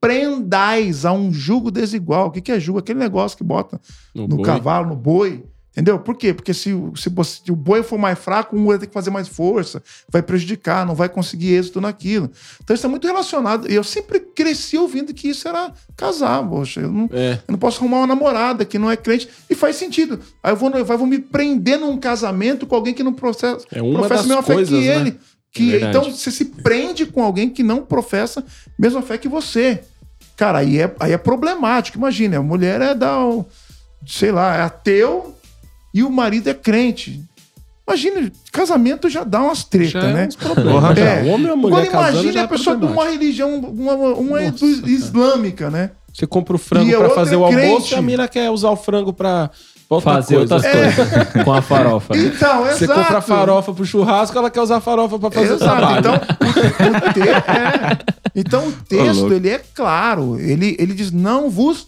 prendais 0.00 1.04
a 1.04 1.12
um 1.12 1.32
jugo 1.32 1.70
desigual. 1.70 2.26
O 2.26 2.30
que 2.32 2.50
é 2.50 2.58
jugo? 2.58 2.80
Aquele 2.80 2.98
negócio 2.98 3.38
que 3.38 3.44
bota 3.44 3.80
no 4.26 4.36
boi. 4.36 4.44
cavalo, 4.44 4.88
no 4.88 4.96
boi. 4.96 5.44
Entendeu? 5.78 5.96
Por 6.00 6.16
quê? 6.16 6.34
Porque 6.34 6.52
se, 6.52 6.72
o- 6.72 6.92
se, 6.96 7.08
se 7.44 7.52
o 7.52 7.54
boi 7.54 7.84
for 7.84 7.96
mais 7.96 8.18
fraco, 8.18 8.56
um 8.56 8.66
vai 8.66 8.78
ter 8.78 8.88
que 8.88 8.92
fazer 8.92 9.10
mais 9.10 9.28
força, 9.28 9.80
vai 10.08 10.20
prejudicar, 10.20 10.84
não 10.84 10.92
vai 10.92 11.08
conseguir 11.08 11.52
êxito 11.54 11.80
naquilo. 11.80 12.28
Então 12.64 12.74
isso 12.74 12.84
é 12.84 12.88
muito 12.88 13.06
relacionado. 13.06 13.70
E 13.70 13.76
eu 13.76 13.84
sempre 13.84 14.18
cresci 14.18 14.76
ouvindo 14.76 15.14
que 15.14 15.28
isso 15.28 15.46
era 15.46 15.72
casar, 15.96 16.42
poxa. 16.48 16.80
Eu 16.80 16.90
não, 16.90 17.08
É. 17.12 17.34
eu 17.46 17.52
não 17.52 17.58
posso 17.60 17.78
arrumar 17.78 17.98
uma 17.98 18.08
namorada 18.08 18.64
que 18.64 18.76
não 18.76 18.90
é 18.90 18.96
crente. 18.96 19.28
E 19.48 19.54
faz 19.54 19.76
sentido. 19.76 20.18
Aí 20.42 20.50
eu 20.52 20.56
vou, 20.56 20.68
eu 20.70 20.84
vou 20.84 21.06
me 21.06 21.20
prender 21.20 21.78
num 21.78 21.96
casamento 21.96 22.66
com 22.66 22.74
alguém 22.74 22.92
que 22.92 23.04
não 23.04 23.12
processa, 23.12 23.64
É 23.70 23.80
uma 23.80 24.00
professa 24.00 24.24
a 24.24 24.26
mesma 24.26 24.42
fé 24.42 24.54
coisas, 24.54 24.76
que 24.76 24.84
né? 24.88 24.96
ele. 24.96 25.20
Que, 25.52 25.76
É 25.76 25.80
então 25.90 26.02
você 26.10 26.30
se 26.32 26.44
prende 26.44 27.06
com 27.06 27.22
alguém 27.22 27.48
que 27.48 27.62
não 27.62 27.82
professa 27.82 28.40
a 28.40 28.44
mesma 28.76 29.00
fé 29.00 29.16
que 29.16 29.28
você. 29.28 29.80
Cara, 30.36 30.58
aí 30.58 30.80
é, 30.80 30.92
aí 30.98 31.12
é 31.12 31.18
problemático. 31.18 31.98
Imagina, 31.98 32.38
a 32.38 32.42
mulher 32.42 32.80
é 32.80 32.94
da. 32.96 33.16
Sei 34.06 34.32
lá, 34.32 34.56
é 34.56 34.62
ateu 34.62 35.34
e 35.92 36.02
o 36.02 36.10
marido 36.10 36.48
é 36.48 36.54
crente. 36.54 37.22
Imagina, 37.86 38.30
casamento 38.52 39.08
já 39.08 39.24
dá 39.24 39.40
umas 39.40 39.64
tretas, 39.64 39.92
Já 39.92 40.00
é 40.02 40.12
né? 40.12 40.28
já. 40.94 41.02
É. 41.02 41.22
O 41.22 41.28
homem 41.28 41.50
a 41.50 41.56
mulher 41.56 41.88
Agora 41.88 42.10
imagine 42.10 42.32
já 42.32 42.40
a 42.40 42.44
é 42.44 42.46
pessoa 42.46 42.76
de 42.76 42.84
uma 42.84 43.04
religião, 43.08 43.56
uma, 43.58 43.94
uma 43.94 44.40
Nossa, 44.42 44.52
do- 44.66 44.80
cara. 44.80 44.90
islâmica, 44.90 45.70
né? 45.70 45.90
Você 46.12 46.26
compra 46.26 46.54
o 46.56 46.58
frango 46.58 46.86
a 46.90 46.96
pra 46.98 46.98
outra 47.08 47.14
fazer 47.14 47.34
é 47.34 47.38
o 47.38 47.44
almoço 47.44 47.94
e 47.94 47.96
a 47.96 48.02
mina 48.02 48.28
quer 48.28 48.50
usar 48.50 48.70
o 48.70 48.76
frango 48.76 49.12
pra 49.12 49.48
pra 49.88 49.96
outra 49.96 50.12
Fazer 50.12 50.34
coisa. 50.36 50.54
outras 50.56 50.72
coisas 50.72 51.44
com 51.44 51.52
a 51.54 51.62
farofa. 51.62 52.14
Então, 52.14 52.64
Você 52.64 52.84
exato. 52.84 53.00
compra 53.00 53.18
a 53.18 53.22
farofa 53.22 53.72
pro 53.72 53.86
churrasco, 53.86 54.36
ela 54.36 54.50
quer 54.50 54.60
usar 54.60 54.76
a 54.76 54.80
farofa 54.82 55.18
pra 55.18 55.30
fazer 55.30 55.52
o 55.52 55.54
Exato. 55.54 55.76
trabalho. 55.76 55.98
Então, 55.98 56.14
o, 56.14 57.08
o 57.08 57.12
te- 57.14 57.28
é. 57.28 57.98
então, 58.34 58.68
o 58.68 58.72
texto, 58.72 59.32
ele 59.32 59.48
é 59.48 59.62
claro. 59.74 60.38
Ele, 60.38 60.76
ele 60.78 60.92
diz, 60.92 61.10
não 61.10 61.48
vos 61.48 61.86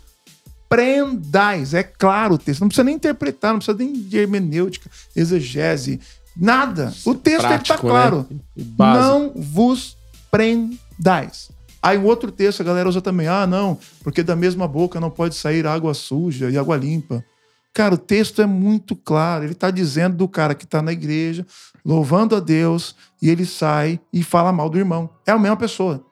prendais. 0.71 1.75
É 1.75 1.83
claro 1.83 2.35
o 2.35 2.39
texto. 2.39 2.61
Não 2.61 2.69
precisa 2.69 2.85
nem 2.85 2.95
interpretar, 2.95 3.53
não 3.53 3.59
precisa 3.59 3.77
nem 3.77 3.93
de 3.93 4.17
hermenêutica, 4.17 4.89
exegese, 5.17 6.01
nada. 6.37 6.95
O 7.05 7.13
texto, 7.13 7.45
ele 7.45 7.59
tá 7.59 7.77
Prático, 7.77 7.87
né? 7.87 7.93
claro. 7.93 8.27
Básico. 8.57 9.05
Não 9.05 9.33
vos 9.35 9.97
prendais. 10.31 11.51
Aí 11.83 11.99
o 11.99 12.05
outro 12.05 12.31
texto 12.31 12.61
a 12.61 12.65
galera 12.65 12.89
usa 12.89 13.01
também. 13.01 13.27
Ah, 13.27 13.47
não, 13.47 13.77
porque 14.05 14.23
da 14.23 14.37
mesma 14.37 14.69
boca 14.69 15.01
não 15.01 15.11
pode 15.11 15.35
sair 15.35 15.67
água 15.67 15.93
suja 15.93 16.49
e 16.49 16.57
água 16.57 16.77
limpa. 16.77 17.25
Cara, 17.73 17.95
o 17.95 17.99
texto 17.99 18.41
é 18.41 18.47
muito 18.47 18.95
claro. 18.95 19.45
Ele 19.45 19.53
está 19.53 19.71
dizendo 19.71 20.17
do 20.17 20.29
cara 20.29 20.55
que 20.55 20.65
está 20.65 20.83
na 20.83 20.93
igreja, 20.93 21.47
louvando 21.85 22.37
a 22.37 22.41
Deus, 22.41 22.95
e 23.21 23.29
ele 23.29 23.47
sai 23.47 23.99
e 24.13 24.23
fala 24.23 24.53
mal 24.53 24.69
do 24.69 24.79
irmão. 24.79 25.11
É 25.27 25.33
a 25.33 25.39
mesma 25.39 25.57
pessoa. 25.57 26.05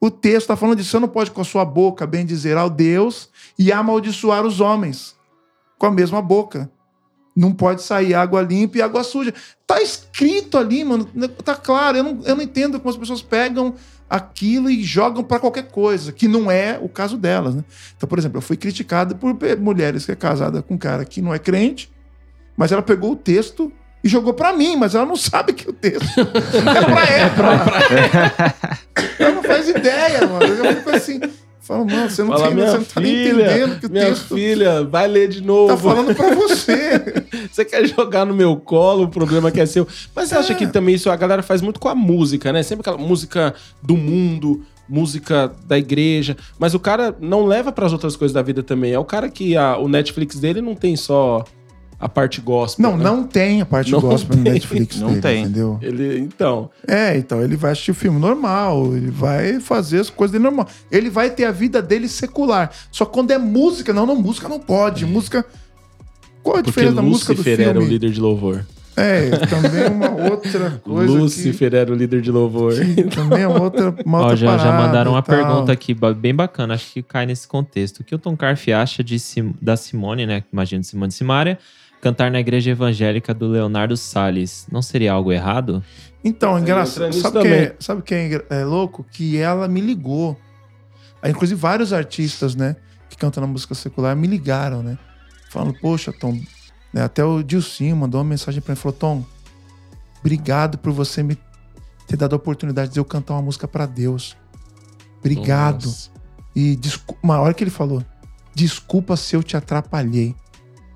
O 0.00 0.10
texto 0.10 0.42
está 0.42 0.56
falando 0.56 0.76
disso. 0.76 0.90
Você 0.90 0.98
não 0.98 1.08
pode 1.08 1.30
com 1.30 1.40
a 1.40 1.44
sua 1.44 1.64
boca 1.64 2.06
bem 2.06 2.24
dizer 2.24 2.56
ao 2.56 2.68
Deus 2.70 3.28
e 3.58 3.72
amaldiçoar 3.72 4.44
os 4.44 4.60
homens 4.60 5.16
com 5.78 5.86
a 5.86 5.90
mesma 5.90 6.20
boca. 6.20 6.70
Não 7.34 7.52
pode 7.52 7.82
sair 7.82 8.14
água 8.14 8.40
limpa 8.40 8.78
e 8.78 8.82
água 8.82 9.04
suja. 9.04 9.34
Tá 9.66 9.80
escrito 9.82 10.56
ali, 10.56 10.84
mano. 10.84 11.04
Tá 11.44 11.54
claro. 11.54 11.98
Eu 11.98 12.04
não, 12.04 12.20
eu 12.24 12.36
não 12.36 12.42
entendo 12.42 12.78
como 12.78 12.90
as 12.90 12.96
pessoas 12.96 13.20
pegam 13.20 13.74
aquilo 14.08 14.70
e 14.70 14.82
jogam 14.82 15.24
para 15.24 15.40
qualquer 15.40 15.68
coisa, 15.68 16.12
que 16.12 16.28
não 16.28 16.50
é 16.50 16.78
o 16.80 16.88
caso 16.88 17.18
delas, 17.18 17.54
né? 17.54 17.64
Então, 17.96 18.08
por 18.08 18.18
exemplo, 18.18 18.38
eu 18.38 18.42
fui 18.42 18.56
criticado 18.56 19.16
por 19.16 19.36
mulheres 19.58 20.06
que 20.06 20.12
é 20.12 20.16
casada 20.16 20.62
com 20.62 20.74
um 20.74 20.78
cara 20.78 21.04
que 21.04 21.20
não 21.20 21.34
é 21.34 21.38
crente, 21.38 21.92
mas 22.56 22.70
ela 22.70 22.82
pegou 22.82 23.12
o 23.12 23.16
texto 23.16 23.72
e 24.06 24.08
jogou 24.08 24.32
para 24.32 24.52
mim, 24.52 24.76
mas 24.76 24.94
ela 24.94 25.04
não 25.04 25.16
sabe 25.16 25.52
que 25.52 25.68
o 25.68 25.72
texto 25.72 26.20
é 26.20 26.24
pra 26.84 27.04
ela. 27.10 28.76
ela 29.18 29.34
não 29.34 29.42
faz 29.42 29.68
ideia, 29.68 30.26
mano. 30.26 30.46
Eu 30.46 30.74
fico 30.76 30.90
assim, 30.90 31.20
falo, 31.60 31.84
mano, 31.84 32.08
você 32.08 32.22
não, 32.22 32.30
Fala, 32.32 32.46
tem, 32.46 32.54
minha 32.54 32.70
você 32.70 32.76
não 32.78 32.84
tá 32.84 33.00
nem 33.00 33.12
filha, 33.16 33.44
entendendo 33.44 33.80
que 33.80 33.86
o 33.86 33.90
minha 33.90 34.04
texto 34.06 34.34
filha, 34.34 34.84
vai 34.84 35.08
ler 35.08 35.28
de 35.28 35.42
novo. 35.42 35.68
tá 35.68 35.76
falando 35.76 36.14
para 36.14 36.34
você. 36.34 37.24
Você 37.50 37.64
quer 37.64 37.86
jogar 37.86 38.24
no 38.24 38.34
meu 38.34 38.56
colo, 38.56 39.04
o 39.04 39.08
problema 39.08 39.50
que 39.50 39.60
é 39.60 39.66
seu. 39.66 39.86
Mas 40.14 40.28
você 40.28 40.36
acha 40.36 40.54
que 40.54 40.66
também 40.66 40.94
isso 40.94 41.10
a 41.10 41.16
galera 41.16 41.42
faz 41.42 41.60
muito 41.60 41.80
com 41.80 41.88
a 41.88 41.94
música, 41.94 42.52
né? 42.52 42.62
Sempre 42.62 42.82
aquela 42.82 42.98
música 42.98 43.54
do 43.82 43.96
mundo, 43.96 44.62
música 44.88 45.52
da 45.66 45.76
igreja. 45.76 46.36
Mas 46.58 46.74
o 46.74 46.78
cara 46.78 47.16
não 47.20 47.44
leva 47.46 47.72
para 47.72 47.86
as 47.86 47.92
outras 47.92 48.14
coisas 48.14 48.32
da 48.34 48.42
vida 48.42 48.62
também. 48.62 48.92
É 48.92 48.98
o 48.98 49.04
cara 49.04 49.28
que 49.28 49.56
a- 49.56 49.76
o 49.78 49.88
Netflix 49.88 50.36
dele 50.38 50.60
não 50.60 50.74
tem 50.76 50.94
só 50.96 51.44
a 51.98 52.08
parte 52.08 52.40
gospel. 52.40 52.82
Não, 52.90 52.96
né? 52.96 53.04
não 53.04 53.24
tem 53.24 53.60
a 53.62 53.66
parte 53.66 53.90
Não 53.90 54.00
gospel 54.00 54.36
no 54.36 54.44
tem. 54.44 54.52
Netflix 54.52 54.96
Não 55.00 55.08
dele, 55.08 55.20
tem. 55.22 55.42
entendeu? 55.42 55.78
Ele, 55.80 56.18
então. 56.18 56.70
É, 56.86 57.16
então 57.16 57.42
ele 57.42 57.56
vai 57.56 57.72
assistir 57.72 57.92
o 57.92 57.94
filme 57.94 58.18
normal, 58.20 58.94
ele 58.94 59.10
vai 59.10 59.60
fazer 59.60 60.00
as 60.00 60.10
coisas 60.10 60.32
dele 60.32 60.44
normal. 60.44 60.68
Ele 60.90 61.08
vai 61.08 61.30
ter 61.30 61.44
a 61.44 61.50
vida 61.50 61.80
dele 61.80 62.08
secular. 62.08 62.70
Só 62.92 63.04
que 63.04 63.12
quando 63.12 63.30
é 63.30 63.38
música, 63.38 63.92
não, 63.92 64.04
não, 64.04 64.16
música 64.16 64.48
não 64.48 64.60
pode. 64.60 65.06
Música. 65.06 65.44
Qual 66.42 66.54
a 66.56 66.58
Porque 66.58 66.70
diferença 66.70 66.96
da 66.96 67.02
música 67.02 67.32
do 67.34 67.38
Lúcifer 67.38 67.60
era 67.60 67.70
o 67.78 67.82
filme? 67.82 67.88
líder 67.94 68.10
de 68.10 68.20
louvor. 68.20 68.64
É, 68.98 69.28
também 69.46 69.82
é 69.82 69.88
uma 69.90 70.10
outra 70.30 70.70
coisa 70.82 71.12
Lúcifer 71.12 71.74
era 71.74 71.92
o 71.92 71.94
líder 71.94 72.22
de 72.22 72.30
louvor. 72.30 72.72
que, 72.74 72.94
que 72.94 73.02
também 73.04 73.42
é 73.42 73.48
outra, 73.48 73.94
uma 74.06 74.18
Ó, 74.20 74.22
outra 74.22 74.36
já, 74.36 74.56
já 74.56 74.64
parada 74.64 74.86
mandaram 74.86 75.10
uma 75.12 75.22
tal. 75.22 75.36
pergunta 75.36 75.70
aqui 75.72 75.94
bem 76.16 76.34
bacana, 76.34 76.72
acho 76.74 76.92
que 76.94 77.02
cai 77.02 77.26
nesse 77.26 77.46
contexto. 77.46 78.00
O 78.00 78.04
que 78.04 78.14
o 78.14 78.18
Tom 78.18 78.34
Carf 78.34 78.66
acha 78.72 79.04
de 79.04 79.16
da 79.60 79.76
Simone, 79.76 80.24
né? 80.24 80.44
Imagino 80.50 80.82
Simone 80.82 81.12
Simaria, 81.12 81.58
cantar 82.06 82.30
na 82.30 82.38
igreja 82.38 82.70
evangélica 82.70 83.34
do 83.34 83.48
Leonardo 83.48 83.96
Salles? 83.96 84.66
Não 84.70 84.80
seria 84.80 85.12
algo 85.12 85.32
errado? 85.32 85.82
Então, 86.24 86.58
engraçado. 86.58 87.12
Sabe 87.12 87.38
o 87.38 87.42
que, 87.42 87.48
também. 87.48 87.52
é, 87.64 87.76
sabe 87.80 88.02
que 88.02 88.14
é, 88.14 88.26
engra- 88.26 88.46
é 88.50 88.64
louco? 88.64 89.04
Que 89.10 89.36
ela 89.38 89.66
me 89.66 89.80
ligou. 89.80 90.36
Inclusive, 91.24 91.60
vários 91.60 91.92
artistas, 91.92 92.54
né, 92.54 92.76
que 93.10 93.16
cantam 93.16 93.40
na 93.40 93.46
música 93.48 93.74
secular 93.74 94.14
me 94.14 94.26
ligaram, 94.28 94.82
né? 94.82 94.96
Falando, 95.50 95.74
poxa, 95.80 96.12
Tom. 96.12 96.38
né, 96.92 97.02
até 97.02 97.24
o 97.24 97.42
Dilcinho 97.42 97.96
mandou 97.96 98.20
uma 98.20 98.28
mensagem 98.28 98.60
pra 98.60 98.72
mim 98.74 98.78
e 98.78 98.80
falou: 98.80 98.96
Tom, 98.96 99.24
obrigado 100.20 100.78
por 100.78 100.92
você 100.92 101.22
me 101.22 101.36
ter 102.06 102.16
dado 102.16 102.34
a 102.34 102.36
oportunidade 102.36 102.92
de 102.92 103.00
eu 103.00 103.04
cantar 103.04 103.34
uma 103.34 103.42
música 103.42 103.66
pra 103.66 103.86
Deus. 103.86 104.36
Obrigado. 105.18 105.86
Nossa. 105.86 106.10
E 106.54 106.76
desculpa, 106.76 107.20
uma 107.22 107.40
hora 107.40 107.52
que 107.54 107.64
ele 107.64 107.70
falou: 107.70 108.02
desculpa 108.54 109.16
se 109.16 109.34
eu 109.34 109.42
te 109.42 109.56
atrapalhei. 109.56 110.34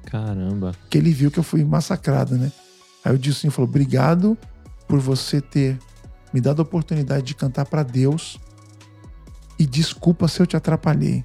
Caramba. 0.06 0.74
que 0.88 0.98
ele 0.98 1.12
viu 1.12 1.30
que 1.30 1.38
eu 1.38 1.42
fui 1.42 1.64
massacrado, 1.64 2.36
né? 2.36 2.50
Aí 3.04 3.14
o 3.14 3.18
Dilcinho 3.18 3.52
falou: 3.52 3.68
obrigado 3.68 4.36
por 4.88 4.98
você 4.98 5.40
ter 5.40 5.78
me 6.32 6.40
dado 6.40 6.60
a 6.60 6.62
oportunidade 6.62 7.24
de 7.24 7.34
cantar 7.34 7.64
pra 7.64 7.82
Deus 7.82 8.38
e 9.58 9.66
desculpa 9.66 10.28
se 10.28 10.40
eu 10.40 10.46
te 10.46 10.56
atrapalhei. 10.56 11.24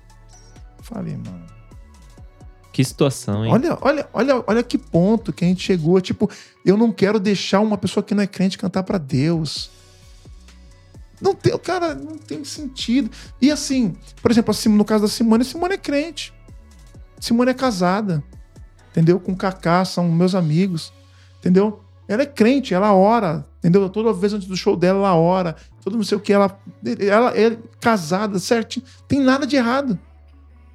Falei, 0.82 1.16
mano. 1.18 1.46
Que 2.72 2.84
situação, 2.84 3.46
hein? 3.46 3.52
Olha, 3.54 3.78
olha, 3.82 4.10
olha, 4.12 4.44
olha 4.46 4.64
que 4.64 4.78
ponto 4.78 5.32
que 5.32 5.46
a 5.46 5.48
gente 5.48 5.64
chegou. 5.64 6.02
Tipo, 6.02 6.30
eu 6.66 6.76
não 6.76 6.92
quero 6.92 7.20
deixar 7.20 7.62
uma 7.62 7.78
pessoa 7.78 8.04
que 8.04 8.14
não 8.14 8.22
é 8.22 8.28
crente 8.28 8.58
cantar 8.58 8.84
pra 8.84 8.98
Deus. 8.98 9.72
Não 11.22 11.34
tem, 11.34 11.58
cara, 11.58 11.96
não 11.96 12.18
tem 12.18 12.44
sentido. 12.44 13.10
E 13.42 13.50
assim, 13.50 13.96
por 14.22 14.30
exemplo, 14.30 14.54
no 14.72 14.84
caso 14.84 15.04
da 15.04 15.08
Simone, 15.08 15.44
a 15.44 15.46
Simone 15.46 15.76
é 15.76 15.78
crente. 15.78 16.34
Simone 17.18 17.52
é 17.52 17.54
casada. 17.54 18.22
Entendeu? 18.96 19.20
Com 19.20 19.34
o 19.34 19.36
Kaká, 19.36 19.84
são 19.84 20.10
meus 20.10 20.34
amigos. 20.34 20.94
Entendeu? 21.40 21.82
Ela 22.08 22.22
é 22.22 22.26
crente, 22.26 22.74
ela 22.74 22.94
ora. 22.94 23.46
Entendeu? 23.58 23.90
Toda 23.90 24.14
vez 24.14 24.32
antes 24.32 24.48
do 24.48 24.56
show 24.56 24.78
dela, 24.78 25.00
ela 25.00 25.16
ora. 25.16 25.58
Todo 25.84 25.98
não 25.98 26.04
sei 26.04 26.18
o 26.18 26.22
que, 26.22 26.32
ela, 26.32 26.58
ela 27.02 27.38
é 27.38 27.58
casada, 27.82 28.40
certinho. 28.40 28.86
Tem 29.06 29.20
nada 29.20 29.46
de 29.46 29.58
errado. 29.58 30.00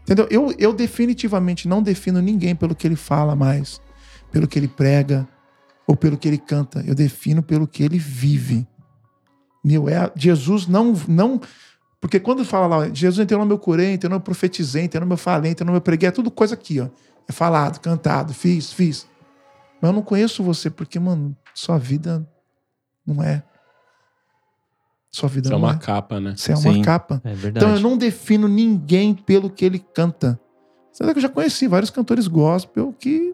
Entendeu? 0.02 0.26
Eu, 0.30 0.54
eu 0.58 0.74
definitivamente 0.74 1.66
não 1.66 1.82
defino 1.82 2.20
ninguém 2.20 2.54
pelo 2.54 2.74
que 2.74 2.86
ele 2.86 2.96
fala 2.96 3.34
mais, 3.34 3.80
pelo 4.30 4.46
que 4.46 4.58
ele 4.58 4.68
prega 4.68 5.26
ou 5.86 5.96
pelo 5.96 6.18
que 6.18 6.28
ele 6.28 6.38
canta. 6.38 6.84
Eu 6.86 6.94
defino 6.94 7.42
pelo 7.42 7.66
que 7.66 7.82
ele 7.82 7.98
vive. 7.98 8.68
Meu, 9.64 9.88
é, 9.88 10.12
Jesus 10.14 10.66
não, 10.66 10.94
não. 11.08 11.40
Porque 11.98 12.20
quando 12.20 12.44
fala 12.44 12.66
lá, 12.66 12.90
Jesus 12.92 13.18
entrou 13.18 13.40
no 13.40 13.46
meu 13.46 13.58
curei, 13.58 13.92
entrou 13.92 14.10
no 14.10 14.16
meu 14.16 14.20
profetizei, 14.20 14.84
entrou 14.84 15.00
no 15.00 15.06
meu 15.06 15.16
falei, 15.16 15.52
entrou 15.52 15.66
no 15.66 15.72
meu 15.72 15.80
preguei, 15.80 16.08
é 16.08 16.12
tudo 16.12 16.30
coisa 16.30 16.54
aqui, 16.54 16.80
ó. 16.80 16.88
É 17.30 17.32
falado, 17.32 17.78
cantado, 17.78 18.34
fiz, 18.34 18.72
fiz. 18.72 19.06
Mas 19.80 19.88
eu 19.90 19.92
não 19.92 20.02
conheço 20.02 20.42
você, 20.42 20.68
porque, 20.68 20.98
mano, 20.98 21.36
sua 21.54 21.78
vida 21.78 22.28
não 23.06 23.22
é. 23.22 23.44
Sua 25.12 25.28
vida 25.28 25.46
Isso 25.46 25.54
é 25.54 25.56
não 25.56 25.64
uma 25.64 25.74
é. 25.74 25.78
capa, 25.78 26.18
né? 26.18 26.34
Você 26.36 26.50
é 26.50 26.56
uma 26.56 26.72
Sim. 26.72 26.82
capa. 26.82 27.22
É 27.22 27.32
verdade. 27.32 27.64
Então 27.64 27.76
eu 27.76 27.80
não 27.80 27.96
defino 27.96 28.48
ninguém 28.48 29.14
pelo 29.14 29.48
que 29.48 29.64
ele 29.64 29.78
canta. 29.78 30.40
Sabe 30.92 31.12
que 31.12 31.18
eu 31.18 31.22
já 31.22 31.28
conheci 31.28 31.68
vários 31.68 31.88
cantores 31.88 32.26
gospel 32.26 32.92
que. 32.98 33.32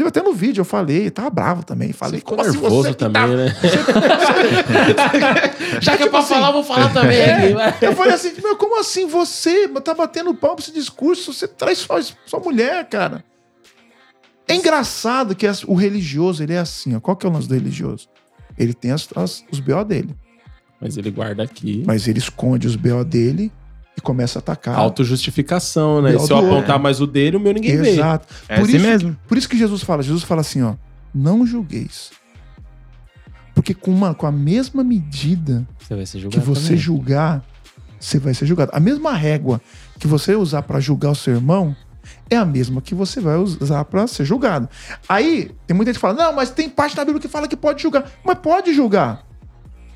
Inclusive, 0.00 0.08
até 0.08 0.22
no 0.22 0.32
vídeo 0.32 0.60
eu 0.60 0.64
falei, 0.64 1.10
tava 1.10 1.30
bravo 1.30 1.64
também. 1.64 1.92
Falei, 1.92 2.14
Você 2.14 2.18
ficou 2.18 2.36
como 2.36 2.48
assim 2.48 2.58
nervoso 2.60 2.82
você 2.82 2.88
que 2.90 2.96
também, 2.96 3.22
tá- 3.22 3.28
né? 3.28 3.54
Já 5.80 5.96
que 5.96 6.04
é 6.04 6.08
pra 6.08 6.22
falar, 6.22 6.50
vou 6.52 6.64
falar 6.64 6.92
também 6.92 7.54
vai. 7.54 7.74
Eu 7.80 7.94
falei 7.94 8.14
assim, 8.14 8.32
meu, 8.42 8.56
como 8.56 8.78
assim 8.80 9.06
você 9.06 9.68
tá 9.68 9.94
batendo 9.94 10.34
pau 10.34 10.54
pra 10.54 10.62
esse 10.62 10.72
discurso? 10.72 11.32
Você 11.32 11.46
traz 11.48 11.78
só, 11.78 11.98
só 12.26 12.40
mulher, 12.40 12.84
cara. 12.88 13.24
É 14.46 14.54
engraçado 14.54 15.34
que 15.34 15.46
o 15.66 15.74
religioso, 15.74 16.42
ele 16.42 16.54
é 16.54 16.58
assim, 16.58 16.96
ó. 16.96 17.00
Qual 17.00 17.16
que 17.16 17.26
é 17.26 17.28
o 17.28 17.32
lance 17.32 17.48
do 17.48 17.54
religioso? 17.54 18.08
Ele 18.56 18.72
tem 18.72 18.90
as- 18.92 19.08
as- 19.14 19.44
os 19.52 19.60
BO 19.60 19.84
dele, 19.84 20.16
Mas 20.80 20.96
ele 20.96 21.10
guarda 21.10 21.42
aqui. 21.42 21.82
mas 21.86 22.08
ele 22.08 22.18
esconde 22.18 22.66
os 22.66 22.76
BO 22.76 23.04
dele 23.04 23.52
e 23.98 24.00
começa 24.00 24.38
a 24.38 24.40
atacar. 24.40 24.76
Autojustificação, 24.78 26.00
né? 26.00 26.16
Se 26.18 26.32
eu 26.32 26.38
apontar 26.38 26.56
outro. 26.56 26.80
mais 26.80 27.00
o 27.00 27.06
dele, 27.06 27.36
o 27.36 27.40
meu 27.40 27.52
ninguém 27.52 27.76
vê. 27.76 27.90
Exato. 27.90 28.32
É 28.48 28.56
Por 28.56 28.62
assim 28.62 28.76
isso 28.76 28.86
mesmo. 28.86 29.16
Por 29.26 29.36
isso 29.36 29.48
que 29.48 29.58
Jesus 29.58 29.82
fala, 29.82 30.02
Jesus 30.02 30.22
fala 30.22 30.40
assim, 30.40 30.62
ó, 30.62 30.74
não 31.12 31.44
julgueis. 31.44 32.10
Porque 33.54 33.74
com, 33.74 33.90
uma, 33.90 34.14
com 34.14 34.24
a 34.24 34.30
mesma 34.30 34.84
medida 34.84 35.66
Você 35.80 35.96
vai 35.96 36.06
ser 36.06 36.28
que 36.28 36.38
você 36.38 36.62
também. 36.62 36.76
julgar, 36.76 37.44
você 37.98 38.18
vai 38.20 38.32
ser 38.32 38.46
julgado. 38.46 38.70
A 38.72 38.78
mesma 38.78 39.12
régua 39.12 39.60
que 39.98 40.06
você 40.06 40.36
usar 40.36 40.62
pra 40.62 40.78
julgar 40.78 41.10
o 41.10 41.16
seu 41.16 41.34
irmão 41.34 41.74
é 42.30 42.36
a 42.36 42.44
mesma 42.44 42.80
que 42.80 42.94
você 42.94 43.20
vai 43.20 43.36
usar 43.36 43.84
pra 43.86 44.06
ser 44.06 44.24
julgado. 44.24 44.68
Aí, 45.08 45.50
tem 45.66 45.76
muita 45.76 45.90
gente 45.90 45.96
que 45.96 46.00
fala, 46.00 46.14
não, 46.14 46.32
mas 46.32 46.50
tem 46.50 46.70
parte 46.70 46.94
da 46.94 47.04
Bíblia 47.04 47.20
que 47.20 47.28
fala 47.28 47.48
que 47.48 47.56
pode 47.56 47.82
julgar. 47.82 48.08
Mas 48.24 48.38
pode 48.38 48.72
julgar. 48.72 49.26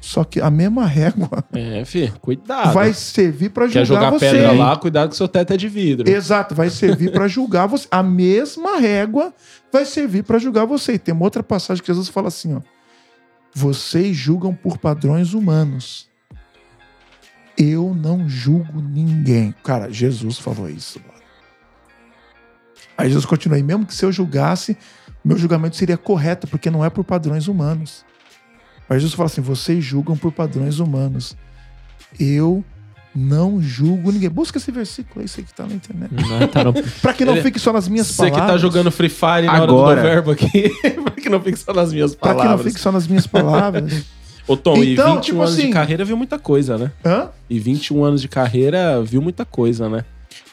Só 0.05 0.25
que 0.25 0.41
a 0.41 0.51
mesma 0.51 0.85
régua 0.85 1.29
É, 1.55 1.85
fi, 1.85 2.13
cuidado. 2.21 2.73
vai 2.75 2.93
servir 2.93 3.51
pra 3.51 3.67
julgar 3.69 3.81
Quer 3.81 3.87
jogar 3.87 4.11
você. 4.11 4.31
pedra 4.33 4.51
lá, 4.53 4.77
cuidado 4.77 5.11
que 5.11 5.17
seu 5.17 5.29
teto 5.29 5.53
é 5.53 5.57
de 5.57 5.69
vidro. 5.69 6.11
Exato, 6.11 6.57
vai 6.57 6.69
servir 6.71 7.13
para 7.13 7.29
julgar 7.29 7.67
você. 7.69 7.87
A 7.89 8.03
mesma 8.03 8.79
régua 8.79 9.33
vai 9.73 9.85
servir 9.85 10.25
para 10.25 10.41
julgar 10.41 10.67
você. 10.67 10.95
E 10.95 10.99
tem 10.99 11.15
uma 11.15 11.23
outra 11.25 11.43
passagem 11.45 11.81
que 11.81 11.87
Jesus 11.87 12.09
fala 12.09 12.27
assim, 12.29 12.53
ó: 12.57 12.61
Vocês 13.55 14.17
julgam 14.17 14.53
por 14.53 14.77
padrões 14.77 15.35
humanos. 15.35 16.11
Eu 17.57 17.95
não 17.95 18.29
julgo 18.29 18.81
ninguém. 18.81 19.55
Cara, 19.63 19.89
Jesus 19.89 20.37
falou 20.39 20.69
isso. 20.69 20.99
mano. 20.99 21.13
Aí 22.99 23.07
Jesus 23.09 23.25
continua 23.25 23.57
aí, 23.57 23.63
mesmo 23.63 23.87
que 23.87 23.95
se 23.95 24.05
eu 24.05 24.11
julgasse, 24.11 24.77
meu 25.25 25.37
julgamento 25.39 25.77
seria 25.77 25.97
correto, 25.97 26.49
porque 26.49 26.71
não 26.71 26.85
é 26.85 26.91
por 26.91 27.05
padrões 27.05 27.47
humanos. 27.47 28.05
Aí 28.93 28.99
Jesus 29.01 29.15
fala 29.15 29.27
assim: 29.27 29.41
vocês 29.41 29.85
julgam 29.85 30.17
por 30.17 30.33
padrões 30.33 30.79
humanos. 30.79 31.37
Eu 32.21 32.65
não 33.15 33.61
julgo 33.61 34.11
ninguém. 34.13 34.29
Busca 34.31 34.59
esse 34.59 34.71
versículo 34.71 35.21
aí, 35.23 35.29
sei 35.29 35.45
que 35.45 35.53
tá 35.55 35.67
na 35.67 35.75
internet. 35.75 36.11
Tá 36.53 36.65
no- 36.65 36.73
Pra 37.03 37.13
que 37.13 37.25
não 37.25 37.37
fique 37.37 37.59
só 37.59 37.73
nas 37.73 37.89
minhas 37.89 38.07
Você 38.07 38.25
que 38.27 38.31
palavras. 38.31 38.53
tá 38.53 38.59
jogando 38.59 38.91
Free 38.91 39.09
Fire 39.09 39.47
na 39.47 39.53
hora 39.55 39.63
Agora. 39.65 39.97
do 39.97 40.03
verbo 40.03 40.31
aqui, 40.31 40.71
pra 41.05 41.11
que 41.13 41.29
não 41.29 41.41
fique 41.41 41.59
só 41.59 41.73
nas 41.73 41.93
minhas 41.93 42.15
Pra 42.15 42.31
que 42.31 42.35
não 42.37 42.43
palavras. 42.45 42.67
fique 42.67 42.81
só 42.81 42.91
nas 42.93 43.07
minhas 43.07 43.27
palavras. 43.27 44.05
Ô 44.49 44.57
Tom, 44.57 44.77
Então, 44.77 44.83
e 44.83 45.17
21 45.17 45.21
tipo 45.21 45.39
anos 45.41 45.55
de 45.57 45.63
assim- 45.63 45.71
carreira 45.71 46.05
viu 46.05 46.17
muita 46.17 46.39
coisa, 46.39 46.77
né? 46.77 46.91
Hã? 47.05 47.29
E 47.49 47.59
21 47.61 48.03
anos 48.05 48.21
de 48.21 48.29
carreira 48.29 49.01
viu 49.03 49.23
muita 49.23 49.45
coisa, 49.45 49.89
né? 49.89 50.05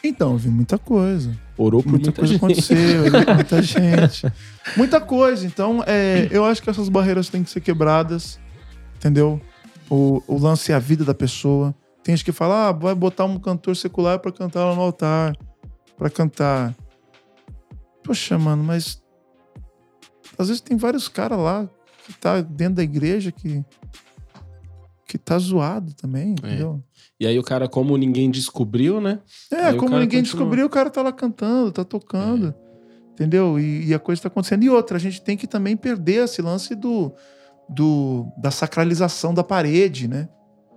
Então, 0.02 0.32
eu 0.32 0.38
vi 0.38 0.48
muita 0.48 0.78
coisa. 0.78 1.36
Orou 1.56 1.82
por 1.82 1.90
Muita, 1.90 2.06
muita, 2.06 2.20
coisa 2.20 2.32
gente. 2.32 2.42
aconteceu, 2.42 3.02
muita 3.34 3.62
gente. 3.62 4.32
Muita 4.76 5.00
coisa. 5.00 5.46
Então, 5.46 5.84
é, 5.86 6.26
eu 6.30 6.44
acho 6.44 6.62
que 6.62 6.70
essas 6.70 6.88
barreiras 6.88 7.28
têm 7.28 7.44
que 7.44 7.50
ser 7.50 7.60
quebradas. 7.60 8.40
Entendeu? 8.96 9.40
O, 9.90 10.22
o 10.26 10.38
lance 10.38 10.72
é 10.72 10.74
a 10.74 10.78
vida 10.78 11.04
da 11.04 11.14
pessoa. 11.14 11.74
Tem 12.02 12.16
gente 12.16 12.24
que 12.24 12.32
fala, 12.32 12.68
ah, 12.68 12.72
vai 12.72 12.94
botar 12.94 13.24
um 13.24 13.38
cantor 13.38 13.76
secular 13.76 14.18
pra 14.18 14.32
cantar 14.32 14.64
lá 14.64 14.74
no 14.74 14.80
altar. 14.80 15.36
Pra 15.98 16.08
cantar. 16.08 16.74
Poxa, 18.02 18.38
mano, 18.38 18.64
mas. 18.64 19.02
Às 20.38 20.48
vezes 20.48 20.62
tem 20.62 20.78
vários 20.78 21.08
caras 21.08 21.38
lá 21.38 21.68
que 22.06 22.14
tá 22.14 22.40
dentro 22.40 22.76
da 22.76 22.82
igreja 22.82 23.30
que. 23.30 23.62
que 25.06 25.18
tá 25.18 25.38
zoado 25.38 25.92
também, 25.92 26.30
entendeu? 26.30 26.82
E 27.20 27.26
aí 27.26 27.38
o 27.38 27.42
cara, 27.42 27.68
como 27.68 27.94
ninguém 27.98 28.30
descobriu, 28.30 28.98
né? 28.98 29.18
É, 29.52 29.66
Aí 29.66 29.76
como 29.76 29.90
ninguém 29.90 30.20
continua. 30.20 30.22
descobriu, 30.22 30.66
o 30.66 30.70
cara 30.70 30.88
tá 30.88 31.02
lá 31.02 31.12
cantando, 31.12 31.70
tá 31.70 31.84
tocando. 31.84 32.54
Entendeu? 33.12 33.60
E, 33.60 33.88
e 33.88 33.94
a 33.94 33.98
coisa 33.98 34.22
tá 34.22 34.28
acontecendo. 34.28 34.62
E 34.62 34.70
outra, 34.70 34.96
a 34.96 35.00
gente 35.00 35.20
tem 35.20 35.36
que 35.36 35.46
também 35.46 35.76
perder 35.76 36.24
esse 36.24 36.40
lance 36.40 36.74
do, 36.74 37.12
do 37.68 38.26
da 38.38 38.50
sacralização 38.50 39.34
da 39.34 39.44
parede, 39.44 40.08
né? 40.08 40.30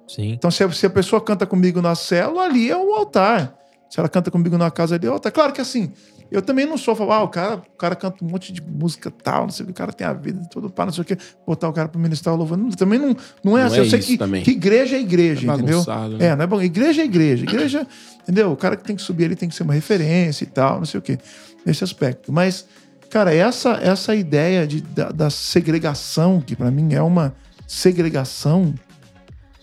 Sim. 0.05 0.33
Então, 0.33 0.51
se 0.51 0.61
a, 0.61 0.69
se 0.69 0.85
a 0.85 0.89
pessoa 0.89 1.21
canta 1.21 1.45
comigo 1.45 1.81
na 1.81 1.95
célula, 1.95 2.43
ali 2.43 2.69
é 2.69 2.75
o 2.75 2.93
altar. 2.93 3.55
Se 3.89 3.97
ela 3.97 4.09
canta 4.09 4.29
comigo 4.29 4.57
na 4.57 4.69
casa, 4.69 4.95
ali 4.95 5.07
é 5.07 5.09
o 5.09 5.13
altar. 5.13 5.31
Claro 5.31 5.53
que 5.53 5.61
assim, 5.61 5.93
eu 6.33 6.41
também 6.41 6.65
não 6.65 6.77
sou 6.77 6.95
falar, 6.95 7.17
ah, 7.17 7.23
o 7.23 7.27
cara, 7.29 7.55
o 7.55 7.77
cara 7.77 7.95
canta 7.95 8.25
um 8.25 8.27
monte 8.27 8.51
de 8.51 8.61
música 8.61 9.09
tal, 9.11 9.43
não 9.43 9.49
sei 9.51 9.63
o 9.63 9.67
que, 9.67 9.71
o 9.71 9.75
cara 9.75 9.93
tem 9.93 10.05
a 10.05 10.13
vida 10.13 10.41
todo 10.51 10.69
pá, 10.69 10.85
não 10.85 10.91
sei 10.91 11.01
o 11.03 11.05
que, 11.05 11.17
botar 11.47 11.69
o 11.69 11.73
cara 11.73 11.87
pra 11.87 12.01
ministrar 12.01 12.33
o 12.35 12.37
louvor. 12.37 12.57
Não, 12.57 12.69
também 12.71 12.97
não, 12.99 13.15
não 13.43 13.57
é 13.57 13.61
Não 13.61 13.67
assim. 13.67 13.77
é 13.77 13.79
eu 13.81 13.85
sei 13.89 13.99
isso 13.99 14.07
que, 14.09 14.17
também. 14.17 14.43
que 14.43 14.51
igreja 14.51 14.95
é 14.97 14.99
igreja, 14.99 15.49
É 15.49 15.53
entendeu? 15.53 15.83
né? 16.17 16.25
É, 16.27 16.35
não 16.35 16.43
é 16.43 16.47
bom. 16.47 16.61
Igreja 16.61 17.01
é 17.01 17.05
igreja. 17.05 17.43
Igreja, 17.43 17.87
entendeu? 18.23 18.51
O 18.51 18.57
cara 18.57 18.75
que 18.75 18.83
tem 18.83 18.95
que 18.95 19.01
subir 19.01 19.25
ali 19.25 19.35
tem 19.35 19.47
que 19.47 19.55
ser 19.55 19.63
uma 19.63 19.73
referência 19.73 20.43
e 20.43 20.47
tal, 20.47 20.77
não 20.79 20.85
sei 20.85 20.99
o 20.99 21.01
quê. 21.03 21.17
Nesse 21.65 21.83
aspecto. 21.83 22.31
Mas, 22.33 22.65
cara, 23.09 23.33
essa, 23.33 23.71
essa 23.81 24.13
ideia 24.15 24.65
de, 24.67 24.81
da, 24.81 25.11
da 25.11 25.29
segregação, 25.29 26.41
que 26.41 26.55
pra 26.55 26.69
mim 26.71 26.93
é 26.93 27.01
uma 27.01 27.33
segregação, 27.67 28.73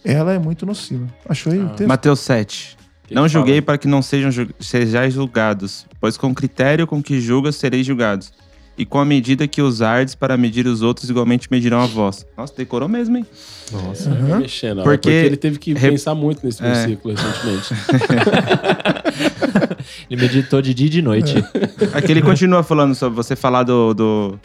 ela 0.05 0.33
é 0.33 0.39
muito 0.39 0.64
nociva. 0.64 1.07
Achou 1.29 1.53
aí 1.53 1.59
o 1.59 1.66
Ah. 1.66 1.68
texto? 1.71 1.89
Mateus 1.89 2.21
7. 2.21 2.77
Que 3.11 3.14
Não 3.16 3.26
julguei 3.28 3.56
fala? 3.56 3.62
para 3.66 3.78
que 3.78 3.88
não 3.88 4.00
sejam 4.02 4.30
ju- 4.30 4.46
sejais 4.61 5.12
julgados, 5.14 5.84
pois 6.00 6.16
com 6.16 6.28
o 6.28 6.34
critério 6.34 6.86
com 6.86 7.02
que 7.02 7.20
julgas 7.20 7.56
sereis 7.56 7.84
julgados. 7.84 8.32
E 8.78 8.84
com 8.86 9.00
a 9.00 9.04
medida 9.04 9.48
que 9.48 9.61
usardes 9.61 10.14
para 10.14 10.36
medir 10.36 10.64
os 10.66 10.80
outros, 10.80 11.11
igualmente 11.11 11.48
medirão 11.50 11.80
a 11.80 11.86
vós. 11.86 12.24
Nossa, 12.38 12.54
decorou 12.56 12.88
mesmo, 12.88 13.16
hein? 13.16 13.26
Nossa, 13.72 14.11
Uhum. 14.11 14.26
vai 14.28 14.38
mexendo. 14.38 14.76
Porque- 14.84 15.11
Porque 15.11 15.11
ele 15.11 15.36
teve 15.36 15.58
que 15.58 15.74
Re- 15.74 15.90
pensar 15.90 16.14
muito 16.14 16.46
nesse 16.46 16.62
É. 16.64 16.72
versículo 16.72 17.12
recentemente. 17.14 17.74
Ele 20.11 20.22
meditou 20.22 20.62
de 20.62 20.72
dia 20.72 20.86
e 20.86 20.90
de 20.90 21.02
noite. 21.02 21.34
Aqui 21.92 22.12
ele 22.12 22.22
continua 22.22 22.62
falando 22.62 22.94
sobre 22.94 23.16
você 23.16 23.34
falar 23.34 23.64
do, 23.64 23.92
do, 23.92 24.38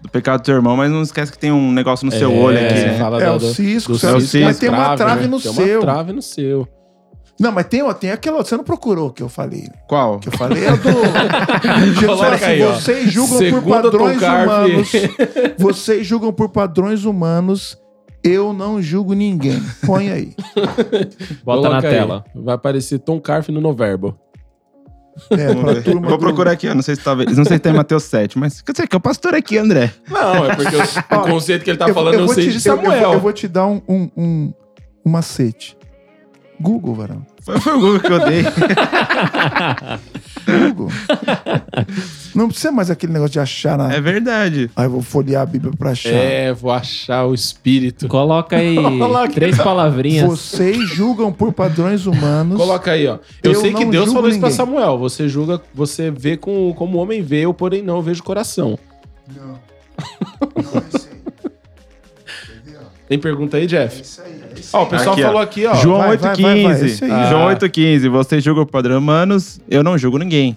do 0.00 0.08
pecado 0.10 0.40
do 0.40 0.44
teu 0.44 0.54
irmão, 0.54 0.76
mas 0.76 0.90
não 0.90 1.02
esquece 1.02 1.32
que 1.32 1.38
tem 1.38 1.50
um 1.52 1.72
negócio 1.72 2.06
no 2.06 2.12
seu 2.12 2.30
É, 2.30 2.34
olho 2.34 2.58
aqui, 2.58 2.74
né? 2.74 2.98
fala 2.98 3.20
É 3.20 3.26
da- 3.26 3.34
o 3.34 3.38
do- 3.38 3.52
cisco, 3.52 3.92
do 3.92 3.98
sabe? 3.98 4.20
cisco, 4.22 4.44
mas 4.46 4.58
tem 4.58 4.68
uma 4.68 4.96
trave 4.96 5.22
né? 5.22 5.26
no 5.28 5.40
tem 5.40 5.52
seu. 5.52 5.80
uma 5.80 5.80
trave 5.80 6.12
no 6.12 6.22
seu. 6.22 6.68
Não, 7.40 7.50
mas 7.50 7.66
tem, 7.66 7.82
ó, 7.82 7.92
tem 7.92 8.10
aquela. 8.10 8.44
Você 8.44 8.56
não 8.56 8.62
procurou 8.64 9.10
que 9.10 9.22
eu 9.22 9.28
falei. 9.28 9.68
Qual? 9.88 10.18
Que 10.20 10.28
eu 10.28 10.32
falei 10.32 10.64
é 10.64 10.70
do. 10.76 10.88
Jesus 11.94 12.00
fala 12.00 12.16
Coloca 12.16 12.34
assim, 12.36 12.44
aí, 12.44 12.62
vocês 12.62 13.10
julgam 13.12 13.38
por 13.38 13.44
Segundo 13.44 13.72
padrões 13.82 14.14
Tom 14.14 14.20
Carf. 14.20 14.44
humanos. 14.46 14.92
Vocês 15.58 16.06
julgam 16.06 16.32
por 16.32 16.48
padrões 16.50 17.04
humanos. 17.04 17.78
Eu 18.22 18.52
não 18.52 18.80
julgo 18.80 19.14
ninguém. 19.14 19.60
Põe 19.84 20.10
aí. 20.12 20.34
Bota 21.44 21.62
na 21.62 21.68
Coloca 21.80 21.88
aí. 21.88 21.94
tela. 21.94 22.24
Vai 22.34 22.54
aparecer 22.54 23.00
Tom 23.00 23.20
Carf 23.20 23.48
no 23.50 23.60
Noverbo. 23.60 24.16
É, 25.30 25.80
turma 25.82 26.08
Vou 26.08 26.16
do- 26.16 26.24
procurar 26.24 26.52
aqui, 26.52 26.68
ó. 26.68 26.74
Não 26.74 26.82
sei 26.82 26.94
se 26.94 27.02
talvez. 27.02 27.36
Não 27.36 27.44
sei 27.44 27.56
se 27.56 27.60
tem 27.62 27.72
Mateus 27.72 28.04
7, 28.04 28.38
mas. 28.38 28.62
Quer 28.62 28.72
dizer 28.72 28.86
que 28.88 28.94
é 28.94 28.98
o 28.98 29.00
pastor 29.00 29.34
aqui, 29.34 29.58
André. 29.58 29.92
Não, 30.08 30.46
é 30.46 30.54
porque 30.54 30.76
o, 30.76 31.16
o 31.18 31.22
conceito 31.22 31.64
que 31.64 31.70
ele 31.70 31.78
tá 31.78 31.88
Eu- 31.88 31.94
falando 31.94 32.14
eu 32.14 32.20
eu, 32.20 32.26
vou 32.26 32.34
sei 32.34 32.44
te- 32.50 32.58
de 32.58 32.68
eu- 32.68 32.74
eu 32.76 32.80
vou- 32.80 32.90
Samuel. 32.92 33.12
Eu, 33.14 33.20
vou 33.20 33.32
te 33.32 33.48
dar 33.48 33.66
um, 33.66 33.82
um, 33.88 34.10
um, 34.16 34.52
um 35.04 35.10
macete. 35.10 35.76
Google, 36.62 36.94
varão. 36.94 37.26
Foi 37.42 37.56
o 37.56 37.80
Google 37.80 38.00
que 38.00 38.12
eu 38.12 38.24
dei. 38.24 38.44
Google. 40.70 40.88
não 42.34 42.48
precisa 42.48 42.72
mais 42.72 42.90
aquele 42.90 43.12
negócio 43.12 43.32
de 43.32 43.40
achar 43.40 43.76
na. 43.76 43.92
É 43.92 44.00
verdade. 44.00 44.70
Aí 44.76 44.86
eu 44.86 44.90
vou 44.90 45.02
folhear 45.02 45.42
a 45.42 45.46
Bíblia 45.46 45.72
pra 45.76 45.90
achar. 45.90 46.10
É, 46.10 46.52
vou 46.52 46.70
achar 46.70 47.26
o 47.26 47.34
espírito. 47.34 48.06
Coloca 48.08 48.56
aí 48.56 48.76
Coloca 48.98 49.28
três 49.28 49.56
palavrinhas. 49.56 50.24
Vocês 50.28 50.88
julgam 50.88 51.32
por 51.32 51.52
padrões 51.52 52.06
humanos. 52.06 52.56
Coloca 52.56 52.92
aí, 52.92 53.06
ó. 53.08 53.18
Eu, 53.42 53.52
Eu 53.52 53.60
sei 53.60 53.74
que 53.74 53.84
Deus 53.84 54.12
falou 54.12 54.28
isso 54.28 54.38
pra 54.38 54.48
ninguém. 54.48 54.56
Samuel. 54.56 54.98
Você 54.98 55.28
julga, 55.28 55.60
você 55.74 56.10
vê 56.10 56.36
com, 56.36 56.72
como 56.74 56.98
o 56.98 57.00
homem 57.00 57.22
vê, 57.22 57.40
eu 57.44 57.52
porém 57.52 57.82
não, 57.82 57.96
eu 57.96 58.02
vejo 58.02 58.22
coração. 58.22 58.78
Não. 59.34 59.58
Não 60.56 60.82
isso. 60.94 61.01
Tem 63.12 63.18
pergunta 63.18 63.58
aí, 63.58 63.66
Jeff? 63.66 64.00
Isso 64.00 64.22
aí, 64.22 64.32
é 64.56 64.58
isso 64.58 64.74
Ó, 64.74 64.84
o 64.84 64.86
pessoal 64.86 65.12
Aqui, 65.12 65.22
ó. 65.22 65.26
falou 65.26 65.42
aqui, 65.42 65.66
ó. 65.66 65.74
João 65.74 65.98
vai, 65.98 66.16
vai, 66.16 66.34
vai, 66.34 66.62
vai, 66.62 66.74
8,15. 66.76 66.84
isso 66.86 67.04
aí. 67.04 67.10
João 67.28 67.42
Ah. 67.48 67.54
8,15. 67.54 68.08
Você 68.08 68.40
julga 68.40 68.62
o 68.62 68.66
padrão 68.66 68.96
humanos, 68.96 69.60
eu 69.68 69.82
não 69.84 69.98
julgo 69.98 70.16
ninguém. 70.16 70.56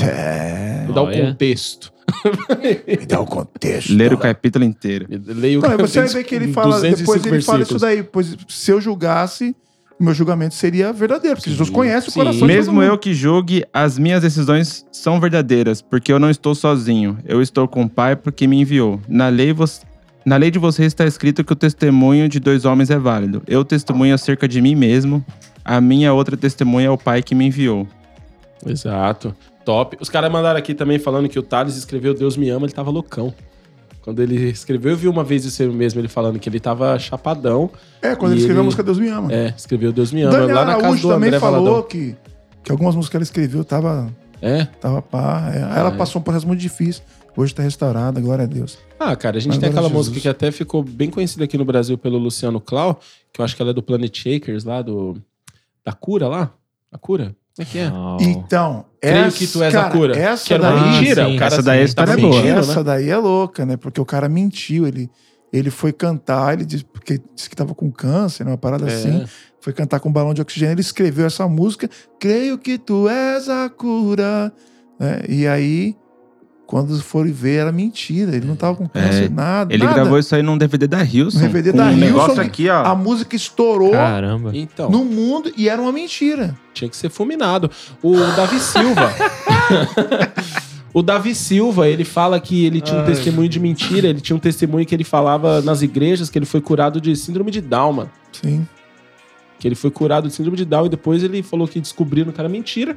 É, 0.00 0.84
Me 0.86 0.92
dá 0.94 1.02
o 1.02 1.10
contexto. 1.10 1.92
me 2.86 3.04
dá 3.04 3.20
o 3.20 3.26
contexto. 3.26 3.92
Ler 3.92 4.12
o 4.12 4.18
capítulo 4.18 4.64
inteiro. 4.64 5.06
Leio 5.26 5.60
Não, 5.60 5.70
aí 5.70 5.76
você 5.76 6.00
vai 6.02 6.08
ver 6.08 6.22
que 6.22 6.34
ele 6.36 6.52
fala, 6.52 6.80
depois 6.80 7.26
ele 7.26 7.42
fala 7.42 7.62
isso 7.62 7.78
daí. 7.80 8.02
Pois 8.04 8.36
se 8.48 8.70
eu 8.70 8.80
julgasse, 8.80 9.56
o 9.98 10.04
meu 10.04 10.14
julgamento 10.14 10.54
seria 10.54 10.92
verdadeiro, 10.92 11.36
porque 11.36 11.50
Jesus 11.50 11.68
conhece 11.68 12.10
o 12.10 12.12
sim. 12.12 12.20
coração 12.20 12.34
de 12.34 12.46
todo 12.46 12.56
Mesmo 12.56 12.74
mundo. 12.74 12.84
eu 12.84 12.96
que 12.96 13.12
julgue, 13.12 13.64
as 13.72 13.98
minhas 13.98 14.22
decisões 14.22 14.86
são 14.92 15.18
verdadeiras, 15.18 15.82
porque 15.82 16.12
eu 16.12 16.20
não 16.20 16.30
estou 16.30 16.54
sozinho. 16.54 17.18
Eu 17.24 17.42
estou 17.42 17.66
com 17.66 17.82
o 17.82 17.88
Pai 17.88 18.14
porque 18.14 18.46
me 18.46 18.60
enviou. 18.60 19.00
Na 19.08 19.26
lei, 19.28 19.52
vo- 19.52 19.64
Na 20.24 20.36
lei 20.36 20.50
de 20.50 20.58
vocês 20.58 20.88
está 20.88 21.04
escrito 21.04 21.42
que 21.42 21.52
o 21.52 21.56
testemunho 21.56 22.28
de 22.28 22.38
dois 22.38 22.64
homens 22.64 22.90
é 22.90 22.98
válido. 22.98 23.42
Eu 23.46 23.64
testemunho 23.64 24.14
acerca 24.14 24.46
de 24.46 24.60
mim 24.60 24.74
mesmo, 24.74 25.24
a 25.64 25.80
minha 25.80 26.12
outra 26.12 26.36
testemunha 26.36 26.86
é 26.86 26.90
o 26.90 26.98
Pai 26.98 27.22
que 27.22 27.34
me 27.34 27.46
enviou. 27.46 27.86
Exato. 28.64 29.34
Top. 29.64 29.96
Os 30.00 30.08
caras 30.08 30.30
mandaram 30.30 30.58
aqui 30.58 30.74
também 30.74 30.98
falando 30.98 31.28
que 31.28 31.38
o 31.38 31.42
Thales 31.42 31.76
escreveu 31.76 32.14
Deus 32.14 32.36
me 32.36 32.48
ama, 32.50 32.66
ele 32.66 32.72
tava 32.72 32.90
loucão. 32.90 33.32
Quando 34.02 34.20
ele 34.20 34.50
escreveu, 34.50 34.92
eu 34.92 34.96
vi 34.96 35.06
uma 35.08 35.22
vez 35.22 35.44
isso 35.44 35.62
mesmo, 35.72 36.00
ele 36.00 36.08
falando 36.08 36.38
que 36.38 36.48
ele 36.48 36.58
tava 36.58 36.98
chapadão. 36.98 37.70
É, 38.00 38.16
quando 38.16 38.32
ele 38.32 38.40
escreveu 38.40 38.60
a 38.60 38.62
ele- 38.62 38.66
música 38.66 38.82
Deus 38.82 38.98
me 38.98 39.08
ama. 39.08 39.32
É, 39.32 39.54
escreveu 39.56 39.92
Deus 39.92 40.12
me 40.12 40.22
ama. 40.22 40.32
Daniel 40.32 40.54
lá 40.56 40.64
na 40.64 40.76
casa 40.76 40.96
do 41.00 41.08
também 41.08 41.28
André 41.28 41.38
falou 41.40 41.64
Valadão. 41.64 41.82
que, 41.88 42.16
que 42.64 42.72
algumas 42.72 42.94
músicas 42.96 43.10
que 43.10 43.16
ela 43.16 43.22
escreveu 43.24 43.64
tava, 43.64 44.08
É? 44.40 44.64
tava 44.80 45.00
pá. 45.02 45.52
é. 45.54 45.62
Aí 45.62 45.78
ela 45.78 45.90
é. 45.90 45.96
passou 45.96 46.20
um 46.20 46.22
processo 46.24 46.46
muito 46.46 46.58
difícil. 46.58 47.02
Hoje 47.36 47.54
tá 47.54 47.62
restaurada, 47.62 48.20
glória 48.20 48.44
a 48.44 48.46
Deus. 48.46 48.78
Ah, 49.00 49.16
cara, 49.16 49.38
a 49.38 49.40
gente 49.40 49.52
Mas 49.52 49.58
tem 49.58 49.70
aquela 49.70 49.88
música 49.88 50.20
que 50.20 50.28
até 50.28 50.50
ficou 50.50 50.82
bem 50.82 51.08
conhecida 51.10 51.44
aqui 51.44 51.56
no 51.56 51.64
Brasil 51.64 51.96
pelo 51.96 52.18
Luciano 52.18 52.60
Clau, 52.60 53.00
que 53.32 53.40
eu 53.40 53.44
acho 53.44 53.56
que 53.56 53.62
ela 53.62 53.70
é 53.70 53.74
do 53.74 53.82
Planet 53.82 54.14
Shakers 54.14 54.64
lá, 54.64 54.82
do. 54.82 55.16
Da 55.84 55.92
cura 55.92 56.28
lá? 56.28 56.52
A 56.92 56.98
cura? 56.98 57.34
Como 57.56 57.66
é 57.68 57.70
que 57.70 57.78
é? 57.78 57.90
Não. 57.90 58.18
Então, 58.20 58.84
Creio 59.00 59.16
essa, 59.24 59.38
que 59.38 59.46
tu 59.46 59.62
és 59.62 59.72
cara, 59.72 59.86
a 59.86 59.90
cura. 59.90 60.16
Essa 60.16 60.44
que 60.46 60.54
era 60.54 60.70
daí, 60.70 60.90
mentira. 60.90 61.26
sim. 61.26 61.36
o 61.36 61.38
cara 61.38 61.54
Essa 61.54 61.62
daí 61.62 61.80
a 61.80 61.84
assim, 61.84 61.94
tava 61.94 62.12
é 62.12 62.16
boa. 62.16 62.36
mentindo, 62.36 62.58
Essa 62.60 62.76
né? 62.76 62.82
daí 62.84 63.08
é 63.08 63.16
louca, 63.16 63.64
né? 63.66 63.76
Porque 63.78 64.00
o 64.00 64.04
cara 64.04 64.28
mentiu, 64.28 64.86
ele, 64.86 65.10
ele 65.52 65.70
foi 65.70 65.92
cantar, 65.92 66.52
ele 66.52 66.64
disse, 66.66 66.84
porque 66.84 67.18
disse 67.34 67.48
que 67.50 67.56
tava 67.56 67.74
com 67.74 67.90
câncer, 67.90 68.44
né? 68.44 68.52
uma 68.52 68.58
parada 68.58 68.88
É. 68.90 68.94
assim. 68.94 69.24
Foi 69.60 69.72
cantar 69.72 70.00
com 70.00 70.08
um 70.08 70.12
balão 70.12 70.34
de 70.34 70.42
oxigênio, 70.42 70.74
ele 70.74 70.80
escreveu 70.82 71.24
essa 71.26 71.46
música, 71.48 71.88
Creio 72.20 72.58
que 72.58 72.76
tu 72.78 73.08
és 73.08 73.48
a 73.48 73.68
cura. 73.70 74.52
né? 75.00 75.22
E 75.28 75.46
aí, 75.46 75.96
quando 76.72 76.98
foram 77.02 77.30
ver, 77.30 77.56
era 77.56 77.70
mentira. 77.70 78.34
Ele 78.34 78.46
não 78.46 78.56
tava 78.56 78.74
com 78.76 78.88
câncer, 78.88 79.24
É, 79.24 79.28
nada. 79.28 79.74
Ele 79.74 79.84
nada. 79.84 79.94
gravou 79.94 80.18
isso 80.18 80.34
aí 80.34 80.42
num 80.42 80.56
DVD 80.56 80.86
da 80.86 81.04
Hilson. 81.04 81.40
No 81.40 81.44
DVD 81.44 81.70
da 81.70 81.84
um 81.84 81.90
Hilson, 81.90 82.00
negócio 82.00 82.40
aqui, 82.40 82.66
ó. 82.70 82.82
A 82.82 82.94
música 82.94 83.36
estourou 83.36 83.90
Caramba. 83.90 84.52
Então, 84.54 84.90
no 84.90 85.04
mundo 85.04 85.52
e 85.54 85.68
era 85.68 85.82
uma 85.82 85.92
mentira. 85.92 86.56
tinha 86.72 86.88
que 86.88 86.96
ser 86.96 87.10
fulminado. 87.10 87.70
O 88.02 88.16
Davi 88.34 88.58
Silva. 88.58 89.12
o 90.94 91.02
Davi 91.02 91.34
Silva, 91.34 91.86
ele 91.88 92.04
fala 92.04 92.40
que 92.40 92.64
ele 92.64 92.80
tinha 92.80 93.02
um 93.02 93.04
testemunho 93.04 93.50
de 93.50 93.60
mentira. 93.60 94.08
Ele 94.08 94.22
tinha 94.22 94.34
um 94.34 94.40
testemunho 94.40 94.86
que 94.86 94.94
ele 94.94 95.04
falava 95.04 95.60
nas 95.60 95.82
igrejas 95.82 96.30
que 96.30 96.38
ele 96.38 96.46
foi 96.46 96.62
curado 96.62 97.02
de 97.02 97.14
síndrome 97.14 97.50
de 97.50 97.60
Down, 97.60 97.92
mano. 97.92 98.10
Sim. 98.32 98.66
que 99.58 99.68
ele 99.68 99.74
foi 99.74 99.90
curado 99.90 100.26
de 100.26 100.32
síndrome 100.32 100.56
de 100.56 100.64
Down 100.64 100.86
e 100.86 100.88
depois 100.88 101.22
ele 101.22 101.42
falou 101.42 101.68
que 101.68 101.78
descobriram 101.80 102.32
que 102.32 102.40
era 102.40 102.48
mentira. 102.48 102.96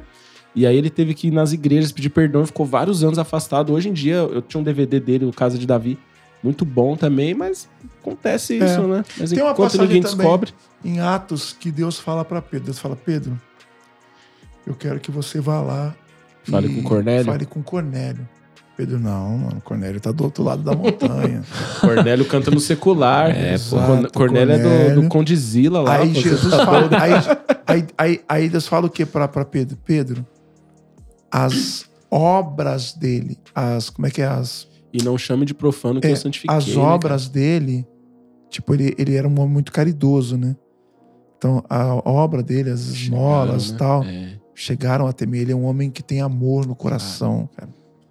E 0.56 0.66
aí 0.66 0.74
ele 0.76 0.88
teve 0.90 1.12
que 1.14 1.28
ir 1.28 1.30
nas 1.30 1.52
igrejas 1.52 1.92
pedir 1.92 2.08
perdão 2.08 2.42
e 2.42 2.46
ficou 2.46 2.64
vários 2.66 3.04
anos 3.04 3.18
afastado. 3.18 3.72
Hoje 3.74 3.90
em 3.90 3.92
dia 3.92 4.14
eu 4.16 4.40
tinha 4.42 4.58
um 4.60 4.64
DVD 4.64 4.98
dele, 4.98 5.26
o 5.26 5.32
Casa 5.32 5.58
de 5.58 5.66
Davi, 5.66 5.98
muito 6.42 6.64
bom 6.64 6.96
também, 6.96 7.34
mas 7.34 7.68
acontece 8.00 8.54
É. 8.60 8.64
isso, 8.64 8.82
né? 8.88 9.04
Mas 9.18 9.30
Tem 9.30 9.42
uma 9.42 9.52
enquanto 9.52 9.78
ninguém 9.82 10.00
descobre, 10.00 10.50
Em 10.84 10.98
Atos, 10.98 11.54
que 11.58 11.70
Deus 11.70 11.98
fala 12.00 12.24
para 12.24 12.40
Pedro. 12.40 12.64
Deus 12.66 12.78
fala, 12.78 12.96
Pedro, 12.96 13.38
eu 14.66 14.74
quero 14.74 14.98
que 14.98 15.10
você 15.10 15.40
vá 15.40 15.60
lá. 15.60 15.94
Fale 16.44 16.68
com 16.68 16.82
Cornélio. 16.82 17.24
Fale 17.26 17.44
com 17.46 17.62
Cornélio. 17.62 18.26
Pedro, 18.76 18.98
não, 18.98 19.38
mano. 19.38 19.60
Cornélio 19.64 20.00
tá 20.00 20.12
do 20.12 20.22
outro 20.24 20.44
lado 20.44 20.62
da 20.62 20.74
montanha. 20.74 21.42
Cornélio 21.80 22.24
canta 22.26 22.50
no 22.50 22.60
secular. 22.60 23.30
É, 23.30 23.56
Pô, 23.58 23.76
pô. 23.76 23.82
Corn- 23.86 24.08
Cornélio 24.12 24.52
é 24.54 24.58
do, 24.58 24.62
Cornélio. 24.68 25.02
do 25.02 25.08
Condizila 25.08 25.80
lá. 25.80 25.96
aí 25.96 26.14
Jesus 26.14 26.50
tá 26.54 26.64
fala. 26.64 26.88
Aí, 27.00 27.12
aí, 27.66 27.86
aí, 27.98 28.20
aí 28.28 28.48
Deus 28.48 28.66
fala 28.68 28.86
o 28.86 28.90
que 28.90 29.04
pra, 29.06 29.26
pra 29.26 29.44
Pedro? 29.46 29.76
Pedro, 29.84 30.24
as 31.44 31.84
obras 32.10 32.94
dele, 32.94 33.38
as. 33.54 33.90
Como 33.90 34.06
é 34.06 34.10
que 34.10 34.22
é? 34.22 34.26
As, 34.26 34.66
E 34.92 35.02
não 35.02 35.18
chame 35.18 35.44
de 35.44 35.52
profano 35.52 36.00
que 36.00 36.06
é, 36.06 36.12
eu 36.12 36.16
santifiquei. 36.16 36.56
as 36.56 36.66
né, 36.66 36.76
obras 36.76 37.28
dele, 37.28 37.86
tipo, 38.48 38.72
ele, 38.74 38.94
ele 38.96 39.14
era 39.14 39.28
um 39.28 39.38
homem 39.40 39.52
muito 39.52 39.70
caridoso, 39.70 40.38
né? 40.38 40.56
Então, 41.36 41.62
a 41.68 41.94
obra 42.08 42.42
dele, 42.42 42.70
as 42.70 42.80
esmolas 42.86 43.64
e 43.64 43.66
Chegaram, 43.66 43.78
tal, 43.78 44.04
né? 44.04 44.32
É. 44.32 44.38
chegaram 44.54 45.06
até 45.06 45.26
mim. 45.26 45.36
Ele 45.38 45.52
é 45.52 45.56
um 45.56 45.66
homem 45.66 45.90
que 45.90 46.02
tem 46.02 46.22
amor 46.22 46.66
no 46.66 46.74
coração, 46.74 47.46
cara. 47.54 47.68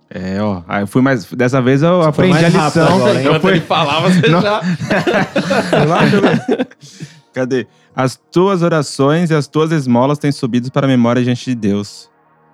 É, 0.07 0.39
ó. 0.39 0.61
Aí 0.67 0.83
eu 0.83 0.87
fui 0.87 1.01
mais. 1.01 1.25
Dessa 1.25 1.59
vez 1.59 1.81
eu 1.81 1.99
foi 2.01 2.09
aprendi 2.09 2.33
mais 2.33 2.55
a 2.55 2.65
lição. 2.65 2.95
agora, 2.95 3.19
hein? 3.19 3.25
eu 3.25 3.41
fui... 3.41 3.51
ele 3.53 3.61
falava, 3.61 4.07
você 4.09 4.27
Não. 4.29 4.41
já... 4.41 4.61
Cadê? 7.33 7.65
As 7.95 8.15
tuas 8.31 8.61
orações 8.61 9.31
e 9.31 9.33
as 9.33 9.47
tuas 9.47 9.71
esmolas 9.71 10.19
têm 10.19 10.31
subido 10.31 10.71
para 10.71 10.85
a 10.85 10.87
memória 10.87 11.23
diante 11.23 11.45
de 11.45 11.55
Deus. 11.55 12.09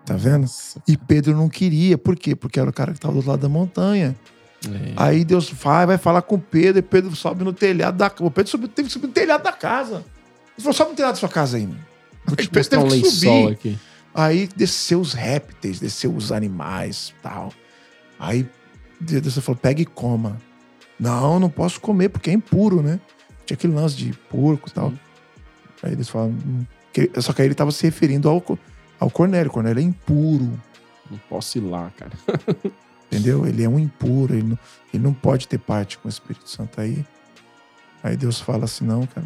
Tá 0.05 0.15
vendo? 0.15 0.45
E 0.87 0.97
Pedro 0.97 1.35
não 1.35 1.47
queria. 1.47 1.97
Por 1.97 2.15
quê? 2.15 2.35
Porque 2.35 2.59
era 2.59 2.69
o 2.69 2.73
cara 2.73 2.91
que 2.91 2.97
estava 2.97 3.13
do 3.13 3.17
outro 3.17 3.31
lado 3.31 3.41
da 3.41 3.49
montanha. 3.49 4.15
É. 4.67 4.93
Aí 4.95 5.25
Deus 5.25 5.49
vai, 5.49 5.85
vai 5.85 5.97
falar 5.97 6.21
com 6.21 6.37
Pedro, 6.39 6.79
e 6.79 6.81
Pedro 6.81 7.15
sobe 7.15 7.43
no 7.43 7.53
telhado 7.53 7.97
da 7.97 8.09
casa. 8.09 8.23
O 8.25 8.31
Pedro 8.31 8.51
subiu, 8.51 8.67
teve 8.67 8.87
que 8.87 8.93
subir 8.93 9.07
no 9.07 9.13
telhado 9.13 9.43
da 9.43 9.51
casa. 9.51 9.95
Ele 9.97 10.59
falou: 10.59 10.73
sobe 10.73 10.91
no 10.91 10.95
telhado 10.95 11.13
da 11.13 11.19
sua 11.19 11.29
casa 11.29 11.57
mano." 11.59 11.79
Vou 12.25 12.35
te 12.35 12.47
Pedro 12.49 12.59
mostrar 12.59 12.79
um 12.79 12.87
teve 12.89 13.01
que 13.01 13.09
subir. 13.09 13.51
aqui. 13.51 13.79
Aí 14.13 14.49
desceu 14.55 14.99
os 14.99 15.13
répteis, 15.13 15.79
desceu 15.79 16.13
os 16.13 16.31
animais 16.31 17.13
tal. 17.23 17.51
Aí 18.19 18.47
Deus 18.99 19.37
falou: 19.39 19.59
pega 19.59 19.81
e 19.81 19.85
coma. 19.85 20.37
Não, 20.99 21.39
não 21.39 21.49
posso 21.49 21.79
comer 21.81 22.09
porque 22.09 22.29
é 22.29 22.33
impuro, 22.33 22.81
né? 22.83 22.99
Tinha 23.45 23.55
aquele 23.55 23.73
lance 23.73 23.95
de 23.95 24.13
porco 24.29 24.69
e 24.69 24.71
tal. 24.71 24.91
Sim. 24.91 24.99
Aí 25.83 25.91
eles 25.93 26.07
falam. 26.09 26.29
"Hum, 26.29 26.65
Só 27.19 27.33
que 27.33 27.41
aí 27.41 27.47
ele 27.47 27.55
tava 27.55 27.71
se 27.71 27.83
referindo 27.83 28.29
ao, 28.29 28.43
ao 29.01 29.09
Cornélio. 29.09 29.51
Cornélio 29.51 29.81
é 29.81 29.83
impuro, 29.83 30.61
Não 31.09 31.17
posso 31.27 31.57
ir 31.57 31.61
lá, 31.61 31.91
cara. 31.97 32.11
entendeu? 33.11 33.45
Ele 33.47 33.63
é 33.63 33.67
um 33.67 33.79
impuro, 33.79 34.35
ele 34.35 34.43
não, 34.43 34.59
ele 34.93 35.03
não 35.03 35.13
pode 35.13 35.47
ter 35.47 35.57
parte 35.57 35.97
com 35.97 36.07
o 36.07 36.09
Espírito 36.09 36.47
Santo. 36.47 36.79
Aí, 36.79 37.03
aí 38.03 38.15
Deus 38.15 38.39
fala 38.39 38.65
assim: 38.65 38.85
não, 38.85 39.05
cara, 39.07 39.25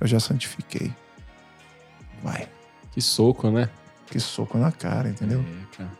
eu 0.00 0.06
já 0.06 0.20
santifiquei. 0.20 0.92
Vai. 2.22 2.48
Que 2.92 3.02
soco, 3.02 3.50
né? 3.50 3.68
Que 4.06 4.20
soco 4.20 4.56
na 4.56 4.70
cara, 4.70 5.08
entendeu? 5.08 5.40
É, 5.40 5.76
cara. 5.76 5.90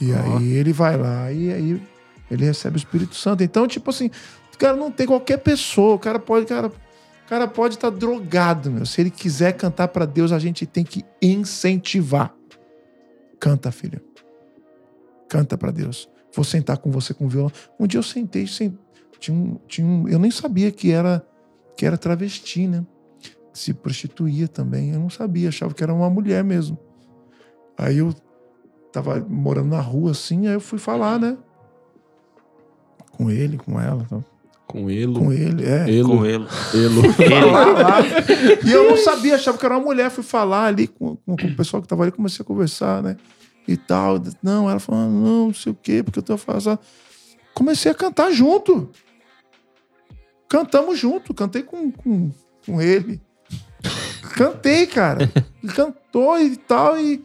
E 0.00 0.12
Ó. 0.12 0.36
aí 0.36 0.52
ele 0.54 0.72
vai 0.72 0.96
lá 0.96 1.30
e 1.30 1.52
aí 1.52 1.82
ele 2.30 2.44
recebe 2.44 2.76
o 2.76 2.78
Espírito 2.78 3.14
Santo. 3.14 3.44
Então, 3.44 3.68
tipo 3.68 3.90
assim, 3.90 4.10
cara, 4.58 4.76
não 4.76 4.90
tem 4.90 5.06
qualquer 5.06 5.36
pessoa. 5.38 5.94
O 5.94 5.98
cara 5.98 6.18
pode, 6.18 6.46
cara, 6.46 6.68
o 6.68 7.28
cara 7.28 7.46
pode 7.46 7.74
estar 7.74 7.90
drogado, 7.90 8.70
meu. 8.70 8.86
Se 8.86 9.00
ele 9.00 9.10
quiser 9.10 9.52
cantar 9.52 9.88
pra 9.88 10.06
Deus, 10.06 10.32
a 10.32 10.38
gente 10.38 10.66
tem 10.66 10.82
que 10.82 11.04
incentivar. 11.22 12.34
Canta, 13.40 13.70
filho. 13.70 14.00
Canta 15.28 15.56
pra 15.58 15.70
Deus. 15.70 16.08
Vou 16.34 16.44
sentar 16.44 16.78
com 16.78 16.90
você 16.90 17.12
com 17.14 17.28
violão. 17.28 17.50
Um 17.78 17.86
dia 17.86 17.98
eu 17.98 18.02
sentei, 18.02 18.46
sen- 18.46 18.78
tinha 19.18 19.36
um, 19.36 19.54
tinha 19.66 19.86
um, 19.86 20.08
eu 20.08 20.18
nem 20.18 20.30
sabia 20.30 20.70
que 20.70 20.90
era 20.90 21.24
que 21.76 21.84
era 21.84 21.98
travesti, 21.98 22.66
né? 22.68 22.84
Se 23.52 23.72
prostituía 23.74 24.46
também. 24.48 24.92
Eu 24.92 25.00
não 25.00 25.10
sabia, 25.10 25.48
achava 25.48 25.74
que 25.74 25.82
era 25.82 25.92
uma 25.92 26.08
mulher 26.10 26.42
mesmo. 26.44 26.78
Aí 27.76 27.98
eu 27.98 28.12
tava 28.92 29.18
morando 29.20 29.68
na 29.70 29.80
rua 29.80 30.12
assim, 30.12 30.46
aí 30.46 30.54
eu 30.54 30.60
fui 30.60 30.78
falar, 30.78 31.18
né? 31.18 31.36
Com 33.12 33.30
ele, 33.30 33.56
com 33.58 33.80
ela, 33.80 34.06
tal. 34.08 34.24
Com 34.66 34.90
ele. 34.90 35.12
com 35.14 35.32
ele, 35.32 35.64
é. 35.64 35.88
Elo. 35.94 36.18
Com 36.18 36.24
ele. 36.26 36.46
Elo. 36.74 37.02
Lá. 37.74 38.00
E 38.64 38.70
eu 38.72 38.90
não 38.90 38.96
sabia, 38.96 39.34
achava 39.36 39.56
que 39.58 39.64
era 39.64 39.76
uma 39.76 39.84
mulher. 39.84 40.10
Fui 40.10 40.24
falar 40.24 40.66
ali 40.66 40.86
com, 40.88 41.16
com- 41.16 41.36
com 41.36 41.46
o 41.46 41.54
pessoal 41.56 41.80
que 41.82 41.88
tava 41.88 42.02
ali, 42.02 42.10
comecei 42.12 42.42
a 42.42 42.46
conversar, 42.46 43.02
né? 43.02 43.16
E 43.68 43.76
tal. 43.76 44.20
Não, 44.42 44.68
ela 44.68 44.80
falou, 44.80 45.02
não, 45.08 45.46
não 45.46 45.54
sei 45.54 45.72
o 45.72 45.78
quê, 45.80 46.02
porque 46.02 46.18
eu 46.18 46.22
tô 46.22 46.36
fazendo. 46.36 46.78
Comecei 47.54 47.90
a 47.92 47.94
cantar 47.94 48.30
junto. 48.32 48.90
Cantamos 50.48 50.98
junto, 50.98 51.32
cantei 51.34 51.62
com, 51.62 51.90
com, 51.90 52.30
com 52.64 52.80
ele. 52.80 53.20
Cantei, 54.36 54.86
cara. 54.86 55.30
Ele 55.62 55.72
cantou 55.72 56.38
e 56.40 56.56
tal, 56.56 56.98
e, 56.98 57.24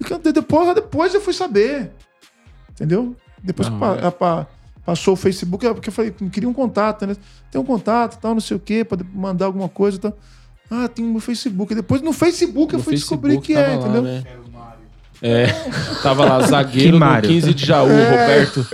e 0.00 0.04
cantei. 0.04 0.32
Depois, 0.32 0.74
depois 0.74 1.14
eu 1.14 1.20
fui 1.20 1.32
saber. 1.32 1.90
Entendeu? 2.70 3.14
Depois 3.42 3.68
que 3.68 3.74
Ah, 3.74 3.78
pa- 3.78 4.10
pa- 4.12 4.46
passou 4.84 5.14
o 5.14 5.16
Facebook, 5.16 5.66
é 5.66 5.72
porque 5.72 5.88
eu 5.88 5.92
falei, 5.92 6.10
queria 6.32 6.48
um 6.48 6.52
contato, 6.52 7.06
né? 7.06 7.16
Tem 7.50 7.60
um 7.60 7.64
contato, 7.64 8.20
tal, 8.20 8.34
não 8.34 8.40
sei 8.40 8.56
o 8.56 8.60
quê, 8.60 8.84
pra 8.84 8.98
mandar 9.12 9.46
alguma 9.46 9.68
coisa 9.68 9.96
e 9.96 10.00
tal. 10.00 10.16
Ah, 10.70 10.88
tem 10.88 11.04
um 11.04 11.20
Facebook. 11.20 11.72
E 11.72 11.76
depois 11.76 12.00
no 12.02 12.12
Facebook 12.12 12.72
eu 12.74 12.78
No 12.78 12.84
fui 12.84 12.94
descobrir 12.94 13.34
Facebook 13.34 13.52
que 13.54 13.58
é, 13.58 13.68
lá, 13.68 13.74
entendeu? 13.74 14.02
né? 14.02 14.24
É, 15.22 15.46
tava 16.02 16.24
lá, 16.24 16.40
zagueiro 16.46 16.92
do 16.92 16.98
Mário? 17.00 17.30
15 17.30 17.54
de 17.54 17.64
Jaú, 17.66 17.88
É. 17.88 18.10
Roberto. 18.10 18.66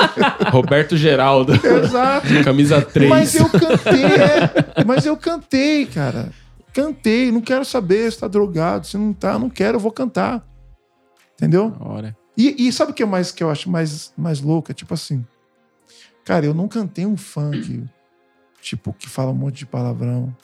Roberto 0.51 0.97
Geraldo. 0.97 1.53
Exato. 1.55 2.27
Camisa 2.45 2.81
3. 2.83 3.09
Mas 3.09 3.35
eu 3.35 3.49
cantei, 3.49 4.05
é. 4.05 4.85
Mas 4.85 5.07
eu 5.07 5.17
cantei, 5.17 5.87
cara. 5.87 6.31
Cantei. 6.73 7.31
Não 7.31 7.41
quero 7.41 7.65
saber 7.65 8.11
se 8.11 8.19
tá 8.19 8.27
drogado, 8.27 8.87
se 8.87 8.97
não 8.97 9.13
tá. 9.13 9.39
Não 9.39 9.51
quero, 9.51 9.77
eu 9.77 9.81
vou 9.81 9.93
cantar. 9.93 10.45
Entendeu? 11.37 11.75
Hora. 11.79 12.17
E, 12.37 12.67
e 12.67 12.73
sabe 12.73 12.93
o 12.93 12.95
que 12.95 13.03
é 13.03 13.07
mais 13.07 13.31
que 13.31 13.43
eu 13.45 13.51
acho 13.51 13.71
mais, 13.71 14.13
mais 14.17 14.41
louco? 14.41 14.71
É 14.71 14.75
tipo 14.75 14.95
assim. 14.95 15.25
Cara, 16.25 16.47
eu 16.47 16.55
não 16.55 16.69
cantei 16.69 17.05
um 17.07 17.17
funk, 17.17 17.85
tipo, 18.61 18.93
que 18.93 19.09
fala 19.09 19.31
um 19.31 19.35
monte 19.35 19.59
de 19.59 19.67
palavrão. 19.67 20.35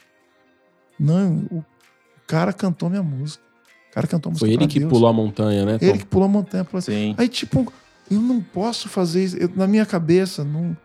Não, 0.99 1.47
o 1.51 1.65
cara 2.27 2.53
cantou 2.53 2.89
minha 2.89 3.03
música. 3.03 3.45
O 3.91 3.95
cara 3.95 4.07
cantou 4.07 4.31
a 4.31 4.33
música 4.33 4.47
Foi 4.47 4.51
ele 4.55 4.59
pra 4.65 4.69
que 4.69 4.81
Deus. 4.81 4.91
pulou 4.91 5.09
a 5.09 5.13
montanha, 5.13 5.65
né? 5.65 5.79
Tom? 5.79 5.87
Ele 5.87 5.99
que 5.99 6.07
pulou 6.07 6.27
a 6.27 6.31
montanha. 6.31 6.65
Falou 6.65 6.79
assim, 6.79 6.93
Sim. 6.93 7.15
Aí, 7.19 7.29
tipo, 7.29 7.73
eu 8.11 8.21
não 8.21 8.41
posso 8.43 8.89
fazer 8.89 9.25
isso. 9.25 9.37
Eu- 9.37 9.51
na 9.55 9.67
minha 9.67 9.87
cabeça, 9.87 10.43
não, 10.45 10.77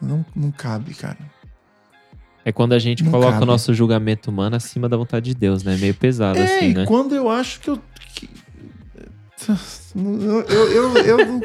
não, 0.00 0.24
não 0.34 0.50
cabe, 0.50 0.94
cara. 0.94 1.18
É 2.44 2.52
quando 2.52 2.74
a 2.74 2.78
gente 2.78 3.02
Não 3.02 3.10
coloca 3.10 3.32
cabe. 3.32 3.42
o 3.44 3.46
nosso 3.46 3.72
julgamento 3.72 4.30
humano 4.30 4.54
acima 4.56 4.86
da 4.86 4.96
vontade 4.98 5.26
de 5.30 5.34
Deus, 5.34 5.62
né? 5.62 5.76
Meio 5.78 5.94
pesado, 5.94 6.38
É, 6.38 6.42
assim, 6.44 6.70
e 6.70 6.74
né? 6.74 6.84
quando 6.86 7.14
eu 7.14 7.30
acho 7.30 7.60
que 7.60 7.70
eu. 7.70 7.80
que- 8.14 8.28
eu, 9.96 10.42
eu, 10.42 10.68
eu, 10.72 10.96
eu 10.98 11.42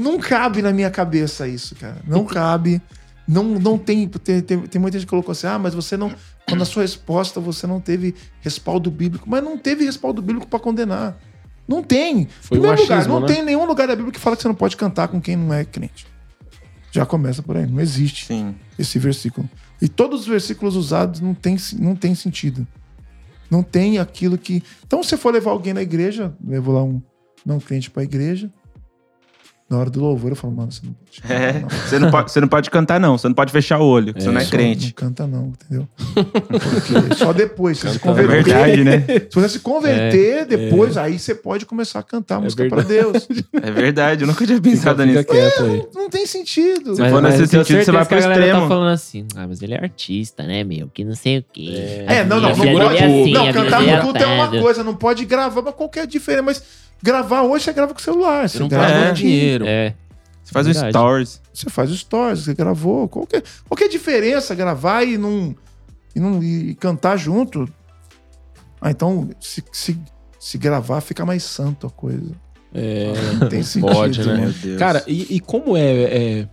não, 0.00 0.18
cabe 0.18 0.62
na 0.62 0.72
minha 0.72 0.90
cabeça 0.90 1.46
isso, 1.46 1.74
cara. 1.74 1.96
Não 2.06 2.24
cabe. 2.24 2.80
Não, 3.26 3.44
não 3.44 3.78
tem, 3.78 4.08
tem, 4.08 4.40
tem. 4.40 4.60
tem 4.60 4.80
muita 4.80 4.98
gente 4.98 5.06
que 5.06 5.10
colocou 5.10 5.32
assim: 5.32 5.46
ah, 5.46 5.58
mas 5.58 5.74
você 5.74 5.96
não. 5.96 6.12
Quando 6.48 6.62
a 6.62 6.64
sua 6.64 6.82
resposta 6.82 7.38
você 7.38 7.66
não 7.66 7.80
teve 7.80 8.14
respaldo 8.40 8.90
bíblico. 8.90 9.28
Mas 9.28 9.42
não 9.42 9.56
teve 9.56 9.84
respaldo 9.84 10.20
bíblico 10.20 10.48
pra 10.48 10.58
condenar. 10.58 11.16
Não 11.68 11.82
tem. 11.82 12.26
Foi 12.40 12.58
o 12.58 12.60
Primeiro 12.60 12.82
lugar, 12.82 13.06
não 13.06 13.20
né? 13.20 13.26
tem 13.28 13.44
nenhum 13.44 13.64
lugar 13.64 13.86
da 13.86 13.94
Bíblia 13.94 14.12
que 14.12 14.18
fala 14.18 14.34
que 14.34 14.42
você 14.42 14.48
não 14.48 14.54
pode 14.56 14.76
cantar 14.76 15.06
com 15.06 15.20
quem 15.20 15.36
não 15.36 15.54
é 15.54 15.64
crente. 15.64 16.06
Já 16.90 17.06
começa 17.06 17.40
por 17.40 17.56
aí. 17.56 17.66
Não 17.66 17.80
existe 17.80 18.26
Sim. 18.26 18.56
esse 18.76 18.98
versículo. 18.98 19.48
E 19.80 19.88
todos 19.88 20.22
os 20.22 20.26
versículos 20.26 20.74
usados 20.74 21.20
não 21.20 21.32
tem, 21.32 21.56
não 21.78 21.94
tem 21.94 22.14
sentido. 22.16 22.66
Não 23.48 23.62
tem 23.62 23.98
aquilo 23.98 24.36
que. 24.36 24.62
Então, 24.84 25.02
se 25.02 25.10
você 25.10 25.16
for 25.16 25.32
levar 25.32 25.52
alguém 25.52 25.72
na 25.72 25.82
igreja, 25.82 26.34
levou 26.44 26.74
lá 26.74 26.82
um 26.82 27.00
não 27.46 27.58
crente 27.58 27.90
pra 27.90 28.02
igreja. 28.02 28.52
Na 29.70 29.78
hora 29.78 29.88
do 29.88 30.00
louvor, 30.00 30.30
eu 30.32 30.36
falo, 30.36 30.52
mano, 30.52 30.72
você 30.72 30.80
não 30.84 30.92
pode 30.92 31.20
cantar, 31.22 31.32
É, 31.32 31.60
não. 31.60 31.68
você, 31.68 31.98
não 32.00 32.10
pode, 32.10 32.32
você 32.32 32.40
não 32.40 32.48
pode 32.48 32.70
cantar, 32.70 32.98
não. 33.00 33.16
Você 33.16 33.28
não 33.28 33.34
pode 33.36 33.52
fechar 33.52 33.78
o 33.78 33.84
olho. 33.84 34.12
Você 34.12 34.28
não 34.28 34.40
é 34.40 34.44
crente. 34.44 34.86
Não 34.86 34.92
canta, 34.92 35.26
não, 35.28 35.46
entendeu? 35.46 35.88
Porque 36.50 37.14
só 37.14 37.32
depois. 37.32 37.78
Se 37.78 37.86
você 37.86 37.92
se 37.94 37.98
Canta, 38.00 38.20
É 38.20 38.24
converter, 38.24 38.52
verdade, 38.54 38.84
né? 38.84 39.04
se 39.30 39.34
você 39.34 39.48
se 39.48 39.60
converter 39.60 40.44
depois, 40.46 40.96
aí 40.96 41.18
você 41.18 41.36
pode 41.36 41.66
começar 41.66 42.00
a 42.00 42.02
cantar 42.02 42.36
a 42.36 42.38
É 42.38 42.42
música 42.42 42.68
pra 42.68 42.82
Deus. 42.82 43.28
É 43.62 43.70
verdade. 43.70 44.24
Eu 44.24 44.26
nunca 44.26 44.44
tinha 44.44 44.60
pensado 44.60 45.04
nisso. 45.06 45.24
aí. 45.30 45.86
Não 45.94 46.10
tem 46.10 46.26
sentido. 46.26 46.96
Se 46.96 47.08
for 47.08 47.22
nesse 47.22 47.42
eu 47.42 47.48
tenho 47.48 47.64
sentido, 47.64 47.84
você 47.84 47.92
vai 47.92 48.04
pro 48.04 48.20
galera 48.20 48.40
extremo. 48.40 48.62
tá 48.62 48.68
falando 48.68 48.90
assim, 48.92 49.26
ah, 49.36 49.46
mas 49.46 49.62
ele 49.62 49.74
é 49.74 49.80
artista, 49.80 50.42
né, 50.42 50.64
meu? 50.64 50.88
Que 50.92 51.04
não 51.04 51.14
sei 51.14 51.38
o 51.38 51.44
quê. 51.52 52.04
É, 52.08 52.24
não, 52.24 52.40
não, 52.40 52.48
não 52.48 52.54
vida 52.56 52.72
pode. 52.72 52.96
é 52.96 53.04
assim, 53.04 53.32
não, 53.32 53.52
cantar 53.52 53.82
no 53.82 54.02
culto 54.02 54.18
é 54.18 54.26
uma 54.26 54.48
coisa, 54.48 54.82
não 54.82 54.96
pode 54.96 55.24
gravar, 55.24 55.62
mas 55.62 55.74
qualquer 55.74 56.06
diferença. 56.08 56.42
Mas 56.42 56.89
gravar 57.02 57.42
hoje 57.42 57.64
você 57.64 57.72
grava 57.72 57.92
com 57.94 57.98
o 58.00 58.02
celular. 58.02 58.48
Você, 58.48 58.56
Você 58.56 58.62
não 58.62 58.68
grava 58.68 58.92
É. 58.92 59.12
dinheiro. 59.12 59.64
É. 59.66 59.94
Você 60.42 60.52
faz 60.52 60.66
Verdade. 60.66 60.90
stories. 60.90 61.40
Você 61.52 61.70
faz 61.70 61.90
stories, 61.90 62.44
você 62.44 62.54
gravou. 62.54 63.08
Qualquer, 63.08 63.42
qualquer 63.68 63.88
diferença, 63.88 64.54
gravar 64.54 65.04
e 65.04 65.16
não, 65.18 65.54
e 66.14 66.20
não 66.20 66.42
e 66.42 66.74
cantar 66.74 67.16
junto. 67.16 67.68
Ah, 68.80 68.90
então, 68.90 69.28
se, 69.40 69.62
se, 69.72 69.98
se 70.38 70.58
gravar, 70.58 71.00
fica 71.02 71.24
mais 71.26 71.42
santo 71.42 71.86
a 71.86 71.90
coisa. 71.90 72.32
É, 72.72 73.12
Não 73.40 73.48
tem 73.48 73.62
sentido. 73.62 73.92
pode, 73.92 74.24
né? 74.26 74.36
Meu 74.36 74.52
Deus. 74.52 74.78
Cara, 74.78 75.02
e, 75.06 75.36
e 75.36 75.40
como 75.40 75.76
é, 75.76 75.82
é 76.40 76.48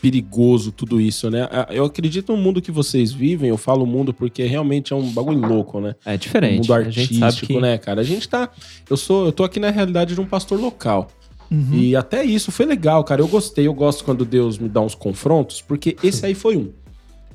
perigoso 0.00 0.70
tudo 0.70 1.00
isso, 1.00 1.30
né? 1.30 1.48
Eu 1.70 1.84
acredito 1.84 2.32
no 2.32 2.38
mundo 2.38 2.62
que 2.62 2.70
vocês 2.70 3.12
vivem, 3.12 3.48
eu 3.48 3.58
falo 3.58 3.84
mundo 3.84 4.14
porque 4.14 4.44
realmente 4.44 4.92
é 4.92 4.96
um 4.96 5.10
bagulho 5.10 5.40
louco, 5.40 5.80
né? 5.80 5.94
É 6.04 6.16
diferente. 6.16 6.58
mundo 6.58 6.72
artístico, 6.72 7.46
que... 7.46 7.60
né, 7.60 7.78
cara? 7.78 8.00
A 8.00 8.04
gente 8.04 8.28
tá. 8.28 8.50
Eu 8.88 8.96
sou, 8.96 9.26
eu 9.26 9.32
tô 9.32 9.44
aqui 9.44 9.58
na 9.58 9.70
realidade 9.70 10.14
de 10.14 10.20
um 10.20 10.26
pastor 10.26 10.60
local. 10.60 11.08
Uhum. 11.50 11.74
E 11.74 11.96
até 11.96 12.24
isso 12.24 12.52
foi 12.52 12.66
legal, 12.66 13.02
cara. 13.04 13.20
Eu 13.20 13.28
gostei, 13.28 13.66
eu 13.66 13.74
gosto 13.74 14.04
quando 14.04 14.24
Deus 14.24 14.58
me 14.58 14.68
dá 14.68 14.80
uns 14.80 14.94
confrontos, 14.94 15.60
porque 15.60 15.96
esse 16.02 16.24
aí 16.24 16.34
foi 16.34 16.56
um. 16.56 16.70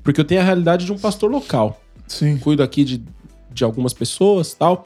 Porque 0.03 0.19
eu 0.19 0.25
tenho 0.25 0.41
a 0.41 0.43
realidade 0.43 0.85
de 0.85 0.91
um 0.91 0.97
pastor 0.97 1.31
local. 1.31 1.81
Sim. 2.07 2.37
Cuido 2.37 2.61
aqui 2.61 2.83
de, 2.83 3.03
de 3.51 3.63
algumas 3.63 3.93
pessoas 3.93 4.53
tal. 4.53 4.85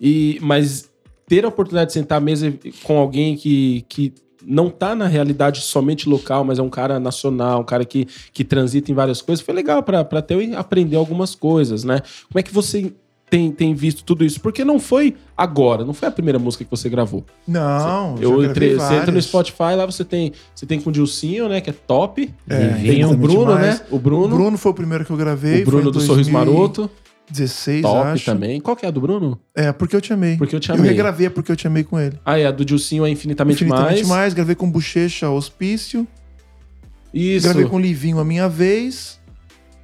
E, 0.00 0.38
mas 0.40 0.88
ter 1.26 1.44
a 1.44 1.48
oportunidade 1.48 1.88
de 1.88 1.94
sentar 1.94 2.18
à 2.18 2.20
mesa 2.20 2.52
com 2.82 2.98
alguém 2.98 3.36
que, 3.36 3.84
que 3.88 4.14
não 4.48 4.70
tá 4.70 4.94
na 4.94 5.06
realidade 5.06 5.60
somente 5.60 6.08
local, 6.08 6.42
mas 6.42 6.58
é 6.58 6.62
um 6.62 6.70
cara 6.70 6.98
nacional, 6.98 7.60
um 7.60 7.64
cara 7.64 7.84
que, 7.84 8.08
que 8.32 8.42
transita 8.42 8.90
em 8.90 8.94
várias 8.94 9.20
coisas, 9.20 9.44
foi 9.44 9.54
legal 9.54 9.82
para 9.82 10.00
até 10.00 10.34
eu 10.34 10.58
aprender 10.58 10.96
algumas 10.96 11.34
coisas, 11.34 11.84
né? 11.84 12.00
Como 12.28 12.40
é 12.40 12.42
que 12.42 12.52
você 12.52 12.92
tem, 13.28 13.52
tem 13.52 13.74
visto 13.74 14.02
tudo 14.04 14.24
isso? 14.24 14.40
Porque 14.40 14.64
não 14.64 14.80
foi 14.80 15.14
agora, 15.36 15.84
não 15.84 15.92
foi 15.92 16.08
a 16.08 16.10
primeira 16.10 16.38
música 16.38 16.64
que 16.64 16.70
você 16.70 16.88
gravou. 16.88 17.24
Não, 17.46 18.16
já 18.16 18.22
Eu 18.22 18.42
entrei, 18.42 18.74
você 18.74 18.94
entra 18.94 19.12
no. 19.12 19.20
Spotify, 19.20 19.74
lá 19.76 19.84
você 19.84 20.04
tem, 20.04 20.32
você 20.54 20.64
tem 20.64 20.80
com 20.80 20.88
o 20.88 20.92
Dilcinho, 20.92 21.48
né, 21.48 21.60
que 21.60 21.68
é 21.68 21.74
top. 21.74 22.32
É, 22.48 22.68
tem 22.68 23.04
o 23.04 23.14
Bruno, 23.16 23.54
né? 23.54 23.80
O 23.90 23.98
Bruno, 23.98 24.34
O 24.34 24.38
Bruno 24.38 24.58
foi 24.58 24.72
o 24.72 24.74
primeiro 24.74 25.04
que 25.04 25.10
eu 25.10 25.16
gravei. 25.16 25.62
o 25.62 25.66
Bruno 25.66 25.90
do 25.90 26.00
Sorriso 26.00 26.32
Maroto, 26.32 26.90
2016, 27.30 27.82
top 27.82 28.06
acho. 28.08 28.24
também. 28.24 28.60
Qual 28.60 28.76
que 28.76 28.84
é 28.84 28.88
a 28.88 28.92
do 28.92 29.00
Bruno? 29.00 29.38
É, 29.54 29.72
porque 29.72 29.94
eu 29.94 30.00
te 30.00 30.12
amei. 30.12 30.36
Porque 30.36 30.54
eu 30.54 30.60
te 30.60 30.70
Eu 30.70 30.76
amei. 30.76 30.90
regravei 30.90 31.28
porque 31.30 31.52
eu 31.52 31.56
te 31.56 31.66
amei 31.66 31.84
com 31.84 31.98
ele. 31.98 32.18
Ah, 32.24 32.38
é, 32.38 32.46
a 32.46 32.50
do 32.50 32.64
Dilcinho 32.64 33.04
é 33.06 33.10
infinitamente, 33.10 33.62
Infinitamente 33.64 33.96
mais. 34.00 34.08
mais. 34.08 34.34
Gravei 34.34 34.54
com 34.54 34.70
Bochecha 34.70 35.28
Hospício. 35.30 36.06
Isso. 37.12 37.44
Gravei 37.44 37.66
com 37.66 37.78
Livinho 37.78 38.18
a 38.18 38.24
minha 38.24 38.48
vez. 38.48 39.18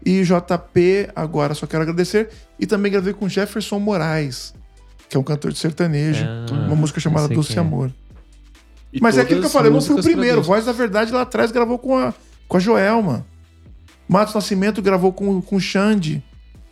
E 0.05 0.23
JP, 0.23 1.09
agora 1.17 1.55
só 1.55 1.67
quero 1.67 1.83
agradecer. 1.83 2.29
E 2.61 2.67
também 2.67 2.93
gravei 2.93 3.15
com 3.15 3.29
Jefferson 3.29 3.79
Moraes, 3.79 4.53
que 5.09 5.17
é 5.17 5.21
um 5.21 5.23
cantor 5.23 5.51
de 5.53 5.59
sertanejo. 5.59 6.25
Ah, 6.27 6.47
uma 6.67 6.77
música 6.77 7.01
chamada 7.01 7.25
eu 7.25 7.29
sei 7.29 7.37
Doce 7.37 7.49
quem 7.55 7.57
é. 7.57 7.61
Amor. 7.61 7.91
E 8.93 9.01
Mas 9.01 9.17
é 9.19 9.23
aquilo 9.23 9.41
que 9.41 9.47
eu 9.47 9.51
falei, 9.51 9.71
eu 9.71 9.75
não 9.75 9.81
fui 9.81 9.93
o 9.93 9.97
músicas 9.97 10.05
pra 10.05 10.13
primeiro. 10.13 10.37
Deus. 10.37 10.47
Voz 10.47 10.67
da 10.67 10.73
Verdade 10.73 11.11
lá 11.13 11.23
atrás 11.23 11.51
gravou 11.51 11.79
com 11.79 11.97
a, 11.99 12.13
com 12.47 12.57
a 12.57 12.61
Joelma. 12.61 13.27
Matos 14.07 14.35
Nascimento 14.35 14.83
gravou 14.83 15.13
com, 15.13 15.41
com 15.41 15.57
o 15.57 15.61
Xande. 15.61 16.23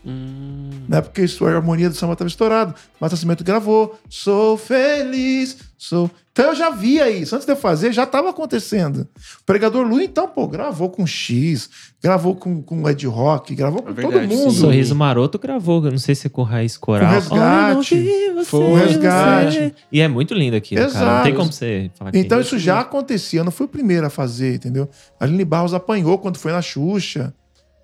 Hum. 0.05 0.71
Né? 0.89 1.01
Porque 1.01 1.23
isso, 1.23 1.45
a 1.47 1.51
harmonia 1.55 1.89
do 1.89 1.95
samba 1.95 2.15
estava 2.15 2.29
estourado. 2.29 2.75
Mas 3.01 3.13
Nascimento 3.13 3.45
gravou. 3.45 3.99
Sou 4.09 4.57
feliz, 4.57 5.57
sou. 5.79 6.11
Então 6.33 6.47
eu 6.47 6.55
já 6.55 6.71
via 6.71 7.11
isso. 7.11 7.35
Antes 7.35 7.45
de 7.47 7.53
eu 7.53 7.57
fazer, 7.57 7.93
já 7.93 8.05
estava 8.05 8.31
acontecendo. 8.31 9.07
O 9.41 9.45
pregador 9.45 9.87
Lu, 9.87 10.01
então, 10.01 10.27
pô, 10.27 10.49
gravou 10.49 10.89
com 10.89 11.07
X, 11.07 11.69
gravou 12.03 12.35
com, 12.35 12.63
com 12.63 12.89
Ed 12.89 13.07
Rock, 13.07 13.55
gravou 13.55 13.83
com 13.83 13.91
É 13.91 13.95
todo 13.95 14.11
verdade, 14.13 14.35
mundo. 14.35 14.51
sim. 14.51 14.61
Sorriso 14.61 14.95
Maroto 14.95 15.39
gravou, 15.39 15.85
eu 15.85 15.91
não 15.91 15.99
sei 15.99 16.15
se 16.15 16.27
é 16.27 16.31
com 16.31 16.43
Raiz 16.43 16.77
Coral. 16.79 17.07
Com 17.09 17.15
Resgate. 17.15 18.35
Você, 18.35 18.45
Foi 18.47 18.61
o 18.65 18.75
Resgate. 18.75 19.53
você. 19.57 19.75
E 19.93 20.01
é 20.01 20.09
muito 20.09 20.33
lindo 20.33 20.57
aqui, 20.57 20.75
cara. 20.75 20.89
Não 20.89 20.97
Exato. 20.97 21.25
tem 21.25 21.35
como 21.35 21.53
você 21.53 21.91
falar 21.97 22.11
que 22.11 22.19
Então 22.19 22.39
é 22.39 22.41
isso 22.41 22.59
já 22.59 22.81
acontecia. 22.81 23.41
Eu 23.41 23.45
não 23.45 23.53
fui 23.53 23.67
o 23.67 23.69
primeiro 23.69 24.07
a 24.07 24.11
fazer, 24.11 24.55
entendeu? 24.55 24.89
A 25.21 25.25
Aline 25.25 25.45
Barros 25.45 25.75
apanhou 25.75 26.17
quando 26.19 26.39
foi 26.39 26.51
na 26.53 26.63
Xuxa. 26.63 27.35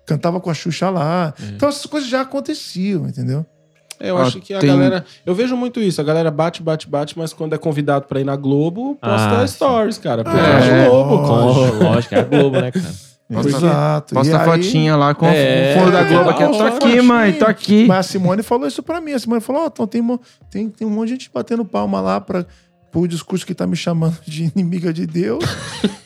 Cantava 0.09 0.39
com 0.39 0.49
a 0.49 0.53
Xuxa 0.53 0.89
lá. 0.89 1.33
Então 1.55 1.69
essas 1.69 1.85
coisas 1.85 2.09
já 2.09 2.21
aconteciam, 2.21 3.07
entendeu? 3.07 3.45
É, 3.99 4.09
eu 4.11 4.15
Ó, 4.15 4.21
acho 4.21 4.39
que 4.39 4.53
a 4.53 4.59
tem- 4.59 4.69
galera. 4.69 5.05
Eu 5.25 5.35
vejo 5.35 5.57
muito 5.57 5.79
isso. 5.81 5.99
A 5.99 6.03
galera 6.03 6.31
bate, 6.31 6.63
bate, 6.63 6.87
bate, 6.89 7.17
mas 7.17 7.33
quando 7.33 7.53
é 7.53 7.57
convidado 7.57 8.07
pra 8.07 8.19
ir 8.21 8.23
na 8.23 8.35
Globo, 8.35 8.95
posta 9.01 9.41
Ah, 9.41 9.47
stories, 9.47 9.97
cara. 9.97 10.23
Porque 10.23 10.39
É. 10.39 10.85
é 10.85 10.89
Globo. 10.89 11.17
Com, 11.27 11.83
lógico, 11.83 12.15
é 12.15 12.19
a 12.19 12.23
Globo, 12.23 12.61
né, 12.61 12.71
cara? 12.71 12.85
Posta, 13.31 13.49
Exato. 13.57 14.15
posta 14.15 14.39
aí- 14.39 14.45
fotinha 14.63 14.95
lá 14.95 15.13
com 15.13 15.27
É, 15.27 15.75
o 15.75 15.79
fundo 15.79 15.91
da 15.91 16.03
Globo 16.03 16.29
aqui. 16.31 16.43
é, 16.43 16.47
Tô 16.47 16.63
aqui, 16.63 17.01
mãe, 17.01 17.33
tô 17.33 17.45
aqui. 17.45 17.85
Mas 17.87 17.97
a 17.99 18.03
Simone 18.03 18.41
falou 18.41 18.67
isso 18.67 18.81
pra 18.81 18.99
mim. 19.01 19.11
A 19.11 19.19
Simone 19.19 19.41
falou: 19.41 19.63
Ó, 19.63 19.67
então 19.67 19.85
tem, 19.85 20.19
tem, 20.49 20.67
tem 20.69 20.87
um 20.87 20.89
monte 20.89 21.07
de 21.09 21.13
gente 21.15 21.29
batendo 21.31 21.63
palma 21.63 22.01
lá 22.01 22.19
pra, 22.19 22.43
pro 22.91 23.07
discurso 23.07 23.45
que 23.45 23.53
tá 23.53 23.67
me 23.67 23.75
chamando 23.75 24.17
de 24.25 24.51
inimiga 24.55 24.91
de 24.91 25.05
Deus. 25.05 25.43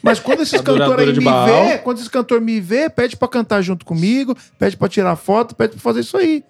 Mas 0.01 0.19
quando 0.19 0.41
esses 0.41 0.59
cantores 0.61 1.07
aí 1.09 1.17
me 1.17 1.23
Baal. 1.25 1.45
vê, 1.67 1.77
quando 1.77 1.97
esses 1.97 2.09
cantores 2.09 2.43
me 2.43 2.59
vê, 2.59 2.89
pede 2.89 3.15
pra 3.15 3.27
cantar 3.27 3.61
junto 3.61 3.85
comigo, 3.85 4.35
pede 4.59 4.75
pra 4.75 4.87
tirar 4.87 5.15
foto, 5.15 5.55
pede 5.55 5.71
pra 5.73 5.81
fazer 5.81 6.01
isso 6.01 6.17
aí. 6.17 6.43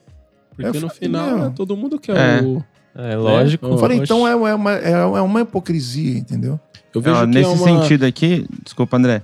Porque 0.55 0.77
Eu 0.77 0.81
no 0.81 0.88
falei, 0.89 0.95
final 0.97 1.38
meu. 1.38 1.45
é 1.45 1.49
todo 1.49 1.76
mundo 1.77 1.99
quer 1.99 2.15
É. 2.15 2.41
o. 2.43 2.64
É 2.95 3.15
lógico. 3.15 3.65
Eu 3.65 3.77
falei, 3.80 3.97
então 3.97 4.27
é, 4.27 4.31
é 4.34 4.53
uma, 4.55 4.73
é, 4.76 4.91
é 4.91 5.22
uma 5.22 5.41
hipocrisia, 5.41 6.18
entendeu? 6.18 6.60
Eu 6.93 7.01
vejo 7.01 7.26
nesse 7.26 7.49
é 7.49 7.53
uma... 7.53 7.65
sentido 7.81 8.05
aqui, 8.05 8.45
desculpa, 8.64 8.97
André. 8.97 9.23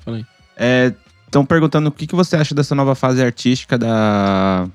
Estão 1.28 1.46
perguntando 1.46 1.90
o 1.90 1.92
que, 1.92 2.08
que 2.08 2.16
você 2.16 2.36
acha 2.36 2.56
dessa 2.56 2.74
nova 2.74 2.96
fase 2.96 3.22
artística 3.24 3.78
da 3.78 4.68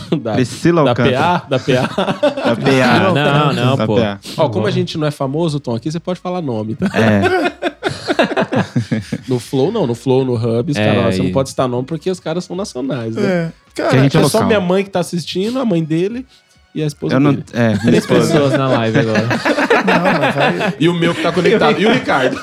da, 0.22 0.32
Priscila 0.34 0.84
da. 0.84 0.94
PA, 0.94 1.46
da 1.48 1.58
PA. 1.58 2.22
Da 2.42 2.56
PA. 2.56 3.12
Não, 3.14 3.52
não, 3.52 3.76
Da 3.76 3.86
pô. 3.86 3.96
PA. 3.96 4.20
Ó, 4.36 4.48
como 4.48 4.66
a 4.66 4.70
gente 4.70 4.96
não 4.98 5.06
é 5.06 5.10
famoso, 5.10 5.58
Tom, 5.60 5.74
aqui 5.74 5.90
você 5.90 6.00
pode 6.00 6.20
falar 6.20 6.40
nome, 6.42 6.74
tá? 6.74 6.86
É, 6.94 7.52
No 9.28 9.38
Flow, 9.38 9.70
não. 9.72 9.86
No 9.86 9.94
Flow, 9.94 10.24
no 10.24 10.34
Hub, 10.34 10.70
os 10.70 10.76
É, 10.76 10.94
caras, 10.94 11.14
você 11.16 11.22
e- 11.22 11.24
não 11.24 11.32
pode 11.32 11.48
citar 11.50 11.68
nome 11.68 11.84
porque 11.86 12.10
os 12.10 12.20
caras 12.20 12.44
são 12.44 12.54
nacionais, 12.56 13.14
né? 13.16 13.22
É. 13.24 13.52
Cara, 13.74 13.88
Que 13.90 13.96
a 13.96 14.02
gente 14.02 14.16
É 14.16 14.20
é 14.20 14.28
só 14.28 14.44
minha 14.44 14.60
mãe 14.60 14.84
que 14.84 14.90
tá 14.90 15.00
assistindo, 15.00 15.58
a 15.58 15.64
mãe 15.64 15.82
dele 15.82 16.26
e 16.74 16.82
a 16.82 16.86
esposa 16.86 17.16
eu 17.16 17.20
não. 17.20 17.32
dele. 17.32 17.44
É, 17.52 17.76
Três 17.78 17.98
esposa. 18.04 18.32
pessoas 18.32 18.52
na 18.52 18.68
live 18.68 18.98
agora. 18.98 19.22
não, 19.28 20.20
mas 20.20 20.34
vai, 20.34 20.74
E 20.78 20.88
o 20.88 20.94
meu 20.94 21.14
que 21.14 21.22
tá 21.22 21.32
conectado. 21.32 21.80
e 21.80 21.86
o 21.86 21.92
Ricardo. 21.92 22.38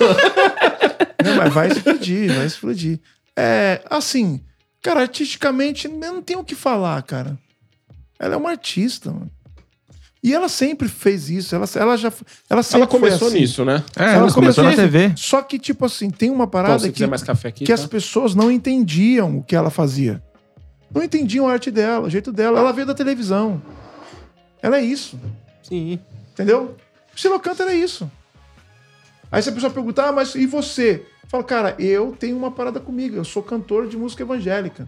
não, 1.24 1.36
mas 1.38 1.54
vai 1.54 1.68
explodir, 1.68 2.34
vai 2.34 2.46
explodir. 2.46 3.00
É, 3.38 3.82
assim, 3.90 4.42
cara, 4.82 5.02
artisticamente, 5.02 5.88
eu 5.88 5.94
não 5.94 6.22
tenho 6.22 6.40
o 6.40 6.44
que 6.44 6.56
falar, 6.56 7.02
cara. 7.04 7.38
Ela 8.20 8.34
é 8.36 8.38
uma 8.38 8.50
artista, 8.52 9.12
mano. 9.12 9.32
E 10.22 10.34
ela 10.34 10.50
sempre 10.50 10.90
fez 10.90 11.30
isso. 11.30 11.56
Ela, 11.56 11.66
ela 11.76 11.96
já. 11.96 12.12
Ela, 12.50 12.62
sempre 12.62 12.82
Ela 12.82 12.88
começou 12.88 13.20
foi 13.20 13.28
assim. 13.30 13.40
nisso, 13.40 13.64
né? 13.64 13.84
É, 13.96 14.04
Ela 14.04 14.14
ela 14.16 14.34
começou 14.34 14.64
na 14.66 14.72
nisso. 14.72 14.82
TV. 14.82 15.14
Só 15.16 15.42
que, 15.42 15.58
tipo 15.58 15.86
assim, 15.86 16.10
tem 16.10 16.30
uma 16.30 16.44
Então, 16.44 16.48
parada 16.50 16.80
se 16.80 16.92
que, 16.92 17.08
mais 17.08 17.24
café 17.24 17.48
aqui, 17.48 17.64
que 17.64 17.74
tá? 17.74 17.82
as 17.82 17.86
pessoas 17.86 18.36
não 18.36 18.52
entendiam 18.52 19.38
o 19.38 19.44
que 19.44 19.56
ela 19.56 19.70
fazia. 19.70 20.22
Não 20.94 21.02
entendiam 21.02 21.48
a 21.48 21.54
arte 21.54 21.72
dela, 21.72 22.08
o 22.08 22.10
jeito 22.10 22.34
dela. 22.34 22.60
Ela 22.60 22.74
veio 22.74 22.86
da 22.86 22.94
televisão. 22.94 23.62
Ela 24.62 24.78
é 24.80 24.82
isso. 24.82 25.18
Sim. 25.64 26.00
Entendeu? 26.34 26.76
Priscila 27.12 27.36
Alcântara 27.36 27.72
é 27.72 27.76
isso. 27.78 28.12
Aí 29.32 29.42
se 29.42 29.50
a 29.50 29.52
pessoa 29.54 29.72
perguntar, 29.72 30.10
ah, 30.10 30.12
mas 30.12 30.36
e 30.36 30.46
você? 30.46 31.06
Fala, 31.30 31.44
cara, 31.44 31.76
eu 31.80 32.16
tenho 32.20 32.36
uma 32.36 32.52
parada 32.52 32.80
comigo. 32.80 33.16
Eu 33.16 33.24
sou 33.24 33.42
cantor 33.42 33.88
de 33.88 33.96
música 33.96 34.24
evangélica. 34.24 34.88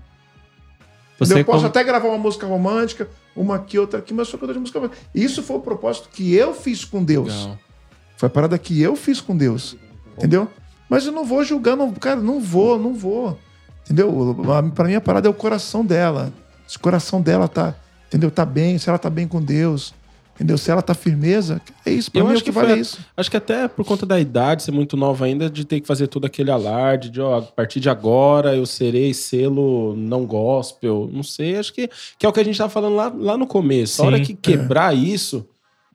Você 1.20 1.40
eu 1.40 1.46
posso 1.46 1.60
como- 1.60 1.68
até 1.68 1.84
gravar 1.84 2.08
uma 2.10 2.18
música 2.18 2.48
romântica, 2.48 3.08
uma 3.36 3.56
aqui, 3.56 3.78
outra 3.78 4.00
aqui, 4.00 4.14
mas 4.14 4.28
eu 4.28 4.32
sou 4.32 4.40
cantor 4.40 4.56
de 4.56 4.60
música 4.60 4.80
evangélica. 4.80 5.08
Isso 5.14 5.44
foi 5.44 5.58
o 5.58 5.60
propósito 5.62 6.10
que 6.12 6.34
eu 6.34 6.54
fiz 6.54 6.84
com 6.84 7.04
Deus. 7.04 7.28
Legal. 7.34 7.58
Foi 8.18 8.28
a 8.28 8.30
parada 8.30 8.58
que 8.58 8.82
eu 8.82 8.96
fiz 8.96 9.22
com 9.22 9.38
Deus. 9.38 9.78
Entendeu? 10.18 10.48
Mas 10.90 11.06
eu 11.06 11.12
não 11.12 11.24
vou 11.24 11.44
julgar, 11.44 11.76
não, 11.78 11.92
cara, 11.94 12.20
não 12.20 12.40
vou, 12.40 12.78
não 12.78 12.94
vou. 12.94 13.38
Entendeu? 13.86 14.36
A- 14.52 14.64
Pra 14.64 14.86
mim 14.86 14.96
a 14.96 15.02
parada 15.02 15.28
é 15.28 15.32
o 15.32 15.34
coração 15.34 15.86
dela. 15.86 16.34
Se 16.68 16.78
o 16.78 16.80
coração 16.80 17.22
dela 17.22 17.48
tá, 17.48 17.76
entendeu? 18.08 18.30
Tá 18.32 18.46
bem, 18.46 18.78
se 18.78 18.90
ela 18.90 18.98
tá 18.98 19.10
bem 19.10 19.28
com 19.28 19.42
Deus. 19.42 19.94
Entendeu? 20.42 20.58
Se 20.58 20.72
ela 20.72 20.82
tá 20.82 20.96
firmeza, 20.96 21.62
é 21.86 21.92
isso. 21.92 22.10
Pra 22.12 22.20
Eu 22.20 22.26
mim 22.26 22.32
acho 22.32 22.42
o 22.42 22.44
que, 22.46 22.50
que 22.50 22.56
vale 22.56 22.70
foi- 22.70 22.78
é 22.80 22.82
isso. 22.82 22.98
Acho 23.16 23.30
que 23.30 23.38
até 23.38 23.68
por 23.68 23.86
conta 23.86 24.08
da 24.08 24.20
idade, 24.20 24.64
ser 24.64 24.72
muito 24.72 24.98
nova 24.98 25.26
ainda, 25.26 25.48
de 25.48 25.64
ter 25.64 25.80
que 25.80 25.86
fazer 25.86 26.08
todo 26.08 26.26
aquele 26.26 26.50
alarde 26.50 27.12
de, 27.12 27.22
ó, 27.22 27.38
a 27.38 27.42
partir 27.44 27.80
de 27.80 27.90
agora 27.92 28.56
eu 28.56 28.66
serei 28.66 29.14
selo 29.14 29.96
não 29.96 30.26
gospel. 30.26 31.08
Não 31.14 31.22
sei, 31.22 31.58
acho 31.58 31.72
que, 31.72 31.88
que 32.18 32.26
é 32.26 32.30
o 32.30 32.34
que 32.34 32.40
a 32.40 32.44
gente 32.44 32.58
tava 32.58 32.72
falando 32.72 32.96
lá, 32.96 33.14
lá 33.16 33.38
no 33.38 33.46
começo. 33.46 34.02
a 34.02 34.08
hora 34.08 34.18
Sim. 34.18 34.24
que 34.24 34.34
quebrar 34.34 34.96
isso, 34.98 35.46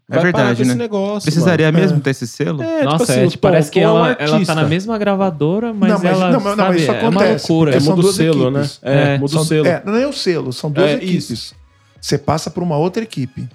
É 0.08 0.14
vai 0.20 0.30
parar 0.30 0.44
verdade, 0.52 0.64
né? 0.64 0.74
negócio. 0.76 1.22
Precisaria 1.24 1.66
mano. 1.72 1.78
mesmo 1.82 2.00
ter 2.00 2.10
esse 2.10 2.28
selo? 2.28 2.62
É, 2.62 2.84
Nossa, 2.84 2.98
tipo 2.98 3.10
assim, 3.12 3.20
é, 3.22 3.26
tipo, 3.28 3.42
parece 3.42 3.68
que 3.72 3.80
é 3.80 3.88
um 3.90 3.96
ela, 3.96 4.06
ela 4.12 4.16
tá 4.16 4.32
artista. 4.34 4.54
na 4.54 4.62
mesma 4.64 4.96
gravadora, 4.96 5.74
mas 5.74 5.90
Não, 5.92 5.98
mas- 5.98 6.04
ela, 6.04 6.30
não, 6.30 6.38
não, 6.40 6.54
sabe, 6.54 6.56
mas 6.62 6.82
isso 6.82 6.90
é 6.92 7.08
uma 7.08 7.24
loucura. 7.30 7.74
É, 7.76 7.80
muda 7.80 8.00
o 8.06 8.12
selo, 8.12 8.50
né? 8.52 8.60
equipes. 8.60 8.78
É, 8.80 9.14
É, 9.14 9.18
muda 9.18 9.40
o 9.40 9.44
selo. 9.44 9.66
É, 9.66 9.82
não 9.84 9.96
é 9.96 10.06
o 10.06 10.12
selo, 10.12 10.52
são 10.52 10.70
duas 10.70 10.88
É, 10.88 10.94
equipes. 10.94 11.52
Você 12.00 12.16
passa 12.16 12.48
por 12.48 12.62
uma 12.62 12.76
outra 12.76 13.02
equipe. 13.02 13.48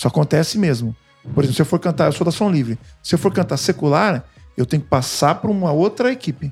Isso 0.00 0.08
acontece 0.08 0.56
mesmo. 0.56 0.96
Por 1.34 1.44
exemplo, 1.44 1.56
se 1.56 1.60
eu 1.60 1.66
for 1.66 1.78
cantar, 1.78 2.06
eu 2.06 2.12
sou 2.12 2.24
da 2.24 2.30
Som 2.30 2.50
Livre. 2.50 2.78
Se 3.02 3.14
eu 3.14 3.18
for 3.18 3.30
cantar 3.30 3.58
secular, 3.58 4.24
eu 4.56 4.64
tenho 4.64 4.82
que 4.82 4.88
passar 4.88 5.34
por 5.34 5.50
uma 5.50 5.72
outra 5.72 6.10
equipe. 6.10 6.50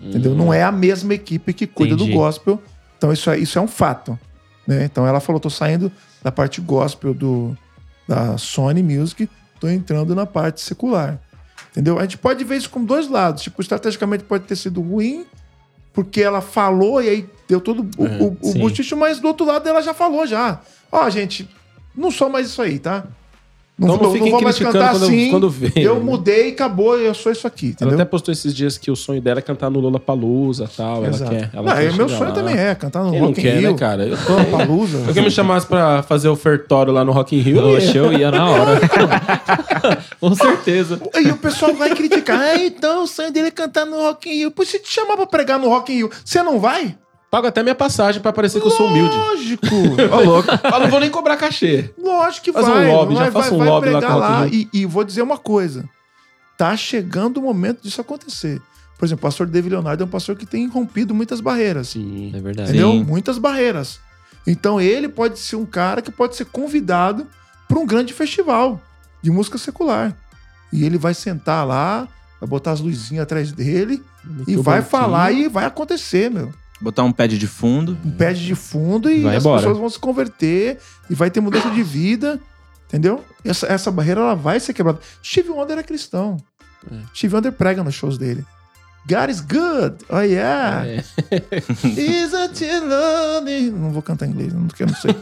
Entendeu? 0.00 0.34
Não 0.34 0.52
é 0.52 0.64
a 0.64 0.72
mesma 0.72 1.14
equipe 1.14 1.52
que 1.52 1.68
cuida 1.68 1.94
Entendi. 1.94 2.10
do 2.10 2.16
gospel. 2.18 2.60
Então 2.98 3.12
isso 3.12 3.30
é, 3.30 3.38
isso 3.38 3.56
é 3.56 3.62
um 3.62 3.68
fato. 3.68 4.18
Né? 4.66 4.86
Então 4.86 5.06
ela 5.06 5.20
falou: 5.20 5.38
tô 5.38 5.48
saindo 5.48 5.92
da 6.20 6.32
parte 6.32 6.60
gospel 6.60 7.14
do, 7.14 7.56
da 8.08 8.36
Sony 8.36 8.82
Music, 8.82 9.30
tô 9.60 9.68
entrando 9.68 10.12
na 10.12 10.26
parte 10.26 10.60
secular. 10.60 11.20
Entendeu? 11.70 11.96
A 12.00 12.02
gente 12.02 12.18
pode 12.18 12.42
ver 12.42 12.56
isso 12.56 12.70
com 12.70 12.84
dois 12.84 13.08
lados. 13.08 13.44
Tipo, 13.44 13.62
estrategicamente 13.62 14.24
pode 14.24 14.46
ter 14.46 14.56
sido 14.56 14.82
ruim, 14.82 15.24
porque 15.92 16.20
ela 16.20 16.40
falou 16.40 17.00
e 17.00 17.08
aí 17.08 17.30
deu 17.46 17.60
todo 17.60 17.88
o, 17.96 18.04
É, 18.04 18.18
o, 18.20 18.36
o 18.40 18.54
buchicho, 18.54 18.96
mas 18.96 19.20
do 19.20 19.28
outro 19.28 19.46
lado 19.46 19.68
ela 19.68 19.80
já 19.80 19.94
falou 19.94 20.26
já. 20.26 20.60
Ó, 20.90 21.08
gente, 21.08 21.48
não 21.96 22.10
sou 22.10 22.28
mais 22.30 22.46
isso 22.48 22.60
aí, 22.62 22.78
tá? 22.78 23.04
Não, 23.76 23.88
Então 23.88 23.96
não 23.96 24.04
vou- 24.04 24.12
fiquem 24.12 24.30
vou 24.30 24.40
mais 24.40 24.54
criticando 24.54 24.78
cantar 24.84 24.94
quando- 25.00 25.02
assim. 25.06 25.30
quando 25.30 25.50
vê, 25.50 25.72
Eu 25.74 25.94
né? 25.96 26.00
mudei, 26.00 26.50
acabou, 26.50 26.96
eu 26.96 27.12
sou 27.12 27.32
isso 27.32 27.44
aqui, 27.44 27.66
Ela 27.66 27.72
entendeu? 27.72 27.94
até 27.94 28.04
postou 28.04 28.30
esses 28.30 28.54
dias 28.54 28.78
que 28.78 28.88
o 28.88 28.94
sonho 28.94 29.20
dela 29.20 29.40
é 29.40 29.42
cantar 29.42 29.68
no 29.68 29.80
Lollapalooza 29.80 30.70
e 30.72 30.76
tal. 30.76 30.98
Ela 30.98 31.08
Exato. 31.08 31.30
quer. 31.32 31.50
Ela 31.52 31.62
Não, 31.70 31.76
quer 31.76 31.90
e 31.92 31.96
meu 31.96 32.08
sonho 32.08 32.24
lá. 32.28 32.30
também 32.30 32.56
é 32.56 32.72
cantar 32.76 33.02
no 33.02 33.10
Quem 33.10 33.20
não 33.20 33.26
Rock 33.30 33.40
in 33.40 33.42
quer, 33.42 33.56
Rio. 33.58 33.72
né, 33.72 33.76
cara? 33.76 34.06
Eu, 34.06 34.16
Lollapalooza. 34.28 34.98
eu 35.08 35.12
quero 35.12 35.24
me 35.26 35.30
chamasse 35.32 35.66
pra 35.66 36.04
fazer 36.04 36.28
ofertório 36.28 36.92
lá 36.92 37.04
no 37.04 37.10
Rock 37.10 37.34
in 37.36 37.40
Rio. 37.40 37.56
eu 37.58 37.70
ia. 37.70 37.78
Oxe, 37.78 37.96
eu 37.98 38.12
ia 38.12 38.30
na 38.30 38.48
hora. 38.48 38.80
Com 40.20 40.34
certeza. 40.36 41.00
E 41.20 41.28
o 41.32 41.36
pessoal 41.36 41.74
vai 41.74 41.90
criticar. 41.96 42.38
Ah, 42.40 42.56
então 42.64 43.02
o 43.02 43.06
sonho 43.08 43.32
dele 43.32 43.48
é 43.48 43.50
cantar 43.50 43.84
no 43.84 43.96
Rock 43.96 44.28
in 44.30 44.34
Rio. 44.34 44.50
Pô, 44.52 44.64
se 44.64 44.78
te 44.78 44.88
chamar 44.92 45.16
pra 45.16 45.26
pregar 45.26 45.58
no 45.58 45.68
Rock 45.68 45.92
in 45.92 45.96
Rio, 45.96 46.10
você 46.24 46.42
não 46.44 46.60
vai? 46.60 46.94
Pago 47.34 47.48
até 47.48 47.64
minha 47.64 47.74
passagem 47.74 48.22
pra 48.22 48.32
parecer 48.32 48.60
que 48.60 48.66
eu 48.68 48.70
sou 48.70 48.86
humilde. 48.86 49.16
Lógico. 49.16 49.66
Ô, 50.14 50.20
louco. 50.20 50.48
Eu 50.52 50.78
não 50.78 50.88
vou 50.88 51.00
nem 51.00 51.10
cobrar 51.10 51.36
cachê. 51.36 51.92
Lógico 52.00 52.44
que 52.44 52.52
Faz 52.52 52.64
um 52.64 52.70
vai. 52.70 52.88
lobby, 52.92 53.14
vai, 53.16 53.24
já 53.24 53.32
faça 53.32 53.48
vai, 53.50 53.56
um 53.56 53.58
vai 53.58 53.68
lobby 53.68 53.90
lá 53.90 53.98
pregar 53.98 54.12
com 54.12 54.16
in 54.16 54.20
lá. 54.20 54.46
E, 54.46 54.68
e 54.72 54.86
vou 54.86 55.02
dizer 55.02 55.20
uma 55.20 55.36
coisa. 55.36 55.84
Tá 56.56 56.76
chegando 56.76 57.38
o 57.38 57.42
momento 57.42 57.82
disso 57.82 58.00
acontecer. 58.00 58.62
Por 58.96 59.04
exemplo, 59.04 59.22
o 59.22 59.28
pastor 59.28 59.48
David 59.48 59.74
Leonardo 59.74 60.04
é 60.04 60.06
um 60.06 60.08
pastor 60.08 60.36
que 60.36 60.46
tem 60.46 60.68
rompido 60.68 61.12
muitas 61.12 61.40
barreiras. 61.40 61.88
Sim. 61.88 62.30
É 62.32 62.40
verdade. 62.40 62.68
Entendeu? 62.68 62.92
Sim. 62.92 63.02
Muitas 63.02 63.36
barreiras. 63.36 63.98
Então 64.46 64.80
ele 64.80 65.08
pode 65.08 65.40
ser 65.40 65.56
um 65.56 65.66
cara 65.66 66.00
que 66.00 66.12
pode 66.12 66.36
ser 66.36 66.44
convidado 66.44 67.26
para 67.66 67.80
um 67.80 67.84
grande 67.84 68.12
festival 68.12 68.80
de 69.20 69.32
música 69.32 69.58
secular. 69.58 70.16
E 70.72 70.84
ele 70.84 70.98
vai 70.98 71.14
sentar 71.14 71.66
lá, 71.66 72.06
vai 72.40 72.48
botar 72.48 72.70
as 72.70 72.78
luzinhas 72.78 73.24
atrás 73.24 73.50
dele 73.50 74.00
e 74.46 74.54
vai 74.54 74.82
falar 74.82 75.32
e 75.32 75.48
vai 75.48 75.64
acontecer, 75.64 76.30
meu. 76.30 76.54
Botar 76.80 77.02
um 77.04 77.12
pad 77.12 77.38
de 77.38 77.46
fundo. 77.46 77.96
Um 78.04 78.10
pad 78.10 78.38
de 78.44 78.54
fundo 78.54 79.10
e 79.10 79.22
Vai 79.22 79.36
as 79.36 79.42
embora. 79.42 79.60
pessoas 79.62 79.78
vão 79.78 79.88
se 79.88 79.98
converter 79.98 80.78
e 81.08 81.14
vai 81.14 81.30
ter 81.30 81.40
mudança 81.40 81.70
de 81.70 81.82
vida. 81.82 82.40
Entendeu? 82.88 83.24
Essa, 83.44 83.66
essa 83.66 83.90
barreira 83.90 84.20
ela 84.20 84.34
vai 84.34 84.60
ser 84.60 84.72
quebrada. 84.72 84.98
Steve 85.22 85.50
Wonder 85.50 85.78
é 85.78 85.82
cristão. 85.82 86.36
É. 86.90 86.96
Steve 87.14 87.34
Wonder 87.34 87.52
prega 87.52 87.82
nos 87.82 87.94
shows 87.94 88.18
dele. 88.18 88.44
God 89.06 89.28
is 89.30 89.40
good. 89.40 89.96
Oh 90.08 90.20
yeah. 90.20 90.86
É. 90.86 90.96
Isn't 91.84 92.64
it 92.64 92.80
lonely? 92.86 93.70
Não 93.70 93.90
vou 93.90 94.00
cantar 94.02 94.26
em 94.26 94.30
inglês, 94.30 94.52
não 94.52 94.66
quero, 94.68 94.90
não 94.92 94.98
sei. 94.98 95.14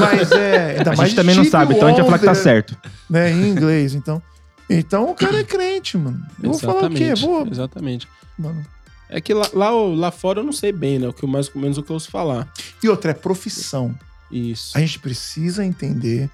Mas 0.00 0.32
é. 0.32 0.78
Ainda 0.78 0.92
A 0.92 0.96
mais 0.96 1.10
gente 1.10 1.16
também 1.16 1.34
não 1.34 1.44
Steve 1.44 1.50
sabe, 1.50 1.74
então 1.74 1.88
a 1.88 1.90
gente 1.92 2.00
vai 2.00 2.06
falar 2.06 2.18
que 2.18 2.24
tá 2.24 2.30
Wonder, 2.32 2.42
certo. 2.42 2.76
Né, 3.08 3.30
em 3.30 3.48
inglês, 3.50 3.94
então. 3.94 4.20
Então 4.68 5.10
o 5.10 5.14
cara 5.14 5.38
é 5.40 5.44
crente, 5.44 5.96
mano. 5.96 6.20
Eu 6.42 6.50
vou 6.50 6.58
falar 6.58 6.86
o 6.86 6.90
quê? 6.90 7.04
Exatamente. 7.04 7.26
Vou, 7.26 7.46
Exatamente. 7.48 8.08
mano. 8.38 8.66
É 9.12 9.20
que 9.20 9.34
lá, 9.34 9.48
lá, 9.52 9.70
lá 9.70 10.10
fora 10.12 10.38
eu 10.38 10.44
não 10.44 10.52
sei 10.52 10.70
bem, 10.70 11.00
né? 11.00 11.08
O 11.08 11.12
que 11.12 11.24
eu 11.24 11.28
mais 11.28 11.52
ou 11.52 11.60
menos 11.60 11.76
o 11.76 11.82
que 11.82 11.90
eu 11.90 11.94
ouço 11.94 12.10
falar. 12.10 12.50
E 12.80 12.88
outra, 12.88 13.10
é 13.10 13.14
profissão. 13.14 13.98
Isso. 14.30 14.78
A 14.78 14.80
gente 14.80 15.00
precisa 15.00 15.64
entender 15.64 16.30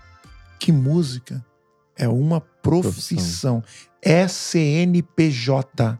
que 0.58 0.70
música 0.70 1.42
é 1.96 2.06
uma 2.06 2.40
profissão. 2.40 3.64
É 4.02 4.28
CNPJ. 4.28 5.98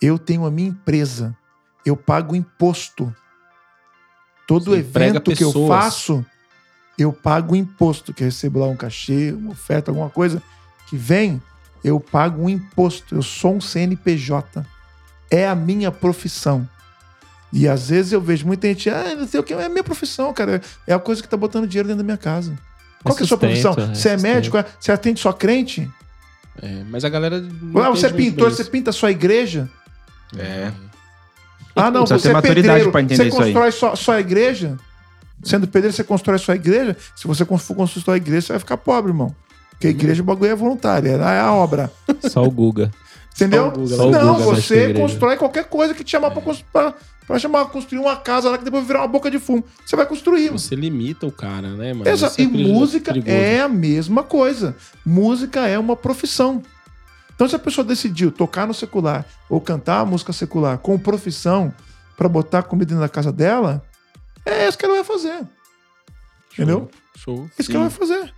Eu 0.00 0.16
tenho 0.16 0.46
a 0.46 0.50
minha 0.50 0.68
empresa. 0.68 1.36
Eu 1.84 1.96
pago 1.96 2.36
imposto. 2.36 3.14
Todo 4.46 4.70
Você 4.70 4.78
evento 4.78 5.22
que 5.32 5.42
eu 5.42 5.48
pessoas. 5.48 5.68
faço, 5.68 6.26
eu 6.96 7.12
pago 7.12 7.56
imposto. 7.56 8.14
Que 8.14 8.22
eu 8.22 8.26
recebo 8.26 8.60
lá 8.60 8.66
um 8.66 8.76
cachê, 8.76 9.32
uma 9.32 9.50
oferta, 9.50 9.90
alguma 9.90 10.08
coisa 10.08 10.40
que 10.88 10.96
vem, 10.96 11.42
eu 11.82 11.98
pago 11.98 12.44
um 12.44 12.48
imposto. 12.48 13.16
Eu 13.16 13.22
sou 13.22 13.56
um 13.56 13.60
CNPJ. 13.60 14.64
É 15.34 15.48
a 15.48 15.54
minha 15.54 15.90
profissão. 15.90 16.68
E 17.52 17.68
às 17.68 17.88
vezes 17.88 18.12
eu 18.12 18.20
vejo 18.20 18.46
muita 18.46 18.66
gente, 18.68 18.90
ah, 18.90 19.14
não 19.16 19.26
sei 19.28 19.38
o 19.40 19.42
que, 19.42 19.54
é 19.54 19.64
a 19.64 19.68
minha 19.68 19.84
profissão, 19.84 20.32
cara. 20.32 20.60
É 20.86 20.92
a 20.94 20.98
coisa 20.98 21.22
que 21.22 21.28
tá 21.28 21.36
botando 21.36 21.66
dinheiro 21.66 21.88
dentro 21.88 21.98
da 22.02 22.04
minha 22.04 22.16
casa. 22.16 22.52
Qual 23.02 23.14
que 23.14 23.22
é 23.22 23.24
a 23.24 23.28
sua 23.28 23.36
sustento, 23.38 23.62
profissão? 23.62 23.72
é 23.72 23.94
Você 23.94 24.08
é 24.08 24.12
sustento. 24.14 24.22
médico? 24.22 24.56
é? 24.58 24.64
Você 24.80 24.92
atende 24.92 25.20
só 25.20 25.32
crente? 25.32 25.90
É, 26.62 26.82
mas 26.88 27.04
a 27.04 27.08
galera. 27.08 27.42
Ah, 27.76 27.90
você 27.90 28.06
é 28.06 28.10
pintor, 28.12 28.50
você 28.50 28.64
pinta 28.64 28.90
a 28.90 28.92
sua 28.92 29.10
igreja? 29.10 29.68
É. 30.36 30.72
Ah, 31.76 31.90
não, 31.90 32.04
Precisa 32.04 32.18
você 32.20 32.28
é 32.28 32.32
maturidade 32.32 32.66
pedreiro. 32.66 32.92
pra 32.92 33.00
entender 33.02 33.16
você 33.24 33.28
isso 33.28 33.42
aí. 33.42 33.52
constrói 33.52 33.72
só, 33.72 33.96
só 33.96 34.12
a 34.12 34.20
igreja? 34.20 34.76
Sendo 35.42 35.66
pedreiro, 35.66 35.94
você 35.94 36.04
constrói 36.04 36.38
sua 36.38 36.54
igreja? 36.54 36.96
Se 37.16 37.26
você 37.26 37.44
for 37.44 37.74
construir 37.74 38.02
sua 38.04 38.16
igreja, 38.16 38.46
você 38.46 38.52
vai 38.52 38.60
ficar 38.60 38.76
pobre, 38.76 39.10
irmão. 39.10 39.34
Porque 39.70 39.88
a 39.88 39.90
igreja, 39.90 40.22
o 40.22 40.24
bagulho 40.24 40.50
é 40.52 40.54
voluntário, 40.54 41.10
é 41.10 41.40
a 41.40 41.52
obra. 41.52 41.90
Só 42.30 42.42
o 42.44 42.50
Guga. 42.50 42.90
Entendeu? 43.34 43.70
Google, 43.70 44.06
o 44.08 44.10
não, 44.10 44.34
Google 44.36 44.52
a 44.52 44.54
você 44.56 44.74
igreja. 44.84 45.00
constrói 45.00 45.36
qualquer 45.36 45.64
coisa 45.64 45.92
que 45.94 46.04
te 46.04 46.10
chamar 46.12 46.30
pra, 46.30 46.40
cons- 46.40 46.64
pra, 46.72 46.94
pra 47.26 47.38
chamar, 47.38 47.64
construir 47.66 47.98
uma 47.98 48.16
casa 48.16 48.48
lá 48.48 48.56
que 48.58 48.64
depois 48.64 48.86
virar 48.86 49.00
uma 49.00 49.08
boca 49.08 49.28
de 49.30 49.38
fumo. 49.40 49.64
Você 49.84 49.96
vai 49.96 50.06
construir. 50.06 50.50
Você 50.50 50.74
limita 50.76 51.26
o 51.26 51.32
cara, 51.32 51.70
né, 51.74 51.92
mano? 51.92 52.08
Exa- 52.08 52.28
Isso 52.28 52.40
é 52.40 52.44
e 52.44 52.46
música 52.46 53.12
perigoso. 53.12 53.34
é 53.36 53.60
a 53.60 53.68
mesma 53.68 54.22
coisa. 54.22 54.76
Música 55.04 55.66
é 55.66 55.76
uma 55.78 55.96
profissão. 55.96 56.62
Então, 57.34 57.48
se 57.48 57.56
a 57.56 57.58
pessoa 57.58 57.84
decidiu 57.84 58.30
tocar 58.30 58.64
no 58.68 58.72
secular 58.72 59.26
ou 59.50 59.60
cantar 59.60 60.00
a 60.00 60.04
música 60.04 60.32
secular 60.32 60.78
com 60.78 60.96
profissão 60.96 61.74
pra 62.16 62.28
botar 62.28 62.62
comida 62.62 62.90
dentro 62.90 63.00
da 63.02 63.08
casa 63.08 63.32
dela, 63.32 63.82
é 64.46 64.68
isso 64.68 64.78
que 64.78 64.84
ela 64.84 64.94
vai 64.94 65.04
fazer. 65.04 65.40
Entendeu? 66.52 66.88
Show. 67.16 67.48
É 67.58 67.60
isso 67.62 67.68
que 67.68 67.76
ela 67.76 67.88
vai 67.88 67.98
fazer. 67.98 68.32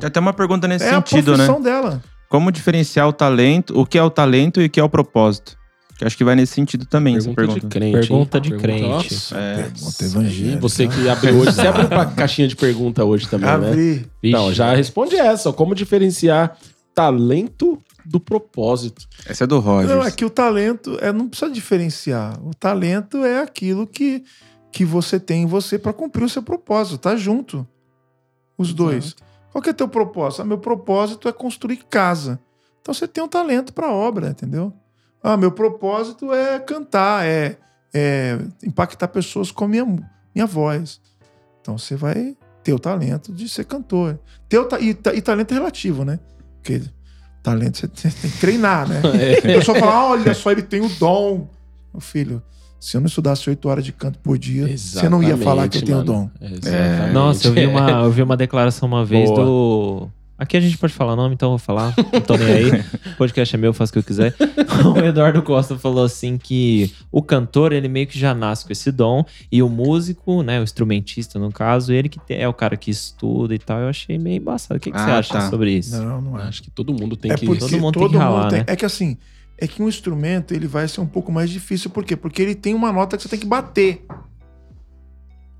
Tem 0.00 0.06
até 0.08 0.18
uma 0.18 0.32
pergunta 0.32 0.66
nesse 0.66 0.86
é 0.86 0.90
sentido, 0.94 1.34
a 1.34 1.36
né? 1.36 1.44
profissão 1.44 1.60
dela. 1.62 2.02
Como 2.28 2.50
diferenciar 2.50 3.08
o 3.08 3.12
talento, 3.12 3.78
o 3.78 3.86
que 3.86 3.96
é 3.96 4.02
o 4.02 4.10
talento 4.10 4.60
e 4.60 4.66
o 4.66 4.70
que 4.70 4.80
é 4.80 4.84
o 4.84 4.88
propósito? 4.88 5.56
Que 5.96 6.04
acho 6.04 6.16
que 6.16 6.24
vai 6.24 6.34
nesse 6.36 6.52
sentido 6.52 6.84
também, 6.84 7.16
essa 7.16 7.32
Pergunta 7.32 7.60
de 7.60 7.66
pergunta. 7.66 7.78
crente. 7.78 8.08
Pergunta 8.08 8.40
de 8.40 8.56
crente. 8.58 8.82
Nossa. 8.82 9.38
É. 9.38 9.54
Pergunta 9.62 10.04
evangélica. 10.04 10.60
você 10.60 10.88
que 10.88 11.08
abriu 11.08 11.38
hoje, 11.38 11.52
você 11.52 11.66
abriu 11.66 11.88
pra 11.88 12.04
caixinha 12.04 12.46
de 12.46 12.54
pergunta 12.56 13.02
hoje 13.04 13.26
também, 13.28 13.48
né? 13.48 13.68
Abri. 13.68 14.10
Não, 14.24 14.52
já 14.52 14.74
responde 14.74 15.16
essa. 15.16 15.50
Como 15.54 15.74
diferenciar 15.74 16.58
talento 16.94 17.78
do 18.04 18.20
propósito? 18.20 19.06
Essa 19.24 19.44
é 19.44 19.46
do 19.46 19.58
Rogers. 19.58 19.90
Não, 19.90 20.04
é 20.04 20.10
que 20.10 20.24
o 20.24 20.30
talento 20.30 20.98
é, 21.00 21.12
não 21.12 21.28
precisa 21.28 21.50
diferenciar. 21.50 22.38
O 22.46 22.52
talento 22.54 23.24
é 23.24 23.40
aquilo 23.40 23.86
que, 23.86 24.22
que 24.70 24.84
você 24.84 25.18
tem 25.18 25.44
em 25.44 25.46
você 25.46 25.78
para 25.78 25.94
cumprir 25.94 26.24
o 26.24 26.28
seu 26.28 26.42
propósito, 26.42 26.98
tá 26.98 27.16
junto. 27.16 27.66
Os 28.58 28.74
dois. 28.74 29.16
Qual 29.56 29.62
que 29.62 29.70
é 29.70 29.72
teu 29.72 29.88
propósito? 29.88 30.42
Ah, 30.42 30.44
meu 30.44 30.58
propósito 30.58 31.30
é 31.30 31.32
construir 31.32 31.78
casa. 31.88 32.38
Então 32.82 32.92
você 32.92 33.08
tem 33.08 33.24
um 33.24 33.28
talento 33.28 33.72
para 33.72 33.90
obra, 33.90 34.28
entendeu? 34.28 34.70
Ah, 35.22 35.34
meu 35.34 35.50
propósito 35.50 36.30
é 36.30 36.58
cantar, 36.60 37.24
é, 37.24 37.56
é 37.94 38.38
impactar 38.62 39.08
pessoas 39.08 39.50
com 39.50 39.64
a 39.64 39.68
minha, 39.68 39.86
minha 40.34 40.44
voz. 40.46 41.00
Então 41.62 41.78
você 41.78 41.96
vai 41.96 42.36
ter 42.62 42.74
o 42.74 42.78
talento 42.78 43.32
de 43.32 43.48
ser 43.48 43.64
cantor. 43.64 44.20
Ta- 44.68 44.78
e, 44.78 44.90
e 44.90 45.22
talento 45.22 45.52
é 45.52 45.54
relativo, 45.54 46.04
né? 46.04 46.20
Porque 46.56 46.82
talento 47.42 47.78
você 47.78 47.88
tem 47.88 48.10
que 48.10 48.38
treinar, 48.38 48.86
né? 48.86 49.00
É. 49.18 49.38
A 49.38 49.58
pessoa 49.58 49.78
fala, 49.78 49.92
"Ah, 49.94 50.06
olha 50.10 50.34
só, 50.34 50.52
ele 50.52 50.64
tem 50.64 50.82
o 50.82 50.88
dom. 50.98 51.48
Meu 51.94 52.00
filho, 52.02 52.42
se 52.78 52.96
eu 52.96 53.00
não 53.00 53.06
estudasse 53.06 53.48
oito 53.48 53.68
horas 53.68 53.84
de 53.84 53.92
canto 53.92 54.18
por 54.18 54.38
dia, 54.38 54.76
você 54.76 55.08
não 55.08 55.22
ia 55.22 55.36
falar 55.36 55.68
que 55.68 55.78
eu 55.78 55.82
tenho 55.82 55.98
o 55.98 56.04
dom. 56.04 56.30
Exatamente. 56.40 57.12
Nossa, 57.12 57.48
eu 57.48 57.52
vi 57.52 57.66
uma, 57.66 57.90
eu 57.90 58.10
vi 58.10 58.22
uma 58.22 58.36
declaração 58.36 58.86
uma 58.88 59.04
vez 59.04 59.28
Boa. 59.30 59.44
do. 59.44 60.08
Aqui 60.38 60.54
a 60.54 60.60
gente 60.60 60.76
pode 60.76 60.92
falar 60.92 61.16
nome, 61.16 61.34
então 61.34 61.46
eu 61.46 61.50
vou 61.52 61.58
falar. 61.58 61.94
Não 62.12 62.20
tô 62.20 62.36
nem 62.36 62.46
aí. 62.46 62.84
O 63.14 63.16
podcast 63.16 63.54
é 63.54 63.58
meu, 63.58 63.70
eu 63.70 63.74
faço 63.74 63.90
o 63.90 63.92
que 63.94 63.98
eu 64.00 64.02
quiser. 64.02 64.34
O 64.94 64.98
Eduardo 64.98 65.42
Costa 65.42 65.78
falou 65.78 66.04
assim 66.04 66.36
que 66.36 66.92
o 67.10 67.22
cantor, 67.22 67.72
ele 67.72 67.88
meio 67.88 68.06
que 68.06 68.18
já 68.18 68.34
nasce 68.34 68.66
com 68.66 68.70
esse 68.70 68.92
dom. 68.92 69.24
E 69.50 69.62
o 69.62 69.70
músico, 69.70 70.42
né, 70.42 70.60
o 70.60 70.62
instrumentista 70.62 71.38
no 71.38 71.50
caso, 71.50 71.90
ele 71.90 72.10
que 72.10 72.20
é 72.28 72.46
o 72.46 72.52
cara 72.52 72.76
que 72.76 72.90
estuda 72.90 73.54
e 73.54 73.58
tal. 73.58 73.80
Eu 73.80 73.88
achei 73.88 74.18
meio 74.18 74.36
embaçado. 74.36 74.76
O 74.76 74.80
que, 74.80 74.92
que 74.92 74.98
você 74.98 75.10
Ah, 75.10 75.18
acha 75.18 75.32
tá. 75.32 75.48
sobre 75.48 75.72
isso? 75.72 75.96
Não, 75.96 76.20
não 76.20 76.38
é. 76.38 76.42
Acho 76.42 76.62
que 76.62 76.70
todo 76.70 76.92
mundo 76.92 77.16
tem 77.16 77.32
é 77.32 77.34
que... 77.34 77.46
todo 77.46 77.78
mundo 77.78 77.98
tem 77.98 78.10
que 78.10 78.16
ralar, 78.18 78.52
né? 78.52 78.64
É 78.66 78.76
que 78.76 78.84
assim, 78.84 79.16
é 79.58 79.66
que 79.66 79.82
um 79.82 79.88
instrumento 79.88 80.52
ele 80.52 80.66
vai 80.66 80.86
ser 80.88 81.00
um 81.00 81.06
pouco 81.06 81.32
mais 81.32 81.48
difícil. 81.50 81.90
Por 81.90 82.04
quê? 82.04 82.14
Porque 82.16 82.42
ele 82.42 82.54
tem 82.54 82.74
uma 82.74 82.92
nota 82.92 83.16
que 83.16 83.22
você 83.22 83.28
tem 83.28 83.38
que 83.38 83.46
bater 83.46 84.04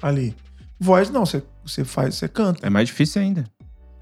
ali. 0.02 0.34
Voz 0.78 1.10
não, 1.10 1.24
você, 1.24 1.42
você 1.64 1.84
faz, 1.84 2.14
você 2.16 2.28
canta. 2.28 2.66
É 2.66 2.70
mais 2.70 2.88
difícil 2.88 3.22
ainda. 3.22 3.44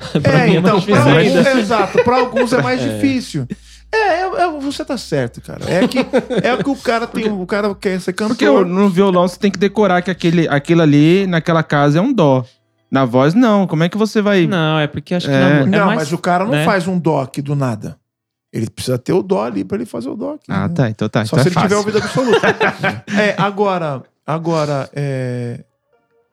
Pra 0.22 0.40
é, 0.40 0.46
mim 0.48 0.56
é 0.56 0.58
então, 0.58 0.72
mais 0.74 0.84
pra 0.84 0.98
alguns, 1.04 1.46
exato, 1.58 2.04
pra 2.04 2.16
alguns 2.18 2.52
é 2.52 2.60
mais 2.62 2.80
difícil. 2.82 3.46
É, 3.92 3.96
é- 4.22 4.42
é- 4.42 4.50
você 4.60 4.84
tá 4.84 4.98
certo, 4.98 5.40
cara. 5.40 5.60
É 5.70 5.86
que, 5.86 5.98
é 6.00 6.56
que 6.62 6.68
o 6.68 6.74
cara 6.74 7.06
tem, 7.06 7.30
o 7.30 7.46
cara 7.46 7.72
quer 7.76 8.00
ser 8.00 8.12
cantor. 8.12 8.36
Porque 8.36 8.50
no 8.64 8.88
violão 8.90 9.26
você 9.28 9.38
tem 9.38 9.52
que 9.52 9.58
decorar 9.58 10.02
que 10.02 10.10
aquele, 10.10 10.48
aquilo 10.48 10.82
ali, 10.82 11.26
naquela 11.28 11.62
casa, 11.62 11.98
é 11.98 12.02
um 12.02 12.12
dó. 12.12 12.44
Na 12.90 13.04
voz, 13.04 13.34
não. 13.34 13.66
Como 13.68 13.84
é 13.84 13.88
que 13.88 13.96
você 13.96 14.20
vai. 14.20 14.46
Não, 14.48 14.78
é 14.80 14.88
porque 14.88 15.14
acho 15.14 15.26
que 15.28 15.32
É. 15.32 15.40
não, 15.40 15.48
é 15.48 15.66
Não, 15.66 15.86
mais- 15.86 15.98
mas 16.00 16.12
o 16.12 16.18
cara 16.18 16.44
não 16.44 16.50
né? 16.52 16.64
faz 16.64 16.88
um 16.88 16.98
dó 16.98 17.20
aqui 17.22 17.40
do 17.40 17.54
nada. 17.54 17.96
Ele 18.54 18.70
precisa 18.70 18.96
ter 18.96 19.12
o 19.12 19.20
dó 19.20 19.42
ali 19.42 19.64
pra 19.64 19.76
ele 19.76 19.84
fazer 19.84 20.08
o 20.08 20.14
dó 20.14 20.34
aqui. 20.34 20.44
Ah, 20.48 20.68
né? 20.68 20.74
tá. 20.74 20.88
Então 20.88 21.08
tá. 21.08 21.24
Só 21.24 21.36
então 21.36 21.42
se 21.42 21.48
é 21.48 21.50
ele 21.50 21.68
tiver 21.68 21.74
fácil. 21.74 21.78
ouvido 21.78 21.98
absoluto. 21.98 22.46
é, 23.20 23.34
agora, 23.36 24.02
agora, 24.24 24.88
é, 24.94 25.64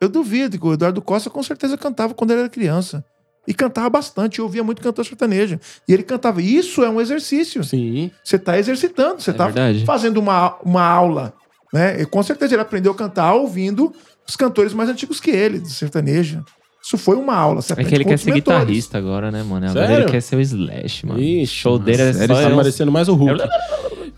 eu 0.00 0.08
duvido 0.08 0.56
que 0.56 0.64
o 0.64 0.72
Eduardo 0.72 1.02
Costa 1.02 1.28
com 1.28 1.42
certeza 1.42 1.76
cantava 1.76 2.14
quando 2.14 2.30
ele 2.30 2.40
era 2.40 2.48
criança. 2.48 3.04
E 3.46 3.52
cantava 3.52 3.90
bastante, 3.90 4.38
eu 4.38 4.44
ouvia 4.44 4.62
muito 4.62 4.80
cantor 4.80 5.04
sertanejo. 5.04 5.58
E 5.88 5.92
ele 5.92 6.04
cantava. 6.04 6.40
Isso 6.40 6.84
é 6.84 6.88
um 6.88 7.00
exercício. 7.00 7.64
Sim. 7.64 8.08
Você 8.22 8.36
está 8.36 8.56
exercitando, 8.56 9.20
você 9.20 9.30
É 9.30 9.32
está 9.32 9.46
verdade. 9.46 9.84
fazendo 9.84 10.18
uma, 10.18 10.56
uma 10.62 10.84
aula. 10.84 11.34
Né? 11.72 12.02
E 12.02 12.06
com 12.06 12.22
certeza 12.22 12.54
ele 12.54 12.62
aprendeu 12.62 12.92
a 12.92 12.94
cantar 12.94 13.32
ouvindo 13.34 13.92
os 14.28 14.36
cantores 14.36 14.72
mais 14.72 14.88
antigos 14.88 15.18
que 15.18 15.32
ele, 15.32 15.58
do 15.58 15.68
sertanejo. 15.68 16.44
Isso 16.84 16.98
foi 16.98 17.16
uma 17.16 17.34
aula. 17.36 17.62
Você 17.62 17.74
É 17.74 17.76
que 17.84 17.94
ele 17.94 18.04
quer 18.04 18.18
ser 18.18 18.32
mentores. 18.32 18.60
guitarrista 18.60 18.98
agora, 18.98 19.30
né, 19.30 19.42
mano? 19.44 19.70
Agora 19.70 19.86
Sério? 19.86 20.02
ele 20.04 20.10
quer 20.10 20.20
ser 20.20 20.34
o 20.36 20.40
Slash, 20.40 21.06
mano. 21.06 21.20
Ixi, 21.20 21.46
show 21.54 21.78
dele 21.78 22.02
é 22.02 22.12
só... 22.12 22.26
Tá 22.26 22.42
é 22.42 22.48
uns- 22.48 22.56
parecendo 22.56 22.90
mais 22.90 23.08
o 23.08 23.14
Hulk. 23.14 23.40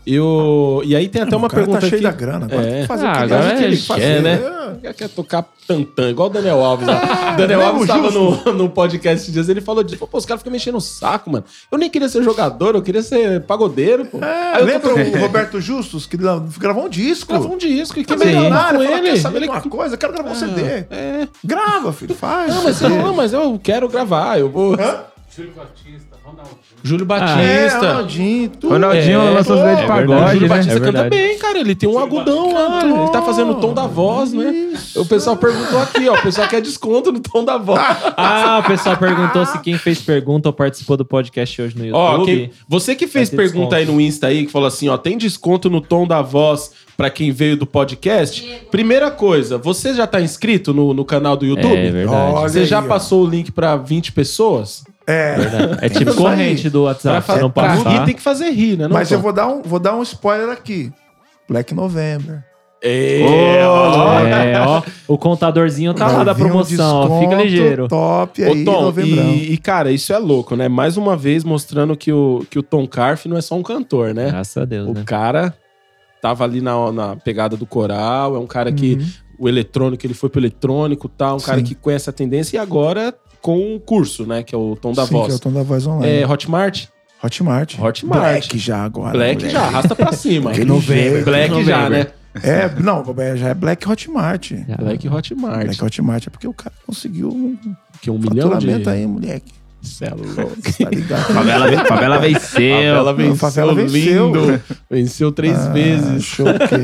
E, 0.07 0.19
o... 0.19 0.81
e 0.85 0.95
aí 0.95 1.07
tem 1.09 1.23
até 1.23 1.31
Não, 1.31 1.39
uma 1.39 1.47
o 1.47 1.49
cara 1.49 1.63
pergunta 1.63 1.81
tá 1.81 1.87
cheio 1.89 2.07
aqui. 2.07 2.17
da 2.17 2.25
grana. 2.25 2.45
Agora 2.45 2.61
É. 2.67 2.71
tem 2.71 2.81
que 2.81 2.87
fazer 2.87 3.05
Ah, 3.07 3.11
o 3.11 3.15
que 3.15 3.23
ele 3.23 3.33
agora 3.33 3.49
que 3.55 3.63
ele 3.63 3.65
ele 3.65 3.77
quer, 3.77 3.83
fazer. 3.87 4.21
né? 4.21 4.33
É. 4.33 4.55
Quer, 4.81 4.93
quer 4.93 5.09
tocar 5.09 5.45
tantã, 5.67 6.09
igual 6.09 6.29
o 6.29 6.31
Daniel 6.31 6.63
Alves. 6.63 6.85
Né? 6.85 6.93
Daniel 7.37 7.61
Alves 7.65 7.87
tava 7.87 8.11
justo. 8.11 8.51
no, 8.51 8.53
no 8.65 8.69
podcast 8.69 9.21
esses 9.23 9.33
dias, 9.33 9.49
ele 9.49 9.61
falou 9.61 9.83
disso. 9.83 10.05
Pô, 10.05 10.15
os 10.17 10.25
caras 10.25 10.41
ficam 10.41 10.51
mexendo 10.51 10.75
o 10.75 10.81
saco, 10.81 11.31
mano. 11.31 11.43
Eu 11.71 11.77
nem 11.79 11.89
queria 11.89 12.07
ser 12.07 12.21
jogador, 12.21 12.75
eu 12.75 12.81
queria 12.83 13.01
ser 13.01 13.41
pagodeiro, 13.45 14.05
pô. 14.05 14.19
É, 14.23 14.53
Aí 14.55 14.59
eu 14.61 14.65
lembra 14.65 14.89
tô- 14.93 14.99
o 14.99 15.21
Roberto 15.21 15.59
Justus, 15.59 16.05
que 16.05 16.17
gra- 16.17 16.41
gravou 16.59 16.85
um 16.85 16.89
disco? 16.89 17.31
Gravou 17.31 17.53
um 17.53 17.57
disco 17.57 17.99
e 17.99 18.05
que 18.05 18.13
Ficou 18.13 18.25
milionário, 18.27 18.83
ele. 18.83 19.01
quer 19.11 19.17
saber 19.17 19.37
ele... 19.37 19.45
de 19.47 19.51
uma 19.51 19.61
coisa? 19.61 19.95
Eu 19.95 19.99
quero 19.99 20.13
gravar 20.13 20.29
um 20.31 20.35
CD. 20.35 20.61
É. 20.61 21.27
Grava, 21.43 21.91
filho, 21.91 22.13
faz. 22.13 22.53
Não, 22.53 22.63
mas, 22.63 22.79
eu, 22.81 22.89
não, 22.89 23.13
mas 23.15 23.33
eu 23.33 23.59
quero 23.63 23.89
gravar, 23.89 24.39
eu 24.39 24.49
vou... 24.51 24.73
Hã? 24.75 25.03
Júlio 26.83 27.03
É, 27.03 27.05
Batista. 27.07 27.79
Ronaldinho, 27.87 28.49
tudo. 28.49 28.69
Ronaldinho 28.73 29.19
É, 29.21 29.29
lançou 29.31 29.57
pô, 29.57 29.63
CD 29.63 29.75
de 29.75 29.81
é 29.81 29.87
pagode, 29.87 30.07
verdade, 30.07 30.33
Júlio 30.33 30.41
né? 30.49 30.55
Batista 30.55 30.73
É 30.73 30.79
canta 30.79 30.91
verdade. 31.01 31.09
bem, 31.09 31.37
cara. 31.39 31.59
Ele 31.59 31.75
tem 31.75 31.89
um 31.89 31.97
agudão 31.99 32.53
lá. 32.53 32.81
Ele 32.83 33.09
tá 33.11 33.21
fazendo 33.21 33.51
o 33.51 33.55
tom 33.55 33.73
da 33.73 33.87
voz, 33.87 34.33
né? 34.33 34.51
Isso. 34.51 35.01
O 35.01 35.05
pessoal 35.05 35.35
perguntou 35.37 35.79
aqui, 35.81 36.07
ó. 36.09 36.13
O 36.15 36.21
pessoal 36.21 36.47
quer 36.47 36.61
desconto 36.61 37.11
no 37.11 37.19
tom 37.19 37.43
da 37.43 37.57
voz. 37.57 37.81
Ah, 38.17 38.61
o 38.63 38.67
pessoal 38.67 38.95
perguntou 38.97 39.45
se 39.45 39.59
quem 39.59 39.77
fez 39.77 39.99
pergunta 40.01 40.49
ou 40.49 40.53
participou 40.53 40.95
do 40.97 41.03
podcast 41.05 41.61
hoje 41.61 41.77
no 41.77 41.85
YouTube. 41.85 41.97
Ó, 42.21 42.25
quem- 42.25 42.51
você 42.67 42.95
que 42.95 43.07
fez 43.07 43.29
Vai 43.29 43.37
ter 43.37 43.51
pergunta 43.51 43.75
aí 43.75 43.85
no 43.85 43.99
Insta 43.99 44.27
aí, 44.27 44.45
que 44.45 44.51
falou 44.51 44.67
assim, 44.67 44.87
ó, 44.89 44.97
tem 44.97 45.17
desconto 45.17 45.69
no 45.69 45.81
tom 45.81 46.07
da 46.07 46.21
voz 46.21 46.71
pra 46.95 47.09
quem 47.09 47.31
veio 47.31 47.57
do 47.57 47.65
podcast? 47.65 48.41
Primeira 48.71 49.11
coisa, 49.11 49.57
você 49.57 49.93
já 49.93 50.05
tá 50.07 50.21
inscrito 50.21 50.73
no, 50.73 50.93
no 50.93 51.03
canal 51.03 51.35
do 51.35 51.45
YouTube? 51.45 51.75
É 51.75 51.91
verdade. 51.91 52.33
Olha 52.35 52.49
Você 52.49 52.65
já 52.65 52.79
aí, 52.79 52.85
ó. 52.85 52.87
passou 52.87 53.23
o 53.25 53.29
link 53.29 53.51
pra 53.51 53.75
20 53.75 54.11
pessoas? 54.11 54.83
É. 55.07 55.35
É 55.81 55.89
tipo 55.89 56.15
corrente 56.15 56.69
do 56.69 56.79
Pra, 56.79 56.87
WhatsApp, 56.89 57.31
se 57.33 57.39
não 57.39 57.49
pra 57.51 57.63
passar. 57.75 57.89
rir 57.89 58.05
tem 58.05 58.15
que 58.15 58.21
fazer 58.21 58.49
rir, 58.51 58.77
né? 58.77 58.87
não, 58.87 58.93
Mas 58.95 59.11
eu 59.11 59.17
Tom? 59.19 59.23
vou 59.23 59.33
dar, 59.33 59.47
um, 59.47 59.61
vou 59.61 59.79
dar 59.79 59.95
um 59.95 60.01
spoiler 60.01 60.49
aqui. 60.49 60.91
Black 61.47 61.73
November. 61.75 62.43
É, 62.81 63.61
ó. 63.65 64.19
É, 64.27 64.59
ó, 64.59 64.81
o 65.07 65.17
contadorzinho 65.17 65.93
tá 65.93 66.07
lá 66.07 66.23
da 66.23 66.33
vir 66.33 66.43
um 66.45 66.49
promoção, 66.49 67.09
ó, 67.11 67.19
fica 67.19 67.35
ligeiro. 67.41 67.87
Top 67.87 68.43
Ô, 68.43 68.45
aí, 68.51 68.63
Tom, 68.65 68.81
novembrão. 68.83 69.23
e, 69.33 69.53
e, 69.53 69.57
cara, 69.57 69.91
isso 69.91 70.13
é 70.13 70.17
louco, 70.17 70.55
né? 70.55 70.67
Mais 70.67 70.95
uma 70.97 71.15
vez 71.17 71.43
mostrando 71.43 71.95
que 71.97 72.11
o, 72.11 72.45
que 72.49 72.59
o 72.59 72.63
Tom 72.63 72.85
Carf 72.87 73.25
não 73.27 73.37
é 73.37 73.41
só 73.41 73.55
um 73.55 73.63
cantor, 73.63 74.13
né? 74.13 74.29
Graças 74.29 74.57
a 74.57 74.65
Deus, 74.65 74.87
O 74.89 74.93
né? 74.93 75.03
cara 75.05 75.53
tava 76.21 76.43
ali 76.43 76.61
na, 76.61 76.91
na 76.91 77.15
pegada 77.15 77.55
do 77.57 77.65
coral, 77.65 78.35
é 78.35 78.39
um 78.39 78.47
cara 78.47 78.71
que 78.71 78.95
Uhum. 78.95 79.05
o 79.39 79.49
eletrônico, 79.49 80.05
ele 80.05 80.13
foi 80.13 80.29
pro 80.29 80.39
eletrônico, 80.39 81.07
tal, 81.09 81.37
um 81.37 81.39
cara 81.39 81.59
Sim. 81.59 81.63
que 81.65 81.75
conhece 81.75 82.09
a 82.09 82.13
tendência 82.13 82.57
e 82.57 82.59
agora 82.59 83.13
com 83.45 83.75
um 83.75 83.77
curso, 83.79 84.25
né, 84.25 84.41
que 84.41 84.55
é 84.55 84.57
o 84.57 84.75
tom 84.75 84.91
da 84.91 85.03
Sim, 85.03 85.09
que 85.09 85.15
é 85.15 85.19
voz. 85.19 85.35
o 85.35 85.39
tom 85.39 85.51
da 85.51 85.61
voz 85.61 85.85
online. 85.85 86.21
É, 86.23 86.27
Hotmart? 86.27 86.85
Hotmart. 87.23 87.77
Hotmart. 87.79 88.21
Black 88.23 88.57
já 88.57 88.83
agora. 88.83 89.11
Black 89.11 89.35
moleque. 89.35 89.53
já, 89.53 89.61
arrasta 89.61 89.93
pra 89.95 90.11
cima. 90.13 90.49
Porque 90.49 90.65
novembro. 90.65 91.23
Black 91.25 91.63
já, 91.63 91.87
né? 91.87 92.07
É, 92.41 92.67
não, 92.81 93.03
é, 93.19 93.37
já 93.37 93.49
é 93.49 93.53
Black 93.53 93.87
Hotmart. 93.87 94.51
Black 94.79 95.07
Hotmart. 95.07 95.63
Black 95.65 95.83
Hotmart 95.85 96.25
é 96.25 96.29
porque 96.31 96.47
o 96.47 96.53
cara 96.53 96.73
conseguiu 96.87 97.29
um 97.29 97.55
Que 98.01 98.09
um 98.09 98.17
milhão 98.17 98.57
de... 98.57 98.89
aí, 98.89 99.05
moleque. 99.05 99.53
Cê 99.83 100.05
é 100.05 100.09
louco. 100.09 100.55
Tá 100.83 100.89
ligado? 100.89 101.25
Favela, 101.31 101.67
ve- 101.67 101.85
favela 101.87 102.17
venceu. 102.17 102.75
Favela 102.95 103.13
venceu, 103.13 103.35
favela 103.35 103.75
venceu. 103.75 104.25
lindo. 104.35 104.61
Venceu 104.89 105.31
três 105.31 105.55
Ah, 105.59 105.69
vezes. 105.69 106.23
Show, 106.23 106.47
ok. 106.47 106.79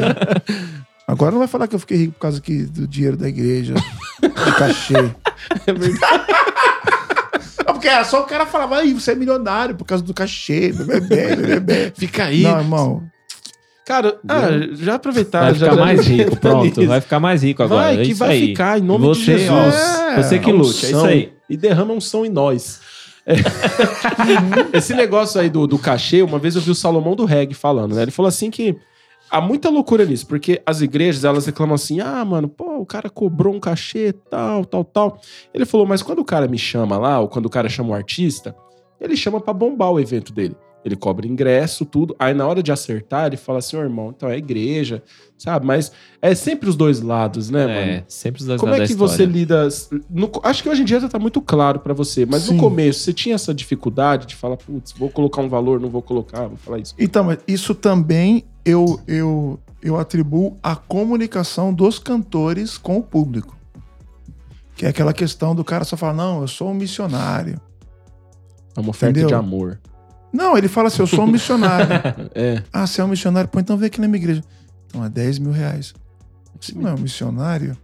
Agora 1.08 1.32
não 1.32 1.40
vai 1.40 1.48
falar 1.48 1.68
que 1.68 1.76
eu 1.76 1.80
fiquei 1.80 1.98
rico 1.98 2.14
por 2.14 2.20
causa 2.20 2.40
que, 2.40 2.64
do 2.66 2.88
dinheiro 2.88 3.18
da 3.18 3.28
igreja, 3.28 3.74
de 4.22 4.52
cachê. 4.58 4.94
É 5.68 5.74
verdade. 5.74 6.26
É 7.62 7.72
porque 7.72 7.88
era 7.88 8.04
só 8.04 8.22
o 8.22 8.26
cara 8.26 8.46
falava, 8.46 8.78
aí 8.78 8.94
você 8.94 9.12
é 9.12 9.16
milionário 9.16 9.76
por 9.76 9.86
causa 9.86 10.04
do 10.04 10.14
cachê, 10.14 10.72
bebê, 10.72 11.36
bebê. 11.36 11.94
Fica 11.96 12.26
aí. 12.26 12.42
Não, 12.42 12.60
irmão. 12.60 13.04
Cara, 13.86 14.20
ah, 14.28 14.48
já 14.74 14.96
aproveitaram. 14.96 15.48
Vai 15.48 15.56
ficar 15.56 15.76
já 15.76 15.76
mais 15.76 16.08
rico, 16.08 16.36
pronto. 16.38 16.88
Vai 16.88 17.02
ficar 17.02 17.20
mais 17.20 17.44
rico 17.44 17.64
agora. 17.64 17.82
Vai, 17.84 17.94
é 18.02 18.06
que 18.06 18.12
isso 18.12 18.20
vai 18.20 18.30
aí. 18.32 18.48
ficar, 18.48 18.80
em 18.80 18.82
nome 18.82 19.06
você, 19.06 19.20
de 19.20 19.26
Jesus. 19.40 19.52
ó, 19.52 20.10
É, 20.12 20.24
você 20.24 20.40
que 20.40 20.52
lute, 20.52 20.86
é 20.86 20.90
isso 20.90 21.06
aí. 21.06 21.34
E 21.50 21.58
derrama 21.58 21.94
um 21.94 22.02
som 22.02 22.24
em 22.24 22.30
nós. 22.30 22.80
É. 23.26 23.36
Esse 24.78 24.94
negócio 24.94 25.40
aí 25.40 25.50
do, 25.50 25.68
do 25.68 25.78
cachê, 25.78 26.22
uma 26.22 26.40
vez 26.40 26.56
eu 26.56 26.62
vi 26.62 26.72
o 26.72 26.76
Salomão 26.76 27.16
do 27.16 27.26
Reg 27.26 27.54
falando, 27.54 27.96
né? 27.96 28.04
Ele 28.04 28.12
falou 28.12 28.30
assim 28.30 28.50
que 28.50 28.78
há 29.32 29.40
muita 29.42 29.70
loucura 29.70 30.06
nisso, 30.06 30.28
porque 30.28 30.62
as 30.66 30.82
igrejas, 30.82 31.24
elas 31.24 31.46
reclamam 31.46 31.76
assim, 31.76 32.00
ah, 32.02 32.24
mano, 32.26 32.48
pô, 32.50 32.78
o 32.80 32.86
cara 32.86 33.10
cobrou 33.10 33.54
um 33.56 33.60
cachê, 33.60 34.12
tal, 34.30 34.66
tal, 34.66 34.84
tal. 34.84 35.22
Ele 35.54 35.66
falou, 35.66 35.88
mas 35.88 36.02
quando 36.04 36.20
o 36.20 36.26
cara 36.26 36.48
me 36.48 36.58
chama 36.58 36.98
lá, 36.98 37.20
ou 37.20 37.28
quando 37.28 37.46
o 37.46 37.50
cara 37.50 37.70
chama 37.70 37.90
o 37.90 37.94
artista, 37.94 38.56
ele 39.00 39.16
chama 39.16 39.40
pra 39.40 39.54
bombar 39.54 39.92
o 39.92 40.00
evento 40.00 40.34
dele. 40.34 40.56
Ele 40.84 40.96
cobra 40.96 41.28
ingresso, 41.28 41.86
tudo. 41.86 42.16
Aí 42.18 42.34
na 42.34 42.48
hora 42.48 42.64
de 42.64 42.72
acertar, 42.72 43.28
ele 43.28 43.38
fala 43.38 43.60
assim, 43.60 43.78
ô 43.78 43.82
irmão, 43.82 44.12
então 44.16 44.28
é 44.28 44.36
igreja, 44.36 45.04
sabe? 45.38 45.64
Mas 45.64 45.92
é 46.20 46.34
sempre 46.34 46.68
os 46.68 46.76
dois 46.76 47.02
lados, 47.02 47.52
né, 47.52 47.68
mano? 47.68 47.92
É, 47.92 48.04
sempre 48.08 48.42
os 48.42 48.48
dois 48.48 48.60
Como 48.60 48.72
lados 48.72 48.90
é 48.90 48.92
que 48.92 48.98
você 49.00 49.24
lida? 49.24 49.68
no- 50.10 50.32
acho 50.42 50.64
que 50.64 50.70
hoje 50.70 50.82
em 50.82 50.86
dia 50.86 51.00
já 51.00 51.08
tá 51.08 51.20
muito 51.20 51.40
claro 51.40 51.80
pra 51.82 51.94
você, 51.94 52.26
mas 52.26 52.44
Sim. 52.44 52.56
no 52.56 52.60
começo 52.60 53.02
você 53.02 53.14
tinha 53.14 53.36
essa 53.36 53.54
dificuldade 53.54 54.26
de 54.26 54.36
falar, 54.36 54.58
putz, 54.58 54.92
vou 54.94 55.10
colocar 55.12 55.42
um 55.44 55.50
valor, 55.50 55.80
não 55.80 55.88
vou 55.90 56.02
colocar, 56.02 56.48
vou 56.48 56.58
falar 56.58 56.80
isso. 56.80 56.96
Então, 56.98 57.26
mas 57.26 57.38
isso 57.48 57.76
também 57.76 58.44
eu, 58.66 59.00
eu, 59.08 59.60
eu 59.82 60.00
atribuo 60.00 60.58
à 60.62 60.76
comunicação 60.76 61.74
dos 61.74 61.98
cantores 62.00 62.78
com 62.78 62.98
o 62.98 63.04
público. 63.04 63.56
Que 64.76 64.86
é 64.86 64.90
aquela 64.90 65.14
questão 65.14 65.54
do 65.54 65.64
cara 65.64 65.84
só 65.84 65.96
falar, 65.98 66.14
não, 66.14 66.42
eu 66.42 66.48
sou 66.48 66.70
um 66.70 66.74
missionário. 66.74 67.60
É 68.76 68.80
uma 68.80 68.90
oferta 68.90 69.12
Entendeu? 69.20 69.28
de 69.28 69.34
amor. 69.36 69.80
Não, 70.34 70.58
ele 70.58 70.68
fala 70.70 70.88
assim, 70.88 71.02
eu 71.02 71.08
sou 71.08 71.24
um 71.26 71.28
missionário. 71.28 71.88
É. 72.34 72.64
ah, 72.72 72.88
você 72.88 73.02
é 73.02 73.04
um 73.04 73.08
missionário? 73.10 73.50
Pô, 73.50 73.60
então 73.60 73.76
vem 73.78 73.88
aqui 73.88 74.00
na 74.00 74.08
minha 74.08 74.22
igreja. 74.22 74.44
Então 74.88 75.04
é 75.04 75.10
10 75.10 75.40
mil 75.40 75.52
reais. 75.52 75.94
Você 76.60 76.74
não 76.74 76.90
é 76.90 76.94
um 76.94 76.98
missionário? 76.98 77.78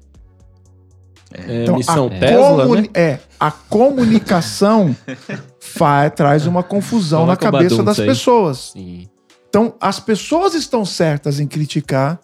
É 1.33 1.63
Então, 1.63 1.75
missão 1.75 2.05
a 2.07 2.09
Tesla, 2.09 2.63
comuni- 2.63 2.81
né? 2.83 2.87
É, 2.93 3.19
a 3.39 3.51
comunicação 3.51 4.95
fa- 5.59 6.09
traz 6.09 6.47
uma 6.47 6.63
confusão 6.63 7.25
na 7.25 7.35
cabeça 7.35 7.83
das 7.83 7.99
aí. 7.99 8.05
pessoas. 8.07 8.71
Sim. 8.73 9.07
Então, 9.49 9.75
as 9.79 9.99
pessoas 9.99 10.53
estão 10.53 10.85
certas 10.85 11.39
em 11.39 11.47
criticar 11.47 12.19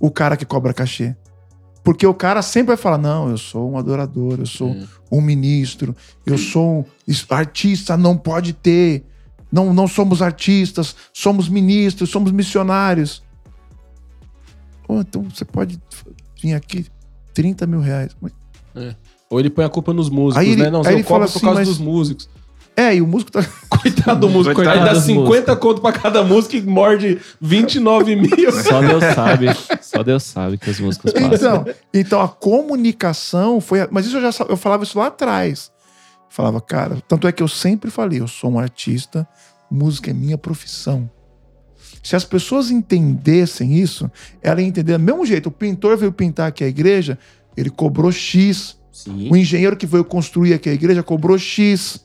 o 0.00 0.10
cara 0.10 0.36
que 0.36 0.44
cobra 0.44 0.74
cachê. 0.74 1.16
Porque 1.82 2.06
o 2.06 2.14
cara 2.14 2.40
sempre 2.42 2.68
vai 2.68 2.76
falar: 2.76 2.98
não, 2.98 3.30
eu 3.30 3.38
sou 3.38 3.70
um 3.70 3.78
adorador, 3.78 4.38
eu 4.40 4.46
sou 4.46 4.70
É. 4.70 4.84
um 5.12 5.20
ministro, 5.20 5.94
eu 6.24 6.36
sou 6.38 6.80
um 6.80 7.14
artista, 7.30 7.96
não 7.96 8.16
pode 8.16 8.52
ter. 8.52 9.04
Não, 9.52 9.72
não 9.72 9.86
somos 9.86 10.20
artistas, 10.20 10.96
somos 11.12 11.48
ministros, 11.48 12.10
somos 12.10 12.32
missionários. 12.32 13.22
Pô, 14.86 15.00
então 15.00 15.22
você 15.30 15.44
pode 15.44 15.80
vir 16.42 16.54
aqui 16.54 16.86
30 17.32 17.66
mil 17.66 17.80
reais. 17.80 18.16
Mas- 18.20 18.32
Ou 19.30 19.38
ele 19.40 19.50
põe 19.50 19.64
a 19.64 19.68
culpa 19.68 19.92
nos 19.92 20.08
músicos, 20.10 20.38
Aí 20.44 20.50
ele- 20.52 20.62
né? 20.64 20.70
Não, 20.70 20.82
você 20.82 20.92
ele 20.92 21.04
cobra 21.04 21.26
fala 21.26 21.26
por 21.26 21.36
assim, 21.36 21.40
causa 21.46 21.60
mas- 21.60 21.68
dos 21.68 21.78
músicos. 21.78 22.28
É, 22.76 22.96
e 22.96 23.00
o 23.00 23.06
músico 23.06 23.30
tá. 23.30 23.40
Coitado 23.92 24.20
do 24.20 24.28
músico. 24.30 24.54
Coitado 24.54 24.78
aí 24.80 24.84
dá 24.84 24.92
dos 24.94 25.04
50 25.04 25.56
conto 25.56 25.80
pra 25.80 25.92
cada 25.92 26.22
músico 26.22 26.56
e 26.56 26.62
morde 26.62 27.18
29 27.40 28.16
mil. 28.16 28.52
Só 28.62 28.80
Deus 28.80 29.04
sabe. 29.14 29.46
Só 29.80 30.02
Deus 30.02 30.22
sabe 30.22 30.58
que 30.58 30.70
os 30.70 30.80
músicos 30.80 31.12
passam. 31.12 31.32
Então, 31.34 31.64
então 31.92 32.20
a 32.20 32.28
comunicação 32.28 33.60
foi. 33.60 33.82
a- 33.82 33.88
Mas 33.90 34.06
isso 34.06 34.16
eu 34.16 34.32
já 34.32 34.44
eu 34.48 34.56
falava 34.56 34.82
isso 34.84 34.98
lá 34.98 35.06
atrás. 35.06 35.70
Falava, 36.28 36.60
cara, 36.60 36.98
tanto 37.06 37.28
é 37.28 37.32
que 37.32 37.42
eu 37.42 37.48
sempre 37.48 37.90
falei, 37.90 38.20
eu 38.20 38.26
sou 38.26 38.50
um 38.50 38.58
artista, 38.58 39.26
música 39.70 40.10
é 40.10 40.12
minha 40.14 40.36
profissão. 40.36 41.08
Se 42.02 42.16
as 42.16 42.24
pessoas 42.24 42.70
entendessem 42.72 43.74
isso, 43.78 44.10
ela 44.42 44.60
ia 44.60 44.66
entender 44.66 44.92
do 44.98 44.98
mesmo 45.04 45.24
jeito. 45.24 45.46
O 45.48 45.52
pintor 45.52 45.96
veio 45.96 46.12
pintar 46.12 46.48
aqui 46.48 46.64
a 46.64 46.68
igreja, 46.68 47.18
ele 47.56 47.70
cobrou 47.70 48.10
X. 48.10 48.76
Sim. 48.92 49.28
O 49.30 49.36
engenheiro 49.36 49.76
que 49.76 49.86
veio 49.86 50.04
construir 50.04 50.54
aqui 50.54 50.68
a 50.68 50.72
igreja 50.72 51.02
cobrou 51.02 51.38
X. 51.38 52.03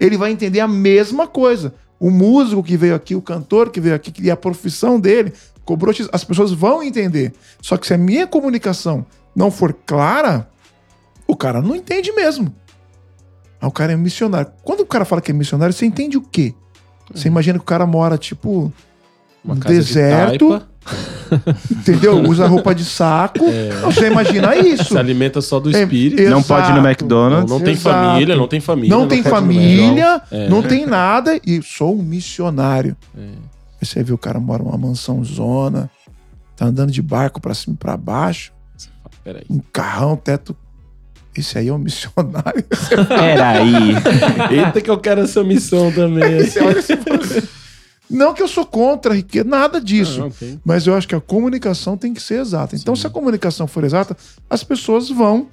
Ele 0.00 0.16
vai 0.16 0.32
entender 0.32 0.60
a 0.60 0.66
mesma 0.66 1.26
coisa. 1.26 1.74
O 1.98 2.10
músico 2.10 2.62
que 2.62 2.76
veio 2.76 2.94
aqui, 2.94 3.14
o 3.14 3.20
cantor 3.20 3.70
que 3.70 3.80
veio 3.80 3.94
aqui, 3.94 4.10
que 4.10 4.28
é 4.28 4.32
a 4.32 4.36
profissão 4.36 4.98
dele, 4.98 5.34
cobrou. 5.64 5.94
As 6.10 6.24
pessoas 6.24 6.50
vão 6.50 6.82
entender. 6.82 7.34
Só 7.60 7.76
que 7.76 7.86
se 7.86 7.92
a 7.92 7.98
minha 7.98 8.26
comunicação 8.26 9.04
não 9.36 9.50
for 9.50 9.74
clara, 9.84 10.48
o 11.26 11.36
cara 11.36 11.60
não 11.60 11.76
entende 11.76 12.10
mesmo. 12.12 12.54
Ah, 13.60 13.68
o 13.68 13.70
cara 13.70 13.92
é 13.92 13.96
missionário. 13.96 14.50
Quando 14.64 14.80
o 14.80 14.86
cara 14.86 15.04
fala 15.04 15.20
que 15.20 15.30
é 15.30 15.34
missionário, 15.34 15.74
você 15.74 15.84
entende 15.84 16.16
o 16.16 16.22
quê? 16.22 16.54
Você 17.14 17.28
imagina 17.28 17.58
que 17.58 17.62
o 17.62 17.66
cara 17.66 17.86
mora, 17.86 18.16
tipo, 18.16 18.72
no 19.44 19.54
de 19.54 19.66
deserto, 19.66 20.48
taipa, 20.48 20.69
entendeu? 21.70 22.20
Usa 22.22 22.46
roupa 22.46 22.74
de 22.74 22.84
saco. 22.84 23.44
Não, 23.44 23.90
Você 23.92 24.06
imagina 24.08 24.56
isso. 24.56 24.84
se 24.84 24.98
alimenta 24.98 25.40
só 25.40 25.60
do 25.60 25.74
É, 25.74 25.82
espírito. 25.82 26.20
eu- 26.22 26.30
Não 26.30 26.42
pode 26.42 26.70
ir 26.70 26.74
no 26.74 26.78
Exato. 26.78 26.82
Não, 26.82 26.90
McDonald's. 26.90 27.50
não 27.50 27.60
tem 27.60 27.74
Exato. 27.74 28.06
família, 28.06 28.36
não 28.36 28.48
tem 28.48 28.60
família. 28.60 28.96
não 28.96 29.06
tem 29.08 29.18
ir 29.18 29.24
no 29.24 29.30
família, 29.30 30.22
É. 30.30 30.48
não 30.48 30.62
tem 30.62 30.86
nada 30.86 31.38
e 31.46 31.62
sou 31.62 31.98
um 31.98 32.02
missionário. 32.02 32.96
É. 33.16 33.20
Aí 33.20 33.86
você 33.86 34.02
vê 34.02 34.12
o 34.12 34.18
cara 34.18 34.38
mora 34.40 34.62
numa 34.62 34.76
mansão 34.76 35.22
zona, 35.24 35.90
tá 36.56 36.66
andando 36.66 36.90
de 36.90 37.00
barco 37.02 37.40
pra 37.40 37.54
cima 37.54 37.74
e 37.74 37.78
pra 37.78 37.96
baixo, 37.96 38.52
Peraí. 39.24 39.44
um 39.48 39.60
carrão, 39.72 40.16
teto. 40.16 40.56
Esse 41.36 41.56
aí 41.58 41.68
é 41.68 41.72
um 41.72 41.78
missionário. 41.78 42.64
Peraí. 43.08 43.94
Eita 44.50 44.80
que 44.80 44.90
eu 44.90 44.98
quero 44.98 45.20
essa 45.20 45.44
missão 45.44 45.90
também. 45.92 46.44
Você 46.44 46.60
olha 46.60 46.78
e 46.78 46.82
fala 46.82 47.16
assim, 47.22 47.48
não 48.10 48.34
que 48.34 48.42
eu 48.42 48.48
sou 48.48 48.66
contra 48.66 49.12
a 49.12 49.16
riqueza, 49.16 49.48
nada 49.48 49.80
disso. 49.80 50.20
Não, 50.20 50.30
tem. 50.30 50.60
Mas 50.64 50.86
eu 50.86 50.94
acho 50.94 51.06
que 51.06 51.14
a 51.14 51.20
comunicação 51.20 51.96
tem 51.96 52.12
que 52.12 52.20
ser 52.20 52.40
exata. 52.40 52.74
Então, 52.76 52.96
Sim. 52.96 53.02
se 53.02 53.06
a 53.06 53.10
comunicação 53.10 53.66
for 53.66 53.84
exata, 53.84 54.16
as 54.48 54.64
pessoas 54.64 55.08
vão 55.08 55.48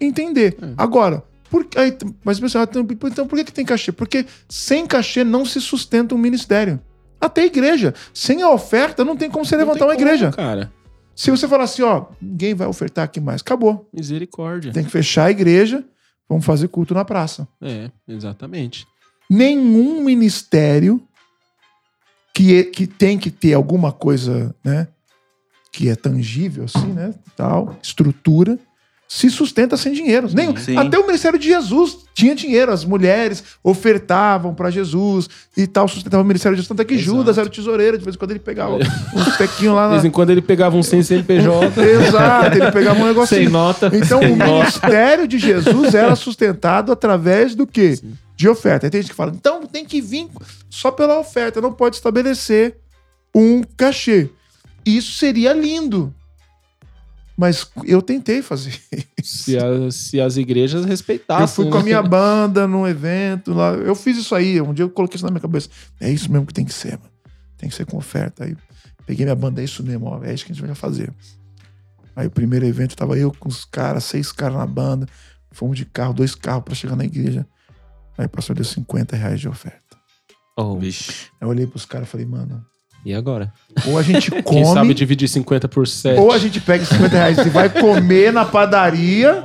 entender. 0.00 0.56
É. 0.60 0.74
Agora, 0.76 1.22
por, 1.50 1.66
aí, 1.76 1.96
mas 2.24 2.38
pessoal, 2.38 2.64
então, 2.64 2.86
então 3.06 3.26
por 3.26 3.36
que, 3.36 3.44
que 3.44 3.52
tem 3.52 3.64
cachê? 3.64 3.92
Porque 3.92 4.26
sem 4.48 4.86
cachê 4.86 5.24
não 5.24 5.44
se 5.44 5.60
sustenta 5.60 6.14
um 6.14 6.18
ministério. 6.18 6.80
Até 7.20 7.42
a 7.42 7.46
igreja. 7.46 7.94
Sem 8.12 8.42
a 8.42 8.50
oferta, 8.50 9.04
não 9.04 9.16
tem 9.16 9.30
como 9.30 9.44
você 9.44 9.56
Não 9.56 9.64
levantar 9.64 9.84
uma 9.86 9.94
como, 9.94 10.04
igreja. 10.06 10.30
cara. 10.32 10.72
Se 11.14 11.30
você 11.30 11.46
falar 11.46 11.64
assim, 11.64 11.82
ó, 11.82 12.06
ninguém 12.20 12.54
vai 12.54 12.66
ofertar 12.66 13.04
aqui 13.04 13.20
mais, 13.20 13.42
acabou. 13.42 13.88
Misericórdia. 13.92 14.72
Tem 14.72 14.82
que 14.82 14.90
fechar 14.90 15.26
a 15.26 15.30
igreja, 15.30 15.84
vamos 16.28 16.44
fazer 16.44 16.68
culto 16.68 16.94
na 16.94 17.04
praça. 17.04 17.46
É, 17.60 17.90
exatamente. 18.08 18.86
Nenhum 19.30 20.02
ministério 20.02 21.00
que, 22.34 22.58
é- 22.58 22.64
que 22.64 22.86
tem 22.86 23.18
que 23.18 23.30
ter 23.30 23.54
alguma 23.54 23.92
coisa, 23.92 24.54
né, 24.64 24.88
que 25.72 25.88
é 25.88 25.94
tangível, 25.96 26.64
assim, 26.64 26.92
né, 26.92 27.14
tal, 27.36 27.76
estrutura, 27.82 28.58
se 29.08 29.28
sustenta 29.28 29.76
sem 29.76 29.92
dinheiro. 29.92 30.26
Nenhum. 30.32 30.56
Sim. 30.56 30.74
Até 30.74 30.98
o 30.98 31.06
ministério 31.06 31.38
de 31.38 31.46
Jesus 31.46 31.98
tinha 32.14 32.34
dinheiro. 32.34 32.72
As 32.72 32.82
mulheres 32.82 33.44
ofertavam 33.62 34.54
para 34.54 34.70
Jesus 34.70 35.28
e 35.54 35.66
tal, 35.66 35.86
sustentava 35.86 36.22
o 36.22 36.26
ministério 36.26 36.56
de 36.56 36.62
Jesus. 36.62 36.68
Tanto 36.68 36.80
é 36.80 36.84
que 36.86 36.94
Exato. 36.94 37.18
Judas 37.18 37.36
era 37.36 37.46
o 37.46 37.50
tesoureiro, 37.50 37.98
de 37.98 38.04
vez 38.04 38.16
em 38.16 38.18
quando 38.18 38.30
ele 38.30 38.40
pegava 38.40 38.76
uns 39.14 39.36
tequinhos 39.36 39.74
lá 39.74 39.82
De 39.82 39.88
na... 39.88 39.92
vez 39.96 40.04
em 40.06 40.10
quando 40.10 40.30
ele 40.30 40.40
pegava 40.40 40.78
um 40.78 40.82
sem 40.82 41.02
CNPJ. 41.02 41.78
Exato, 41.82 42.56
ele 42.56 42.72
pegava 42.72 43.00
um 43.00 43.06
negocinho. 43.06 43.42
Sem 43.42 43.48
nota. 43.50 43.90
Então, 43.92 44.18
sem 44.18 44.32
o 44.32 44.36
nota. 44.36 44.54
ministério 44.54 45.28
de 45.28 45.38
Jesus 45.38 45.94
era 45.94 46.16
sustentado 46.16 46.90
através 46.90 47.54
do 47.54 47.66
quê? 47.66 47.98
De 48.42 48.48
oferta. 48.48 48.86
Aí 48.86 48.90
tem 48.90 49.00
gente 49.00 49.10
que 49.10 49.16
fala, 49.16 49.30
então 49.32 49.64
tem 49.66 49.84
que 49.84 50.00
vir 50.00 50.28
só 50.68 50.90
pela 50.90 51.16
oferta, 51.20 51.60
não 51.60 51.72
pode 51.72 51.94
estabelecer 51.94 52.76
um 53.32 53.62
cachê. 53.76 54.30
Isso 54.84 55.12
seria 55.12 55.52
lindo. 55.52 56.12
Mas 57.38 57.70
eu 57.84 58.02
tentei 58.02 58.42
fazer. 58.42 58.76
se, 59.22 59.56
a- 59.56 59.90
se 59.92 60.20
as 60.20 60.36
igrejas 60.36 60.84
respeitassem. 60.84 61.44
eu 61.44 61.48
fui 61.48 61.70
com 61.70 61.76
a 61.76 61.78
né? 61.78 61.84
minha 61.84 62.02
banda 62.04 62.66
num 62.66 62.84
evento 62.84 63.54
lá. 63.54 63.74
Eu 63.74 63.94
fiz 63.94 64.16
isso 64.18 64.34
aí. 64.34 64.60
Um 64.60 64.74
dia 64.74 64.84
eu 64.84 64.90
coloquei 64.90 65.14
isso 65.14 65.24
na 65.24 65.30
minha 65.30 65.40
cabeça. 65.40 65.68
É 66.00 66.10
isso 66.10 66.30
mesmo 66.30 66.44
que 66.44 66.52
tem 66.52 66.64
que 66.64 66.74
ser, 66.74 66.98
mano. 66.98 67.12
Tem 67.56 67.68
que 67.68 67.76
ser 67.76 67.86
com 67.86 67.96
oferta. 67.96 68.42
Aí 68.44 68.56
peguei 69.06 69.24
minha 69.24 69.36
banda, 69.36 69.60
é 69.60 69.64
isso 69.64 69.84
mesmo, 69.84 70.06
ó, 70.06 70.24
é 70.24 70.34
isso 70.34 70.44
que 70.44 70.50
a 70.50 70.54
gente 70.56 70.66
vai 70.66 70.74
fazer. 70.74 71.12
Aí 72.16 72.26
o 72.26 72.30
primeiro 72.30 72.66
evento 72.66 72.96
tava 72.96 73.16
eu 73.16 73.32
com 73.38 73.48
os 73.48 73.64
caras, 73.64 74.02
seis 74.02 74.32
caras 74.32 74.56
na 74.58 74.66
banda. 74.66 75.06
Fomos 75.52 75.76
de 75.78 75.84
carro, 75.84 76.12
dois 76.12 76.34
carros 76.34 76.64
pra 76.64 76.74
chegar 76.74 76.96
na 76.96 77.04
igreja. 77.04 77.46
Aí 78.16 78.26
o 78.26 78.28
pastor 78.28 78.56
deu 78.56 78.64
50 78.64 79.16
reais 79.16 79.40
de 79.40 79.48
oferta. 79.48 79.96
Oh, 80.56 80.76
Vixe. 80.76 81.28
Aí 81.40 81.46
eu 81.46 81.48
olhei 81.48 81.66
pros 81.66 81.86
caras 81.86 82.08
e 82.08 82.10
falei, 82.10 82.26
mano, 82.26 82.64
e 83.04 83.12
agora? 83.14 83.52
ou 83.86 83.98
a 83.98 84.02
gente 84.02 84.30
Quem 84.42 84.42
come, 84.42 84.66
sabe 84.66 84.94
dividir 84.94 85.28
50 85.28 85.68
por 85.68 85.88
7. 85.88 86.20
ou 86.20 86.30
a 86.30 86.38
gente 86.38 86.60
pega 86.60 86.84
esses 86.84 86.94
50 86.96 87.14
reais 87.16 87.38
e 87.38 87.50
vai 87.50 87.68
comer 87.68 88.32
na 88.32 88.44
padaria, 88.44 89.44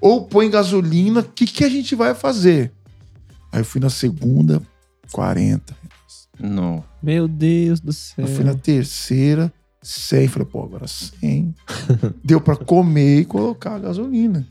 ou 0.00 0.24
põe 0.26 0.50
gasolina. 0.50 1.20
O 1.20 1.24
que, 1.24 1.46
que 1.46 1.64
a 1.64 1.68
gente 1.68 1.94
vai 1.94 2.14
fazer? 2.14 2.72
Aí 3.52 3.60
eu 3.60 3.64
fui 3.64 3.80
na 3.80 3.90
segunda, 3.90 4.60
40. 5.12 5.76
Não. 6.40 6.84
Meu 7.02 7.26
Deus 7.28 7.80
do 7.80 7.92
céu. 7.92 8.24
Eu 8.24 8.34
fui 8.34 8.44
na 8.44 8.54
terceira, 8.54 9.52
100. 9.82 10.28
Falei, 10.28 10.46
pô, 10.46 10.62
agora 10.62 10.86
100. 10.86 11.54
Deu 12.24 12.40
pra 12.40 12.56
comer 12.56 13.20
e 13.20 13.24
colocar 13.24 13.74
a 13.74 13.78
gasolina. 13.78 14.46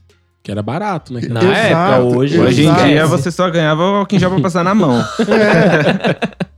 Que 0.47 0.51
era 0.51 0.63
barato, 0.63 1.11
né? 1.13 1.19
Na 1.29 1.41
Exato, 1.41 2.03
época, 2.05 2.17
hoje... 2.19 2.39
Hoje 2.39 2.65
em 2.65 2.73
dia 2.73 3.03
você 3.05 3.29
só 3.29 3.49
ganhava 3.49 3.81
o 3.81 3.95
álcool 3.97 4.15
em 4.15 4.17
gel 4.17 4.29
pra 4.31 4.39
passar 4.39 4.63
na 4.63 4.73
mão. 4.73 5.03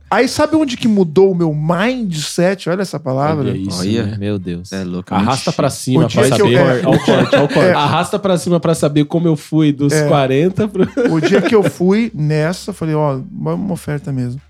Aí 0.08 0.28
sabe 0.28 0.54
onde 0.54 0.76
que 0.76 0.86
mudou 0.86 1.32
o 1.32 1.34
meu 1.34 1.52
mindset? 1.52 2.70
Olha 2.70 2.82
essa 2.82 3.00
palavra. 3.00 3.48
Olha 3.50 3.56
isso, 3.58 3.80
Olha. 3.80 4.06
né? 4.06 4.16
Meu 4.16 4.38
Deus. 4.38 4.72
É 4.72 4.84
louco. 4.84 5.12
Arrasta 5.12 5.52
pra 5.52 5.68
cima 5.70 6.08
pra 6.08 6.22
que 6.22 6.32
eu- 6.34 6.36
saber. 6.36 6.54
é. 6.54 6.82
Ó 6.86 6.90
o 6.94 6.98
corte, 7.00 7.34
ó 7.36 7.44
o 7.44 7.48
corte. 7.48 7.58
É. 7.58 7.72
Arrasta 7.72 8.16
pra 8.16 8.38
cima 8.38 8.60
pra 8.60 8.76
saber 8.76 9.04
como 9.06 9.26
eu 9.26 9.34
fui 9.34 9.72
dos 9.72 9.92
É. 9.92 10.06
40 10.06 10.68
pro. 10.68 10.88
O 11.12 11.20
dia 11.20 11.42
que 11.42 11.54
eu 11.56 11.64
fui 11.64 12.12
nessa, 12.14 12.72
falei, 12.72 12.94
ó, 12.94 13.18
uma 13.32 13.72
oferta 13.72 14.12
mesmo. 14.12 14.40